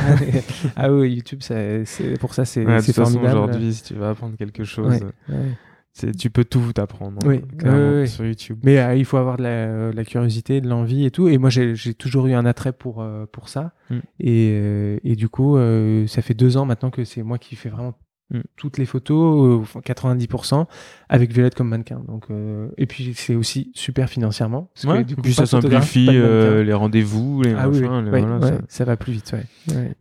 Ah 0.75 0.91
oui 0.91 1.13
YouTube 1.13 1.41
ça- 1.41 1.85
c'est 1.85 2.17
pour 2.19 2.33
ça 2.33 2.45
c'est 2.45 2.65
Ouais, 2.65 2.81
formidable. 2.81 3.25
aujourd'hui, 3.27 3.73
si 3.73 3.83
tu 3.83 3.93
veux 3.95 4.05
apprendre 4.05 4.35
quelque 4.37 4.63
chose, 4.63 4.93
Ouais, 5.01 5.09
euh, 5.31 5.49
tu 6.17 6.29
peux 6.29 6.43
tout 6.43 6.71
apprendre. 6.77 7.19
hein, 7.23 7.39
Oui, 8.01 8.07
sur 8.07 8.25
YouTube. 8.25 8.57
mais 8.63 8.79
euh, 8.79 8.95
il 8.95 9.05
faut 9.05 9.17
avoir 9.17 9.37
de 9.37 9.43
la, 9.43 9.91
de 9.91 9.95
la 9.95 10.03
curiosité 10.05 10.59
de 10.61 10.67
l'envie 10.67 11.05
et 11.05 11.11
tout 11.11 11.27
et 11.27 11.37
moi 11.37 11.49
j'ai 11.49 11.75
toujours 11.93 12.27
eu 12.27 12.33
un 12.33 12.45
attrait 12.45 12.73
pour 12.73 13.01
euh, 13.01 13.25
pour 13.31 13.49
ça 13.49 13.73
Mm. 13.89 13.95
et, 14.21 14.49
euh, 14.59 14.97
et 15.03 15.15
du 15.15 15.27
coup 15.29 15.57
euh, 15.57 16.07
ça 16.07 16.21
fait 16.21 16.33
deux 16.33 16.55
ans 16.57 16.65
maintenant 16.65 16.89
que 16.89 17.03
c'est 17.03 17.21
moi 17.21 17.37
qui 17.37 17.55
fais 17.55 17.69
vraiment 17.69 17.93
Mm. 18.31 18.39
toutes 18.55 18.77
les 18.77 18.85
photos 18.85 19.59
euh, 19.59 19.61
enfin, 19.61 19.81
90% 19.81 20.65
avec 21.09 21.33
Violette 21.33 21.55
comme 21.55 21.67
mannequin 21.67 22.01
donc 22.07 22.27
euh, 22.31 22.69
et 22.77 22.85
puis 22.87 23.11
c'est 23.15 23.35
aussi 23.35 23.71
super 23.75 24.09
financièrement 24.09 24.71
parce 24.73 24.85
que, 24.85 24.91
Ouais, 24.91 25.03
du 25.03 25.13
et 25.13 25.17
puis 25.17 25.33
ça 25.33 25.45
simplifie 25.45 26.07
euh, 26.09 26.63
les 26.63 26.73
rendez-vous, 26.73 27.41
les 27.43 27.53
ah 27.53 27.67
oui, 27.69 27.79
oui, 27.81 27.87
machins, 27.87 28.05
les- 28.05 28.11
ouais, 28.11 28.21
voilà, 28.21 28.37
ouais, 28.37 28.47
ça- 28.47 28.61
ça 28.69 28.85
va 28.85 28.95
plus 28.95 29.11
vite. 29.11 29.35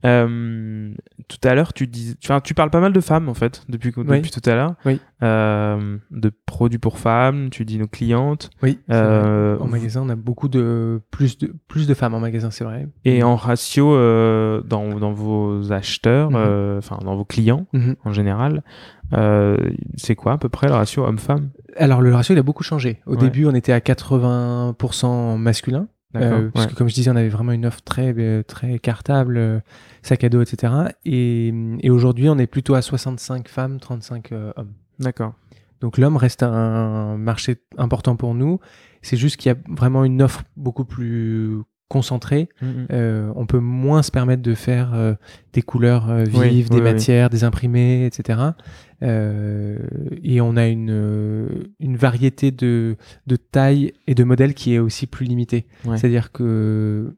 Euh, 0.05 0.95
tout 1.29 1.49
à 1.49 1.55
l'heure, 1.55 1.73
tu 1.73 1.87
dis, 1.87 2.15
enfin, 2.25 2.41
tu 2.41 2.55
parles 2.55 2.71
pas 2.71 2.81
mal 2.81 2.93
de 2.93 3.01
femmes 3.01 3.29
en 3.29 3.35
fait 3.35 3.65
depuis, 3.69 3.93
que- 3.93 4.01
depuis 4.01 4.31
tout 4.31 4.49
à 4.49 4.55
l'heure. 4.55 4.75
Oui. 4.85 5.01
Euh, 5.23 5.99
de 6.11 6.33
produits 6.47 6.79
pour 6.79 6.99
femmes. 6.99 7.51
Tu 7.51 7.65
dis 7.65 7.79
nos 7.79 7.87
clientes. 7.87 8.51
Oui, 8.63 8.81
Euh, 8.91 9.57
en 9.61 9.67
magasin, 9.69 10.03
on 10.05 10.09
a 10.09 10.17
beaucoup 10.17 10.49
de 10.49 11.01
plus 11.11 11.39
de 11.39 11.55
plus 11.69 11.87
de 11.87 11.95
femmes 11.95 12.15
en 12.15 12.21
magasin, 12.21 12.51
c'est 12.51 12.65
vrai. 12.65 12.89
Et 13.05 13.23
en 13.23 13.37
ratio 13.37 13.95
euh, 13.95 14.63
dans, 14.63 14.99
dans 14.99 15.13
vos 15.13 15.71
acheteurs, 15.73 16.31
Mhm. 16.31 16.79
enfin 16.79 16.99
dans 17.05 17.15
vos 17.17 17.25
clients 17.25 17.67
Mhm. 17.73 17.95
en 18.05 18.13
général, 18.13 18.63
c'est 19.97 20.15
quoi 20.17 20.33
à 20.33 20.39
peu 20.39 20.49
près 20.49 20.67
le 20.69 20.73
ratio 20.75 21.05
homme-femme? 21.05 21.51
Alors 21.77 22.01
le 22.01 22.15
ratio 22.15 22.35
il 22.35 22.39
a 22.39 22.43
beaucoup 22.43 22.63
changé. 22.65 23.01
Au 23.07 23.13
Ouais. 23.13 23.19
début, 23.19 23.47
on 23.47 23.55
était 23.55 23.73
à 23.73 23.81
80% 23.81 25.37
masculin. 25.39 25.87
Euh, 26.15 26.51
parce 26.53 26.67
ouais. 26.67 26.73
que 26.73 26.77
comme 26.77 26.89
je 26.91 26.95
disais, 26.95 27.11
on 27.11 27.17
avait 27.17 27.31
vraiment 27.31 27.53
une 27.53 27.65
offre 27.65 27.81
très 27.83 28.43
très 28.43 28.79
cartable, 28.79 29.63
sac 30.03 30.25
à 30.25 30.29
dos, 30.29 30.43
etc. 30.43 30.73
Et, 31.07 31.55
et 31.81 31.89
aujourd'hui, 31.91 32.29
on 32.29 32.37
est 32.37 32.47
plutôt 32.47 32.75
à 32.75 32.83
65 32.83 33.49
femmes, 33.49 33.81
35 33.81 34.33
euh, 34.33 34.53
hommes. 34.57 34.73
D'accord. 35.03 35.35
Donc 35.81 35.99
l'homme 35.99 36.17
reste 36.17 36.43
un 36.43 37.17
marché 37.17 37.57
important 37.77 38.17
pour 38.17 38.35
nous. 38.35 38.61
C'est 39.03 39.17
juste 39.17 39.37
qu'il 39.37 39.51
y 39.51 39.55
a 39.55 39.59
vraiment 39.69 40.05
une 40.05 40.23
offre 40.23 40.43
beaucoup 40.57 40.85
plus 40.85 41.57
concentrée. 41.89 42.49
Mhm. 42.63 42.87
Euh, 42.93 43.33
on 43.37 43.45
peut 43.45 43.59
moins 43.59 44.03
se 44.03 44.11
permettre 44.11 44.43
de 44.43 44.55
faire 44.55 44.95
euh, 44.95 45.15
des 45.53 45.61
couleurs 45.61 46.09
euh, 46.09 46.23
vives, 46.25 46.39
Oui, 46.39 46.51
des 46.63 46.69
oui, 46.71 46.77
oui. 46.77 46.81
matières, 46.81 47.29
des 47.29 47.45
imprimés, 47.45 48.07
etc. 48.07 48.39
Et 49.03 50.41
on 50.41 50.57
a 50.57 50.67
une, 50.69 51.67
une 51.81 51.97
variété 51.97 52.51
de, 52.51 52.97
de 53.27 53.37
tailles 53.37 53.93
et 54.07 54.15
de 54.15 54.25
modèles 54.25 54.55
qui 54.55 54.75
est 54.75 54.79
aussi 54.79 55.07
plus 55.07 55.27
limitée. 55.27 55.67
Ouais. 55.85 55.97
C'est-à-dire 55.99 56.33
que 56.33 57.17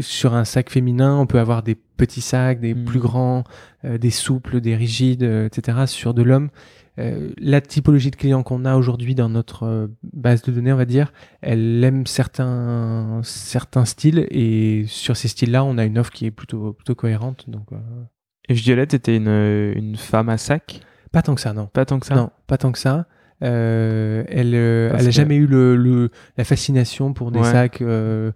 sur 0.00 0.34
un 0.34 0.44
sac 0.44 0.68
féminin, 0.70 1.16
on 1.16 1.26
peut 1.26 1.38
avoir 1.40 1.62
des 1.62 1.74
petits 1.74 2.20
sacs, 2.20 2.60
des 2.60 2.74
Mm. 2.74 2.84
plus 2.84 3.00
grands, 3.00 3.44
des 3.82 4.10
souples, 4.10 4.60
des 4.60 4.76
rigides, 4.76 5.22
etc. 5.22 5.78
Sur 5.86 6.12
de 6.14 6.22
l'homme, 6.22 6.50
euh, 6.98 7.30
la 7.38 7.60
typologie 7.60 8.10
de 8.10 8.16
clients 8.16 8.42
qu'on 8.42 8.64
a 8.64 8.76
aujourd'hui 8.76 9.14
dans 9.14 9.28
notre 9.28 9.64
euh, 9.64 9.86
base 10.12 10.42
de 10.42 10.52
données, 10.52 10.72
on 10.72 10.76
va 10.76 10.84
dire, 10.84 11.12
elle 11.40 11.82
aime 11.84 12.06
certains, 12.06 13.20
certains 13.22 13.84
styles 13.84 14.26
et 14.30 14.84
sur 14.86 15.16
ces 15.16 15.28
styles-là, 15.28 15.64
on 15.64 15.78
a 15.78 15.84
une 15.84 15.98
offre 15.98 16.10
qui 16.12 16.26
est 16.26 16.30
plutôt, 16.30 16.72
plutôt 16.72 16.94
cohérente. 16.94 17.48
Donc, 17.48 17.72
euh, 17.72 17.76
Et 18.48 18.54
Violette 18.54 18.94
était 18.94 19.16
une, 19.16 19.28
une 19.28 19.96
femme 19.96 20.28
à 20.28 20.36
sac? 20.38 20.80
Pas 21.12 21.22
tant 21.22 21.34
que 21.34 21.40
ça, 21.40 21.52
non. 21.52 21.66
Pas 21.72 21.84
tant 21.84 21.98
que 22.00 22.06
ça? 22.06 22.14
Non, 22.16 22.30
pas 22.46 22.58
tant 22.58 22.72
que 22.72 22.78
ça. 22.78 23.06
Elle, 23.40 24.90
Parce 24.90 25.02
elle 25.02 25.06
que- 25.06 25.10
jamais 25.12 25.36
eu 25.36 25.46
le, 25.46 25.76
le- 25.76 26.10
la 26.36 26.44
fascination 26.44 27.12
pour 27.12 27.30
des 27.32 27.40
Ouais. 27.40 27.50
sacs. 27.52 27.80
Euh, 27.82 28.32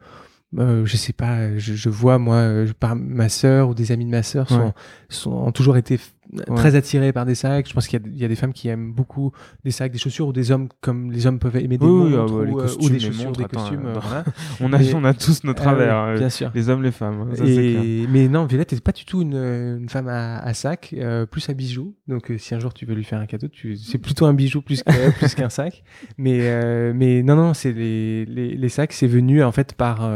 je 0.85 0.97
sais 0.97 1.13
pas. 1.13 1.59
Je, 1.59 1.75
je 1.75 1.89
vois 1.89 2.19
moi, 2.19 2.37
euh, 2.37 2.67
par 2.79 2.95
ma 2.97 3.29
sœur 3.29 3.69
ou 3.71 3.75
des 3.75 3.91
amis 3.93 4.05
de 4.07 4.11
ma 4.11 4.23
sœur 4.23 4.49
sont, 4.49 4.67
Ouais. 4.67 4.73
sont 5.09 5.33
ont 5.33 5.53
toujours 5.53 5.77
été 5.77 5.99
Ouais. 6.33 6.43
très 6.57 6.75
attirés 6.75 7.13
par 7.13 7.27
des 7.27 7.35
sacs. 7.35 7.69
Je 7.69 7.75
pense 7.75 7.87
qu'il 7.87 8.01
y, 8.01 8.03
a- 8.03 8.09
il 8.13 8.17
y 8.19 8.25
a 8.25 8.29
des 8.29 8.35
femmes 8.35 8.53
qui 8.55 8.69
aiment 8.69 8.93
beaucoup 8.93 9.33
des 9.65 9.71
sacs, 9.71 9.93
des 9.93 9.99
chaussures 9.99 10.27
ou 10.29 10.33
des 10.33 10.51
hommes 10.51 10.69
comme 10.81 11.13
les 11.13 11.27
hommes 11.27 11.39
peuvent 11.39 11.57
aimer 11.57 11.77
des 11.79 11.85
Oui, 11.85 11.93
oui, 12.07 12.17
montres 12.17 12.33
ah 12.35 12.39
bah, 12.39 12.45
les 12.47 12.53
ou, 12.53 12.59
euh, 12.59 12.63
costumes, 12.63 12.85
ou 12.85 12.89
des 12.89 12.95
les 12.95 13.01
chaussures, 13.01 13.25
montres, 13.27 13.39
des 13.39 13.45
attends, 13.45 13.61
costumes. 13.61 13.87
euh, 13.87 13.95
euh, 13.97 13.99
voilà. 14.01 14.25
on, 14.61 14.73
a, 14.73 14.95
on 14.95 15.05
a 15.05 15.15
tous 15.15 15.45
nos 15.45 15.51
Ah 15.53 15.55
travers, 15.55 15.97
euh, 15.99 16.17
bien 16.19 16.31
sûr. 16.31 16.51
les 16.55 16.69
hommes, 16.71 16.83
les 16.83 16.93
femmes. 16.93 17.29
ça, 17.35 17.45
c'est 17.45 17.53
clair. 17.53 17.83
Et, 17.85 18.07
mais 18.09 18.29
non, 18.29 18.47
Violette 18.47 18.73
n'est 18.73 18.81
pas 18.81 18.93
du 18.93 19.05
tout 19.05 19.21
une, 19.23 19.35
une 19.37 19.89
femme 19.89 20.09
à, 20.09 20.39
à 20.39 20.55
sac, 20.55 20.95
euh, 20.99 21.27
plus 21.27 21.49
à 21.51 21.53
bijoux. 21.53 21.95
Donc, 22.09 22.33
si 22.39 22.55
un 22.55 22.59
jour 22.59 22.73
tu 22.73 22.87
veux 22.87 22.95
lui 22.95 23.05
faire 23.05 23.21
un 23.21 23.27
cadeau, 23.27 23.49
c'est 23.77 23.99
plutôt 23.99 24.25
un 24.27 24.35
bijou 24.35 24.63
plus, 24.63 24.83
qu'un 25.37 25.51
sac. 25.51 25.85
Mais, 26.17 26.93
mais 26.95 27.23
non, 27.23 27.37
non, 27.37 27.55
c'est 27.55 27.73
les, 27.73 28.25
les, 28.25 28.57
les 28.57 28.69
sacs, 28.71 28.93
c'est 28.93 29.07
venu 29.07 29.43
en 29.43 29.53
fait 29.53 29.75
par, 29.75 30.11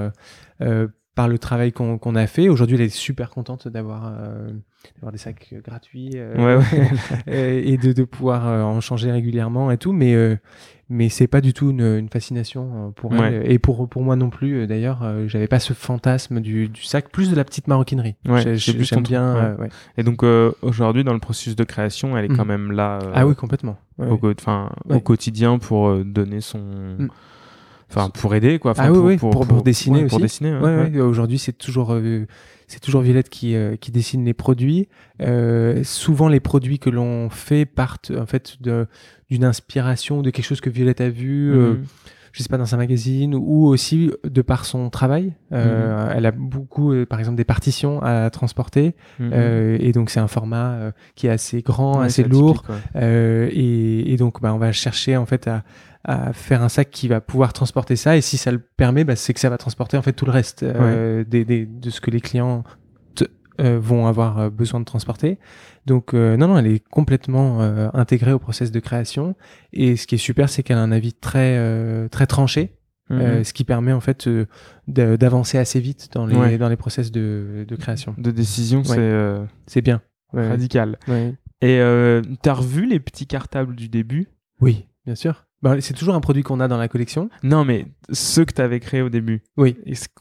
par 1.14 1.28
le 1.28 1.38
travail 1.38 1.72
qu'on 1.72 2.14
a 2.14 2.26
fait. 2.26 2.48
Aujourd'hui, 2.48 2.76
elle 2.76 2.82
est 2.82 2.88
super 2.88 3.30
contente 3.30 3.68
d'avoir 3.68 4.12
euh, 4.18 4.50
d'avoir 4.96 5.12
des 5.12 5.18
sacs 5.18 5.48
euh, 5.52 5.60
gratuits 5.60 6.12
euh, 6.14 6.34
Ouais, 6.36 6.64
ouais. 6.78 6.88
euh, 7.28 7.62
et 7.64 7.76
de, 7.76 7.92
de 7.92 8.04
pouvoir 8.04 8.44
en 8.66 8.80
changer 8.80 9.10
régulièrement 9.10 9.70
et 9.70 9.78
tout. 9.78 9.92
Mais, 9.92 10.14
mais 10.90 11.08
c'est 11.08 11.26
pas 11.26 11.40
du 11.40 11.52
tout 11.52 11.70
une, 11.70 11.82
une 11.98 12.08
fascination 12.08 12.92
pour 12.96 13.14
elle. 13.14 13.40
Ouais. 13.42 13.52
Et 13.52 13.58
pour, 13.58 13.88
pour 13.88 14.02
moi 14.02 14.16
non 14.16 14.30
plus, 14.30 14.66
d'ailleurs, 14.66 15.02
euh, 15.02 15.26
j'avais 15.28 15.46
pas 15.48 15.58
ce 15.60 15.72
fantasme 15.74 16.40
du, 16.40 16.68
du 16.68 16.82
sac, 16.82 17.10
plus 17.10 17.30
de 17.30 17.36
la 17.36 17.44
petite 17.44 17.68
maroquinerie. 17.68 18.16
Ouais, 18.26 18.56
J'aime 18.56 19.02
bien. 19.02 19.34
ouais. 19.34 19.40
euh, 19.40 19.56
ouais. 19.56 19.68
Et 19.98 20.02
donc 20.02 20.22
euh, 20.22 20.52
aujourd'hui, 20.62 21.04
dans 21.04 21.12
le 21.12 21.18
processus 21.20 21.56
de 21.56 21.64
création, 21.64 22.16
elle 22.16 22.24
est 22.26 22.28
quand 22.28 22.44
Mhm. 22.44 22.48
même 22.48 22.72
là 22.72 22.98
Ah 23.14 23.26
oui, 23.26 23.34
complètement. 23.34 23.76
Au, 23.98 24.18
enfin, 24.30 24.70
quotidien 25.04 25.58
pour 25.58 25.92
donner 26.04 26.40
son. 26.40 26.60
Mm. 26.60 27.08
Enfin, 27.90 28.10
pour 28.10 28.34
aider, 28.34 28.58
quoi. 28.58 28.72
Enfin, 28.72 28.84
Ah 28.86 28.92
pour, 28.92 29.04
oui, 29.04 29.16
pour- 29.16 29.46
pour 29.46 29.62
dessiner 29.62 30.02
ouais, 30.02 30.06
Pour 30.06 30.16
aussi. 30.16 30.22
dessiner, 30.24 30.52
ouais, 30.58 30.90
Ouais, 30.92 31.00
Aujourd'hui, 31.00 31.38
c'est 31.38 31.56
toujours, 31.56 31.92
euh, 31.94 32.26
c'est 32.66 32.80
toujours 32.80 33.00
Violette 33.00 33.30
qui, 33.30 33.54
euh, 33.56 33.76
qui 33.76 33.90
dessine 33.90 34.24
les 34.26 34.34
produits. 34.34 34.88
Euh, 35.22 35.82
souvent, 35.84 36.28
les 36.28 36.40
produits 36.40 36.78
que 36.78 36.90
l'on 36.90 37.30
fait 37.30 37.64
partent 37.64 38.10
en 38.10 38.26
fait 38.26 38.58
d'une 39.30 39.44
inspiration, 39.44 40.20
de 40.22 40.30
quelque 40.30 40.44
chose 40.44 40.60
que 40.60 40.70
Violette 40.70 41.00
a 41.00 41.08
vu. 41.08 41.50
euh, 41.52 41.72
Mhm. 41.74 41.84
Je 42.32 42.42
sais 42.42 42.48
pas, 42.48 42.58
dans 42.58 42.74
un 42.74 42.78
magazine 42.78 43.34
ou 43.34 43.66
aussi 43.66 44.10
de 44.24 44.42
par 44.42 44.64
son 44.64 44.90
travail. 44.90 45.34
Euh, 45.52 46.12
Elle 46.14 46.26
a 46.26 46.30
beaucoup, 46.30 46.92
euh, 46.92 47.06
par 47.06 47.18
exemple, 47.18 47.36
des 47.36 47.44
partitions 47.44 48.02
à 48.02 48.30
transporter. 48.30 48.94
Mhm. 49.18 49.30
Euh, 49.32 49.76
et 49.80 49.92
donc, 49.92 50.10
c'est 50.10 50.20
un 50.20 50.28
format 50.28 50.92
qui 51.14 51.26
est 51.26 51.30
assez 51.30 51.62
grand, 51.62 52.00
Ouais, 52.00 52.06
assez 52.06 52.24
lourd. 52.24 52.62
et, 52.94 54.12
et 54.12 54.16
donc, 54.16 54.40
bah, 54.40 54.52
on 54.54 54.58
va 54.58 54.72
chercher 54.72 55.16
en 55.16 55.26
fait 55.26 55.48
à, 55.48 55.62
à 56.04 56.32
faire 56.32 56.62
un 56.62 56.68
sac 56.68 56.90
qui 56.90 57.08
va 57.08 57.20
pouvoir 57.20 57.52
transporter 57.52 57.96
ça. 57.96 58.16
Et 58.16 58.20
si 58.20 58.36
ça 58.36 58.50
le 58.52 58.58
permet, 58.58 59.04
bah, 59.04 59.16
c'est 59.16 59.34
que 59.34 59.40
ça 59.40 59.50
va 59.50 59.58
transporter 59.58 59.96
en 59.96 60.02
fait 60.02 60.12
tout 60.12 60.24
le 60.26 60.32
reste 60.32 60.64
des, 60.64 61.44
des- 61.44 61.66
de 61.66 61.90
ce 61.90 62.00
que 62.00 62.10
les 62.10 62.20
clients 62.20 62.64
vont 63.60 64.06
avoir 64.06 64.50
besoin 64.52 64.78
de 64.80 64.84
transporter. 64.84 65.38
Donc, 65.88 66.14
euh, 66.14 66.36
non, 66.36 66.48
non, 66.48 66.58
elle 66.58 66.66
est 66.66 66.86
complètement 66.90 67.62
euh, 67.62 67.88
intégrée 67.94 68.32
au 68.32 68.38
process 68.38 68.70
de 68.70 68.78
création. 68.78 69.34
Et 69.72 69.96
ce 69.96 70.06
qui 70.06 70.14
est 70.16 70.18
super, 70.18 70.48
c'est 70.50 70.62
qu'elle 70.62 70.76
a 70.78 70.82
un 70.82 70.92
avis 70.92 71.14
très, 71.14 71.56
euh, 71.56 72.08
très 72.08 72.26
tranché. 72.26 72.74
Mhm. 73.10 73.42
Ce 73.42 73.54
qui 73.54 73.64
permet 73.64 73.92
en 73.94 74.00
fait 74.00 74.28
d'avancer 74.86 75.56
assez 75.56 75.80
vite 75.80 76.10
dans 76.12 76.26
les, 76.26 76.36
Ouais. 76.36 76.58
dans 76.58 76.68
les 76.68 76.76
process 76.76 77.10
de, 77.10 77.64
de 77.66 77.76
création. 77.76 78.14
de 78.18 78.30
décision, 78.30 78.84
c'est 78.84 79.10
C'est 79.66 79.80
bien. 79.80 80.02
Ouais. 80.34 80.46
radical. 80.46 80.98
Et 81.62 81.80
euh, 81.80 82.20
t'as 82.42 82.52
revu 82.52 82.86
les 82.86 83.00
petits 83.00 83.26
cartables 83.26 83.74
du 83.74 83.88
début? 83.88 84.28
Oui, 84.60 84.84
bien 85.06 85.14
sûr. 85.14 85.46
Bah, 85.62 85.74
c'est 85.80 85.94
toujours 85.94 86.14
un 86.14 86.20
produit 86.20 86.42
qu'on 86.42 86.60
a 86.60 86.68
dans 86.68 86.76
la 86.78 86.88
collection. 86.88 87.30
Non, 87.42 87.64
mais 87.64 87.86
ceux 88.12 88.44
que 88.44 88.52
t'avais 88.52 88.78
créés 88.80 89.02
au 89.02 89.08
début. 89.08 89.42
Oui. 89.56 89.76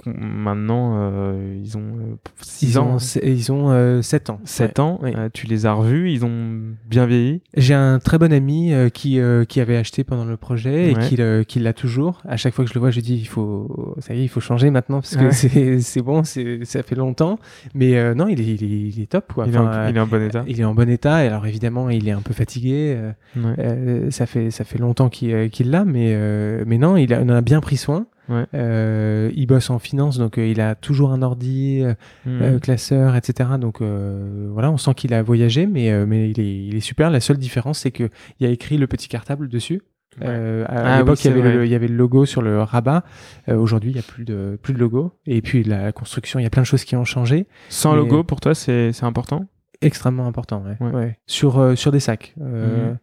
Maintenant 0.05 1.37
ils 1.39 1.67
ils 1.67 1.77
ont 1.77 2.17
6 2.41 2.65
Ils 2.69 2.79
ans, 2.79 2.97
ils 3.23 3.51
ont 3.51 4.01
7 4.01 4.29
ans. 4.29 4.39
7 4.45 4.67
Ouais. 4.79 4.79
ans. 4.83 4.99
oui. 5.03 5.11
euh, 5.15 5.29
tu 5.33 5.47
les 5.47 5.65
as 5.65 5.73
revus, 5.73 6.11
ils 6.11 6.23
ont 6.25 6.59
bien 6.89 7.05
vieilli. 7.05 7.41
J'ai 7.55 7.73
un 7.73 7.99
très 7.99 8.17
bon 8.17 8.31
ami 8.31 8.73
euh, 8.73 8.89
qui, 8.89 9.19
euh, 9.19 9.43
qui 9.45 9.59
avait 9.59 9.75
acheté 9.77 10.03
pendant 10.03 10.25
le 10.25 10.37
projet 10.37 10.91
et 10.91 10.93
qui, 10.95 11.17
qui 11.47 11.59
l'a 11.59 11.73
toujours. 11.73 12.21
À 12.27 12.37
chaque 12.37 12.53
fois 12.53 12.63
que 12.65 12.69
je 12.69 12.75
le 12.75 12.79
vois, 12.79 12.89
je 12.91 12.95
lui 12.95 13.01
dis 13.03 13.15
il 13.15 13.27
faut, 13.27 13.95
ça 13.99 14.13
y 14.13 14.19
est, 14.21 14.23
il 14.23 14.27
faut 14.29 14.39
changer 14.39 14.69
maintenant 14.69 15.01
parce 15.01 15.15
que 15.15 15.25
Ouais. 15.27 15.79
c'est, 15.81 16.01
bon, 16.01 16.23
ça 16.23 16.83
fait 16.83 16.95
longtemps. 16.95 17.37
Mais 17.73 17.97
euh, 17.97 18.13
non, 18.15 18.27
il 18.27 18.39
est, 18.39 18.45
il 18.45 18.63
est, 18.63 18.67
il 18.95 19.01
est 19.01 19.11
top. 19.11 19.33
Quoi. 19.33 19.45
il, 19.47 19.53
est 19.55 19.57
en, 19.57 19.67
euh, 19.67 19.87
il 19.89 19.97
est 19.97 19.99
en 19.99 20.07
bon 20.07 20.21
état. 20.21 20.43
il 20.47 20.61
est 20.61 20.65
en 20.65 20.73
bon 20.73 20.89
état. 20.89 21.23
Et 21.23 21.27
alors 21.27 21.45
évidemment, 21.45 21.89
il 21.89 22.07
est 22.07 22.11
un 22.11 22.21
peu 22.21 22.33
fatigué. 22.33 22.95
euh, 22.97 23.11
euh, 23.59 24.11
ça 24.11 24.25
fait, 24.25 24.51
ça 24.51 24.63
fait 24.63 24.77
longtemps 24.79 25.09
qu'il, 25.09 25.26
euh, 25.33 25.47
qu'il 25.49 25.71
l'a, 25.71 25.85
mais, 25.85 26.13
euh, 26.15 26.63
mais 26.67 26.77
non, 26.77 26.97
il, 26.97 27.13
a- 27.13 27.21
il 27.21 27.31
en 27.31 27.35
a 27.35 27.41
bien 27.41 27.59
pris 27.61 27.77
soin. 27.77 28.07
Ouais. 28.29 28.45
Euh, 28.55 29.31
il 29.35 29.45
bosse 29.47 29.69
en 29.69 29.79
finance, 29.79 30.17
donc 30.17 30.37
euh, 30.37 30.45
il 30.45 30.59
a 30.59 30.75
toujours 30.75 31.11
un 31.13 31.21
ordi, 31.21 31.81
euh, 31.81 31.93
euh, 32.27 32.59
classeur, 32.59 33.15
etc. 33.15 33.51
Donc 33.59 33.81
voilà, 33.81 34.69
on 34.71 34.77
sent 34.77 34.93
qu'il 34.95 35.13
a 35.13 35.23
voyagé, 35.23 35.65
mais, 35.65 36.05
mais 36.05 36.29
il, 36.29 36.39
est, 36.39 36.65
il 36.67 36.75
est 36.75 36.79
super. 36.81 37.09
La 37.09 37.19
seule 37.21 37.37
différence, 37.37 37.79
c'est 37.79 37.91
qu'il 37.91 38.09
y 38.41 38.45
a 38.45 38.49
écrit 38.49 38.77
le 38.77 38.87
petit 38.87 39.07
cartable 39.07 39.47
dessus. 39.47 39.81
Ouais. 40.19 40.25
Euh, 40.29 40.65
à 40.67 40.95
Ah 40.95 40.97
l'époque, 40.99 41.19
oui, 41.23 41.29
il, 41.31 41.37
y 41.37 41.39
avait 41.39 41.53
le- 41.53 41.65
il 41.65 41.71
y 41.71 41.75
avait 41.75 41.87
le 41.87 41.95
logo 41.95 42.25
sur 42.25 42.41
le 42.41 42.61
rabat. 42.63 43.03
Aujourd'hui, 43.47 43.91
il 43.91 43.93
n'y 43.93 43.99
a 43.99 44.03
plus 44.03 44.25
de, 44.25 44.57
plus 44.61 44.73
de 44.73 44.79
logo. 44.79 45.13
Et 45.25 45.41
puis 45.41 45.63
la 45.63 45.91
construction, 45.91 46.39
il 46.39 46.43
y 46.43 46.45
a 46.45 46.49
plein 46.49 46.63
de 46.63 46.67
choses 46.67 46.83
qui 46.83 46.95
ont 46.95 47.05
changé. 47.05 47.45
Sans 47.69 47.91
mais- 47.91 47.97
logo, 47.99 48.23
pour 48.23 48.41
toi, 48.41 48.55
c'est 48.55 48.91
important? 49.03 49.45
Extrêmement 49.81 50.25
important, 50.25 50.63
ouais. 50.65 50.75
Ouais. 50.85 50.91
Ouais. 50.91 51.17
Sur, 51.27 51.59
euh, 51.59 51.75
sur 51.75 51.91
des 51.91 51.99
sacs. 51.99 52.33
Euh, 52.41 52.89
Mhm. 52.93 52.97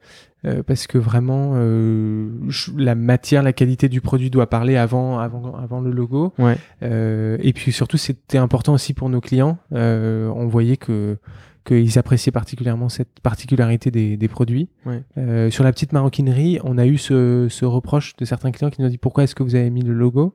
Euh, 0.45 0.63
parce 0.63 0.87
que 0.87 0.99
vraiment, 0.99 1.53
euh, 1.55 2.29
la 2.77 2.95
matière, 2.95 3.43
la 3.43 3.53
qualité 3.53 3.89
du 3.89 4.01
produit 4.01 4.31
doit 4.31 4.49
parler 4.49 4.77
avant, 4.77 5.19
avant, 5.19 5.55
avant 5.57 5.81
le 5.81 5.91
logo. 5.91 6.33
Ouais. 6.39 6.57
Euh, 6.83 7.37
et 7.41 7.53
puis 7.53 7.73
surtout, 7.73 7.97
c'était 7.97 8.39
important 8.39 8.75
aussi 8.75 8.95
pour 8.95 9.09
nos 9.09 9.21
clients. 9.21 9.59
Euh, 9.73 10.29
on 10.35 10.47
voyait 10.47 10.77
que 10.77 11.17
qu'ils 11.65 11.99
appréciaient 11.99 12.31
particulièrement 12.31 12.91
cette 12.91 13.21
particularité 13.23 13.91
des, 13.91 14.19
des 14.19 14.29
produits. 14.29 14.69
Ouais. 14.85 15.03
Euh, 15.17 15.51
sur 15.51 15.65
la 15.65 15.73
petite 15.73 15.95
maroquinerie, 15.95 16.59
on 16.63 16.77
a 16.77 16.85
eu 16.85 16.99
ce, 16.99 17.47
ce 17.49 17.65
reproche 17.65 18.17
de 18.17 18.27
certains 18.27 18.51
clients 18.51 18.69
qui 18.69 18.83
nous 18.83 18.87
ont 18.87 18.91
dit 18.91 18.99
pourquoi 18.99 19.25
est-ce 19.25 19.35
que 19.35 19.43
vous 19.43 19.55
avez 19.55 19.71
mis 19.71 19.81
le 19.81 19.95
logo? 19.95 20.35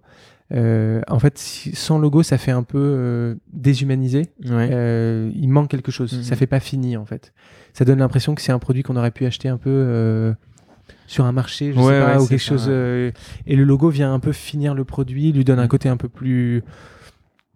Euh, 0.52 1.02
En 1.08 1.20
fait, 1.20 1.38
si- 1.38 1.76
sans 1.76 2.00
logo, 2.00 2.24
ça 2.24 2.38
fait 2.38 2.52
un 2.52 2.64
peu 2.64 2.78
euh, 2.80 3.36
déshumanisé. 3.54 4.24
Ouais. 4.46 4.70
Euh, 4.72 5.30
il 5.36 5.48
manque 5.50 5.70
quelque 5.70 5.92
chose. 5.92 6.14
Mhm. 6.14 6.24
Ça 6.24 6.36
fait 6.36 6.48
pas 6.48 6.60
fini 6.60 6.98
en 6.98 7.06
fait. 7.06 7.34
Ça 7.74 7.86
donne 7.86 8.00
l'impression 8.00 8.34
que 8.36 8.42
c'est 8.42 8.52
un 8.52 8.60
produit 8.60 8.82
qu'on 8.84 8.96
aurait 8.96 9.12
pu 9.12 9.26
acheter 9.26 9.48
un 9.48 9.58
peu 9.58 9.70
euh, 9.70 10.34
sur 11.06 11.26
un 11.26 11.32
marché, 11.32 11.72
je 11.74 11.78
Ouais, 11.80 11.86
sais 11.86 12.00
pas, 12.02 12.16
ouais, 12.18 12.24
ou 12.24 12.28
quelque 12.28 12.42
ça, 12.42 12.50
chose. 12.50 12.66
euh, 12.68 13.12
et 13.46 13.56
le 13.56 13.64
logo 13.64 13.90
vient 13.90 14.12
un 14.14 14.20
peu 14.20 14.32
finir 14.32 14.74
le 14.74 14.84
produit, 14.86 15.32
lui 15.32 15.44
donne 15.46 15.60
un 15.60 15.64
Mhm. 15.64 15.68
côté 15.70 15.90
un 15.90 15.98
peu 15.98 16.10
plus, 16.10 16.64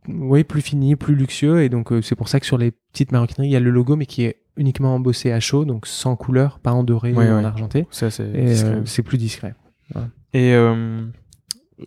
oui, 0.08 0.44
plus 0.44 0.62
fini, 0.62 0.96
plus 0.96 1.16
luxueux. 1.16 1.64
Et 1.64 1.70
donc 1.70 1.92
euh, 1.92 2.02
c'est 2.04 2.16
pour 2.16 2.28
ça 2.30 2.40
que 2.40 2.46
sur 2.46 2.58
les 2.60 2.72
petites 2.92 3.12
maroquineries, 3.12 3.50
il 3.50 3.54
y 3.54 3.56
a 3.56 3.60
le 3.60 3.72
logo, 3.72 3.96
mais 3.96 4.06
qui 4.06 4.24
est 4.24 4.38
uniquement 4.56 4.94
embossé 4.94 5.32
à 5.32 5.40
chaud, 5.40 5.66
donc 5.66 5.88
sans 5.88 6.16
couleur, 6.16 6.60
pas 6.60 6.74
en 6.74 6.84
doré 6.84 7.12
ou 7.14 7.18
en 7.20 7.44
argenté. 7.44 7.88
Ça, 7.90 8.12
c'est 8.12 9.02
plus 9.04 9.18
discret. 9.18 9.56
Et 10.36 10.54
euh, 10.54 11.04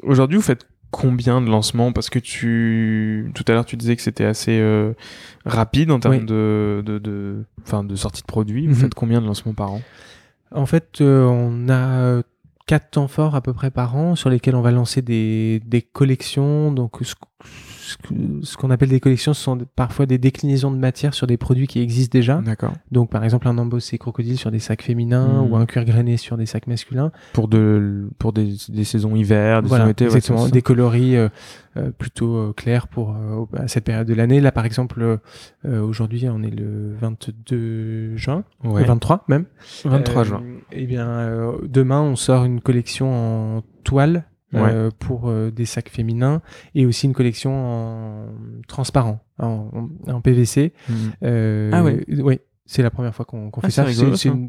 aujourd'hui, 0.02 0.36
vous 0.36 0.42
faites 0.42 0.66
combien 1.00 1.40
de 1.42 1.48
lancements 1.50 1.92
Parce 1.92 2.08
que 2.10 2.18
tu 2.18 3.30
tout 3.34 3.44
à 3.48 3.52
l'heure 3.52 3.66
tu 3.66 3.76
disais 3.76 3.96
que 3.96 4.02
c'était 4.02 4.24
assez 4.24 4.58
euh, 4.58 4.92
rapide 5.44 5.90
en 5.90 6.00
termes 6.00 6.14
Oui. 6.16 6.24
de 6.24 6.82
de 6.84 6.98
de 6.98 7.44
enfin 7.62 7.84
de 7.84 7.94
sortie 7.96 8.22
de 8.22 8.26
produits. 8.26 8.66
Vous 8.66 8.74
Mhm. 8.74 8.80
faites 8.80 8.94
combien 8.94 9.20
de 9.20 9.26
lancements 9.26 9.54
par 9.54 9.72
an? 9.72 9.82
En 10.54 10.64
fait, 10.66 11.00
euh, 11.00 11.24
on 11.26 11.68
a 11.68 12.00
euh, 12.00 12.22
quatre 12.66 12.90
temps 12.90 13.08
forts 13.08 13.34
à 13.34 13.40
peu 13.42 13.52
près 13.52 13.70
par 13.70 13.96
an 13.96 14.14
sur 14.16 14.30
lesquels 14.30 14.54
on 14.56 14.62
va 14.62 14.70
lancer 14.70 15.02
des, 15.02 15.60
des 15.66 15.82
collections. 15.82 16.72
Donc, 16.72 17.00
ce, 18.42 18.56
qu'on 18.56 18.70
appelle 18.70 18.88
des 18.88 19.00
collections, 19.00 19.32
ce 19.34 19.42
sont 19.42 19.58
parfois 19.76 20.06
des 20.06 20.18
déclinaisons 20.18 20.70
de 20.70 20.76
matière 20.76 21.14
sur 21.14 21.26
des 21.26 21.36
produits 21.36 21.66
qui 21.66 21.80
existent 21.80 22.16
déjà. 22.18 22.36
D'accord. 22.44 22.72
Donc, 22.90 23.10
par 23.10 23.24
exemple, 23.24 23.46
un 23.48 23.56
embossé 23.58 23.98
crocodile 23.98 24.36
sur 24.38 24.50
des 24.50 24.58
sacs 24.58 24.82
féminins 24.82 25.42
Mhm. 25.44 25.50
ou 25.52 25.56
un 25.56 25.66
cuir 25.66 25.84
grainé 25.84 26.16
sur 26.16 26.36
des 26.36 26.46
sacs 26.46 26.66
masculins. 26.66 27.12
Pour 27.32 27.48
de 27.48 28.08
pour 28.18 28.32
des, 28.32 28.54
des 28.68 28.84
saisons 28.84 29.14
hiver, 29.14 29.62
des 29.62 29.68
voilà, 29.68 29.84
saisons 29.84 29.90
été, 29.92 30.04
exactement. 30.06 30.48
des 30.48 30.62
coloris 30.62 31.16
euh, 31.16 31.28
euh, 31.76 31.90
plutôt 31.90 32.34
euh, 32.36 32.52
clairs 32.52 32.88
pour 32.88 33.16
à 33.56 33.68
cette 33.68 33.84
période 33.84 34.06
de 34.06 34.14
l'année. 34.14 34.40
Là, 34.40 34.52
par 34.52 34.64
exemple, 34.66 35.18
aujourd'hui, 35.64 36.26
on 36.28 36.42
est 36.42 36.50
le 36.50 36.94
22 37.00 38.16
juin, 38.16 38.44
Ouais. 38.64 38.80
le 38.82 38.86
23 38.86 39.24
même. 39.28 39.44
23 39.84 40.22
Euh, 40.22 40.24
juin. 40.24 40.42
Eh 40.72 40.86
bien, 40.86 41.52
demain, 41.64 42.00
on 42.02 42.16
sort 42.16 42.44
une 42.44 42.60
collection 42.60 43.56
en 43.58 43.62
toile 43.84 44.24
euh, 44.54 44.90
pour 44.98 45.28
euh, 45.28 45.50
des 45.50 45.66
sacs 45.66 45.88
féminins 45.88 46.40
et 46.74 46.86
aussi 46.86 47.06
une 47.06 47.12
collection 47.12 47.52
en 47.52 48.26
transparent, 48.68 49.20
en, 49.38 49.88
en- 50.08 50.20
PVC. 50.20 50.72
Mhm. 50.88 50.96
Euh, 51.24 51.70
Ah 51.72 51.82
ouais. 51.84 52.04
Oui, 52.20 52.40
c'est 52.64 52.82
la 52.82 52.90
première 52.90 53.14
fois 53.14 53.24
qu'on 53.24 53.50
qu'on 53.50 53.60
Ah, 53.62 53.66
fait 53.68 53.72
ça. 53.72 53.84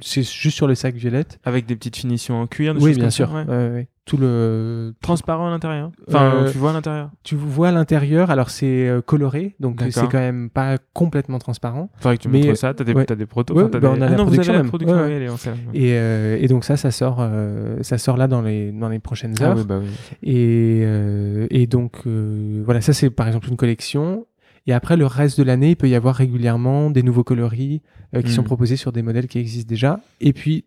c'est 0.01 0.23
juste 0.23 0.55
sur 0.55 0.67
le 0.67 0.75
sac 0.75 0.95
violette. 0.95 1.39
Avec 1.43 1.65
des 1.65 1.75
petites 1.75 1.97
finitions 1.97 2.39
en 2.41 2.47
cuir. 2.47 2.73
Des 2.75 2.81
Oui, 2.83 2.93
bien 2.95 3.09
sûr. 3.09 3.31
ouais. 3.33 3.43
Ouais, 3.43 3.69
ouais. 3.69 3.87
Tout 4.07 4.17
le 4.17 4.95
Transparent 5.01 5.47
à 5.47 5.49
l'intérieur. 5.51 5.91
Enfin, 6.07 6.31
Euh, 6.33 6.51
tu 6.51 6.57
vois 6.57 6.69
à 6.71 6.73
l'intérieur. 6.73 7.11
tu 7.23 7.35
vois 7.35 7.67
à 7.67 7.71
l'intérieur, 7.71 8.31
alors 8.31 8.49
c'est 8.49 8.87
euh, 8.87 9.01
coloré, 9.01 9.55
donc 9.59 9.81
c'est 9.91 10.07
quand 10.09 10.17
même 10.17 10.49
pas 10.49 10.77
complètement 10.93 11.39
transparent. 11.39 11.89
Faudrait 11.99 12.17
que 12.17 12.23
tu 12.23 12.29
mais- 12.29 12.39
montres 12.45 12.57
ça. 12.57 12.73
T'as 12.73 12.83
des 12.85 12.93
ouais. 12.93 13.05
t'as 13.05 13.15
des 13.15 13.25
protos. 13.25 13.53
Ouais, 13.53 13.63
enfin, 13.63 13.71
bah, 13.71 13.79
des- 13.79 13.87
on 13.87 14.01
a 14.01 14.05
ah 14.05 14.09
la 14.09 14.15
non, 14.15 14.23
vous 14.23 14.29
production 14.29 14.53
avez 14.53 15.19
la. 15.25 15.31
Ouais. 15.33 15.37
Et, 15.73 15.91
euh, 15.97 16.37
et 16.39 16.47
donc 16.47 16.63
ça, 16.63 16.77
ça 16.77 16.89
sort, 16.89 17.17
euh, 17.19 17.77
ça 17.81 17.97
sort 17.97 18.15
là 18.17 18.27
dans 18.27 18.41
les 18.41 18.71
dans 18.71 18.89
les 18.89 18.99
prochaines 18.99 19.35
Ah 19.41 19.43
heures. 19.43 19.57
oui, 19.57 19.63
bah 19.67 19.79
oui. 19.81 19.87
Et, 20.23 20.81
et 21.61 21.67
donc, 21.67 22.05
voilà, 22.05 22.81
ça 22.81 22.93
c'est 22.93 23.09
par 23.09 23.27
exemple 23.27 23.49
une 23.49 23.57
collection. 23.57 24.25
Et 24.67 24.73
après, 24.73 24.97
le 24.97 25.05
reste 25.05 25.37
de 25.37 25.43
l'année, 25.43 25.71
il 25.71 25.75
peut 25.77 25.87
y 25.89 25.95
avoir 25.95 26.15
régulièrement 26.15 26.89
des 26.91 27.03
nouveaux 27.03 27.23
coloris 27.23 27.81
qui 28.23 28.31
sont 28.31 28.43
proposés 28.43 28.75
sur 28.77 28.91
des 28.91 29.01
modèles 29.01 29.27
qui 29.27 29.39
existent 29.39 29.67
déjà. 29.69 29.99
Et 30.21 30.33
puis, 30.33 30.65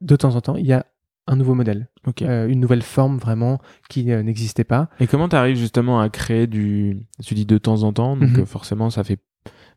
de 0.00 0.16
temps 0.16 0.34
en 0.36 0.40
temps, 0.40 0.56
il 0.56 0.66
y 0.66 0.72
a 0.72 0.84
un 1.26 1.36
nouveau 1.36 1.54
modèle, 1.54 1.88
euh, 2.22 2.46
une 2.48 2.60
nouvelle 2.60 2.82
forme 2.82 3.18
vraiment 3.18 3.58
qui 3.88 4.12
euh, 4.12 4.22
n'existait 4.22 4.64
pas. 4.64 4.88
Et 5.00 5.06
comment 5.06 5.28
tu 5.28 5.36
arrives 5.36 5.56
justement 5.56 6.00
à 6.00 6.08
créer 6.08 6.46
du. 6.46 6.98
Tu 7.24 7.34
dis 7.34 7.46
de 7.46 7.58
temps 7.58 7.82
en 7.82 7.92
temps, 7.92 8.16
donc 8.16 8.30
Mhm. 8.30 8.40
euh, 8.40 8.46
forcément 8.46 8.90
ça 8.90 9.02
fait. 9.04 9.18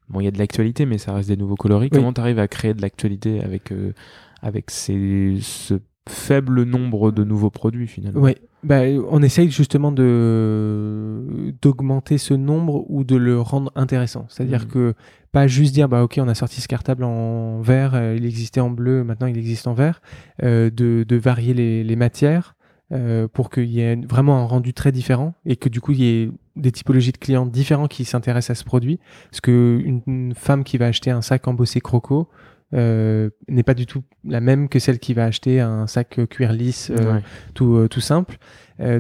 Bon, 0.10 0.20
il 0.20 0.26
y 0.26 0.28
a 0.28 0.32
de 0.32 0.38
l'actualité, 0.40 0.86
mais 0.86 0.98
ça 0.98 1.14
reste 1.14 1.30
des 1.30 1.38
nouveaux 1.38 1.56
coloris. 1.56 1.90
Oui. 1.92 1.98
Comment 1.98 2.14
tu 2.14 2.22
arrives 2.22 2.40
à 2.40 2.48
créer 2.48 2.74
de 2.74 2.82
l'actualité 2.82 3.42
avec, 3.44 3.72
euh, 3.72 3.94
avec 4.42 4.72
ces, 4.72 5.38
ce 5.42 5.76
faible 6.08 6.64
nombre 6.64 7.12
de 7.12 7.24
nouveaux 7.24 7.52
produits 7.52 7.86
finalement? 7.88 8.20
Ouais, 8.22 8.38
bah, 8.64 8.82
on 9.12 9.22
essaye 9.22 9.52
justement 9.52 9.92
de 9.92 11.54
d'augmenter 11.62 12.18
ce 12.18 12.34
nombre 12.34 12.86
ou 12.90 13.04
de 13.04 13.16
le 13.16 13.40
rendre 13.40 13.72
intéressant. 13.76 14.26
C'est-à-dire 14.30 14.62
Mhm. 14.64 14.68
que 14.68 14.94
pas 15.32 15.48
juste 15.48 15.74
dire 15.74 15.88
bah 15.90 16.04
ok 16.04 16.20
on 16.22 16.28
a 16.28 16.36
sorti 16.36 16.62
ce 16.62 16.68
cartable 16.68 17.04
en 17.04 17.62
vert, 17.62 17.96
euh, 17.96 18.16
il 18.18 18.26
existait 18.26 18.62
en 18.62 18.70
bleu, 18.70 19.04
maintenant 19.04 19.28
il 19.28 19.38
existe 19.38 19.68
en 19.68 19.74
vert, 19.74 20.02
euh, 20.44 20.70
de, 20.70 21.06
de 21.08 21.16
varier 21.16 21.54
les, 21.54 21.84
les 21.84 21.96
matières 21.96 22.56
euh, 22.92 23.28
pour 23.28 23.52
qu'il 23.52 23.70
y 23.70 23.82
ait 23.82 23.96
vraiment 23.96 24.40
un 24.40 24.46
rendu 24.46 24.74
très 24.74 24.92
différent 24.92 25.36
et 25.46 25.56
que 25.58 25.70
du 25.70 25.80
coup 25.80 25.92
il 25.92 26.02
y 26.02 26.24
ait 26.24 26.32
des 26.56 26.72
typologies 26.72 27.12
de 27.12 27.18
clients 27.18 27.46
différents 27.46 27.88
qui 27.88 28.04
s'intéressent 28.04 28.58
à 28.58 28.60
ce 28.60 28.66
produit. 28.66 29.00
Parce 29.30 29.42
que 29.42 29.80
une, 29.84 30.34
femme 30.34 30.64
qui 30.64 30.80
va 30.80 30.88
acheter 30.88 31.12
un 31.12 31.22
sac 31.22 31.48
embossé 31.48 31.82
croco 31.82 32.30
euh, 32.74 33.30
n'est 33.48 33.64
pas 33.64 33.76
du 33.76 33.86
tout 33.86 34.04
la 34.24 34.42
même 34.42 34.70
que 34.70 34.80
celle 34.80 34.98
qui 34.98 35.14
va 35.14 35.26
acheter 35.26 35.60
un 35.60 35.86
sac 35.86 36.20
cuir 36.30 36.52
lisse 36.52 36.90
euh, 36.90 37.14
Ouais. 37.16 37.22
tout, 37.54 37.76
euh, 37.76 37.88
tout 37.88 38.02
simple. 38.02 38.38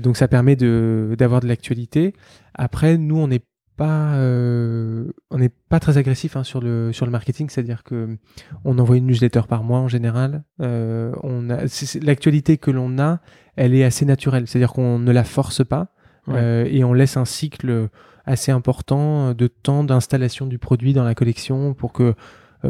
Donc 0.04 0.18
ça 0.18 0.28
permet 0.28 0.58
de 0.58 1.16
d'avoir 1.18 1.40
de 1.40 1.48
l'actualité. 1.48 2.14
Après, 2.54 2.98
nous, 2.98 3.18
on 3.18 3.30
n'est 3.30 3.42
pas, 3.80 4.14
euh, 4.16 5.12
on 5.32 5.38
n'est 5.38 5.50
pas 5.70 5.80
très 5.80 5.98
agressif 5.98 6.36
hein, 6.36 6.44
sur 6.44 6.62
le 6.62 6.92
sur 6.92 7.06
le 7.06 7.12
marketing, 7.12 7.50
c'est-à-dire 7.50 7.84
que 7.84 8.18
on 8.66 8.78
envoie 8.78 8.98
une 8.98 9.08
newsletter 9.08 9.44
par 9.48 9.64
mois 9.64 9.80
en 9.80 9.88
général. 9.88 10.44
Euh, 10.62 11.14
on 11.24 11.50
a 11.50 11.60
l'actualité 12.02 12.58
que 12.58 12.72
l'on 12.72 13.00
a, 13.00 13.20
elle 13.56 13.74
est 13.74 13.86
assez 13.86 14.06
naturelle, 14.06 14.48
c'est-à-dire 14.48 14.74
qu'on 14.74 15.00
ne 15.00 15.12
la 15.12 15.24
force 15.24 15.64
pas 15.66 15.88
Ouais. 16.28 16.72
et 16.72 16.84
on 16.84 16.94
laisse 16.94 17.18
un 17.18 17.26
cycle 17.26 17.90
assez 18.26 18.52
important 18.52 19.34
de 19.34 19.48
temps 19.48 19.84
d'installation 19.84 20.46
du 20.46 20.60
produit 20.60 20.94
dans 20.94 21.04
la 21.04 21.16
collection 21.16 21.74
pour 21.74 21.92
que 21.92 22.04
euh, 22.04 22.14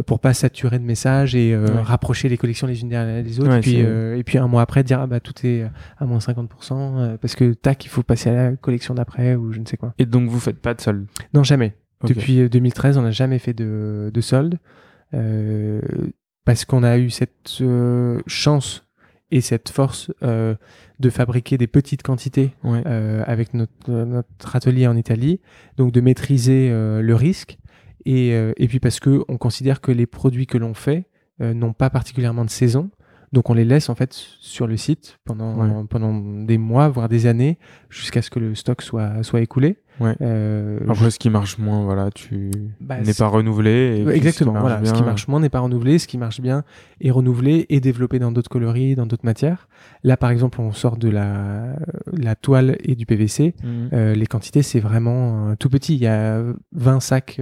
pour 0.06 0.20
pas 0.20 0.34
saturer 0.34 0.78
de 0.80 0.84
messages 0.84 1.36
et 1.36 1.54
euh, 1.54 1.66
Ouais. 1.68 1.82
rapprocher 1.82 2.30
les 2.30 2.38
collections 2.38 2.68
les 2.68 2.82
unes 2.82 2.90
derrière 2.90 3.24
les 3.24 3.40
autres. 3.40 3.50
Ouais, 3.50 3.58
et, 3.58 3.62
puis, 3.62 3.82
euh, 3.82 4.18
et 4.18 4.24
puis 4.24 4.38
un 4.38 4.48
mois 4.48 4.62
après, 4.62 4.84
dire 4.84 5.00
ah 5.02 5.08
bah 5.08 5.20
tout 5.20 5.34
est 5.46 5.64
à 5.98 6.06
moins 6.06 6.20
50% 6.20 6.48
euh, 6.74 7.18
parce 7.18 7.36
que 7.36 7.54
tac, 7.54 7.84
il 7.86 7.90
faut 7.90 8.04
passer 8.04 8.30
à 8.30 8.34
la 8.52 8.56
collection 8.56 8.94
d'après 8.94 9.36
ou 9.36 9.52
je 9.52 9.60
ne 9.60 9.66
sais 9.66 9.78
quoi. 9.78 9.94
Et 9.98 10.06
donc 10.06 10.30
vous 10.30 10.40
faites 10.40 10.60
pas 10.60 10.74
de 10.74 10.82
solde? 10.82 11.06
Non, 11.34 11.44
jamais. 11.44 11.76
Depuis 12.04 12.40
euh, 12.42 12.50
2013, 12.50 12.98
on 12.98 13.02
n'a 13.02 13.12
jamais 13.12 13.40
fait 13.40 13.54
de, 13.54 14.10
de 14.14 14.22
solde 14.22 14.58
euh, 15.14 15.82
parce 16.46 16.66
qu'on 16.66 16.84
a 16.84 16.98
eu 16.98 17.10
cette 17.10 17.58
euh, 17.62 18.20
chance 18.28 18.86
et 19.32 19.42
cette 19.42 19.70
force 19.70 20.12
euh, 20.24 20.56
de 21.00 21.10
fabriquer 21.12 21.58
des 21.58 21.68
petites 21.68 22.02
quantités 22.02 22.54
Ouais. 22.64 22.82
euh, 22.88 23.24
avec 23.28 23.54
notre, 23.54 23.72
euh, 23.90 24.06
notre 24.06 24.56
atelier 24.56 24.88
en 24.88 24.96
Italie, 24.96 25.40
donc 25.78 25.92
de 25.92 26.02
maîtriser 26.02 26.70
euh, 26.72 27.02
le 27.02 27.14
risque 27.16 27.59
et, 28.06 28.34
euh, 28.34 28.54
et 28.58 28.68
puis 28.68 28.80
parce 28.80 29.00
que 29.00 29.24
on 29.28 29.38
considère 29.38 29.82
que 29.82 29.92
les 29.92 30.06
produits 30.06 30.48
que 30.48 30.58
l'on 30.58 30.74
fait 30.74 31.06
euh, 31.42 31.54
n'ont 31.54 31.74
pas 31.74 31.90
particulièrement 31.90 32.46
de 32.46 32.50
saison. 32.50 32.90
Donc 33.32 33.52
on 33.52 33.54
les 33.54 33.64
laisse 33.64 33.90
en 33.90 33.96
fait 33.96 34.12
sur 34.12 34.66
le 34.66 34.76
site 34.76 35.20
pendant, 35.24 35.56
Ouais. 35.56 35.84
pendant 35.88 36.20
des 36.46 36.58
mois, 36.58 36.90
voire 36.90 37.08
des 37.08 37.28
années, 37.28 37.60
jusqu'à 37.88 38.24
ce 38.24 38.32
que 38.32 38.40
le 38.40 38.56
stock 38.56 38.82
soit, 38.82 39.22
soit 39.22 39.42
écoulé. 39.42 39.78
Ouais. 40.00 40.16
Euh, 40.22 40.80
Après, 40.90 41.12
ce 41.12 41.20
qui 41.20 41.30
marche 41.30 41.60
moins, 41.60 41.84
voilà, 41.84 42.10
tu 42.10 42.50
Bah, 42.82 42.98
n'es 42.98 43.14
c'est- 43.14 43.22
pas 43.22 43.28
renouvelé. 43.28 44.04
et 44.04 44.10
Exactement, 44.16 44.56
Ce 44.56 44.60
voilà. 44.60 44.84
Ce 44.84 44.94
qui 44.94 45.04
marche 45.04 45.28
moins 45.28 45.40
n'est 45.42 45.50
pas 45.50 45.60
renouvelé, 45.60 46.00
ce 46.00 46.08
qui 46.08 46.18
marche 46.18 46.42
bien 46.42 46.64
est 47.02 47.12
renouvelé 47.12 47.68
et 47.70 47.80
développé 47.80 48.18
dans 48.18 48.32
d'autres 48.32 48.50
coloris, 48.50 48.96
dans 48.96 49.06
d'autres 49.06 49.26
matières. 49.26 49.68
Là, 50.04 50.18
par 50.18 50.32
exemple, 50.32 50.60
on 50.60 50.72
sort 50.72 50.98
de 50.98 51.10
la, 51.10 51.76
la 52.12 52.36
toile 52.36 52.78
et 52.84 52.96
du 52.96 53.06
PVC. 53.06 53.54
Mhm. 53.64 53.90
Euh, 53.94 54.16
les 54.16 54.26
quantités, 54.26 54.64
c'est 54.64 54.80
vraiment 54.80 55.50
euh, 55.50 55.56
tout 55.56 55.70
petit. 55.70 55.94
Il 55.94 56.02
y 56.02 56.08
a 56.08 56.42
20 56.72 57.00
sacs 57.00 57.40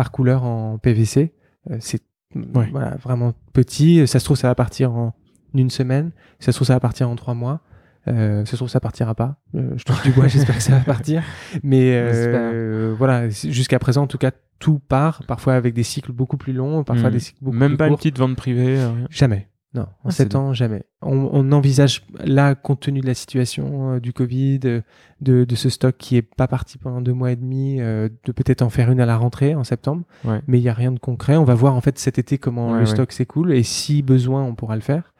par 0.00 0.10
couleur 0.12 0.44
en 0.44 0.78
PVC. 0.78 1.34
Euh, 1.70 1.76
c'est 1.78 2.00
Ouais. 2.34 2.68
voilà, 2.70 2.96
vraiment 2.96 3.34
petit. 3.52 4.06
Ça 4.06 4.18
se 4.18 4.24
trouve, 4.24 4.38
ça 4.38 4.48
va 4.48 4.54
partir 4.54 4.92
en 4.92 5.12
une 5.52 5.68
semaine. 5.68 6.12
Ça 6.38 6.52
se 6.52 6.56
trouve, 6.56 6.66
ça 6.68 6.72
va 6.72 6.80
partir 6.80 7.10
en 7.10 7.16
trois 7.16 7.34
mois. 7.34 7.60
Euh, 8.08 8.46
ça 8.46 8.52
se 8.52 8.56
trouve, 8.56 8.68
ça 8.70 8.80
partira 8.80 9.14
pas. 9.14 9.36
Euh, 9.56 9.72
je 9.76 9.84
touche 9.84 10.02
du 10.04 10.10
bois, 10.12 10.26
j'espère 10.28 10.56
que 10.56 10.62
ça 10.62 10.72
va 10.72 10.80
partir. 10.80 11.22
Mais 11.62 11.90
euh, 11.92 12.94
voilà, 12.96 13.28
jusqu'à 13.28 13.78
présent, 13.78 14.04
en 14.04 14.06
tout 14.06 14.16
cas, 14.16 14.30
tout 14.58 14.78
part. 14.78 15.22
Parfois 15.26 15.52
avec 15.54 15.74
des 15.74 15.82
cycles 15.82 16.12
beaucoup 16.12 16.38
plus 16.38 16.54
longs, 16.54 16.82
parfois 16.82 17.08
Mhm. 17.08 17.12
des 17.14 17.20
cycles 17.20 17.38
beaucoup 17.44 17.56
Même 17.58 17.72
plus 17.72 17.76
pas 17.76 17.88
une 17.88 17.96
petite 17.96 18.18
vente 18.18 18.36
privée. 18.36 18.76
rien. 18.78 19.06
Jamais. 19.10 19.48
Non, 19.72 19.82
en 19.82 19.86
Ah, 20.06 20.10
c'est 20.10 20.24
sept 20.24 20.34
ans, 20.34 20.52
jamais. 20.52 20.82
On, 21.00 21.30
on 21.32 21.52
envisage, 21.52 22.04
là, 22.24 22.54
compte 22.56 22.80
tenu 22.80 23.00
de 23.00 23.06
la 23.06 23.14
situation 23.14 23.92
euh, 23.94 24.00
du 24.00 24.12
Covid, 24.12 24.60
euh, 24.64 24.80
de, 25.20 25.44
de 25.44 25.54
ce 25.54 25.68
stock 25.68 25.96
qui 25.96 26.16
est 26.16 26.22
pas 26.22 26.48
parti 26.48 26.76
pendant 26.76 27.00
deux 27.00 27.12
mois 27.12 27.30
et 27.30 27.36
demi, 27.36 27.80
euh, 27.80 28.08
de 28.24 28.32
peut-être 28.32 28.62
en 28.62 28.68
faire 28.70 28.90
une 28.90 29.00
à 29.00 29.06
la 29.06 29.16
rentrée 29.16 29.54
en 29.54 29.62
septembre. 29.62 30.02
Ouais. 30.24 30.40
Mais 30.48 30.58
il 30.58 30.62
y 30.62 30.68
a 30.68 30.74
rien 30.74 30.90
de 30.90 30.98
concret. 30.98 31.36
On 31.36 31.44
va 31.44 31.54
voir 31.54 31.74
en 31.74 31.80
fait 31.80 31.98
cet 32.00 32.18
été 32.18 32.36
comment 32.36 32.72
Ouais, 32.72 32.80
le 32.80 32.86
stock 32.86 33.12
s'écoule 33.12 33.52
et 33.52 33.62
si 33.62 34.02
besoin, 34.02 34.42
on 34.42 34.54
pourra 34.56 34.74
le 34.74 34.82
faire. 34.82 35.14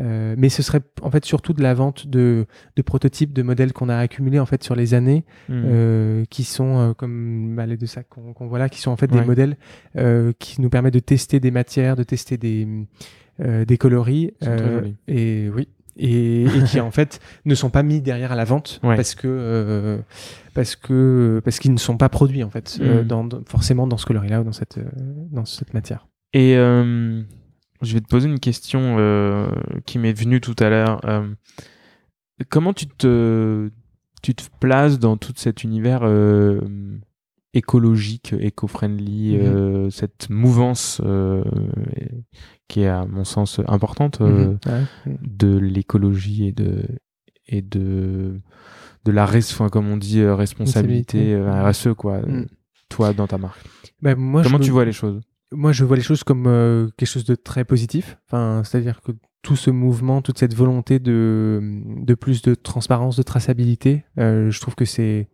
Euh, 0.00 0.34
mais 0.38 0.48
ce 0.48 0.62
serait 0.62 0.80
en 1.02 1.10
fait 1.10 1.22
surtout 1.26 1.52
de 1.52 1.62
la 1.62 1.74
vente 1.74 2.06
de, 2.06 2.46
de 2.76 2.82
prototypes, 2.82 3.34
de 3.34 3.42
modèles 3.42 3.74
qu'on 3.74 3.90
a 3.90 3.96
accumulés 3.98 4.40
en 4.40 4.46
fait 4.46 4.64
sur 4.64 4.74
les 4.74 4.94
années, 4.94 5.22
euh, 5.50 6.24
qui 6.30 6.44
sont 6.44 6.78
euh, 6.78 6.92
comme 6.94 7.54
bah, 7.54 7.66
les 7.66 7.76
deux 7.76 7.84
sacs 7.86 8.08
qu'on 8.08 8.46
voit 8.48 8.58
là, 8.58 8.70
qui 8.70 8.80
sont 8.80 8.90
en 8.90 8.96
fait 8.96 9.12
Ouais. 9.12 9.20
des 9.20 9.26
modèles 9.26 9.56
qui 10.38 10.60
nous 10.62 10.70
permettent 10.70 10.94
de 10.94 10.98
tester 10.98 11.40
des 11.40 11.50
matières, 11.50 11.94
de 11.94 12.04
tester 12.04 12.38
des, 12.38 12.66
des 13.38 13.78
coloris. 13.78 14.32
Euh, 14.42 14.82
et 15.08 15.48
oui. 15.54 15.68
Et, 15.96 16.44
et 16.44 16.62
qui 16.66 16.80
en 16.80 16.90
fait 16.90 17.20
ne 17.44 17.54
sont 17.54 17.68
pas 17.68 17.82
mis 17.82 18.00
derrière 18.00 18.32
à 18.32 18.34
la 18.34 18.44
vente 18.44 18.80
Ouais. 18.82 18.96
parce 18.96 19.14
que 19.14 19.28
euh, 19.28 19.98
parce 20.54 20.74
que 20.74 21.42
parce 21.44 21.58
qu'ils 21.58 21.72
ne 21.74 21.78
sont 21.78 21.98
pas 21.98 22.08
produits 22.08 22.42
en 22.42 22.48
fait 22.48 22.78
euh, 22.80 23.02
dans, 23.04 23.24
dans- 23.24 23.42
forcément 23.46 23.86
dans 23.86 23.98
ce 23.98 24.06
coloris 24.06 24.30
là 24.30 24.40
ou 24.40 24.44
dans 24.44 24.52
cette 24.52 24.78
euh, 24.78 24.84
dans 25.30 25.44
cette 25.44 25.74
matière. 25.74 26.06
Et 26.32 26.56
euh, 26.56 27.20
je 27.82 27.92
vais 27.92 28.00
te 28.00 28.06
poser 28.08 28.26
une 28.28 28.40
question 28.40 28.96
euh, 28.98 29.48
qui 29.84 29.98
m'est 29.98 30.14
venue 30.14 30.40
tout 30.40 30.56
à 30.60 30.70
l'heure. 30.70 31.00
Euh, 31.04 31.28
comment 32.48 32.72
tu 32.72 32.86
te, 32.86 33.68
tu 34.22 34.34
te 34.34 34.44
places 34.60 34.98
dans 34.98 35.18
tout 35.18 35.34
cet 35.36 35.62
univers 35.62 36.00
euh, 36.04 36.60
écologique, 37.54 38.34
éco-friendly, 38.38 39.36
Mhm. 39.36 39.40
euh, 39.44 39.90
cette 39.90 40.30
mouvance 40.30 41.00
euh, 41.04 41.42
qui 42.68 42.80
est 42.82 42.88
à 42.88 43.04
mon 43.06 43.24
sens 43.24 43.60
importante 43.66 44.20
euh, 44.20 44.48
Mhm. 44.48 44.58
Ouais. 44.66 45.18
de 45.22 45.56
l'écologie 45.58 46.46
et 46.48 46.52
de 46.52 46.82
et 47.48 47.60
de 47.62 48.40
de 49.04 49.10
la 49.12 49.26
res, 49.26 49.38
enfin, 49.50 49.68
comme 49.68 49.88
on 49.88 49.96
dit 49.96 50.20
euh, 50.20 50.34
responsabilité 50.34 51.34
Responsabilité. 51.34 51.88
euh, 51.88 51.92
RSE 51.92 51.94
quoi. 51.96 52.20
Mhm. 52.22 52.46
Toi 52.88 53.12
dans 53.12 53.26
ta 53.26 53.38
marque. 53.38 53.64
Bah, 54.00 54.14
moi, 54.14 54.42
Comment 54.42 54.58
tu 54.58 54.68
me- 54.70 54.72
vois 54.74 54.84
les 54.84 54.92
choses? 54.92 55.20
Moi, 55.54 55.72
je 55.72 55.84
vois 55.84 55.96
les 55.96 56.02
choses 56.02 56.24
comme 56.24 56.46
euh, 56.46 56.88
quelque 56.96 57.08
chose 57.08 57.24
de 57.26 57.34
très 57.34 57.64
positif. 57.66 58.16
Enfin, 58.26 58.62
c'est-à-dire 58.64 59.02
que 59.02 59.12
tout 59.42 59.56
ce 59.56 59.70
mouvement, 59.70 60.22
toute 60.22 60.38
cette 60.38 60.54
volonté 60.54 60.98
de, 60.98 61.60
de 61.98 62.14
plus 62.14 62.40
de 62.42 62.54
transparence, 62.54 63.16
de 63.16 63.22
traçabilité, 63.22 64.04
euh, 64.18 64.50
je 64.50 64.60
trouve 64.60 64.74
que 64.76 64.84
c'est 64.86 65.28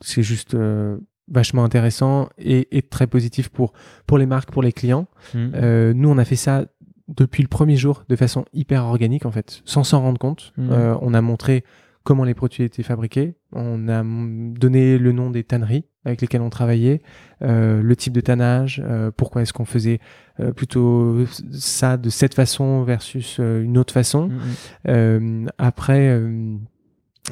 c'est 0.00 0.22
juste 0.22 0.54
euh, 0.54 0.96
vachement 1.30 1.64
intéressant 1.64 2.28
et, 2.38 2.76
et 2.76 2.82
très 2.82 3.06
positif 3.06 3.48
pour 3.48 3.72
pour 4.06 4.18
les 4.18 4.26
marques, 4.26 4.50
pour 4.50 4.62
les 4.62 4.72
clients. 4.72 5.06
Mhm. 5.34 5.52
Euh, 5.54 5.92
nous, 5.94 6.08
on 6.08 6.18
a 6.18 6.24
fait 6.24 6.36
ça 6.36 6.66
depuis 7.08 7.42
le 7.42 7.48
premier 7.48 7.76
jour 7.76 8.04
de 8.08 8.16
façon 8.16 8.44
hyper 8.52 8.84
organique 8.84 9.26
en 9.26 9.30
fait, 9.30 9.62
sans 9.64 9.84
s'en 9.84 10.00
rendre 10.00 10.18
compte. 10.18 10.52
Mhm. 10.56 10.68
Euh, 10.72 10.94
on 11.00 11.14
a 11.14 11.20
montré 11.20 11.64
comment 12.02 12.24
les 12.24 12.34
produits 12.34 12.64
étaient 12.64 12.82
fabriqués, 12.82 13.34
on 13.52 13.88
a 13.88 14.02
donné 14.02 14.98
le 14.98 15.12
nom 15.12 15.30
des 15.30 15.44
tanneries 15.44 15.84
avec 16.04 16.22
lesquelles 16.22 16.40
on 16.40 16.50
travaillait, 16.50 17.02
euh, 17.42 17.82
le 17.82 17.96
type 17.96 18.14
de 18.14 18.20
tannage, 18.22 18.82
euh, 18.84 19.10
pourquoi 19.14 19.42
est-ce 19.42 19.52
qu'on 19.52 19.66
faisait 19.66 20.00
euh, 20.40 20.52
plutôt 20.52 21.26
ça 21.52 21.98
de 21.98 22.08
cette 22.08 22.34
façon 22.34 22.84
versus 22.84 23.36
euh, 23.38 23.62
une 23.62 23.76
autre 23.76 23.92
façon. 23.92 24.30
Euh, 24.88 25.46
après, 25.58 26.08
euh, 26.08 26.56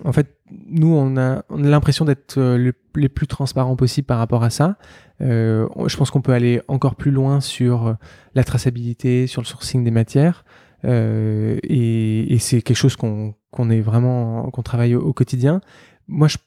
en 0.04 0.12
fait, 0.12 0.37
nous, 0.68 0.92
on 0.94 1.16
a, 1.16 1.44
on 1.50 1.62
a 1.64 1.68
l'impression 1.68 2.04
d'être 2.04 2.38
euh, 2.38 2.56
le- 2.58 2.72
les 2.96 3.08
plus 3.08 3.26
transparents 3.26 3.76
possible 3.76 4.06
par 4.06 4.18
rapport 4.18 4.42
à 4.44 4.50
ça. 4.50 4.76
Euh, 5.20 5.68
on- 5.76 5.88
je 5.88 5.96
pense 5.96 6.10
qu'on 6.10 6.20
peut 6.22 6.32
aller 6.32 6.60
encore 6.68 6.94
plus 6.96 7.10
loin 7.10 7.40
sur 7.40 7.86
euh, 7.88 7.94
la 8.34 8.44
traçabilité, 8.44 9.26
sur 9.26 9.42
le 9.42 9.46
sourcing 9.46 9.84
des 9.84 9.90
matières. 9.90 10.44
Euh, 10.84 11.58
et, 11.64 12.32
et 12.34 12.38
c'est 12.38 12.62
quelque 12.62 12.76
chose 12.76 12.96
qu'on 12.96 13.34
est 13.70 13.80
vraiment 13.80 14.48
qu'on 14.50 14.62
travaille 14.62 14.94
au, 14.94 15.00
au 15.02 15.12
quotidien. 15.12 15.60
Moi, 16.06 16.28
je, 16.28 16.38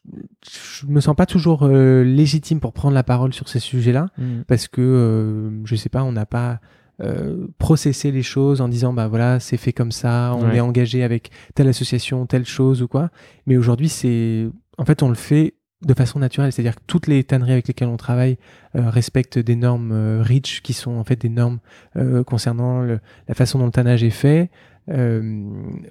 je 0.81 0.87
me 0.87 0.99
sens 1.01 1.15
pas 1.15 1.25
toujours 1.25 1.63
euh, 1.63 2.03
légitime 2.03 2.59
pour 2.59 2.73
prendre 2.73 2.95
la 2.95 3.03
parole 3.03 3.33
sur 3.33 3.47
ces 3.49 3.59
sujets-là 3.59 4.07
Mhm. 4.17 4.43
parce 4.47 4.67
que 4.67 5.51
je 5.65 5.75
sais 5.75 5.89
pas, 5.89 6.03
on 6.03 6.11
n'a 6.13 6.25
pas 6.25 6.59
euh, 7.01 7.47
processé 7.57 8.11
les 8.11 8.23
choses 8.23 8.61
en 8.61 8.67
disant 8.67 8.93
bah 8.93 9.07
voilà 9.07 9.39
c'est 9.39 9.57
fait 9.57 9.73
comme 9.73 9.91
ça, 9.91 10.33
on 10.35 10.45
Ouais. 10.49 10.57
est 10.57 10.59
engagé 10.59 11.03
avec 11.03 11.31
telle 11.55 11.67
association, 11.67 12.25
telle 12.25 12.45
chose 12.45 12.81
ou 12.81 12.87
quoi. 12.87 13.09
Mais 13.47 13.57
aujourd'hui 13.57 13.89
c'est 13.89 14.47
en 14.77 14.85
fait 14.85 15.01
on 15.03 15.09
le 15.09 15.15
fait 15.15 15.55
de 15.83 15.95
façon 15.95 16.19
naturelle, 16.19 16.51
c'est-à-dire 16.51 16.75
que 16.75 16.81
toutes 16.85 17.07
les 17.07 17.23
tanneries 17.23 17.53
avec 17.53 17.67
lesquelles 17.67 17.87
on 17.87 17.97
travaille 17.97 18.37
euh, 18.75 18.87
respectent 18.91 19.39
des 19.39 19.55
normes 19.55 19.91
euh, 19.91 20.21
REACH 20.21 20.61
qui 20.61 20.73
sont 20.73 20.91
en 20.91 21.03
fait 21.03 21.19
des 21.19 21.29
normes 21.29 21.57
euh, 21.97 22.23
concernant 22.23 22.81
le- 22.81 22.99
la 23.27 23.33
façon 23.33 23.57
dont 23.57 23.65
le 23.65 23.71
tannage 23.71 24.03
est 24.03 24.11
fait. 24.11 24.51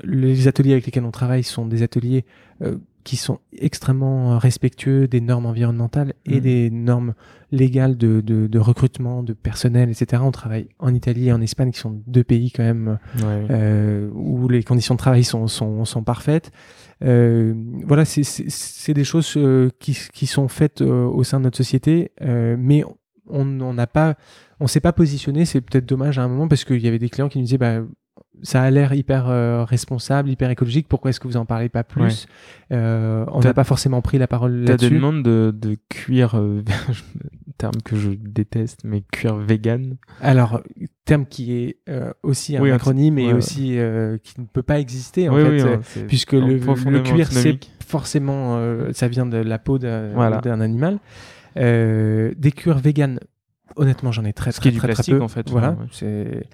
Les 0.05 0.49
ateliers 0.49 0.73
avec 0.73 0.87
lesquels 0.87 1.05
on 1.05 1.11
travaille 1.11 1.43
sont 1.43 1.67
des 1.67 1.83
ateliers 1.83 2.25
qui 3.05 3.17
sont 3.17 3.39
extrêmement 3.57 4.39
respectueux 4.39 5.09
des 5.09 5.21
normes 5.21 5.47
environnementales 5.47 6.13
et 6.27 6.37
Mhm. 6.37 6.41
des 6.41 6.71
normes 6.71 7.15
légales 7.51 7.97
de, 7.97 8.21
de, 8.21 8.47
de 8.47 8.59
recrutement, 8.59 9.23
de 9.23 9.33
personnel, 9.33 9.91
etc. 9.91 10.23
On 10.25 10.31
travaille 10.31 10.69
en 10.79 10.95
Italie 10.95 11.29
et 11.29 11.33
en 11.33 11.41
Espagne, 11.41 11.71
qui 11.73 11.79
sont 11.81 12.03
deux 12.07 12.25
pays 12.25 12.51
quand 12.53 12.63
même 12.63 12.99
Ouais. 13.23 13.47
euh, 13.51 14.09
où 14.13 14.49
les 14.49 14.63
conditions 14.63 14.95
de 14.95 14.99
travail 14.99 15.25
sont, 15.25 15.47
sont, 15.49 15.85
sont 15.85 16.03
parfaites. 16.05 16.51
Euh, 17.03 17.55
voilà, 17.87 18.05
c'est- 18.05 18.93
des 18.93 19.05
choses 19.05 19.35
euh, 19.37 19.71
qui, 19.79 19.97
qui 20.13 20.27
sont 20.27 20.49
faites 20.49 20.83
euh, 20.83 21.05
au 21.07 21.25
sein 21.25 21.39
de 21.39 21.45
notre 21.45 21.57
société, 21.57 22.13
euh, 22.23 22.57
mais 22.59 22.85
on 22.85 22.97
on 23.33 23.75
n'a 23.75 23.87
pas, 23.87 24.17
on 24.59 24.67
s'est 24.67 24.81
pas 24.81 24.93
positionné. 24.93 25.45
C'est 25.45 25.61
peut-être 25.61 25.87
dommage 25.87 26.19
à 26.19 26.25
un 26.25 26.29
moment 26.29 26.49
parce 26.49 26.65
qu'il 26.65 26.81
y 26.81 26.89
avait 26.89 26.99
des 26.99 27.09
clients 27.09 27.29
qui 27.29 27.39
nous 27.39 27.45
disaient, 27.45 27.59
bah, 27.59 27.81
ça 28.43 28.63
a 28.63 28.71
l'air 28.71 28.93
hyper 28.95 29.29
euh, 29.29 29.65
responsable, 29.65 30.29
hyper 30.31 30.51
écologique. 30.51 30.87
Pourquoi 30.89 31.11
est-ce 31.11 31.21
que 31.21 31.29
vous 31.29 31.37
en 31.37 31.45
parlez 31.45 31.69
pas 31.69 31.85
plus? 31.85 32.27
Euh, 32.73 33.25
On 33.33 33.41
n'a 33.41 33.55
pas 33.55 33.65
forcément 33.65 34.01
pris 34.03 34.19
la 34.19 34.27
parole 34.27 34.53
T'as 34.67 34.77
des 34.77 34.87
là-dessus. 34.87 34.95
demandes 34.95 35.23
de, 35.23 35.55
de 35.57 35.77
cuir, 35.89 36.37
euh, 36.37 36.63
terme 37.59 37.75
que 37.85 37.97
je 37.97 38.11
déteste, 38.11 38.81
mais 38.85 39.03
cuir 39.13 39.37
vegan? 39.37 39.97
Alors, 40.21 40.61
terme 41.05 41.27
qui 41.27 41.53
est 41.53 41.79
aussi 42.23 42.57
un 42.57 42.63
Oui, 42.63 42.71
acronyme 42.71 43.19
et 43.19 43.27
ouais. 43.27 43.33
aussi 43.35 43.79
qui 44.23 44.41
ne 44.41 44.47
peut 44.53 44.63
pas 44.63 44.79
exister 44.81 45.29
en 45.29 45.35
oui, 45.37 45.43
fait. 45.43 45.51
oui, 45.51 45.61
hein, 45.63 45.81
puisque 46.09 46.33
le, 46.33 47.01
cuir, 47.03 47.29
c'est 47.31 47.59
forcément, 47.87 48.59
ça 48.93 49.09
vient 49.09 49.27
de 49.27 49.37
la 49.39 49.59
peau 49.59 49.79
d'un 49.79 50.13
Voilà. 50.15 50.39
animal. 50.39 50.99
Des 51.57 52.53
cuirs 52.55 52.79
vegan, 52.79 53.19
honnêtement, 53.77 54.13
j'en 54.13 54.25
ai 54.25 54.33
très, 54.33 54.53
Ce 54.53 54.57
très, 54.61 54.63
qui 54.63 54.69
est 54.69 54.73
du 54.73 54.79
très 54.79 54.89
plastique, 54.89 55.15
peu. 55.17 55.23
en 55.23 55.29
fait, 55.29 55.49
Voilà. 55.51 55.77
c'est- 55.93 56.45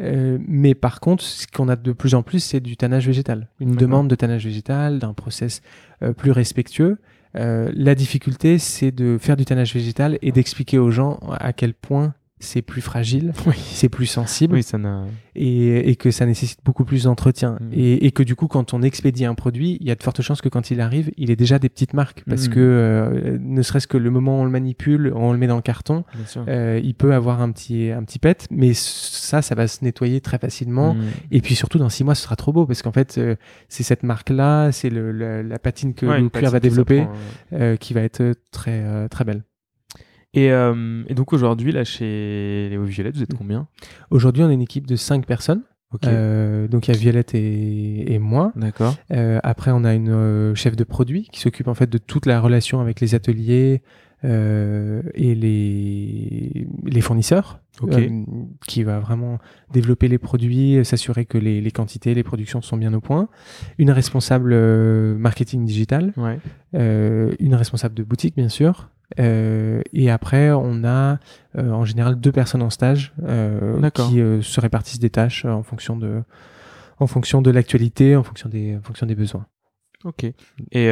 euh, 0.00 0.38
mais 0.46 0.74
par 0.74 1.00
contre, 1.00 1.22
ce 1.22 1.46
qu'on 1.46 1.68
a 1.68 1.76
de 1.76 1.92
plus 1.92 2.14
en 2.14 2.22
plus, 2.22 2.40
c'est 2.40 2.60
du 2.60 2.76
tannage 2.76 3.06
végétal. 3.06 3.48
Une 3.60 3.74
demande 3.74 4.08
de 4.08 4.14
tannage 4.14 4.44
végétal, 4.44 4.98
d'un 4.98 5.12
process 5.12 5.62
euh, 6.02 6.12
plus 6.12 6.30
respectueux. 6.30 6.98
Euh, 7.36 7.70
la 7.74 7.94
difficulté, 7.94 8.58
c'est 8.58 8.90
de 8.90 9.18
faire 9.18 9.36
du 9.36 9.44
tannage 9.44 9.72
végétal 9.72 10.18
et 10.22 10.32
d'expliquer 10.32 10.78
aux 10.78 10.90
gens 10.90 11.18
à 11.30 11.52
quel 11.52 11.74
point 11.74 12.14
c'est 12.42 12.62
plus 12.62 12.80
fragile, 12.82 13.32
c'est 13.56 13.88
plus 13.88 14.06
sensible 14.06 14.54
Oui, 14.54 14.62
ça 14.62 14.78
n'a. 14.78 15.04
et, 15.34 15.90
et 15.90 15.96
que 15.96 16.10
ça 16.10 16.26
nécessite 16.26 16.58
beaucoup 16.64 16.84
plus 16.84 17.04
d'entretien. 17.04 17.58
Mhm. 17.60 17.70
Et, 17.72 18.06
et 18.06 18.10
que 18.12 18.22
du 18.22 18.34
coup, 18.36 18.48
quand 18.48 18.74
on 18.74 18.82
expédie 18.82 19.24
un 19.24 19.34
produit, 19.34 19.78
il 19.80 19.86
y 19.86 19.90
a 19.90 19.94
de 19.94 20.02
fortes 20.02 20.22
chances 20.22 20.40
que 20.40 20.48
quand 20.48 20.70
il 20.70 20.80
arrive, 20.80 21.10
il 21.16 21.30
ait 21.30 21.36
déjà 21.36 21.58
des 21.58 21.68
petites 21.68 21.94
marques. 21.94 22.22
Parce 22.28 22.48
Mhm. 22.48 22.54
que 22.54 22.60
euh, 22.60 23.38
ne 23.40 23.62
serait-ce 23.62 23.86
que 23.86 23.96
le 23.96 24.10
moment 24.10 24.38
où 24.38 24.42
on 24.42 24.44
le 24.44 24.50
manipule, 24.50 25.12
on 25.14 25.32
le 25.32 25.38
met 25.38 25.46
dans 25.46 25.56
le 25.56 25.62
carton, 25.62 26.04
euh, 26.48 26.80
il 26.82 26.94
peut 26.94 27.14
avoir 27.14 27.40
un 27.40 27.50
petit, 27.52 27.90
un 27.90 28.02
petit 28.04 28.18
pet. 28.18 28.46
Mais 28.50 28.72
ça, 28.74 29.40
ça 29.42 29.54
va 29.54 29.66
se 29.68 29.84
nettoyer 29.84 30.20
très 30.20 30.38
facilement. 30.38 30.94
Mm. 30.94 31.00
Et 31.30 31.40
puis 31.40 31.54
surtout, 31.54 31.78
dans 31.78 31.88
six 31.88 32.04
mois, 32.04 32.14
ce 32.14 32.22
sera 32.24 32.36
trop 32.36 32.52
beau. 32.52 32.66
Parce 32.66 32.82
qu'en 32.82 32.92
fait, 32.92 33.16
euh, 33.18 33.36
c'est 33.68 33.82
cette 33.82 34.02
marque-là, 34.02 34.72
c'est 34.72 34.90
la, 34.90 35.42
la 35.42 35.58
patine 35.58 35.94
que 35.94 36.06
Ouais, 36.06 36.20
le 36.20 36.28
cuir 36.28 36.50
va 36.50 36.60
développer 36.60 37.06
ouais. 37.52 37.76
qui 37.78 37.94
va 37.94 38.00
être 38.02 38.34
très, 38.50 39.08
très 39.08 39.24
belle. 39.24 39.42
Et, 40.34 40.50
euh, 40.50 41.02
et 41.08 41.14
donc 41.14 41.32
aujourd'hui, 41.32 41.72
là, 41.72 41.84
chez 41.84 42.68
Léo 42.70 42.84
Violette, 42.84 43.16
vous 43.16 43.22
êtes 43.22 43.34
combien 43.34 43.68
Aujourd'hui, 44.10 44.42
on 44.42 44.50
est 44.50 44.54
une 44.54 44.62
équipe 44.62 44.86
de 44.86 44.96
cinq 44.96 45.26
personnes. 45.26 45.62
Ok. 45.92 46.06
Euh, 46.06 46.68
donc 46.68 46.88
il 46.88 46.94
y 46.94 46.96
a 46.96 46.98
Violette 46.98 47.34
et, 47.34 48.14
et 48.14 48.18
moi. 48.18 48.50
D'accord. 48.56 48.94
Euh, 49.12 49.40
après, 49.42 49.72
on 49.72 49.84
a 49.84 49.92
une 49.92 50.08
euh, 50.08 50.54
chef 50.54 50.74
de 50.74 50.84
produit 50.84 51.28
qui 51.30 51.40
s'occupe 51.40 51.68
en 51.68 51.74
fait 51.74 51.90
de 51.90 51.98
toute 51.98 52.24
la 52.24 52.40
relation 52.40 52.80
avec 52.80 53.00
les 53.00 53.14
ateliers 53.14 53.82
et 54.24 55.34
les, 55.34 56.66
les 56.84 57.00
fournisseurs, 57.00 57.58
Ok. 57.82 57.92
euh, 57.94 58.08
qui 58.68 58.84
va 58.84 59.00
vraiment 59.00 59.38
développer 59.72 60.06
les 60.06 60.18
produits, 60.18 60.84
s'assurer 60.84 61.24
que 61.26 61.38
les, 61.38 61.60
les 61.60 61.70
quantités, 61.72 62.14
les 62.14 62.22
productions 62.22 62.62
sont 62.62 62.76
bien 62.76 62.94
au 62.94 63.00
point. 63.00 63.28
Une 63.78 63.90
responsable 63.90 64.54
marketing 65.16 65.64
digital, 65.64 66.12
Ouais. 66.16 66.38
une 66.72 67.54
responsable 67.56 67.94
de 67.96 68.04
boutique 68.04 68.36
bien 68.36 68.48
sûr. 68.48 68.90
Euh, 69.18 69.82
et 69.92 70.10
après, 70.10 70.50
on 70.50 70.84
a 70.84 71.18
euh, 71.58 71.70
en 71.70 71.84
général 71.84 72.18
deux 72.18 72.32
personnes 72.32 72.62
en 72.62 72.70
stage 72.70 73.12
euh, 73.22 73.90
qui 73.90 74.18
se 74.42 74.60
répartissent 74.60 74.98
des 74.98 75.10
tâches 75.10 75.44
en 75.44 75.62
fonction 75.62 75.96
de, 75.96 76.22
en 76.98 77.06
fonction 77.06 77.42
de 77.42 77.50
l'actualité, 77.50 78.16
en 78.16 78.22
fonction 78.22 78.48
des, 78.48 78.76
en 78.76 78.82
fonction 78.82 79.06
des 79.06 79.14
besoins. 79.14 79.46
Ok. 80.04 80.24
Et, 80.72 80.90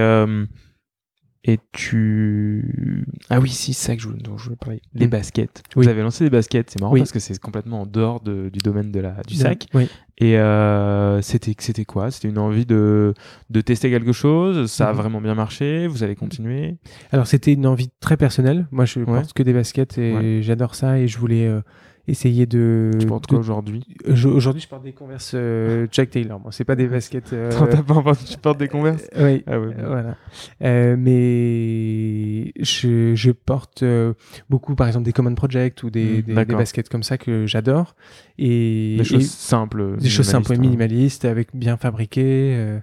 et 1.44 1.58
tu. 1.72 3.06
Ah 3.30 3.40
oui, 3.40 3.48
si, 3.48 3.72
c'est 3.72 3.86
ça 3.88 3.96
que 3.96 4.02
je, 4.02 4.08
dont 4.10 4.36
je 4.36 4.44
voulais 4.44 4.56
parler. 4.56 4.82
Les 4.94 5.06
Mm. 5.06 5.10
baskets. 5.10 5.62
Oui. 5.74 5.84
Vous 5.84 5.88
avez 5.88 6.02
lancé 6.02 6.24
des 6.24 6.30
baskets, 6.30 6.70
c'est 6.70 6.80
marrant 6.80 6.92
Oui. 6.92 7.00
parce 7.00 7.12
que 7.12 7.18
c'est 7.18 7.38
complètement 7.38 7.82
en 7.82 7.86
dehors 7.86 8.20
de- 8.20 8.50
du 8.52 8.58
domaine 8.58 8.90
de 8.92 9.00
la, 9.00 9.16
du 9.26 9.34
sac. 9.34 9.66
Oui. 9.74 9.88
Et 10.18 10.38
euh, 10.38 11.22
c'était 11.22 11.54
c'était 11.58 11.86
quoi? 11.86 12.10
C'était 12.10 12.28
une 12.28 12.36
envie 12.38 12.66
de, 12.66 13.14
de 13.48 13.60
tester 13.62 13.88
quelque 13.90 14.12
chose? 14.12 14.70
Ça 14.70 14.88
a 14.88 14.92
Mhm. 14.92 14.98
vraiment 14.98 15.20
bien 15.22 15.34
marché? 15.34 15.86
Vous 15.86 16.02
avez 16.02 16.14
continué? 16.14 16.76
Alors 17.10 17.26
c'était 17.26 17.54
une 17.54 17.66
envie 17.66 17.90
très 18.00 18.18
personnelle. 18.18 18.66
Moi, 18.70 18.84
je 18.84 18.98
Ouais. 19.00 19.06
porte 19.06 19.32
que 19.32 19.42
des 19.42 19.54
baskets 19.54 19.96
et 19.96 20.14
Ouais. 20.14 20.38
j'adore 20.42 20.74
ça 20.74 20.98
et 20.98 21.08
je 21.08 21.18
voulais 21.18 21.46
euh, 21.46 21.62
essayer 22.10 22.46
de. 22.46 22.90
Tu 22.98 23.06
portes 23.06 23.26
quoi 23.26 23.38
aujourd'hui 23.38 23.82
Aujourd'hui, 24.06 24.60
je 24.62 24.68
porte 24.68 24.82
des 24.82 24.92
Converse 24.92 25.32
euh, 25.34 25.86
Chuck 25.86 26.10
Taylor. 26.10 26.38
Moi, 26.40 26.52
c'est 26.52 26.64
pas 26.64 26.76
des 26.76 26.86
baskets. 26.86 27.32
euh, 27.32 27.50
t'as 27.50 27.82
pas 27.82 28.12
Tu 28.14 28.36
portes 28.38 28.58
des 28.58 28.68
converses 28.68 29.04
euh, 29.16 29.34
oui. 29.34 29.44
Ah 29.46 29.58
ouais, 29.60 29.66
bon. 29.66 29.72
Euh, 29.82 29.86
Voilà. 29.88 30.16
Euh, 30.62 30.96
mais 30.98 32.52
je, 32.60 33.14
je 33.14 33.30
porte 33.30 33.82
euh, 33.82 34.14
beaucoup, 34.48 34.74
par 34.74 34.86
exemple, 34.86 35.04
des 35.04 35.12
Common 35.12 35.34
Project 35.34 35.82
ou 35.82 35.90
des, 35.90 36.22
Mm, 36.26 36.44
des- 36.44 36.44
baskets 36.54 36.88
comme 36.88 37.02
ça 37.02 37.18
que 37.18 37.46
j'adore. 37.46 37.94
Et, 38.38 38.96
Des 38.98 39.04
choses 39.04 39.22
et- 39.24 39.26
simples. 39.26 39.96
des 39.98 40.08
choses 40.08 40.26
simples 40.26 40.52
et 40.54 40.58
minimalistes, 40.58 41.24
minimalistes, 41.24 41.24
avec 41.24 41.48
bien 41.54 41.76
fabriquées, 41.76 42.78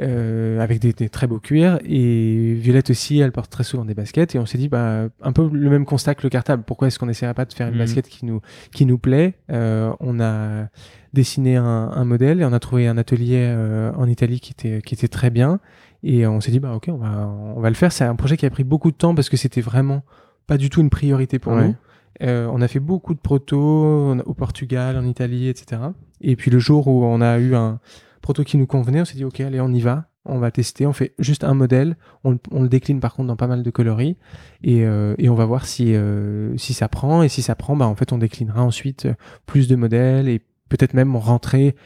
euh, 0.00 0.60
avec 0.60 0.80
des, 0.80 0.92
des 0.92 1.08
très 1.08 1.26
beaux 1.26 1.38
cuirs. 1.38 1.78
Et 1.84 2.54
Violette 2.54 2.90
aussi, 2.90 3.18
elle 3.20 3.32
porte 3.32 3.50
très 3.50 3.64
souvent 3.64 3.84
des 3.84 3.94
baskets. 3.94 4.34
Et 4.34 4.38
on 4.38 4.46
s'est 4.46 4.58
dit, 4.58 4.68
bah, 4.68 5.08
un 5.22 5.32
peu 5.32 5.48
le 5.52 5.70
même 5.70 5.84
constat 5.84 6.14
que 6.14 6.22
le 6.24 6.30
cartable. 6.30 6.62
Pourquoi 6.66 6.88
est-ce 6.88 6.98
qu'on 6.98 7.06
n'essaierait 7.06 7.34
pas 7.34 7.44
de 7.44 7.52
faire 7.52 7.68
une 7.68 7.74
Mhm. 7.74 7.78
basket 7.80 8.08
qui 8.08 8.24
nous, 8.26 8.40
qui 8.72 8.86
nous 8.86 8.98
plaît? 8.98 9.34
Euh, 9.50 9.92
On 10.00 10.20
a 10.20 10.68
dessiné 11.12 11.56
un, 11.56 11.64
un 11.64 12.04
modèle 12.04 12.40
et 12.40 12.44
on 12.44 12.52
a 12.52 12.58
trouvé 12.58 12.88
un 12.88 12.96
atelier 12.98 13.38
euh, 13.46 13.92
en 13.96 14.08
Italie 14.08 14.40
qui 14.40 14.52
était, 14.52 14.82
qui 14.82 14.94
était 14.94 15.08
très 15.08 15.30
bien. 15.30 15.60
Et 16.02 16.26
on 16.26 16.40
s'est 16.40 16.50
dit, 16.50 16.60
bah, 16.60 16.72
ok, 16.74 16.88
on 16.88 16.96
va, 16.98 17.28
on 17.56 17.60
va 17.60 17.68
le 17.70 17.76
faire. 17.76 17.92
C'est 17.92 18.04
un 18.04 18.16
projet 18.16 18.36
qui 18.36 18.46
a 18.46 18.50
pris 18.50 18.64
beaucoup 18.64 18.90
de 18.90 18.96
temps 18.96 19.14
parce 19.14 19.28
que 19.28 19.36
c'était 19.36 19.60
vraiment 19.62 20.02
pas 20.46 20.58
du 20.58 20.68
tout 20.70 20.80
une 20.80 20.90
priorité 20.90 21.38
pour 21.38 21.52
Ouais. 21.52 21.68
nous. 21.68 21.74
Euh, 22.22 22.48
on 22.52 22.60
a 22.60 22.68
fait 22.68 22.78
beaucoup 22.80 23.14
de 23.14 23.18
protos 23.18 24.14
au 24.24 24.34
Portugal, 24.34 24.96
en 24.96 25.04
Italie, 25.04 25.48
etc. 25.48 25.80
Et 26.20 26.36
puis 26.36 26.50
le 26.50 26.58
jour 26.58 26.86
où 26.86 27.04
on 27.04 27.20
a 27.20 27.38
eu 27.38 27.54
un 27.54 27.80
proto 28.24 28.42
qui 28.42 28.56
nous 28.56 28.66
convenait, 28.66 29.02
on 29.02 29.04
s'est 29.04 29.16
dit 29.16 29.24
ok, 29.24 29.40
allez, 29.40 29.60
on 29.60 29.68
y 29.68 29.80
va, 29.80 30.08
on 30.24 30.38
va 30.38 30.50
tester, 30.50 30.86
on 30.86 30.94
fait 30.94 31.12
juste 31.18 31.44
un 31.44 31.52
modèle, 31.52 31.96
on, 32.24 32.38
le- 32.62 32.68
décline 32.68 32.98
par 32.98 33.12
contre 33.14 33.28
dans 33.28 33.36
pas 33.36 33.46
mal 33.46 33.62
de 33.62 33.70
coloris 33.70 34.16
et, 34.62 34.86
euh, 34.86 35.14
on 35.20 35.34
va 35.34 35.44
voir 35.44 35.66
si 35.66 35.94
euh, 35.94 36.56
si 36.56 36.72
ça 36.72 36.88
prend 36.88 37.22
et 37.22 37.28
si 37.28 37.42
ça 37.42 37.54
prend, 37.54 37.76
bah 37.76 37.86
en 37.86 37.94
fait 37.94 38.12
on 38.12 38.18
déclinera 38.18 38.62
ensuite 38.64 39.04
euh, 39.04 39.14
plus 39.44 39.68
de 39.68 39.76
modèles 39.76 40.28
et 40.28 40.40
peut-être 40.70 40.94
même 40.94 41.14
rentrer 41.16 41.76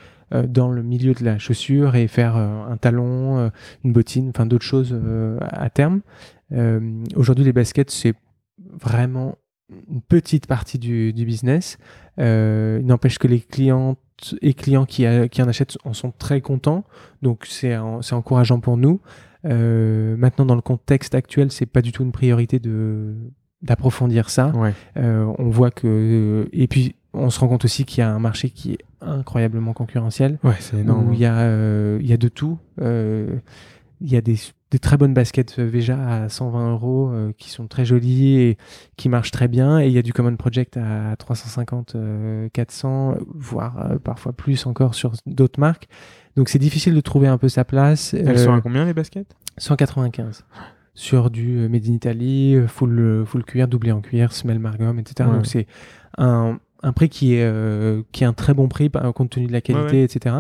dans 0.47 0.71
le 0.71 0.83
milieu 0.83 1.15
de 1.15 1.25
la 1.25 1.39
chaussure 1.39 1.97
et 1.97 2.07
faire 2.07 2.37
un 2.37 2.77
talon, 2.77 3.51
une 3.83 3.93
bottine, 3.95 4.29
enfin 4.29 4.45
d'autres 4.45 4.67
choses 4.67 4.95
à 5.41 5.71
terme. 5.71 6.03
Aujourd'hui, 7.17 7.47
les 7.47 7.55
baskets, 7.55 7.91
c'est 7.91 8.13
vraiment 8.79 9.37
une 9.91 10.03
petite 10.03 10.47
partie 10.47 10.79
du 10.79 11.25
business. 11.25 11.79
Euh, 12.19 12.79
il 12.81 12.87
n'empêche 12.87 13.19
que 13.19 13.29
les 13.29 13.41
clientes 13.41 13.99
et 14.43 14.55
clients 14.55 14.85
qui, 14.85 15.07
a- 15.07 15.29
qui 15.29 15.41
en 15.43 15.49
achètent 15.49 15.79
en 15.85 15.93
sont 15.93 16.13
très 16.17 16.41
contents. 16.41 16.85
Donc, 17.23 17.45
c'est 17.49 17.77
en- 17.77 18.03
c'est 18.03 18.15
encourageant 18.15 18.59
pour 18.61 18.77
nous. 18.77 19.01
Euh, 19.45 20.17
maintenant, 20.17 20.45
dans 20.47 20.57
le 20.57 20.61
contexte 20.63 21.15
actuel, 21.15 21.53
c'est 21.53 21.67
pas 21.67 21.81
du 21.83 21.93
tout 21.93 22.03
une 22.03 22.13
priorité 22.13 22.59
de 22.59 23.15
d'approfondir 23.63 24.31
ça. 24.31 24.51
Ouais. 24.55 24.73
Euh, 24.97 25.27
on 25.39 25.49
voit 25.51 25.73
que 25.73 26.49
et 26.53 26.69
puis 26.69 26.95
on 27.13 27.29
se 27.31 27.41
rend 27.41 27.49
compte 27.49 27.65
aussi 27.65 27.85
qu'il 27.85 27.99
y 28.01 28.05
a 28.05 28.11
un 28.15 28.21
marché 28.21 28.51
qui 28.51 28.75
est 28.75 28.79
incroyablement 29.01 29.73
concurrentiel 29.73 30.39
Ouais, 30.45 30.55
c'est 30.61 30.79
énorme. 30.79 31.09
où 31.09 31.13
il 31.13 31.19
y 31.19 31.25
a 31.25 31.39
euh, 31.39 31.99
il 32.01 32.07
y 32.09 32.13
a 32.13 32.17
de 32.17 32.29
tout. 32.29 32.59
Euh, 34.01 34.05
il 34.07 34.13
y 34.13 34.17
a 34.17 34.21
des, 34.21 34.37
des 34.71 34.79
très 34.79 34.97
bonnes 34.97 35.15
baskets 35.15 35.59
Veja 35.59 35.99
à 36.25 36.29
120 36.29 36.73
euros 36.73 37.11
euh, 37.13 37.33
qui 37.37 37.51
sont 37.51 37.67
très 37.67 37.85
jolies 37.85 38.39
et 38.41 38.59
qui 38.97 39.09
marchent 39.09 39.31
très 39.31 39.49
bien. 39.49 39.81
Et 39.81 39.87
il 39.87 39.93
y 39.93 39.99
a 39.99 40.03
du 40.03 40.13
Common 40.13 40.37
Project 40.37 40.77
à 40.77 41.15
350, 41.17 41.95
euh, 41.97 42.49
400, 42.53 43.17
voire 43.35 43.91
euh, 43.93 43.99
parfois 43.99 44.33
plus 44.33 44.67
encore 44.67 44.95
sur 44.95 45.13
d'autres 45.27 45.61
marques. 45.61 45.89
Donc 46.37 46.49
c'est 46.49 46.59
difficile 46.59 46.95
de 46.95 47.01
trouver 47.01 47.27
un 47.29 47.39
peu 47.39 47.49
sa 47.49 47.65
place. 47.65 48.15
Elles 48.15 48.29
Euh, 48.29 48.37
sont 48.37 48.53
à 48.55 48.61
combien 48.61 48.85
les 48.85 48.95
baskets? 48.95 49.35
195 49.57 50.45
sur 50.95 51.31
du 51.31 51.59
euh, 51.59 51.69
Made 51.69 51.87
in 51.89 51.93
Italy, 51.95 52.55
euh, 52.57 52.67
full, 52.67 52.99
euh, 52.99 53.25
full 53.25 53.45
cuir, 53.45 53.69
doublé 53.69 53.93
en 53.93 54.01
cuir, 54.01 54.33
semelle 54.33 54.59
margum, 54.59 54.99
etc. 54.99 55.29
Ouais. 55.29 55.37
Donc 55.37 55.47
c'est 55.47 55.67
un, 56.17 56.59
un 56.83 56.93
prix 56.93 57.09
qui 57.09 57.35
est, 57.35 57.45
euh, 57.45 58.03
qui 58.13 58.25
est 58.25 58.27
un 58.27 58.33
très 58.33 58.55
bon 58.55 58.69
prix 58.69 58.91
compte 59.15 59.31
tenu 59.31 59.47
de 59.47 59.53
la 59.53 59.61
qualité, 59.61 59.85
Ouais, 59.87 59.93
ouais. 59.99 60.03
etc. 60.05 60.35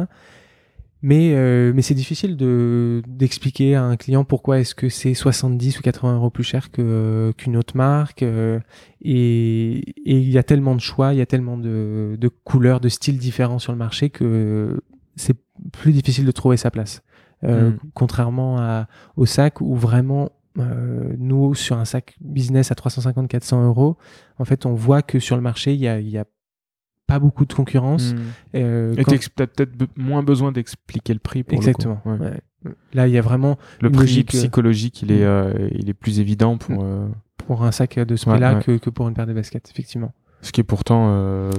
Mais, 1.01 1.33
euh, 1.35 1.73
mais 1.75 1.83
c'est 1.83 1.95
difficile 1.95 2.37
de, 2.37 3.03
d'expliquer 3.07 3.77
à 3.77 3.85
un 3.85 3.97
client 3.97 4.25
pourquoi 4.25 4.59
est-ce 4.59 4.75
que 4.75 4.89
c'est 4.89 5.15
70 5.15 5.79
ou 5.79 5.83
80 5.83 6.17
euros 6.17 6.31
plus 6.31 6.43
cher 6.43 6.71
que, 6.73 7.33
qu'une 7.37 7.57
autre 7.57 7.77
marque. 7.77 8.23
euh, 8.25 8.59
et, 9.01 9.79
et 9.79 10.17
il 10.19 10.31
y 10.31 10.39
a 10.39 10.43
tellement 10.43 10.75
de 10.75 10.81
choix, 10.81 11.15
il 11.15 11.19
y 11.19 11.21
a 11.23 11.27
tellement 11.27 11.57
de, 11.57 12.17
de 12.19 12.29
couleurs, 12.29 12.81
de 12.81 12.89
styles 12.89 13.19
différents 13.19 13.61
sur 13.61 13.71
le 13.73 13.79
marché 13.79 14.11
que 14.11 14.81
c'est 15.15 15.37
plus 15.73 15.93
difficile 15.93 16.25
de 16.25 16.33
trouver 16.33 16.57
sa 16.57 16.71
place. 16.71 17.03
Euh, 17.45 17.71
Mm. 17.71 17.79
Contrairement 17.95 18.59
à, 18.59 18.89
au 19.17 19.25
sac 19.25 19.61
où 19.61 19.77
vraiment, 19.77 20.31
euh, 20.59 21.15
nous, 21.19 21.55
sur 21.55 21.79
un 21.79 21.85
sac 21.85 22.17
business 22.21 22.73
à 22.73 22.75
350-400 22.75 23.65
euros, 23.65 23.97
en 24.39 24.45
fait, 24.45 24.67
on 24.67 24.75
voit 24.75 25.03
que 25.03 25.21
sur 25.21 25.37
le 25.37 25.43
marché, 25.43 25.75
il 25.75 25.81
y 25.81 25.87
a, 25.87 26.01
il 26.01 26.09
y 26.09 26.19
a 26.19 26.25
pas 27.09 27.19
beaucoup 27.19 27.45
de 27.47 27.53
concurrence. 27.53 28.13
Hmm. 28.13 28.19
Euh, 28.55 28.95
Et 28.97 29.03
quand- 29.03 29.17
t'as 29.35 29.47
peut-être 29.49 29.73
moins 29.97 30.23
besoin 30.23 30.53
d'expliquer 30.53 31.15
le 31.15 31.19
prix 31.19 31.43
pour 31.43 31.59
le 31.59 31.63
coup. 31.65 31.69
Exactement. 31.69 32.01
Ouais. 32.05 32.19
ouais. 32.19 32.73
Là, 32.93 33.09
il 33.09 33.15
y 33.15 33.19
a 33.19 33.23
vraiment, 33.23 33.57
Le 33.81 33.91
prix 33.91 34.03
logique, 34.03 34.35
euh, 34.35 34.39
psychologique, 34.39 35.03
il 35.03 35.11
est, 35.11 35.21
Mm. 35.25 35.27
euh, 35.27 35.69
il 35.73 35.89
est 35.89 35.95
plus 35.95 36.21
évident 36.21 36.57
pour. 36.59 36.75
Mm. 36.83 36.87
euh, 36.87 37.09
pour 37.39 37.65
un 37.65 37.73
sac 37.73 37.99
de 37.99 38.15
ce 38.15 38.29
prix-là 38.29 38.57
ouais. 38.57 38.63
que, 38.63 38.77
que 38.77 38.91
pour 38.91 39.09
une 39.09 39.15
paire 39.15 39.27
de 39.27 39.33
baskets, 39.33 39.69
effectivement. 39.71 40.13
ce 40.43 40.53
qui 40.53 40.61
est 40.61 40.65
pourtant. 40.65 41.51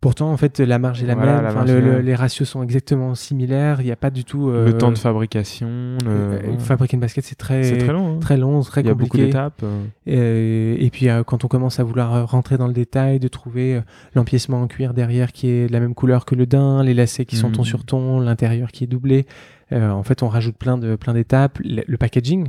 Pourtant, 0.00 0.30
en 0.30 0.36
fait, 0.36 0.60
la 0.60 0.78
marge 0.78 1.02
est 1.02 1.06
la 1.06 1.14
Voilà, 1.16 1.34
même. 1.36 1.42
la 1.44 1.50
Enfin, 1.50 1.64
le- 1.64 1.80
le- 1.80 2.00
les 2.00 2.14
ratios 2.14 2.48
sont 2.48 2.62
exactement 2.62 3.16
similaires. 3.16 3.80
Il 3.80 3.86
n'y 3.86 3.90
a 3.90 3.96
pas 3.96 4.10
du 4.10 4.24
tout. 4.24 4.48
euh, 4.48 4.66
Le 4.66 4.78
temps 4.78 4.92
de 4.92 4.98
fabrication. 4.98 5.66
le- 6.04 6.10
euh. 6.10 6.58
Fabriquer 6.58 6.94
une 6.96 7.00
basket, 7.00 7.24
c'est 7.24 7.34
très, 7.34 7.64
C'est 7.64 7.78
très 7.78 7.92
long. 7.92 8.14
hein. 8.14 8.18
très 8.20 8.36
long, 8.36 8.60
très 8.60 8.82
Il 8.82 8.86
y 8.86 8.90
a 8.90 8.94
beaucoup 8.94 9.08
compliqué. 9.08 9.26
d'étapes. 9.26 9.62
euh. 10.08 10.76
Et 10.78 10.90
puis 10.90 11.08
quand 11.26 11.44
on 11.44 11.48
commence 11.48 11.80
à 11.80 11.84
vouloir 11.84 12.28
rentrer 12.30 12.56
dans 12.58 12.66
le 12.68 12.72
détail, 12.72 13.18
de 13.18 13.28
trouver 13.28 13.80
l'empiècement 14.14 14.62
en 14.62 14.66
cuir 14.68 14.94
derrière 14.94 15.32
qui 15.32 15.48
est 15.48 15.66
de 15.66 15.72
la 15.72 15.80
même 15.80 15.94
couleur 15.94 16.24
que 16.24 16.34
le 16.34 16.46
daim, 16.46 16.82
les 16.84 16.94
lacets 16.94 17.24
qui 17.24 17.36
sont 17.36 17.48
Mhm. 17.48 17.54
ton 17.56 17.64
sur 17.64 17.84
ton, 17.84 18.20
l'intérieur 18.20 18.70
qui 18.70 18.84
est 18.84 18.88
doublé, 18.88 19.26
Euh, 19.72 19.90
en 19.90 20.02
fait, 20.02 20.22
on 20.22 20.28
rajoute 20.28 20.56
plein 20.56 20.78
de 20.78 20.96
plein 20.96 21.12
d'étapes. 21.14 21.58
Le, 21.62 21.82
le 21.86 21.96
packaging 21.98 22.48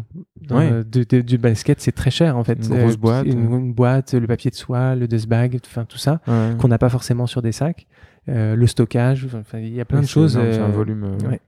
Ouais. 0.52 0.72
euh, 0.72 0.84
de, 0.84 1.04
de- 1.04 1.22
du 1.22 1.38
basket, 1.38 1.82
c'est 1.82 1.91
très 1.91 2.12
cher 2.12 2.38
en 2.38 2.44
fait. 2.44 2.58
Une 2.70 2.78
grosse 2.80 2.98
boîte. 2.98 3.26
une, 3.26 3.54
une 3.54 3.74
boîte, 3.74 4.14
le 4.14 4.26
papier 4.28 4.50
de 4.52 4.56
soie, 4.56 4.96
le 4.96 5.08
dust 5.08 5.28
bag, 5.28 5.60
enfin 5.66 5.86
tout 5.86 5.98
ça 5.98 6.22
Ouais. 6.28 6.52
qu'on 6.58 6.68
n'a 6.70 6.78
pas 6.78 6.90
forcément 6.90 7.28
sur 7.28 7.41
des 7.41 7.52
sacs. 7.52 7.88
Euh, 8.30 8.56
le 8.56 8.68
stockage, 8.68 9.28
il 9.56 9.74
y 9.74 9.82
a 9.82 9.86
plein 9.86 10.02
de 10.02 10.06
choses. 10.08 10.34
C'est 10.34 10.60
un 10.60 10.70
euh, 10.70 10.72
volume. 10.72 11.04
euh, 11.04 11.30
ouais. 11.30 11.40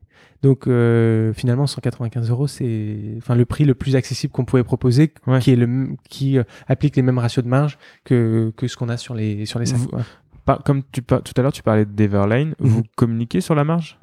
Donc 0.43 0.65
euh, 0.67 1.33
finalement 1.33 1.67
195 1.67 2.31
euros 2.31 2.47
c'est 2.47 2.97
enfin 3.17 3.35
le 3.35 3.45
prix 3.45 3.63
le 3.63 3.75
plus 3.75 3.95
accessible 3.95 4.33
qu'on 4.33 4.43
pouvait 4.43 4.63
proposer 4.63 5.13
Ouais. 5.27 5.37
qui 5.39 5.51
est 5.51 5.55
le 5.55 5.89
qui 6.09 6.39
euh, 6.39 6.43
applique 6.67 6.95
les 6.95 7.03
mêmes 7.03 7.19
ratios 7.19 7.43
de 7.45 7.49
marge 7.49 7.77
que, 8.05 8.51
que 8.57 8.67
ce 8.67 8.75
qu'on 8.75 8.89
a 8.89 8.97
sur 8.97 9.13
les 9.13 9.45
sur 9.45 9.59
les 9.59 9.67
sacs. 9.67 9.77
Vous- 9.77 9.87
quoi. 9.89 10.01
Par- 10.45 10.63
comme 10.63 10.81
tu 10.91 11.03
par- 11.03 11.21
tout 11.21 11.33
à 11.37 11.43
l'heure, 11.43 11.53
tu 11.53 11.61
parlais 11.61 11.85
d'Everline. 11.85 12.55
Mhm. 12.59 12.67
Vous 12.67 12.81
communiquez 12.95 13.39
sur 13.39 13.53
la 13.53 13.63
marge? 13.63 13.99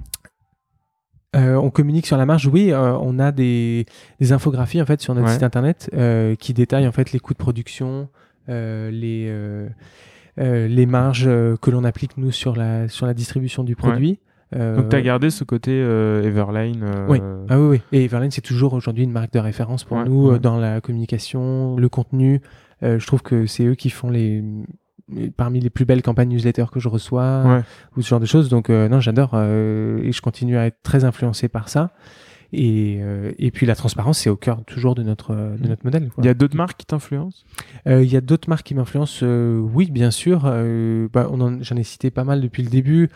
Euh, 1.36 1.56
on 1.56 1.68
communique 1.70 2.06
sur 2.06 2.16
la 2.16 2.24
marge, 2.24 2.46
oui. 2.46 2.72
euh, 2.72 2.96
on 3.02 3.18
a 3.18 3.32
des, 3.32 3.84
des 4.18 4.32
infographies 4.32 4.80
en 4.80 4.86
fait 4.86 5.00
sur 5.02 5.14
notre 5.14 5.26
Ouais. 5.26 5.32
site 5.34 5.42
internet 5.42 5.90
euh, 5.92 6.34
qui 6.36 6.54
détaillent 6.54 6.88
en 6.88 6.92
fait 6.92 7.12
les 7.12 7.18
coûts 7.18 7.34
de 7.34 7.38
production, 7.38 8.08
les 8.48 9.30
les 10.38 10.86
marges 10.86 11.24
que 11.60 11.70
l'on 11.70 11.84
applique 11.84 12.16
nous 12.16 12.30
sur 12.30 12.56
la 12.56 12.88
sur 12.88 13.06
la 13.06 13.12
distribution 13.14 13.62
du 13.64 13.76
produit. 13.76 14.20
Donc, 14.56 14.88
tu 14.88 14.96
as 14.96 15.02
gardé 15.02 15.28
ce 15.28 15.44
côté 15.44 15.72
Everline. 15.78 16.82
Oui. 17.08 17.20
Ah 17.50 17.60
oui, 17.60 17.66
oui. 17.68 17.82
Et 17.92 18.04
Everline, 18.04 18.30
c'est 18.30 18.40
toujours 18.40 18.72
aujourd'hui 18.72 19.04
une 19.04 19.12
marque 19.12 19.32
de 19.34 19.38
référence 19.40 19.84
pour 19.84 19.98
Ouais, 19.98 20.04
nous 20.04 20.38
dans 20.38 20.56
la 20.56 20.80
communication, 20.80 21.76
le 21.76 21.88
contenu. 21.90 22.40
Je 22.80 23.04
trouve 23.06 23.20
que 23.22 23.44
c'est 23.46 23.64
eux 23.66 23.74
qui 23.74 23.90
font 23.90 24.08
les 24.08 24.42
parmi 25.36 25.60
les 25.60 25.70
plus 25.70 25.84
belles 25.84 26.02
campagnes 26.02 26.28
newsletter 26.30 26.66
que 26.72 26.80
je 26.80 26.88
reçois 26.88 27.42
Ouais. 27.46 27.60
ou 27.96 28.02
ce 28.02 28.08
genre 28.08 28.20
de 28.20 28.26
choses. 28.26 28.48
Donc 28.48 28.70
euh, 28.70 28.88
non, 28.88 29.00
j'adore 29.00 29.30
euh, 29.34 29.98
et 30.02 30.12
je 30.12 30.20
continue 30.20 30.56
à 30.56 30.66
être 30.66 30.78
très 30.82 31.04
influencé 31.04 31.48
par 31.48 31.68
ça. 31.68 31.92
Et, 32.54 32.98
euh, 33.02 33.32
et 33.38 33.50
puis 33.50 33.66
la 33.66 33.74
transparence, 33.74 34.20
c'est 34.20 34.30
au 34.30 34.36
cœur 34.36 34.64
toujours 34.64 34.94
de 34.94 35.02
notre 35.02 35.34
de 35.34 35.68
notre 35.68 35.84
modèle. 35.84 36.08
quoi. 36.08 36.24
Il 36.24 36.26
y 36.26 36.30
a 36.30 36.34
d'autres 36.34 36.56
marques 36.56 36.78
qui 36.78 36.86
t'influencent? 36.86 37.44
Il 37.86 38.04
y 38.04 38.16
a 38.16 38.22
d'autres 38.22 38.48
marques 38.48 38.64
qui 38.66 38.74
m'influencent, 38.74 39.24
oui, 39.26 39.90
bien 39.90 40.10
sûr. 40.10 40.44
Bah, 41.12 41.28
J'en 41.60 41.76
ai 41.76 41.82
cité 41.82 42.10
pas 42.10 42.24
mal 42.24 42.40
depuis 42.40 42.62
le 42.62 42.70
début. 42.70 43.10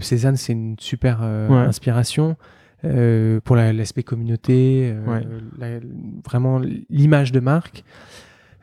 Cézanne, 0.00 0.36
c'est 0.36 0.52
une 0.52 0.76
super 0.78 1.20
Ouais. 1.22 1.56
inspiration 1.56 2.36
pour 2.82 3.56
la- 3.56 3.72
l'aspect 3.72 4.02
communauté, 4.02 4.94
Ouais. 5.06 5.22
la- 5.58 5.80
vraiment 6.28 6.60
l'image 6.90 7.32
de 7.32 7.40
marque. 7.40 7.82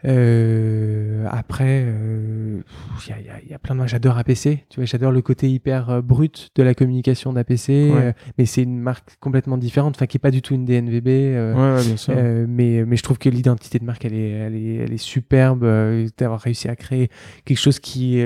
Euh, 0.06 1.26
après, 1.32 1.84
euh, 1.86 2.62
il 3.06 3.10
y, 3.10 3.14
a- 3.14 3.20
il 3.20 3.26
y 3.26 3.30
a- 3.30 3.42
il 3.46 3.50
y 3.52 3.54
a 3.54 3.60
plein 3.60 3.76
de. 3.76 3.86
J'adore 3.88 4.18
APC. 4.18 4.66
Tu 4.70 4.80
vois, 4.80 4.86
j'adore 4.86 5.12
le 5.12 5.22
côté 5.22 5.50
hyper 5.50 5.90
euh, 5.90 6.02
brut 6.02 6.50
de 6.56 6.64
la 6.64 6.74
communication 6.74 7.34
d'APC, 7.34 7.70
Ouais. 7.70 7.92
euh, 7.96 8.12
mais 8.38 8.46
c'est 8.46 8.64
une 8.64 8.80
marque 8.80 9.18
complètement 9.20 9.58
différente, 9.58 9.96
enfin 9.96 10.06
qui 10.06 10.18
est 10.18 10.20
pas 10.20 10.32
du 10.32 10.42
tout 10.42 10.54
une 10.54 10.66
DNVB. 10.66 11.08
euh, 11.08 11.54
Ouais, 11.54 11.80
ouais, 11.82 11.86
bien 11.88 11.98
sûr. 11.98 12.14
euh, 12.18 12.46
mais, 12.48 12.84
mais 12.86 12.96
je 12.98 13.04
trouve 13.04 13.18
que 13.18 13.30
l'identité 13.30 13.80
de 13.80 13.86
marque, 13.86 14.06
elle 14.06 14.14
est, 14.16 14.30
elle 14.30 14.56
est, 14.56 14.76
elle 14.76 14.94
est 14.94 14.98
superbe 14.98 15.64
euh, 15.64 16.08
d'avoir 16.18 16.40
réussi 16.42 16.68
à 16.70 16.76
créer 16.76 17.10
quelque 17.46 17.60
chose 17.60 17.80
qui. 17.80 18.22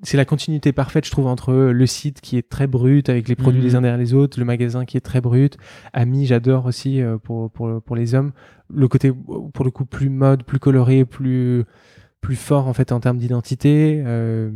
Euh, 0.00 0.04
c'est 0.04 0.16
la 0.16 0.24
continuité 0.24 0.72
parfaite, 0.72 1.04
je 1.06 1.10
trouve, 1.10 1.26
entre 1.26 1.52
le 1.52 1.86
site 1.86 2.20
qui 2.20 2.36
est 2.36 2.48
très 2.48 2.66
brut, 2.66 3.08
avec 3.08 3.28
les 3.28 3.36
produits 3.36 3.60
Mhm. 3.60 3.66
les 3.66 3.74
uns 3.74 3.80
derrière 3.82 3.98
les 3.98 4.14
autres, 4.14 4.38
le 4.38 4.44
magasin 4.44 4.84
qui 4.84 4.96
est 4.96 5.00
très 5.00 5.20
brut. 5.20 5.56
Ami, 5.92 6.26
j'adore 6.26 6.66
aussi 6.66 7.00
euh, 7.02 7.18
pour, 7.18 7.50
pour, 7.50 7.82
pour 7.82 7.96
les 7.96 8.14
hommes. 8.14 8.32
Le 8.72 8.88
côté, 8.88 9.12
pour 9.12 9.64
le 9.64 9.70
coup, 9.70 9.84
plus 9.84 10.08
mode, 10.08 10.44
plus 10.44 10.58
coloré, 10.58 11.04
plus, 11.04 11.64
plus 12.20 12.36
fort, 12.36 12.66
en 12.68 12.72
fait, 12.72 12.92
en 12.92 13.00
termes 13.00 13.18
d'identité. 13.18 14.02
Euh, 14.06 14.50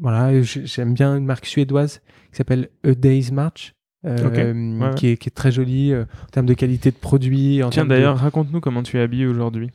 voilà, 0.00 0.40
j'aime 0.42 0.94
bien 0.94 1.16
une 1.16 1.24
marque 1.26 1.46
suédoise 1.46 2.00
qui 2.30 2.36
s'appelle 2.38 2.68
A 2.84 2.94
Day's 2.94 3.30
March. 3.32 3.74
euh. 4.04 4.78
Ouais. 4.80 4.94
Qui, 4.96 5.08
est, 5.08 5.16
qui 5.16 5.28
est 5.28 5.32
très 5.32 5.52
jolie 5.52 5.92
euh, 5.92 6.04
en 6.24 6.26
termes 6.32 6.46
de 6.46 6.54
qualité 6.54 6.90
de 6.90 6.96
produit. 6.96 7.62
En 7.62 7.70
Tiens, 7.70 7.84
de- 7.84 7.90
d'ailleurs, 7.90 8.16
raconte-nous 8.18 8.60
comment 8.60 8.82
tu 8.82 8.96
es 8.96 9.00
habillé 9.00 9.26
aujourd'hui, 9.26 9.70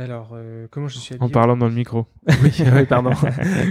Alors, 0.00 0.30
euh, 0.34 0.66
comment 0.70 0.88
je 0.88 0.98
suis 0.98 1.14
en 1.14 1.18
habillé 1.18 1.32
parlant 1.32 1.56
dans 1.56 1.68
le 1.68 1.74
micro. 1.74 2.06
Oui, 2.42 2.50
ouais, 2.72 2.86
pardon. 2.86 3.10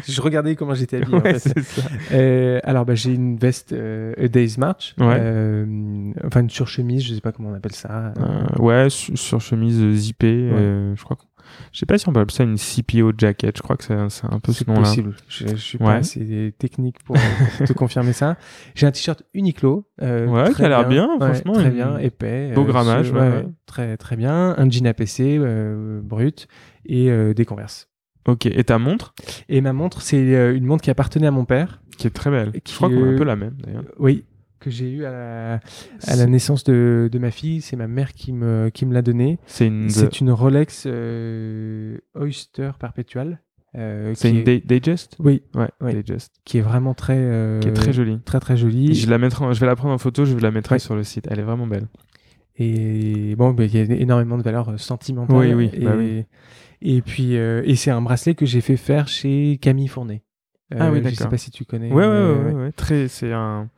je 0.07 0.21
regardais 0.21 0.55
comment 0.55 0.73
j'étais 0.75 0.97
habillé. 0.97 1.15
en 1.17 1.21
Ouais, 1.21 1.39
fait. 1.39 1.59
ça. 1.61 1.81
Euh, 2.11 2.59
alors, 2.63 2.85
bah, 2.85 2.93
j'ai 2.95 3.13
une 3.13 3.35
veste 3.37 3.73
euh, 3.73 4.13
A 4.17 4.27
Day's 4.27 4.57
March. 4.57 4.93
Ouais. 4.99 5.15
Euh, 5.17 6.11
enfin, 6.25 6.41
une 6.41 6.49
surchemise, 6.49 7.03
je 7.03 7.15
sais 7.15 7.21
pas 7.21 7.31
comment 7.31 7.49
on 7.49 7.53
appelle 7.55 7.73
ça. 7.73 8.13
Euh, 8.17 8.61
ouais, 8.61 8.89
sur, 8.89 9.17
sur 9.17 9.41
chemise 9.41 9.81
euh, 9.81 9.91
zippée. 9.93 10.27
euh, 10.53 10.95
je 10.95 11.03
crois 11.03 11.15
que... 11.17 11.23
Je 11.71 11.79
sais 11.79 11.85
pas 11.85 11.97
si 11.97 12.07
on 12.09 12.13
peut 12.13 12.19
appeler 12.19 12.35
ça 12.35 12.43
une 12.43 12.57
CPO 12.57 13.11
jacket. 13.17 13.57
Je 13.57 13.61
crois 13.61 13.77
que 13.77 13.83
c'est 13.83 14.09
c'est 14.09 14.25
un 14.31 14.39
peu 14.39 14.51
ce 14.51 14.59
C'est 14.59 14.67
nom-là. 14.67 14.81
possible. 14.81 15.15
Je, 15.27 15.47
je 15.47 15.55
suis 15.55 15.77
Ouais. 15.79 15.85
pas 15.85 15.93
assez 15.95 16.53
technique 16.57 17.03
pour, 17.03 17.15
pour 17.57 17.67
te 17.67 17.73
confirmer 17.73 18.13
ça. 18.13 18.37
J'ai 18.75 18.87
un 18.87 18.91
t-shirt 18.91 19.23
Uniqlo. 19.33 19.87
euh, 20.01 20.25
Ouais, 20.27 20.53
qui 20.53 20.63
a 20.63 20.69
l'air 20.69 20.87
bien, 20.87 21.07
Ouais, 21.19 21.33
franchement, 21.33 21.53
Très 21.53 21.69
bien, 21.71 21.97
épais. 21.97 22.51
beau 22.53 22.61
euh, 22.63 22.65
grammage, 22.65 23.11
ouais. 23.11 23.45
Très, 23.65 23.97
très 23.97 24.15
bien. 24.15 24.55
Un 24.57 24.69
jean 24.69 24.87
APC 24.87 25.37
euh, 25.39 26.01
brut 26.01 26.47
et 26.85 27.09
euh, 27.11 27.33
des 27.33 27.45
converses. 27.45 27.87
Ok, 28.27 28.45
et 28.45 28.63
ta 28.63 28.77
montre, 28.77 29.13
Et 29.47 29.61
ma 29.61 29.73
montre, 29.73 30.01
c'est 30.01 30.17
euh, 30.35 30.55
une 30.55 30.65
montre 30.65 30.83
qui 30.83 30.89
appartenait 30.91 31.27
à 31.27 31.31
mon 31.31 31.45
père. 31.45 31.81
qui 31.97 32.05
est 32.07 32.11
très 32.11 32.29
belle. 32.29 32.51
Qui 32.63 32.73
Je 32.73 32.77
crois 32.77 32.89
qu'on 32.89 33.03
a 33.03 33.07
est- 33.11 33.13
un 33.15 33.17
peu 33.17 33.23
la 33.23 33.35
même, 33.35 33.55
d'ailleurs. 33.63 33.83
Oui, 33.97 34.25
que 34.59 34.69
j'ai 34.69 34.89
eu 34.91 35.05
à 35.05 35.11
la, 35.11 35.53
à 36.07 36.15
la 36.15 36.25
naissance 36.25 36.63
de, 36.63 37.09
de 37.11 37.19
ma 37.19 37.31
fille. 37.31 37.61
C'est 37.61 37.75
ma 37.75 37.87
mère 37.87 38.13
qui 38.13 38.31
me, 38.33 38.69
qui 38.69 38.85
me 38.85 38.93
l'a 38.93 39.01
donnée. 39.01 39.39
C'est 39.47 39.67
une, 39.67 39.89
C'est 39.89 40.19
une 40.19 40.31
Rolex 40.31 40.83
euh, 40.87 41.97
Oyster 42.15 42.71
Perpetual. 42.79 43.39
euh, 43.75 44.13
c'est 44.15 44.29
une 44.31 44.47
est- 44.47 44.65
Digest 44.67 45.15
Oui, 45.19 45.43
Ouais. 45.55 45.69
Digest. 45.93 46.33
qui 46.45 46.57
est 46.57 46.61
vraiment 46.61 46.93
très, 46.93 47.17
euh, 47.17 47.59
Qui 47.59 47.67
est 47.69 47.73
très 47.73 47.93
jolie. 47.93 48.19
très 48.25 48.39
très 48.39 48.57
jolie. 48.57 48.93
Je, 48.95 49.09
la 49.09 49.17
mettrai 49.17 49.45
en- 49.45 49.53
je 49.53 49.59
vais 49.59 49.67
la 49.67 49.75
prendre 49.75 49.93
en 49.93 49.97
photo, 49.99 50.25
je 50.25 50.35
la 50.37 50.51
mettrai 50.51 50.75
Ouais. 50.75 50.79
sur 50.79 50.95
le 50.95 51.03
site. 51.03 51.27
Elle 51.29 51.39
est 51.39 51.43
vraiment 51.43 51.67
belle. 51.67 51.87
Et 52.57 53.35
bon, 53.37 53.51
bah, 53.51 53.63
il 53.65 53.73
y 53.75 53.79
a 53.79 53.83
énormément 53.95 54.37
de 54.37 54.43
valeur 54.43 54.77
sentimentale. 54.79 55.37
Oui, 55.37 55.53
oui, 55.53 55.69
Et, 55.73 55.85
bah 55.85 55.93
oui. 55.97 56.25
et 56.81 57.01
puis, 57.01 57.33
et 57.35 57.75
c'est 57.75 57.91
un 57.91 58.01
bracelet 58.01 58.35
que 58.35 58.45
j'ai 58.45 58.61
fait 58.61 58.75
faire 58.77 59.07
chez 59.07 59.57
Camille 59.61 59.87
Fournet. 59.87 60.23
Ah 60.77 60.91
oui, 60.91 60.99
Je 60.99 61.03
sais 61.09 61.11
d'accord. 61.15 61.29
pas 61.29 61.37
si 61.37 61.51
tu 61.51 61.65
connais. 61.65 61.91
Ouais, 61.91 62.05
ouais, 62.05 62.33
ouais, 62.33 62.53
ouais. 62.53 62.71
Très, 62.73 63.07
c'est 63.07 63.31
un 63.33 63.69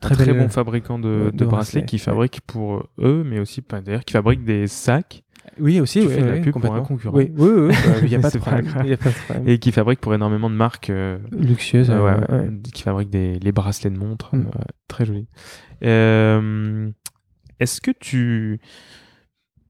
Très 0.00 0.14
très, 0.14 0.32
bon 0.32 0.44
euh, 0.44 0.48
fabricant 0.48 0.98
de, 0.98 1.08
de 1.08 1.30
de 1.30 1.44
bracelets 1.44 1.46
bracelets, 1.46 1.84
qui 1.84 1.96
ouais. 1.96 2.00
fabrique 2.00 2.40
pour 2.46 2.88
eux, 2.98 3.22
mais 3.24 3.38
aussi, 3.38 3.60
pas 3.60 3.80
d'ailleurs, 3.82 4.04
qui 4.04 4.12
fabrique 4.14 4.44
des 4.44 4.66
sacs 4.66 5.22
Oui, 5.58 5.78
aussi. 5.80 6.00
Tu 6.00 6.06
ouais, 6.06 6.14
fais 6.14 6.22
de 6.22 6.26
la 6.26 6.38
pub 6.40 6.52
pour 6.58 6.74
un 6.74 6.80
concurrent. 6.80 7.16
Oui, 7.16 7.30
oui, 7.36 7.48
oui, 7.50 7.68
bah, 7.68 7.98
il 8.02 8.08
n'y 8.08 8.14
a 8.14 8.18
pas 8.20 8.30
de 8.30 8.38
problème. 8.38 8.64
grave. 8.64 8.82
Il 8.86 8.90
y 8.90 8.94
a 8.94 8.96
pas 8.96 9.10
de 9.10 9.14
problème. 9.14 9.48
et 9.48 9.58
qui 9.58 9.72
fabrique 9.72 10.00
pour 10.00 10.14
énormément 10.14 10.48
de 10.48 10.54
marques. 10.54 10.88
euh, 10.90 11.18
Luxueuse. 11.32 11.90
euh, 11.90 11.94
euh, 12.30 12.48
ouais, 12.48 12.60
qui 12.72 12.82
fabrique 12.82 13.10
des, 13.10 13.38
les 13.38 13.52
bracelets 13.52 13.90
de 13.90 13.98
montres. 13.98 14.34
Mm. 14.34 14.46
euh, 14.46 14.60
très 14.88 15.04
joli. 15.04 15.26
Euh, 15.84 16.90
Est-ce 17.58 17.80
que 17.80 17.90
tu 17.90 18.58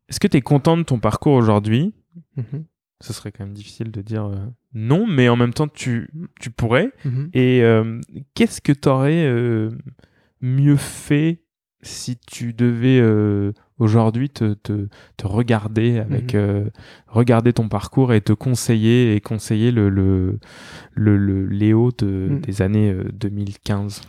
est-ce 0.09 0.19
que 0.20 0.27
tu 0.28 0.36
es 0.36 0.40
content 0.43 0.77
de 0.77 0.82
ton 0.82 0.98
parcours 0.98 1.35
aujourd'hui? 1.35 1.93
Mhm, 2.36 2.65
Ce 3.01 3.12
serait 3.12 3.31
quand 3.32 3.44
même 3.44 3.55
difficile 3.55 3.90
de 3.93 4.01
dire 4.02 4.27
euh, 4.27 4.36
non, 4.74 5.07
mais 5.09 5.28
en 5.28 5.36
même 5.36 5.55
temps, 5.55 5.69
tu, 5.69 6.11
tu 6.40 6.51
pourrais. 6.51 6.90
mhm. 7.05 7.31
Et 7.32 7.62
euh, 7.62 8.01
qu'est-ce 8.35 8.61
que 8.61 8.73
tu 8.73 8.89
aurais 8.89 9.24
mieux 10.41 10.77
fait 10.77 11.43
si 11.83 12.19
tu 12.19 12.53
devais 12.53 13.01
euh, 13.01 13.53
aujourd'hui 13.79 14.29
te, 14.29 14.53
te, 14.55 14.89
te 15.17 15.27
regarder 15.27 15.99
avec 15.99 16.35
Mhm. 16.35 16.41
euh, 16.41 16.65
regarder 17.07 17.53
ton 17.55 17.69
parcours 17.71 18.12
et 18.12 18.21
te 18.21 18.35
conseiller 18.35 19.15
et 19.15 19.21
conseiller 19.21 19.71
le, 19.73 19.89
le, 19.89 20.39
le, 20.95 21.17
le 21.17 21.47
Léo 21.47 21.91
de, 21.99 22.29
Mhm. 22.31 22.41
des 22.41 22.61
années 22.62 22.91
euh, 22.93 23.05
2015 23.15 24.03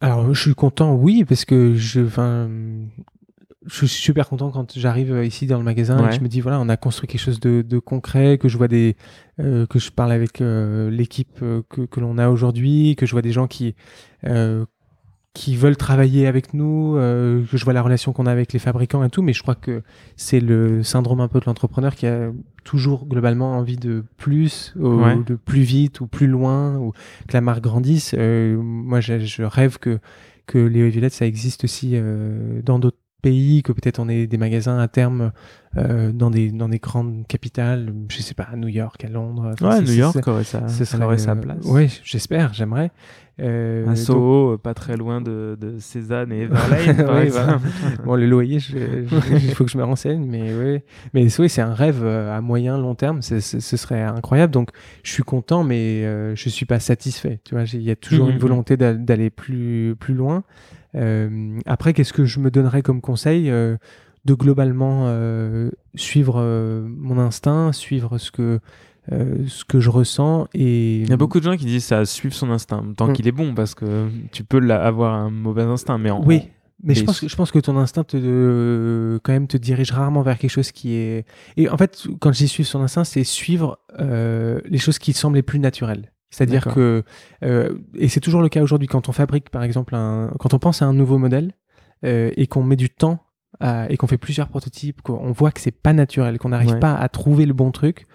Alors, 0.00 0.32
je 0.32 0.40
suis 0.40 0.54
content, 0.54 0.94
oui, 0.94 1.24
parce 1.24 1.44
que 1.44 1.74
je, 1.74 2.00
je 3.66 3.74
suis 3.74 3.88
super 3.88 4.28
content 4.28 4.50
quand 4.52 4.78
j'arrive 4.78 5.12
euh, 5.12 5.24
ici 5.26 5.46
dans 5.46 5.58
le 5.58 5.64
magasin 5.64 5.98
et 5.98 6.04
Ouais. 6.04 6.12
je 6.12 6.20
me 6.20 6.28
dis 6.28 6.40
voilà, 6.40 6.60
on 6.60 6.68
a 6.68 6.76
construit 6.76 7.08
quelque 7.08 7.20
chose 7.20 7.40
de, 7.40 7.62
de 7.62 7.78
concret, 7.80 8.38
que 8.38 8.48
je 8.48 8.56
vois 8.56 8.68
des, 8.68 8.96
euh, 9.40 9.66
que 9.66 9.80
je 9.80 9.90
parle 9.90 10.12
avec 10.12 10.40
euh, 10.40 10.90
l'équipe 10.90 11.38
euh, 11.42 11.62
que, 11.68 11.80
que 11.82 11.98
l'on 11.98 12.18
a 12.18 12.28
aujourd'hui, 12.28 12.94
que 12.96 13.04
je 13.06 13.12
vois 13.12 13.22
des 13.22 13.32
gens 13.32 13.48
qui, 13.48 13.74
euh, 14.24 14.64
qui 15.38 15.54
veulent 15.54 15.76
travailler 15.76 16.26
avec 16.26 16.52
nous, 16.52 16.96
euh, 16.96 17.44
je 17.52 17.64
vois 17.64 17.72
la 17.72 17.80
relation 17.82 18.12
qu'on 18.12 18.26
a 18.26 18.32
avec 18.32 18.52
les 18.52 18.58
fabricants 18.58 19.04
et 19.04 19.08
tout, 19.08 19.22
mais 19.22 19.32
je 19.32 19.40
crois 19.42 19.54
que 19.54 19.82
c'est 20.16 20.40
le 20.40 20.82
syndrome 20.82 21.20
un 21.20 21.28
peu 21.28 21.38
de 21.38 21.44
l'entrepreneur 21.46 21.94
qui 21.94 22.08
a 22.08 22.32
toujours 22.64 23.06
globalement 23.06 23.56
envie 23.56 23.76
de 23.76 24.04
plus, 24.16 24.74
ou 24.76 24.88
Ouais. 25.04 25.16
de 25.24 25.36
plus 25.36 25.60
vite 25.62 26.00
ou 26.00 26.08
plus 26.08 26.26
loin, 26.26 26.76
ou 26.78 26.90
que 27.28 27.32
la 27.34 27.40
marque 27.40 27.62
grandisse. 27.62 28.16
Euh, 28.18 28.56
moi, 28.60 29.00
je, 29.00 29.20
je 29.20 29.44
rêve 29.44 29.78
que 29.78 30.00
que 30.46 30.58
Léo 30.58 30.86
et 30.86 30.90
Violette, 30.90 31.12
ça 31.12 31.26
existe 31.26 31.62
aussi 31.64 31.90
euh, 31.94 32.60
dans 32.64 32.78
d'autres 32.80 32.96
pays, 33.22 33.62
que 33.62 33.70
peut-être 33.72 33.98
on 34.00 34.08
ait 34.08 34.26
des 34.26 34.38
magasins 34.38 34.78
à 34.78 34.88
terme 34.88 35.30
euh, 35.76 36.10
dans 36.10 36.30
des 36.30 36.50
dans 36.50 36.68
des 36.68 36.78
grandes 36.78 37.26
capitales, 37.28 37.92
je 38.08 38.22
sais 38.22 38.34
pas, 38.34 38.48
à 38.52 38.56
New 38.56 38.68
York, 38.68 39.04
à 39.04 39.08
Londres. 39.08 39.54
Ouais, 39.60 39.80
New 39.82 39.92
York 39.92 40.26
aurait 40.26 40.44
sa, 40.44 40.66
ça 40.66 40.84
serait 40.84 41.04
aurait 41.04 41.18
sa 41.18 41.36
place. 41.36 41.64
Ouais, 41.66 41.88
j'espère, 42.02 42.54
j'aimerais. 42.54 42.90
Euh, 43.40 43.84
Un 43.84 43.88
donc- 43.88 43.96
Soho, 43.96 44.52
euh, 44.54 44.58
pas 44.58 44.74
très 44.74 44.96
loin 44.96 45.20
de, 45.20 45.56
de 45.60 45.78
Cézanne 45.78 46.32
et 46.32 46.46
Verlaine, 46.48 46.96
par 47.04 47.16
Oui, 47.16 47.22
exemple. 47.22 47.68
Bon, 48.04 48.16
le 48.16 48.26
loyer, 48.26 48.58
je- 48.58 48.76
je- 49.06 49.34
il 49.34 49.54
faut 49.54 49.64
que 49.64 49.70
je 49.70 49.78
me 49.78 49.84
renseigne, 49.84 50.26
mais 50.28 50.52
oui. 50.54 50.80
Mais 51.14 51.26
oui, 51.38 51.48
c'est 51.48 51.60
un 51.62 51.72
rêve 51.74 52.00
euh, 52.02 52.36
à 52.36 52.40
moyen, 52.40 52.76
long 52.78 52.94
terme. 52.96 53.22
ce 53.22 53.38
serait 53.60 54.02
incroyable. 54.02 54.52
Donc, 54.52 54.70
je 55.04 55.12
suis 55.12 55.22
content, 55.22 55.62
mais 55.62 56.04
euh, 56.04 56.34
je 56.34 56.48
suis 56.48 56.66
pas 56.66 56.80
satisfait. 56.80 57.38
Tu 57.44 57.54
vois, 57.54 57.64
il 57.72 57.82
y 57.82 57.90
a 57.90 57.96
toujours 57.96 58.26
Mhm. 58.26 58.32
une 58.32 58.38
volonté 58.38 58.76
d'a- 58.76 58.94
d'aller 58.94 59.30
plus, 59.30 59.94
plus 60.00 60.14
loin. 60.14 60.42
Euh, 60.96 61.58
après, 61.66 61.92
qu'est-ce 61.92 62.12
que 62.12 62.24
je 62.24 62.40
me 62.40 62.50
donnerais 62.50 62.82
comme 62.82 63.00
conseil 63.00 63.50
Euh, 63.50 63.76
De 64.24 64.34
globalement 64.34 65.06
suivre 65.94 66.42
mon 66.88 67.18
instinct, 67.18 67.72
suivre 67.72 68.18
ce 68.18 68.30
que, 68.30 68.58
euh, 69.12 69.36
ce 69.46 69.64
que 69.64 69.80
je 69.80 69.90
ressens. 69.90 70.48
Et... 70.54 70.98
Il 71.00 71.08
y 71.08 71.12
a 71.12 71.16
beaucoup 71.16 71.38
de 71.40 71.44
gens 71.44 71.56
qui 71.56 71.64
disent 71.66 71.84
ça, 71.84 72.04
suivre 72.04 72.34
son 72.34 72.50
instinct, 72.50 72.84
tant 72.96 73.08
Mm. 73.08 73.12
qu'il 73.14 73.28
est 73.28 73.32
bon, 73.32 73.54
parce 73.54 73.74
que 73.74 74.08
tu 74.32 74.44
peux 74.44 74.58
la- 74.58 74.84
avoir 74.84 75.14
un 75.14 75.30
mauvais 75.30 75.62
instinct, 75.62 75.98
mais 75.98 76.10
en, 76.10 76.22
Oui, 76.24 76.42
mais 76.82 76.94
je 76.94 77.04
pense, 77.04 77.20
que, 77.20 77.28
je 77.28 77.34
pense 77.36 77.50
que 77.50 77.58
ton 77.58 77.76
instinct 77.76 78.04
te, 78.04 78.16
euh, 78.20 79.18
quand 79.22 79.32
même 79.32 79.46
te 79.48 79.56
dirige 79.56 79.90
rarement 79.92 80.22
vers 80.22 80.38
quelque 80.38 80.50
chose 80.50 80.72
qui 80.72 80.94
est. 80.94 81.24
Et 81.56 81.68
en 81.68 81.76
fait, 81.76 82.06
quand 82.20 82.32
je 82.32 82.38
dis 82.38 82.48
suivre 82.48 82.68
son 82.68 82.80
instinct, 82.82 83.04
c'est 83.04 83.24
suivre 83.24 83.78
euh, 83.98 84.60
les 84.66 84.78
choses 84.78 84.98
qui 84.98 85.12
semblent 85.12 85.36
les 85.36 85.42
plus 85.42 85.58
naturelles. 85.58 86.12
C'est-à-dire 86.30 86.66
que, 86.74 87.04
et 87.94 88.08
c'est 88.08 88.20
toujours 88.20 88.42
le 88.42 88.50
cas 88.50 88.62
aujourd'hui, 88.62 88.86
quand 88.86 89.08
on 89.08 89.12
fabrique 89.12 89.48
par 89.48 89.62
exemple 89.62 89.94
un. 89.94 90.30
Quand 90.38 90.52
on 90.52 90.58
pense 90.58 90.82
à 90.82 90.84
un 90.84 90.92
nouveau 90.92 91.16
modèle 91.16 91.52
et 92.02 92.46
qu'on 92.46 92.62
met 92.62 92.76
du 92.76 92.90
temps 92.90 93.20
à- 93.60 93.90
et 93.90 93.96
qu'on 93.96 94.06
fait 94.06 94.18
plusieurs 94.18 94.48
prototypes, 94.48 95.00
qu'on 95.00 95.32
voit 95.32 95.50
que 95.52 95.60
c'est 95.60 95.70
pas 95.70 95.94
naturel, 95.94 96.38
qu'on 96.38 96.50
n'arrive 96.50 96.72
Ouais. 96.72 96.78
pas 96.80 96.94
à 96.94 97.08
trouver 97.08 97.46
le 97.46 97.54
bon 97.54 97.70
truc, 97.72 98.06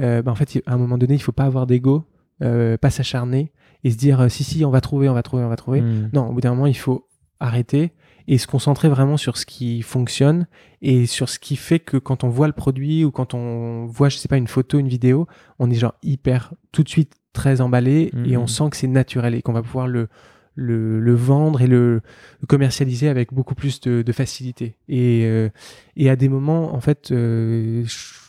euh, 0.00 0.22
bah, 0.22 0.32
en 0.32 0.34
fait, 0.34 0.62
à 0.66 0.74
un 0.74 0.76
moment 0.76 0.98
donné, 0.98 1.14
il 1.14 1.22
faut 1.22 1.32
pas 1.32 1.44
avoir 1.44 1.66
d'ego, 1.66 2.04
euh, 2.42 2.76
pas 2.76 2.90
s'acharner 2.90 3.52
et 3.84 3.90
se 3.90 3.96
dire 3.96 4.20
euh, 4.22 4.28
si, 4.28 4.44
si, 4.44 4.64
on 4.64 4.70
va 4.70 4.80
trouver, 4.80 5.08
on 5.08 5.14
va 5.14 5.22
trouver, 5.22 5.42
on 5.44 5.48
va 5.48 5.56
trouver. 5.56 5.80
Mm. 5.82 6.10
Non, 6.12 6.28
au 6.28 6.32
bout 6.32 6.40
d'un 6.40 6.50
moment, 6.50 6.66
il 6.66 6.76
faut 6.76 7.06
arrêter 7.38 7.92
et 8.28 8.38
se 8.38 8.46
concentrer 8.46 8.88
vraiment 8.88 9.16
sur 9.16 9.36
ce 9.36 9.46
qui 9.46 9.82
fonctionne 9.82 10.46
et 10.82 11.06
sur 11.06 11.28
ce 11.28 11.38
qui 11.38 11.56
fait 11.56 11.80
que 11.80 11.96
quand 11.96 12.22
on 12.22 12.28
voit 12.28 12.46
le 12.46 12.52
produit 12.52 13.04
ou 13.04 13.10
quand 13.10 13.34
on 13.34 13.86
voit, 13.86 14.08
je 14.08 14.16
sais 14.18 14.28
pas, 14.28 14.36
une 14.36 14.46
photo, 14.46 14.78
une 14.78 14.88
vidéo, 14.88 15.26
on 15.58 15.70
est 15.70 15.74
genre 15.74 15.94
hyper 16.02 16.52
tout 16.72 16.82
de 16.82 16.88
suite 16.88 17.14
très 17.32 17.60
emballé 17.60 18.10
et 18.26 18.36
on 18.36 18.46
sent 18.46 18.64
que 18.70 18.76
c'est 18.76 18.86
naturel 18.88 19.34
et 19.34 19.42
qu'on 19.42 19.52
va 19.52 19.62
pouvoir 19.62 19.86
le, 19.88 20.08
le, 20.54 21.00
le 21.00 21.14
vendre 21.14 21.62
et 21.62 21.66
le, 21.66 22.02
le 22.40 22.46
commercialiser 22.46 23.08
avec 23.08 23.32
beaucoup 23.32 23.54
plus 23.54 23.80
de, 23.80 24.02
de 24.02 24.12
facilité. 24.12 24.76
Et, 24.88 25.22
euh, 25.24 25.48
et 25.96 26.10
à 26.10 26.16
des 26.16 26.28
moments, 26.28 26.74
en 26.74 26.80
fait, 26.80 27.10
euh, 27.12 27.82
je- 27.86 28.19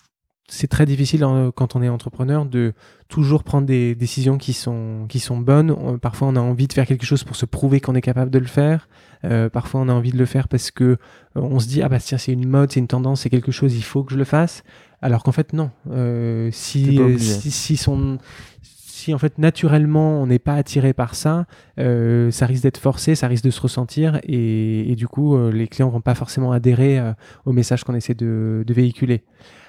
c'est 0.54 0.68
très 0.68 0.86
difficile 0.86 1.24
hein, 1.24 1.52
quand 1.56 1.78
on 1.78 1.82
est 1.82 1.88
entrepreneur 1.88 2.46
de 2.46 2.74
toujours 3.08 3.44
prendre 3.44 3.66
des 3.66 3.96
décisions 3.96 4.38
qui 4.38 4.52
sont, 4.52 5.06
qui 5.08 5.20
sont 5.20 5.38
bonnes. 5.38 5.72
On- 5.72 5.98
parfois, 5.98 6.28
on 6.28 6.36
a 6.36 6.42
envie 6.42 6.68
de 6.68 6.74
faire 6.74 6.86
quelque 6.86 7.06
chose 7.06 7.24
pour 7.24 7.38
se 7.38 7.46
prouver 7.46 7.80
qu'on 7.80 7.96
est 7.96 8.02
capable 8.02 8.32
de 8.32 8.40
le 8.40 8.48
faire. 8.48 8.90
Euh, 9.24 9.50
parfois, 9.50 9.80
on 9.80 9.88
a 9.88 9.94
envie 9.94 10.12
de 10.12 10.18
le 10.18 10.26
faire 10.26 10.50
parce 10.50 10.70
que 10.70 10.84
euh, 10.84 10.98
on 11.36 11.60
se 11.60 11.68
dit 11.68 11.82
ah 11.82 11.88
bah 11.90 12.00
tiens 12.00 12.18
c'est 12.18 12.34
une 12.34 12.48
mode, 12.50 12.70
c'est 12.72 12.82
une 12.82 12.88
tendance, 12.88 13.22
c'est 13.22 13.30
quelque 13.30 13.52
chose, 13.54 13.74
il 13.76 13.84
faut 13.84 14.04
que 14.04 14.12
je 14.14 14.18
le 14.18 14.26
fasse. 14.26 14.64
Alors 15.02 15.24
qu'en 15.24 15.32
fait 15.32 15.54
non. 15.54 15.72
Euh, 15.90 16.50
si, 16.52 16.98
si 17.18 17.52
si 17.52 17.78
son 17.78 18.18
si 18.66 19.14
en 19.14 19.18
fait 19.18 19.38
naturellement 19.40 20.22
on 20.22 20.28
n'est 20.28 20.38
pas 20.40 20.56
attiré 20.56 20.94
par 20.94 21.16
ça, 21.16 21.46
euh, 21.80 22.30
ça 22.30 22.46
risque 22.46 22.64
d'être 22.64 22.78
forcé, 22.78 23.16
ça 23.16 23.28
risque 23.28 23.46
de 23.46 23.52
se 23.52 23.62
ressentir 23.62 24.20
et, 24.24 24.92
et 24.92 24.96
du 24.96 25.08
coup 25.08 25.36
euh, 25.36 25.52
les 25.52 25.68
clients 25.68 25.90
vont 25.90 26.02
pas 26.02 26.14
forcément 26.14 26.52
adhérer 26.52 27.00
euh, 27.00 27.14
au 27.46 27.52
message 27.54 27.84
qu'on 27.84 27.96
essaie 27.96 28.14
de, 28.14 28.64
de 28.68 28.74
véhiculer. 28.74 29.24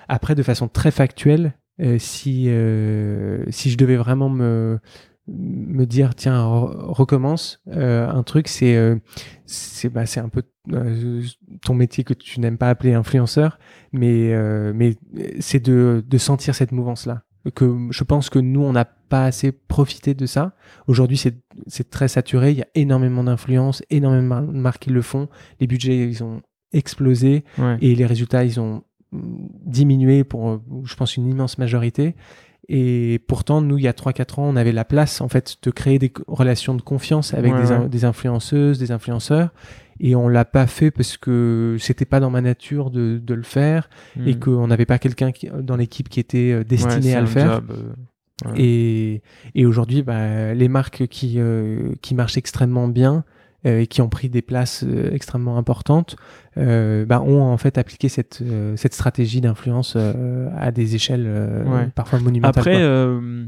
Après, 0.09 0.35
de 0.35 0.43
façon 0.43 0.69
très 0.69 0.91
factuelle, 0.91 1.55
euh, 1.81 1.99
si, 1.99 2.45
euh, 2.49 3.45
si 3.51 3.71
je 3.71 3.77
devais 3.79 3.97
vraiment 3.97 4.29
me, 4.29 4.79
me 5.29 5.85
dire, 5.87 6.15
tiens, 6.15 6.39
re- 6.45 6.77
recommence, 6.93 7.63
euh, 7.69 8.09
un 8.09 8.23
truc, 8.23 8.49
c'est 8.49 9.01
c'est 9.47 9.89
bah, 9.89 10.03
un 10.17 10.29
peu 10.29 10.43
ton 11.65 11.75
métier 11.75 12.05
que 12.05 12.15
tu 12.15 12.41
n'aimes 12.41 12.59
pas 12.59 12.69
appeler 12.71 12.95
influenceur, 12.95 13.59
mais, 13.93 14.33
mais 14.75 14.97
c'est 15.41 15.61
de, 15.65 16.05
de 16.07 16.19
sentir 16.19 16.55
cette 16.55 16.73
mouvance-là. 16.73 17.23
Que 17.57 17.89
je 17.91 18.05
pense 18.05 18.31
que 18.31 18.39
nous, 18.39 18.63
on 18.63 18.71
n'a 18.73 18.85
pas 18.85 19.25
assez 19.25 19.51
profité 19.51 20.15
de 20.15 20.27
ça. 20.27 20.55
Aujourd'hui, 20.87 21.17
c'est 21.17 21.35
c'est 21.67 21.91
très 21.91 22.07
saturé. 22.07 22.53
Il 22.53 22.59
y 22.59 22.63
a 22.63 22.69
énormément 22.77 23.25
d'influences, 23.25 23.83
énormément 23.91 24.41
de 24.43 24.53
marques 24.57 24.83
qui 24.85 24.91
le 24.91 25.03
font. 25.03 25.29
Les 25.59 25.67
budgets, 25.67 26.09
ils 26.09 26.23
ont 26.23 26.41
explosé 26.73 27.45
Ouais. 27.59 27.77
et 27.81 27.95
les 27.97 28.07
résultats 28.07 28.45
ils 28.45 28.61
ont 28.61 28.85
diminué 29.13 30.25
pour 30.25 30.61
je 30.85 30.95
pense 30.97 31.17
une 31.17 31.27
immense 31.27 31.59
majorité 31.59 32.15
et 32.69 33.21
pourtant 33.27 33.61
nous 33.61 33.77
il 33.79 33.85
y 33.85 33.89
a 33.89 33.93
3-4 33.93 34.41
ans 34.41 34.45
on 34.49 34.57
avait 34.57 34.73
la 34.73 34.85
place 34.85 35.21
en 35.21 35.29
fait 35.29 35.57
de 35.63 35.71
créer 35.71 35.99
des 35.99 36.13
relations 36.29 36.75
de 36.75 36.83
confiance 36.83 37.35
avec 37.35 37.53
Ouais, 37.53 37.63
des, 37.63 37.73
in- 37.73 37.83
ouais. 37.83 37.89
des 37.89 38.05
influenceuses 38.05 38.79
des 38.79 38.91
influenceurs 38.93 39.53
et 40.01 40.15
on 40.17 40.29
l'a 40.29 40.45
pas 40.45 40.67
fait 40.67 40.91
parce 40.91 41.17
que 41.17 41.77
c'était 41.79 42.05
pas 42.07 42.21
dans 42.21 42.31
ma 42.31 42.41
nature 42.41 42.91
de, 42.91 43.19
de 43.23 43.35
le 43.35 43.43
faire 43.43 43.91
et 44.27 44.35
Mm. 44.35 44.39
qu'on 44.39 44.67
n'avait 44.69 44.87
pas 44.87 44.99
quelqu'un 44.99 45.31
dans 45.61 45.77
l'équipe 45.77 46.09
qui 46.09 46.21
était 46.21 46.53
euh, 46.53 46.59
Ouais, 46.59 46.65
destiné 46.65 47.15
à 47.15 47.21
le 47.21 47.27
faire 47.27 47.55
job, 47.57 47.73
euh, 48.47 48.53
et, 48.57 49.23
et 49.55 49.67
aujourd'hui, 49.67 50.03
bah, 50.03 50.53
les 50.55 50.67
marques 50.69 51.07
qui, 51.07 51.35
euh, 51.39 51.93
qui 52.01 52.15
marchent 52.17 52.37
extrêmement 52.39 52.89
bien 52.89 53.25
et 53.65 53.87
qui 53.87 54.01
ont 54.03 54.09
pris 54.09 54.29
des 54.29 54.43
places 54.43 54.85
euh, 54.87 55.11
extrêmement 55.13 55.57
importantes 55.57 56.17
euh, 56.59 57.05
bah, 57.07 57.21
ont 57.23 57.43
en 57.43 57.57
fait 57.57 57.79
appliqué 57.79 58.09
cette, 58.09 58.41
euh, 58.43 58.75
cette 58.77 58.95
stratégie 58.95 59.41
d'influence 59.41 59.95
euh, 59.97 60.49
à 60.57 60.71
des 60.73 60.95
échelles 60.95 61.25
euh, 61.27 61.65
Ouais. 61.65 61.89
parfois 61.95 62.19
monumentales. 62.21 62.59
Après, 62.59 62.83
euh, 62.83 63.47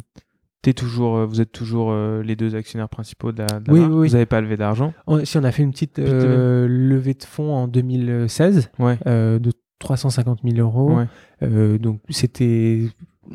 t'es 0.63 0.73
toujours, 0.73 1.17
euh, 1.17 1.27
vous 1.27 1.41
êtes 1.41 1.53
toujours 1.53 1.91
euh, 1.91 2.23
les 2.23 2.37
deux 2.37 2.55
actionnaires 2.55 2.89
principaux 2.89 3.33
de 3.33 3.39
la, 3.43 3.47
de 3.61 3.67
la 3.69 3.73
Oui, 3.73 3.81
marque. 3.81 3.93
oui, 3.93 3.99
oui. 3.99 4.09
Vous 4.09 4.13
n'avez 4.15 4.27
pas 4.27 4.41
levé 4.41 4.57
d'argent. 4.57 4.95
Si 5.25 5.37
on 5.37 5.45
a 5.45 5.51
fait 5.53 5.63
une 5.63 5.73
petite 5.73 5.99
euh, 5.99 6.67
levée 6.69 7.15
de 7.15 7.25
fonds 7.25 7.53
en 7.53 7.69
2016 7.69 8.71
Ouais. 8.79 8.99
euh, 9.07 9.39
de 9.39 9.53
350 9.81 10.41
000 10.45 10.57
euros, 10.59 10.97
Ouais. 10.97 11.07
Euh, 11.43 11.77
donc 11.79 12.01
c'était, 12.09 12.83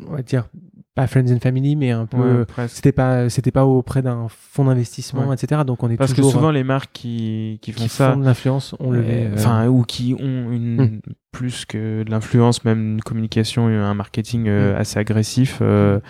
on 0.08 0.12
va 0.14 0.22
dire, 0.22 0.48
pas 0.94 1.06
Friends 1.06 1.32
and 1.32 1.38
Family, 1.40 1.76
mais 1.76 1.90
un 1.92 2.06
peu. 2.06 2.40
Ouais, 2.40 2.44
presque. 2.44 2.74
C'était 2.76 2.92
pas, 2.92 3.28
c'était 3.30 3.52
pas 3.52 3.64
auprès 3.64 4.02
d'un 4.02 4.26
fonds 4.28 4.64
d'investissement, 4.64 5.28
Ouais. 5.28 5.34
etc. 5.34 5.62
Donc 5.64 5.82
on 5.82 5.90
est 5.90 5.96
Parce 5.96 6.12
que 6.14 6.22
souvent 6.22 6.50
les 6.50 6.64
marques 6.64 6.90
qui, 6.92 7.58
qui 7.62 7.72
font 7.72 7.82
qui 7.84 7.88
ça, 7.88 8.12
font 8.12 8.18
de 8.20 8.24
l'influence, 8.24 8.74
on 8.80 8.90
le 8.90 9.00
euh, 9.06 9.34
enfin 9.34 9.68
ou 9.68 9.82
qui 9.84 10.14
ont 10.18 10.50
une 10.50 10.80
Hmm. 10.80 10.98
plus 11.32 11.64
que 11.64 12.02
de 12.02 12.10
l'influence, 12.10 12.64
même 12.64 12.94
une 12.94 13.02
communication, 13.02 13.68
un 13.68 13.94
marketing 13.94 14.48
euh, 14.48 14.74
Hmm. 14.74 14.80
assez 14.80 14.98
agressif. 14.98 15.58
euh, 15.62 16.00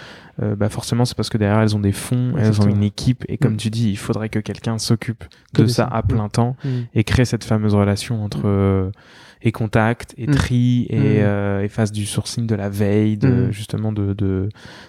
euh, 0.43 0.57
bah 0.57 0.71
forcément, 0.71 1.05
c'est 1.05 1.15
parce 1.15 1.29
que 1.29 1.37
derrière 1.37 1.61
elles 1.61 1.77
ont 1.77 1.81
des 1.81 1.93
fonds, 1.93 2.33
elles 2.39 2.63
ont 2.63 2.67
une 2.67 2.83
équipe, 2.83 3.25
et 3.29 3.37
comme 3.37 3.53
Hmm. 3.55 3.59
tu 3.59 3.69
dis, 3.71 3.91
il 3.91 3.99
faudrait 3.99 4.31
que 4.31 4.39
quelqu'un 4.39 4.79
s'occupe 4.79 5.25
de 5.53 5.63
de 5.63 5.67
ça 5.67 5.85
à 5.87 6.03
plein 6.03 6.29
temps 6.31 6.57
et 6.95 7.05
crée 7.05 7.27
cette 7.27 7.45
fameuse 7.45 7.75
relation 7.75 8.25
entre 8.25 8.43
euh, 8.47 8.91
et 9.43 9.53
contact 9.53 10.15
et 10.19 10.27
Mm. 10.27 10.31
tri 10.35 10.87
et, 10.91 10.99
Mm. 10.99 11.23
euh, 11.23 11.63
et 11.63 11.69
fasse 11.69 11.93
du 11.93 12.07
sourcing 12.07 12.47
de 12.47 12.55
la 12.55 12.69
veille 12.69 13.17
de 13.17 13.29
Mm. 13.49 13.51
justement 13.53 13.93
de, 13.93 14.13
de 14.13 14.49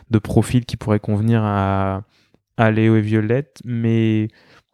de 0.10 0.20
profils 0.20 0.66
qui 0.66 0.78
pourraient 0.78 1.00
convenir 1.00 1.42
à 1.44 2.04
à 2.58 2.70
Léo 2.72 2.96
et 2.98 3.02
Violette 3.02 3.62
mais 3.66 4.28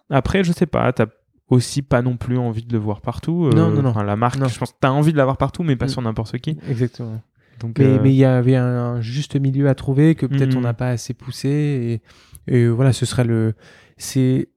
après 0.10 0.44
je 0.44 0.52
sais 0.52 0.66
pas 0.66 0.91
t'as 0.94 1.06
aussi 1.49 1.82
pas 1.82 2.02
non 2.02 2.18
plus 2.18 2.38
envie 2.38 2.66
de 2.66 2.74
le 2.74 2.80
voir 2.80 2.99
partout 3.02 3.45
euh, 3.45 3.56
Non, 3.56 3.70
non, 3.70 3.82
non. 3.84 3.90
enfin, 3.90 4.04
la 4.04 4.16
marque 4.16 4.38
Non. 4.40 4.48
je 4.48 4.58
pense 4.60 4.74
t'as 4.80 4.90
envie 4.90 5.12
de 5.14 5.18
l'avoir 5.18 5.38
partout 5.38 5.64
mais 5.64 5.76
pas 5.76 5.88
sur 5.88 6.02
n'importe 6.02 6.38
qui 6.40 6.58
Exactement. 6.70 7.22
donc 7.62 7.78
Mais 7.80 7.86
euh, 7.86 8.02
il 8.06 8.14
y 8.14 8.26
avait 8.26 8.56
un, 8.58 8.66
un 8.66 9.02
juste 9.02 9.36
milieu 9.40 9.70
à 9.70 9.76
trouver 9.76 10.16
que 10.16 10.26
peut-être 10.26 10.56
on 10.58 10.62
n'a 10.62 10.74
pas 10.74 10.90
assez 10.90 11.14
poussé 11.14 12.02
et, 12.48 12.54
et 12.56 12.68
voilà, 12.68 12.94
ce 12.94 13.06
serait 13.06 13.24
le. 13.26 13.54
C'est. 13.98 14.48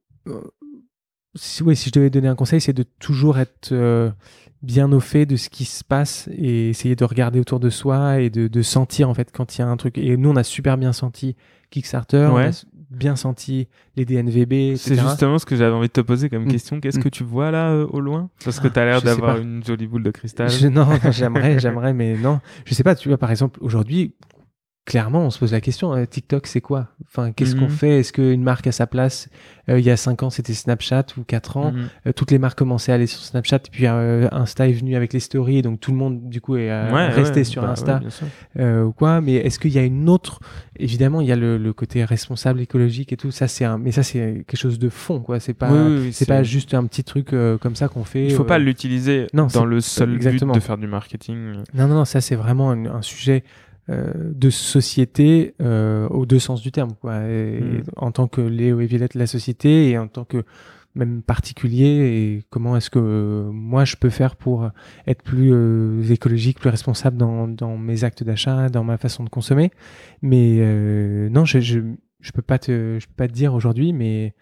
Si, 1.36 1.62
ouais, 1.62 1.74
si 1.76 1.88
je 1.90 1.92
devais 1.94 2.10
donner 2.10 2.26
un 2.28 2.34
conseil, 2.34 2.60
c'est 2.60 2.72
de 2.72 2.82
toujours 2.82 3.38
être 3.38 3.70
euh, 3.72 4.10
bien 4.62 4.92
au 4.92 5.00
fait 5.00 5.24
de 5.26 5.36
ce 5.36 5.48
qui 5.48 5.64
se 5.64 5.82
passe 5.84 6.28
et 6.36 6.68
essayer 6.70 6.94
de 6.96 7.04
regarder 7.04 7.40
autour 7.40 7.60
de 7.60 7.70
soi 7.70 8.20
et 8.20 8.28
de, 8.30 8.46
de 8.48 8.62
sentir 8.62 9.08
en 9.08 9.14
fait 9.14 9.30
quand 9.32 9.56
il 9.56 9.60
y 9.60 9.64
a 9.64 9.68
un 9.68 9.76
truc. 9.76 9.96
Et 9.98 10.16
nous, 10.16 10.28
on 10.30 10.36
a 10.36 10.42
super 10.44 10.76
bien 10.76 10.92
senti 10.92 11.34
Kickstarter, 11.70 12.28
on 12.30 12.34
Ouais. 12.36 12.48
a 12.48 12.50
bien 12.90 13.14
senti 13.14 13.68
les 13.96 14.04
DNVB, 14.04 14.74
c'est 14.76 14.98
justement 14.98 15.38
ce 15.38 15.46
que 15.46 15.54
j'avais 15.54 15.72
envie 15.74 15.86
de 15.86 15.92
te 15.92 16.00
poser 16.00 16.28
comme 16.28 16.44
Mm. 16.46 16.48
question 16.50 16.80
qu'est-ce 16.80 16.98
Mm. 16.98 17.02
que 17.04 17.08
tu 17.08 17.22
vois 17.22 17.52
là 17.52 17.70
euh, 17.70 17.86
au 17.86 18.00
loin? 18.00 18.30
Parce 18.44 18.58
que 18.58 18.66
t'as 18.66 18.84
l'air 18.84 18.96
je 18.96 19.00
sais 19.00 19.06
d'avoir 19.06 19.36
une 19.38 19.62
jolie 19.64 19.86
boule 19.86 20.02
de 20.02 20.10
cristal 20.10 20.50
Je- 20.50 20.66
non, 20.66 20.88
j'aimerais, 21.12 21.60
j'aimerais, 21.60 21.92
mais 21.94 22.16
non. 22.16 22.40
Je 22.64 22.74
sais 22.74 22.82
pas, 22.82 22.96
tu 22.96 23.08
vois, 23.08 23.16
par 23.18 23.30
exemple, 23.30 23.60
aujourd'hui, 23.62 24.12
clairement, 24.86 25.24
on 25.26 25.30
se 25.30 25.38
pose 25.38 25.52
la 25.52 25.60
question, 25.60 25.94
euh, 25.94 26.04
TikTok, 26.04 26.46
c'est 26.48 26.60
quoi? 26.60 26.88
Enfin, 27.06 27.30
qu'est-ce 27.32 27.54
Mhm. 27.54 27.60
qu'on 27.60 27.68
fait? 27.68 28.00
Est-ce 28.00 28.12
qu'une 28.12 28.42
marque 28.42 28.66
a 28.66 28.72
sa 28.72 28.86
place? 28.88 29.28
Euh, 29.68 29.78
Il 29.78 29.84
y 29.84 29.90
a 29.90 29.96
5 29.96 30.22
ans, 30.24 30.30
c'était 30.30 30.52
Snapchat 30.54 31.06
ou 31.16 31.22
4 31.22 31.56
ans. 31.58 31.70
Mhm. 31.72 31.88
Euh, 32.08 32.12
toutes 32.12 32.30
les 32.32 32.38
marques 32.40 32.58
commençaient 32.58 32.90
à 32.90 32.96
aller 32.96 33.06
sur 33.06 33.20
Snapchat, 33.20 33.56
et 33.56 33.70
puis 33.70 33.86
euh, 33.86 34.26
Insta 34.32 34.68
est 34.68 34.72
venu 34.72 34.96
avec 34.96 35.12
les 35.12 35.20
stories, 35.20 35.58
et 35.58 35.62
donc 35.62 35.78
tout 35.80 35.92
le 35.92 35.96
monde, 35.96 36.28
du 36.28 36.40
coup, 36.40 36.56
est 36.56 36.70
Ouais, 36.70 37.08
resté 37.08 37.40
ouais, 37.40 37.44
sur 37.44 37.62
bah 37.62 37.70
Insta 37.70 38.00
ouais, 38.56 38.80
ou 38.80 38.92
quoi. 38.92 39.20
Mais 39.20 39.34
est-ce 39.34 39.58
qu'il 39.60 39.70
y 39.72 39.78
a 39.78 39.84
une 39.84 40.08
autre? 40.08 40.40
Évidemment, 40.76 41.20
il 41.20 41.28
y 41.28 41.32
a 41.32 41.36
le, 41.36 41.56
le 41.58 41.72
côté 41.72 42.04
responsable 42.04 42.60
écologique 42.60 43.12
et 43.12 43.16
tout. 43.16 43.30
Ça, 43.30 43.46
c'est 43.48 43.64
un, 43.64 43.78
mais 43.78 43.92
ça, 43.92 44.02
c'est 44.02 44.44
quelque 44.46 44.56
chose 44.56 44.78
de 44.78 44.88
fond, 44.88 45.20
quoi. 45.20 45.38
C'est 45.40 45.54
pas, 45.54 45.70
Oui, 45.70 45.78
oui, 45.78 45.98
oui, 46.06 46.12
c'est 46.12 46.26
pas 46.26 46.42
juste 46.42 46.74
un 46.74 46.84
petit 46.86 47.04
truc 47.04 47.28
comme 47.60 47.76
ça 47.76 47.86
qu'on 47.88 48.04
fait. 48.04 48.24
Il 48.26 48.32
faut 48.32 48.44
pas 48.44 48.58
l'utiliser 48.58 49.26
dans 49.34 49.64
le 49.64 49.80
seul 49.80 50.14
exactement. 50.14 50.52
but 50.52 50.58
de 50.60 50.64
faire 50.64 50.78
du 50.78 50.86
marketing. 50.86 51.52
Non, 51.74 51.86
non, 51.86 51.94
non, 51.94 52.04
ça 52.04 52.20
c'est 52.20 52.34
vraiment 52.34 52.70
un, 52.72 52.86
un 52.86 53.02
sujet 53.02 53.44
de 53.90 54.50
société 54.50 55.54
aux 55.58 56.26
deux 56.26 56.38
sens 56.38 56.62
du 56.62 56.72
terme. 56.72 56.92
Quoi. 57.00 57.18
Mm. 57.18 57.82
En 57.96 58.12
tant 58.12 58.28
que 58.28 58.40
Léo 58.40 58.80
et 58.80 58.86
Violette, 58.86 59.14
la 59.14 59.26
société, 59.26 59.90
et 59.90 59.98
en 59.98 60.08
tant 60.08 60.24
que 60.24 60.44
même 60.94 61.22
particulier, 61.22 61.86
et 61.86 62.42
comment 62.50 62.76
est-ce 62.76 62.90
que 62.90 63.48
moi 63.52 63.84
je 63.84 63.96
peux 63.96 64.10
faire 64.10 64.36
pour 64.36 64.68
être 65.06 65.22
plus 65.22 66.10
écologique, 66.10 66.58
plus 66.60 66.70
responsable 66.70 67.16
dans, 67.16 67.48
dans 67.48 67.76
mes 67.76 68.04
actes 68.04 68.24
d'achat, 68.24 68.68
dans 68.68 68.84
ma 68.84 68.98
façon 68.98 69.24
de 69.24 69.28
consommer. 69.28 69.70
Mais 70.22 70.58
non, 71.30 71.44
je, 71.44 71.60
je, 71.60 71.80
je 72.20 72.32
peux 72.32 72.42
pas 72.42 72.58
te, 72.58 72.98
je 73.00 73.06
peux 73.06 73.14
pas 73.16 73.28
te 73.28 73.32
dire 73.32 73.54
aujourd'hui, 73.54 73.92
mais 73.92 74.34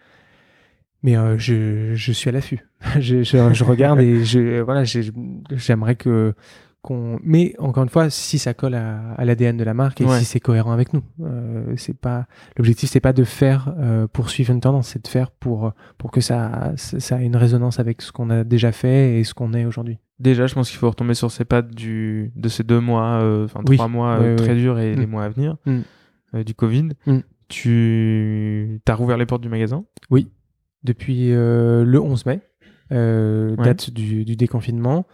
mais 1.03 1.15
euh, 1.15 1.37
je, 1.37 1.95
je, 1.95 2.11
suis 2.11 2.29
à 2.29 2.31
l'affût. 2.31 2.67
je, 2.99 3.23
je, 3.23 3.53
je, 3.53 3.63
regarde 3.63 3.99
et 3.99 4.23
je, 4.25 4.61
voilà, 4.61 4.83
j'aimerais 4.83 5.95
que 5.95 6.33
qu'on. 6.81 7.19
Mais 7.23 7.53
encore 7.59 7.83
une 7.83 7.89
fois, 7.89 8.09
si 8.09 8.39
ça 8.39 8.53
colle 8.53 8.75
à, 8.75 9.13
à 9.13 9.25
l'ADN 9.25 9.57
de 9.57 9.63
la 9.63 9.73
marque 9.73 10.01
et 10.01 10.07
si 10.07 10.25
c'est 10.25 10.39
cohérent 10.39 10.71
avec 10.71 10.93
nous, 10.93 11.03
euh, 11.21 11.73
c'est 11.77 11.97
pas 11.97 12.27
l'objectif, 12.57 12.89
c'est 12.89 12.99
pas 12.99 13.13
de 13.13 13.23
faire 13.23 13.73
euh, 13.79 14.07
pour 14.07 14.29
suivre 14.29 14.53
une 14.53 14.61
tendance, 14.61 14.89
c'est 14.89 15.03
de 15.03 15.07
faire 15.07 15.31
pour 15.31 15.73
pour 15.97 16.11
que 16.11 16.21
ça 16.21 16.73
ça 16.75 17.21
ait 17.21 17.25
une 17.25 17.35
résonance 17.35 17.79
avec 17.79 18.01
ce 18.01 18.11
qu'on 18.11 18.29
a 18.29 18.43
déjà 18.43 18.71
fait 18.71 19.19
et 19.19 19.23
ce 19.23 19.33
qu'on 19.33 19.53
est 19.53 19.65
aujourd'hui. 19.65 19.97
Déjà, 20.19 20.47
je 20.47 20.53
pense 20.53 20.69
qu'il 20.69 20.79
faut 20.79 20.89
retomber 20.89 21.13
sur 21.13 21.31
ces 21.31 21.45
pattes 21.45 21.73
du 21.73 22.31
de 22.35 22.49
ces 22.49 22.63
deux 22.63 22.79
mois, 22.79 23.21
euh, 23.21 23.45
enfin 23.45 23.61
trois 23.63 23.87
mois 23.87 24.19
très 24.35 24.55
durs 24.55 24.79
et 24.79 24.95
les 24.95 25.05
mm. 25.05 25.09
mois 25.09 25.23
à 25.23 25.29
venir 25.29 25.57
mm. 25.65 26.43
du 26.43 26.53
Covid. 26.53 26.89
Mm. 27.05 27.19
Tu 27.47 28.81
as 28.87 28.95
rouvert 28.95 29.17
les 29.17 29.25
portes 29.25 29.41
du 29.41 29.49
magasin? 29.49 29.85
Oui 30.09 30.29
depuis 30.83 31.31
euh, 31.31 31.83
le 31.83 31.99
11 31.99 32.25
mai, 32.25 32.41
euh, 32.91 33.55
date 33.57 33.89
du, 33.89 34.23
déconfinement. 34.35 35.05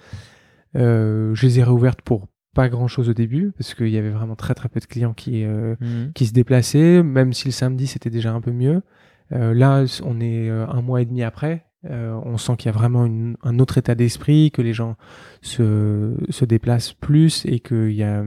Euh, 0.76 1.34
je 1.34 1.46
les 1.46 1.60
ai 1.60 1.64
réouvertes 1.64 2.02
pour 2.02 2.28
pas 2.54 2.70
grand 2.70 2.88
chose 2.88 3.10
au 3.10 3.14
début 3.14 3.52
parce 3.58 3.74
qu'il 3.74 3.90
y 3.90 3.98
avait 3.98 4.12
vraiment 4.12 4.36
très 4.36 4.54
très 4.54 4.70
peu 4.70 4.80
de 4.80 4.86
clients 4.86 5.14
qui, 5.14 5.44
mhm. 5.44 6.14
qui 6.14 6.26
se 6.26 6.32
déplaçaient, 6.32 7.04
même 7.04 7.34
si 7.34 7.48
le 7.48 7.52
samedi 7.52 7.86
c'était 7.86 8.10
déjà 8.10 8.32
un 8.32 8.40
peu 8.40 8.52
mieux. 8.52 8.82
là, 9.32 9.84
on 10.04 10.22
est 10.22 10.50
un 10.50 10.82
mois 10.82 11.02
et 11.02 11.06
demi 11.06 11.22
après. 11.22 11.66
on 11.84 12.38
sent 12.38 12.56
qu'il 12.56 12.72
y 12.72 12.74
a 12.74 12.78
vraiment 12.78 13.10
un 13.44 13.60
autre 13.60 13.78
état 13.78 13.94
d'esprit, 13.94 14.52
que 14.52 14.62
les 14.62 14.72
gens 14.72 14.96
se, 15.42 16.16
se 16.30 16.46
déplacent 16.46 16.94
plus 16.94 17.46
et 17.46 17.60
qu'il 17.60 17.92
y 17.92 18.04
a, 18.04 18.24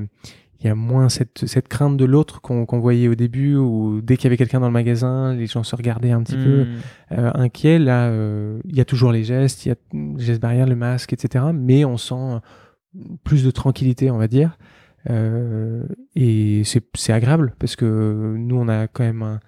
il 0.60 0.66
y 0.66 0.70
a 0.70 0.74
moins 0.74 1.09
cette, 1.09 1.47
cette 1.47 1.68
crainte 1.68 1.97
de 1.97 2.05
l'autre 2.05 2.40
qu'on 2.40 2.80
voyait 2.80 3.06
au 3.06 3.14
début, 3.14 3.55
où 3.55 4.01
dès 4.02 4.16
qu'il 4.16 4.24
y 4.24 4.26
avait 4.26 4.36
quelqu'un 4.36 4.59
dans 4.59 4.66
le 4.66 4.72
magasin, 4.72 5.32
les 5.32 5.47
gens 5.47 5.62
se 5.62 5.76
regardaient 5.76 6.10
un 6.10 6.22
petit 6.22 6.36
peu 6.36 6.64
hmm. 6.64 6.66
euh, 7.12 7.30
inquiets. 7.35 7.78
Là, 7.78 8.09
euh, 8.09 8.59
il 8.64 8.76
y 8.76 8.80
a 8.80 8.85
toujours 8.85 9.12
les 9.12 9.22
gestes, 9.22 9.66
il 9.66 9.68
y 9.68 9.72
a 9.72 9.76
les 9.93 10.24
gestes 10.24 10.43
barrières, 10.43 10.66
le 10.66 10.74
masque, 10.74 11.12
etc. 11.12 11.44
Mais 11.55 11.85
on 11.85 11.97
sent 11.97 12.40
plus 13.22 13.44
de 13.44 13.52
tranquillité, 13.52 14.10
on 14.10 14.18
va 14.18 14.26
dire. 14.26 14.59
Euh, 15.09 15.85
et 16.16 16.62
c'est 16.64 17.12
agréable 17.12 17.55
parce 17.60 17.76
que 17.76 18.35
nous, 18.36 18.56
on 18.56 18.68
a 18.68 18.89
quand 18.89 19.05
même 19.05 19.22
un, 19.22 19.40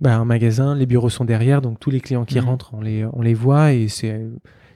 bah, 0.00 0.16
un 0.16 0.24
magasin, 0.24 0.74
les 0.74 0.86
bureaux 0.86 1.08
sont 1.08 1.24
derrière, 1.24 1.62
donc 1.62 1.78
tous 1.78 1.90
les 1.90 2.00
clients 2.00 2.24
qui 2.24 2.40
hmm. 2.40 2.44
rentrent, 2.44 2.74
on 2.74 2.80
les, 2.80 3.04
on 3.12 3.22
les 3.22 3.34
voit 3.34 3.74
et 3.74 3.86
c'est 3.86 4.28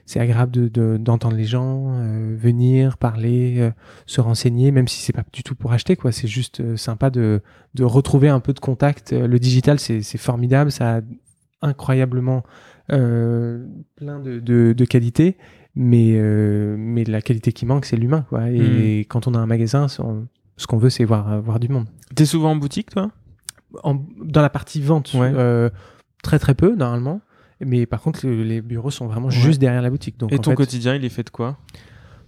c'est 0.07 0.21
agréable 0.21 0.69
d'entendre 0.99 1.33
de, 1.33 1.37
les 1.37 1.43
gens 1.45 1.91
euh, 1.91 2.33
venir, 2.39 2.97
parler, 2.97 3.57
euh, 3.59 3.71
se 4.05 4.21
renseigner, 4.21 4.71
même 4.71 4.87
si 4.87 5.01
c'est 5.01 5.11
pas 5.11 5.25
du 5.33 5.43
tout 5.43 5.53
pour 5.53 5.73
acheter, 5.73 5.97
quoi. 5.97 6.13
C'est 6.13 6.29
juste 6.29 6.61
euh, 6.61 6.77
sympa 6.77 7.09
de, 7.09 7.41
de 7.75 7.83
retrouver 7.83 8.29
un 8.29 8.39
peu 8.39 8.53
de 8.53 8.59
contact. 8.61 9.11
Le 9.11 9.37
digital, 9.37 9.79
c'est 9.79 10.17
formidable, 10.17 10.71
ça 10.71 10.97
a 10.97 11.01
incroyablement 11.61 12.43
plein 12.87 14.19
de, 14.23 14.39
de, 14.39 14.73
de 14.73 14.85
qualités, 14.85 15.35
mais, 15.75 16.13
mais 16.77 17.03
la 17.03 17.21
qualité 17.21 17.51
qui 17.51 17.65
manque, 17.65 17.83
c'est 17.83 17.97
l'humain, 17.97 18.25
quoi. 18.29 18.49
Et 18.49 19.01
hmm. 19.01 19.05
quand 19.09 19.27
on 19.27 19.33
a 19.33 19.39
un 19.39 19.45
magasin, 19.45 19.89
ce 19.89 20.67
qu'on 20.67 20.77
veut, 20.77 20.89
c'est 20.89 21.03
voir, 21.03 21.41
voir 21.41 21.59
du 21.59 21.67
monde. 21.67 21.87
T'es 22.15 22.25
souvent 22.25 22.51
en 22.51 22.55
boutique, 22.55 22.91
toi? 22.91 23.11
En, 23.83 24.01
Dans 24.23 24.41
la 24.41 24.49
partie 24.49 24.81
vente, 24.81 25.13
très 26.23 26.39
très 26.39 26.55
peu, 26.55 26.75
normalement. 26.75 27.19
Mais 27.65 27.85
par 27.85 28.01
contre, 28.01 28.27
les 28.27 28.61
bureaux 28.61 28.91
sont 28.91 29.07
vraiment 29.07 29.29
juste 29.29 29.59
derrière 29.59 29.81
la 29.81 29.89
boutique. 29.89 30.17
Donc, 30.17 30.31
Et 30.31 30.39
ton 30.39 30.55
quotidien, 30.55 30.95
il 30.95 31.03
est 31.05 31.09
fait 31.09 31.23
de 31.23 31.29
quoi? 31.29 31.57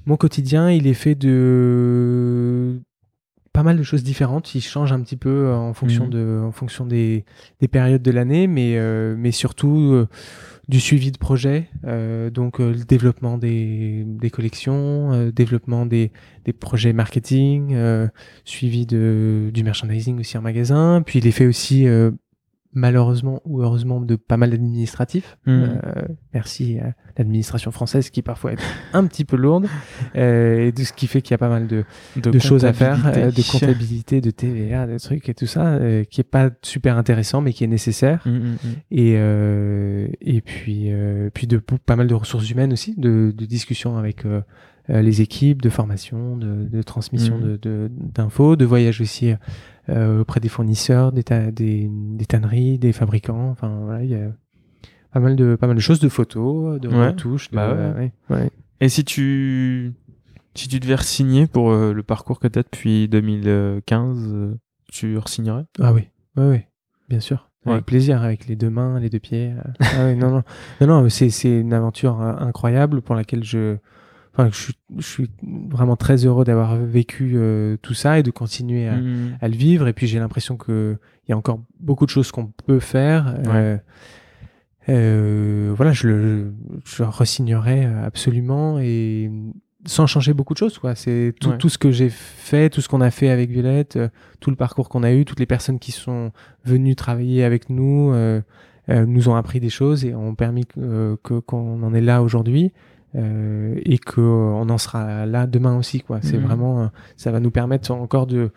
Mon 0.06 0.18
quotidien, 0.18 0.72
il 0.72 0.88
est 0.88 0.94
fait 0.94 1.16
de 1.16 2.82
pas 3.54 3.64
mal 3.64 3.78
de 3.78 3.84
choses 3.84 4.04
différentes. 4.04 4.56
Il 4.56 4.62
change 4.62 4.92
un 4.92 5.02
petit 5.02 5.18
peu 5.18 5.30
euh, 5.48 5.56
en 5.56 5.74
fonction, 5.74 6.06
mhm. 6.06 6.12
de, 6.12 6.42
en 6.46 6.52
fonction 6.52 6.86
des, 6.86 7.26
des 7.60 7.68
périodes 7.68 8.02
de 8.02 8.12
l'année, 8.12 8.48
mais, 8.48 8.78
euh, 8.78 9.16
mais 9.18 9.32
surtout 9.32 9.92
euh, 9.92 10.08
du 10.68 10.80
suivi 10.80 11.12
de 11.12 11.18
projet, 11.18 11.68
donc 12.32 12.60
le 12.60 12.86
développement 12.86 13.40
des, 13.40 14.04
des 14.06 14.30
collections, 14.30 15.32
développement 15.32 15.88
des, 15.88 16.12
des 16.46 16.54
projets 16.54 16.94
marketing, 16.94 17.76
suivi 18.46 18.86
de, 18.86 19.50
du 19.52 19.64
merchandising 19.64 20.20
aussi 20.20 20.38
en 20.38 20.42
magasin. 20.42 21.02
Puis 21.04 21.18
il 21.18 21.26
est 21.26 21.32
fait 21.32 21.48
aussi 21.48 21.88
malheureusement 22.74 23.42
ou 23.46 23.62
heureusement 23.62 24.00
de 24.00 24.16
pas 24.16 24.38
mal 24.38 24.52
d'administratifs. 24.52 25.38
Hmm. 25.46 25.64
Euh, 25.64 25.78
merci 26.34 26.78
à 26.80 26.94
l'administration 27.18 27.72
française 27.72 28.10
qui 28.10 28.22
parfois 28.22 28.54
est 28.54 28.60
un 28.94 29.06
petit 29.08 29.26
peu 29.26 29.38
lourde 29.38 29.68
euh, 30.16 30.68
et 30.68 30.72
de 30.72 30.84
ce 30.84 30.94
qui 30.94 31.08
fait 31.08 31.22
qu'il 31.22 31.32
y 31.32 31.36
a 31.36 31.40
pas 31.40 31.50
mal 31.50 31.68
de, 31.68 31.84
de, 32.16 32.40
choses 32.40 32.66
à 32.66 32.74
faire, 32.74 33.08
euh, 33.08 33.32
de 33.32 33.52
comptabilité, 33.52 34.22
de 34.22 34.30
TVA, 34.30 34.86
de 34.86 34.98
trucs 35.00 35.30
et 35.30 35.34
tout 35.34 35.48
ça 35.48 35.80
qui 36.10 36.22
est 36.22 36.30
pas 36.30 36.52
super 36.62 36.98
intéressant 36.98 37.42
mais 37.42 37.54
qui 37.54 37.64
est 37.64 37.68
nécessaire. 37.68 38.22
Hmm, 38.26 38.38
hmm, 38.38 38.58
et 38.92 39.14
et 40.22 40.42
puis 40.42 40.92
puis 41.34 41.48
de 41.48 41.58
pas 41.58 41.96
mal 41.96 42.08
de 42.08 42.16
ressources 42.16 42.50
humaines 42.50 42.74
aussi, 42.74 42.94
de, 42.98 43.34
de 43.36 43.46
discussions 43.46 43.98
avec 43.98 44.24
les 44.88 45.22
équipes, 45.22 45.62
de 45.62 45.70
formation, 45.70 46.38
de, 46.38 46.68
de 46.68 46.82
transmission 46.82 47.40
d'infos, 47.90 48.56
de, 48.56 48.64
de 48.64 48.66
voyage 48.66 49.02
aussi 49.02 49.34
auprès 50.20 50.40
des 50.40 50.50
fournisseurs, 50.50 51.12
des, 51.12 51.24
des, 51.52 51.90
des, 51.90 52.26
tanneries, 52.26 52.78
des 52.78 52.94
fabricants. 52.94 53.50
Enfin, 53.50 53.80
voilà, 53.84 54.04
il 54.04 54.10
y 54.10 54.16
a 54.16 54.32
pas 55.12 55.20
mal 55.20 55.36
de, 55.36 55.56
pas 55.56 55.68
mal 55.68 55.76
de 55.76 55.82
choses, 55.82 56.00
de 56.00 56.10
photos, 56.10 56.80
de 56.80 56.88
retouches. 56.88 57.52
Bah 57.52 57.94
ouais. 58.30 58.52
Et 58.82 58.90
si 58.90 59.04
tu, 59.04 59.94
si 60.56 60.68
tu 60.68 60.80
devais 60.80 60.98
signer 60.98 61.48
pour 61.48 61.72
euh, 61.72 61.94
le 61.94 62.04
parcours 62.04 62.40
que 62.40 62.48
tu 62.48 62.60
as 62.60 62.64
depuis 62.64 63.08
2015, 63.08 64.30
euh, 64.32 64.56
tu 64.92 65.18
re-signerais? 65.18 65.66
Ah 65.80 65.94
oui, 65.94 66.08
oui, 66.38 66.46
oui, 66.46 66.60
bien 67.10 67.20
sûr. 67.20 67.50
Avec 67.66 67.86
plaisir, 67.86 68.24
avec 68.24 68.48
les 68.48 68.56
deux 68.56 68.70
mains, 68.70 69.00
les 69.00 69.10
deux 69.10 69.20
pieds. 69.20 69.54
ah 69.80 70.06
oui, 70.08 70.16
non, 70.16 70.32
non, 70.32 70.44
non, 70.82 70.88
non 71.04 71.10
c'est 71.10 71.60
une 71.60 71.74
aventure 71.74 72.20
incroyable 72.20 73.02
pour 73.02 73.14
laquelle 73.16 73.44
je, 73.44 73.78
je, 74.52 74.72
suis, 75.02 75.30
vraiment 75.70 75.96
très 75.96 76.26
heureux 76.26 76.46
d'avoir 76.46 76.78
vécu 76.78 77.34
euh, 77.36 77.78
tout 77.82 77.94
ça 77.94 78.20
et 78.20 78.24
de 78.24 78.32
continuer 78.32 78.90
mmh. 78.90 79.38
à, 79.42 79.48
le 79.48 79.56
vivre. 79.56 79.88
Et 79.88 79.94
puis 79.94 80.08
j'ai 80.08 80.20
l'impression 80.20 80.58
qu'il 80.58 80.98
y 81.28 81.32
a 81.32 81.38
encore 81.38 81.62
beaucoup 81.80 82.06
de 82.06 82.12
choses 82.12 82.32
qu'on 82.32 82.48
peut 82.48 82.80
faire. 82.80 83.36
Euh, 83.48 83.78
euh, 84.88 85.74
voilà, 85.76 85.92
je 85.92 86.08
le 86.08 86.54
je 86.86 87.04
resignerai 87.04 87.86
absolument 87.86 88.80
et 88.80 89.32
sans 89.86 90.08
changer 90.08 90.34
beaucoup 90.34 90.54
de 90.54 90.60
choses. 90.60 90.78
Quoi. 90.78 90.96
C'est 90.96 91.34
tout, 91.40 91.54
tout, 91.54 91.70
ce 91.70 91.78
que 91.78 91.92
j'ai 91.92 92.10
fait, 92.10 92.70
tout 92.70 92.82
ce 92.82 92.90
qu'on 92.90 93.02
a 93.02 93.12
fait 93.12 93.30
avec 93.30 93.50
Violette, 93.50 94.00
tout 94.40 94.50
le 94.50 94.56
parcours 94.56 94.90
qu'on 94.90 95.04
a 95.04 95.14
eu, 95.14 95.26
toutes 95.26 95.40
les 95.40 95.46
personnes 95.46 95.80
qui 95.80 95.92
sont 95.92 96.32
venues 96.66 96.96
travailler 96.96 97.44
avec 97.44 97.70
nous. 97.70 98.14
nous 98.88 99.30
ont 99.30 99.36
appris 99.36 99.60
des 99.60 99.70
choses 99.70 100.06
et 100.06 100.16
ont 100.16 100.36
permis 100.36 100.66
que 100.66 101.18
qu'on 101.46 101.84
en 101.84 101.94
est 101.94 102.02
là 102.02 102.22
aujourd'hui. 102.22 102.72
Euh, 103.16 103.80
et 103.86 103.98
qu'on 103.98 104.70
en 104.70 104.78
sera 104.78 105.26
là 105.26 105.48
demain 105.48 105.76
aussi 105.76 106.02
quoi. 106.02 106.20
C'est 106.22 106.38
mhm. 106.38 106.44
vraiment 106.44 106.82
euh, 106.82 106.88
ça 107.18 107.32
va 107.32 107.40
nous 107.40 107.50
permettre 107.50 107.90
encore 107.92 108.28
de 108.28 108.52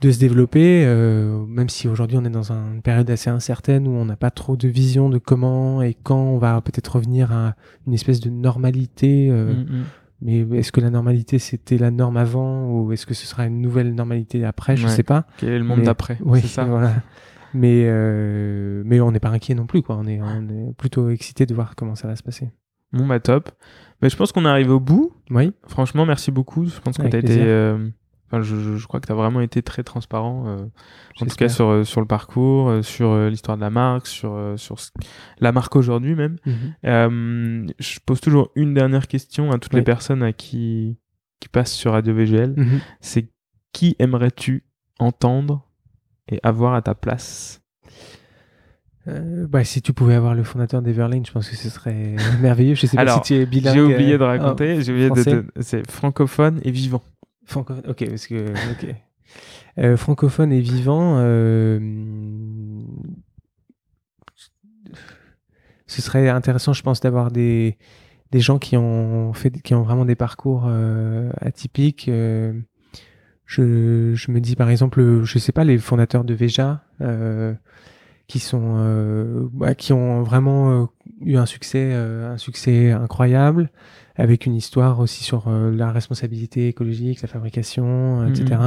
de 0.00 0.10
se 0.12 0.20
développer 0.20 0.84
euh, 0.86 1.44
même 1.46 1.68
si 1.68 1.88
aujourd'hui 1.88 2.16
on 2.16 2.24
est 2.24 2.30
dans 2.30 2.52
une 2.52 2.82
période 2.82 3.10
assez 3.10 3.30
incertaine 3.30 3.88
où 3.88 3.90
on 3.90 4.04
n'a 4.04 4.14
pas 4.14 4.30
trop 4.30 4.56
de 4.56 4.68
vision 4.68 5.10
de 5.10 5.18
comment 5.18 5.82
et 5.82 5.96
quand 6.04 6.20
on 6.20 6.38
va 6.38 6.60
peut-être 6.60 6.94
revenir 6.94 7.32
à 7.32 7.56
une 7.88 7.92
espèce 7.92 8.20
de 8.20 8.30
normalité 8.30 9.28
mhm. 9.28 9.84
mais 10.22 10.38
est-ce 10.58 10.70
que 10.70 10.80
la 10.80 10.90
normalité 10.90 11.40
c'était 11.40 11.76
la 11.76 11.90
norme 11.90 12.16
avant 12.16 12.70
ou 12.70 12.92
est-ce 12.92 13.06
que 13.06 13.14
ce 13.14 13.26
sera 13.26 13.44
une 13.44 13.60
nouvelle 13.60 13.92
normalité 13.92 14.44
après? 14.44 14.76
Je 14.76 14.86
sais 14.86 15.02
pas. 15.02 15.26
Quel 15.38 15.48
est 15.48 15.58
le 15.58 15.64
monde 15.64 15.82
d'après? 15.82 16.16
oui 16.24 16.42
ça. 16.42 16.62
voilà. 16.64 16.94
Mais 17.54 17.90
mais 18.84 19.00
on 19.00 19.10
n'est 19.10 19.18
pas 19.18 19.30
inquiet 19.30 19.56
non 19.56 19.66
plus 19.66 19.82
quoi. 19.82 19.96
On 19.96 20.06
est 20.06 20.20
on 20.22 20.48
est 20.48 20.74
plutôt 20.76 21.10
excité 21.10 21.44
de 21.44 21.54
voir 21.54 21.74
comment 21.74 21.96
ça 21.96 22.06
va 22.06 22.14
se 22.14 22.22
passer 22.22 22.52
Bon, 22.92 23.06
bah 23.06 23.20
top. 23.20 23.50
Mais 24.02 24.08
je 24.08 24.16
pense 24.16 24.32
qu'on 24.32 24.44
est 24.44 24.48
arrivé 24.48 24.70
au 24.70 24.80
bout. 24.80 25.12
Oui. 25.30 25.52
Franchement, 25.66 26.06
merci 26.06 26.30
beaucoup. 26.30 26.66
Je 26.66 26.80
pense 26.80 26.96
que 26.96 27.06
tu 27.06 27.16
été. 27.16 27.38
Euh, 27.40 27.88
enfin, 28.26 28.42
je, 28.42 28.76
je, 28.76 28.86
crois 28.86 29.00
que 29.00 29.06
tu 29.06 29.12
as 29.12 29.16
vraiment 29.16 29.40
été 29.40 29.62
très 29.62 29.82
transparent, 29.82 30.44
euh, 30.46 30.66
en 31.20 31.26
tout 31.26 31.36
cas 31.36 31.48
sur, 31.48 31.68
euh, 31.68 31.84
sur 31.84 32.00
le 32.00 32.06
parcours, 32.06 32.82
sur 32.82 33.16
l'histoire 33.28 33.56
de 33.56 33.62
la 33.62 33.70
marque, 33.70 34.06
sur, 34.06 34.54
sur 34.56 34.76
la 35.38 35.52
marque 35.52 35.76
aujourd'hui 35.76 36.14
même. 36.14 36.36
Mhm. 36.46 37.72
je 37.78 37.98
pose 38.06 38.20
toujours 38.20 38.50
une 38.54 38.74
dernière 38.74 39.06
question 39.06 39.50
à 39.50 39.58
toutes 39.58 39.74
les 39.74 39.82
personnes 39.82 40.22
à 40.22 40.32
qui, 40.32 40.98
qui 41.40 41.48
passent 41.48 41.74
sur 41.74 41.92
Radio 41.92 42.14
VGL. 42.14 42.54
Mhm. 42.56 42.80
C'est 43.00 43.28
qui 43.72 43.96
aimerais-tu 43.98 44.64
entendre 44.98 45.66
et 46.28 46.40
avoir 46.42 46.74
à 46.74 46.82
ta 46.82 46.94
place? 46.94 47.59
Euh, 49.08 49.46
bah, 49.46 49.64
si 49.64 49.82
tu 49.82 49.92
pouvais 49.92 50.14
avoir 50.14 50.34
le 50.34 50.42
fondateur 50.42 50.82
d'Everlane, 50.82 51.24
je 51.24 51.32
pense 51.32 51.48
que 51.48 51.56
ce 51.56 51.70
serait 51.70 52.16
merveilleux. 52.40 52.74
Je 52.74 52.86
sais 52.86 52.96
pas 52.96 53.14
si 53.14 53.20
tu 53.22 53.34
es 53.34 53.46
bilingue. 53.46 53.74
J'ai 53.74 53.80
oublié 53.80 54.18
de 54.18 54.22
euh, 54.22 54.26
raconter. 54.26 54.82
j'ai 54.82 54.92
oublié 54.92 55.10
de. 55.10 55.46
C'est 55.60 55.90
francophone 55.90 56.60
et 56.64 56.70
vivant. 56.70 57.02
Francophone. 57.44 57.84
Ok, 57.88 58.08
parce 58.08 58.26
que. 58.26 58.50
Ok. 58.72 58.94
Euh, 59.78 59.96
francophone 59.96 60.52
et 60.52 60.60
vivant, 60.60 61.16
euh, 61.18 61.78
ce 65.86 66.02
serait 66.02 66.28
intéressant, 66.28 66.72
je 66.72 66.82
pense, 66.82 67.00
d'avoir 67.00 67.30
des, 67.30 67.78
des 68.30 68.40
gens 68.40 68.58
qui 68.58 68.76
ont 68.76 69.32
fait, 69.32 69.50
qui 69.62 69.74
ont 69.74 69.82
vraiment 69.82 70.04
des 70.04 70.14
parcours 70.14 70.64
euh, 70.66 71.30
atypiques. 71.40 72.08
Euh, 72.08 72.52
je, 73.46 74.14
je, 74.14 74.30
me 74.30 74.40
dis 74.40 74.54
par 74.54 74.70
exemple, 74.70 75.22
je 75.24 75.38
sais 75.38 75.52
pas, 75.52 75.64
les 75.64 75.78
fondateurs 75.78 76.24
de 76.24 76.34
Veja, 76.34 76.84
euh, 77.00 77.54
qui 78.30 78.38
sont, 78.38 78.76
euh, 78.76 79.48
bah, 79.52 79.74
qui 79.74 79.92
ont 79.92 80.22
vraiment 80.22 80.70
euh, 80.70 80.86
eu 81.20 81.36
un 81.36 81.46
succès, 81.46 81.92
un 81.92 82.38
succès 82.38 82.92
incroyable, 82.92 83.70
avec 84.16 84.46
une 84.46 84.54
histoire 84.54 85.00
aussi 85.00 85.24
sur 85.24 85.50
la 85.50 85.92
responsabilité 85.92 86.68
écologique, 86.68 87.22
la 87.22 87.28
fabrication, 87.28 88.26
etc. 88.26 88.60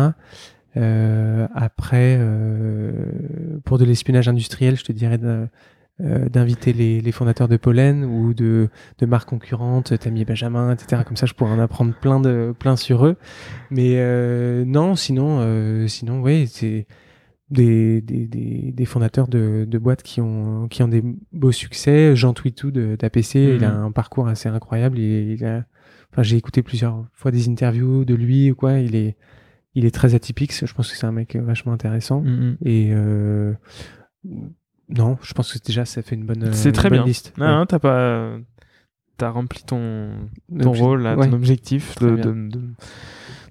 Mmh. 0.76 1.48
après, 1.53 2.19
pour 3.64 3.77
de 3.77 3.85
l'espionnage 3.85 4.27
industriel, 4.27 4.76
je 4.77 4.84
te 4.84 4.91
dirais 4.91 5.19
euh, 6.02 6.27
d'inviter 6.27 6.73
les, 6.73 7.02
les, 7.02 7.11
fondateurs 7.11 7.48
de 7.48 7.56
Pollen 7.56 8.03
ou 8.03 8.34
de, 8.34 8.69
de 8.98 9.06
marques 9.06 9.30
concurrentes, 9.30 9.95
Tammy 9.99 10.26
Benjamin, 10.26 10.73
etc. 10.73 11.03
Comme 11.06 11.18
ça, 11.18 11.27
je 11.27 11.35
pourrais 11.35 11.52
en 11.52 11.60
apprendre 11.60 11.94
plein, 11.94 12.19
de, 12.19 12.52
plein 12.57 12.76
sur 12.76 13.06
eux. 13.06 13.15
Mais 13.69 13.98
euh, 13.98 14.65
non, 14.65 14.95
sinon, 14.95 15.38
euh, 15.41 15.88
sinon, 15.88 16.19
oui, 16.23 16.48
c'est 16.48 16.88
des, 17.53 18.01
des, 18.01 18.27
des, 18.27 18.71
des, 18.71 18.85
fondateurs 18.85 19.27
de, 19.27 19.65
de 19.67 19.77
boîtes 19.77 20.03
qui 20.03 20.19
ont, 20.21 20.67
qui 20.67 20.84
ont 20.84 20.88
des 20.88 21.03
beaux 21.31 21.51
succès. 21.51 22.15
Jean 22.15 22.34
Twitou 22.34 22.71
d'APC, 22.71 23.35
il 23.35 23.63
a 23.63 23.71
mhm. 23.71 23.85
un 23.85 23.91
parcours 23.91 24.27
assez 24.27 24.49
incroyable. 24.49 24.99
Il, 24.99 25.31
il 25.31 25.45
a, 25.45 25.63
enfin, 26.11 26.23
j'ai 26.23 26.35
écouté 26.35 26.63
plusieurs 26.63 27.05
fois 27.13 27.31
des 27.31 27.47
interviews 27.49 28.05
de 28.05 28.15
lui 28.15 28.51
ou 28.51 28.55
quoi. 28.55 28.80
Il 28.80 28.95
est, 28.95 29.15
il 29.75 29.85
est 29.85 29.93
très 29.93 30.15
atypique. 30.15 30.53
Je 30.53 30.73
pense 30.73 30.91
que 30.91 30.97
c'est 30.97 31.07
un 31.07 31.11
mec 31.11 31.35
vachement 31.35 31.73
intéressant. 31.73 32.21
Mhm. 32.21 32.57
Et 32.65 32.89
euh, 32.91 33.53
non, 34.89 35.17
je 35.21 35.34
pense 35.34 35.53
que 35.53 35.59
déjà 35.65 35.85
ça 35.85 36.01
fait 36.01 36.15
une 36.15 36.25
bonne, 36.25 36.53
c'est 36.53 36.71
très 36.71 36.89
bonne 36.89 36.99
bien. 36.99 37.07
liste. 37.07 37.34
Non, 37.38 37.59
non 37.59 37.65
t'as 37.65 37.80
pas, 37.80 38.38
t'as 39.17 39.30
rempli 39.30 39.63
ton, 39.63 40.09
ton 40.61 40.73
rôle, 40.73 41.03
là, 41.03 41.15
ton 41.15 41.34
objectif 41.34 41.97
de, 41.99 42.35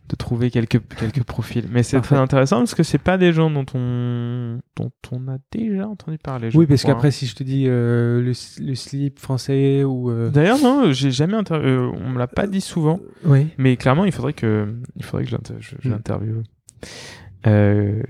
de, 0.08 0.16
trouver 0.16 0.50
quelques 0.50 0.80
quelques 0.98 1.22
profils. 1.24 1.66
Mais 1.70 1.82
c'est 1.82 2.00
très 2.00 2.16
intéressant 2.16 2.58
parce 2.58 2.74
que 2.74 2.82
c'est 2.82 2.98
pas 2.98 3.18
des 3.18 3.32
gens 3.32 3.50
dont 3.50 3.64
on 3.74 4.58
dont 4.76 4.90
on 5.10 5.28
a 5.28 5.38
déjà 5.50 5.88
entendu 5.88 6.18
parler. 6.18 6.50
oui, 6.54 6.66
parce 6.66 6.84
qu'après 6.84 7.10
si 7.10 7.26
je 7.26 7.34
te 7.34 7.42
dis 7.42 7.64
euh, 7.66 8.20
le, 8.20 8.32
le, 8.64 8.74
slip 8.74 9.18
français 9.18 9.84
ou. 9.84 10.10
Euh... 10.10 10.30
D'ailleurs 10.30 10.58
non, 10.58 10.92
j'ai 10.92 11.10
jamais 11.10 11.34
inter... 11.34 11.54
euh, 11.54 11.90
on 11.94 12.10
me 12.10 12.18
l'a 12.18 12.26
pas 12.26 12.46
dit 12.46 12.60
souvent. 12.60 13.00
Oui. 13.24 13.48
Mais 13.58 13.76
clairement 13.76 14.04
il 14.04 14.12
faudrait 14.12 14.34
que 14.34 14.74
il 14.96 15.04
faudrait 15.04 15.24
que 15.24 15.30
je 15.30 15.88
l'interviewe. 15.88 16.40
Mm. 16.40 16.42
Euh, 17.46 18.02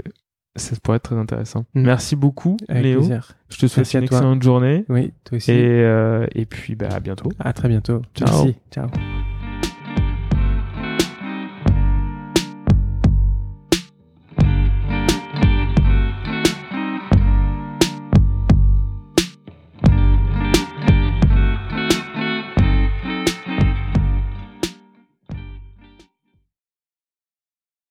ça 0.57 0.77
pourrait 0.83 0.97
être 0.97 1.05
très 1.05 1.17
intéressant. 1.17 1.65
Mm. 1.75 1.83
Merci 1.83 2.17
beaucoup, 2.17 2.57
Avec 2.69 2.83
Léo. 2.83 2.99
Plaisir. 2.99 3.33
Je 3.49 3.59
te 3.59 3.67
souhaite 3.67 3.93
une 3.95 4.05
excellente 4.05 4.43
journée. 4.43 4.85
Oui, 4.89 5.13
toi 5.25 5.37
aussi. 5.37 5.53
Et, 5.53 6.29
et 6.35 6.45
puis, 6.45 6.75
bah, 6.75 6.89
à 6.91 7.01
bientôt. 7.01 7.31
À 7.39 7.55
très 7.55 7.69
bientôt. 7.69 8.03
Ciao. 8.15 8.29
Merci. 8.29 8.57
Ciao. 8.71 8.89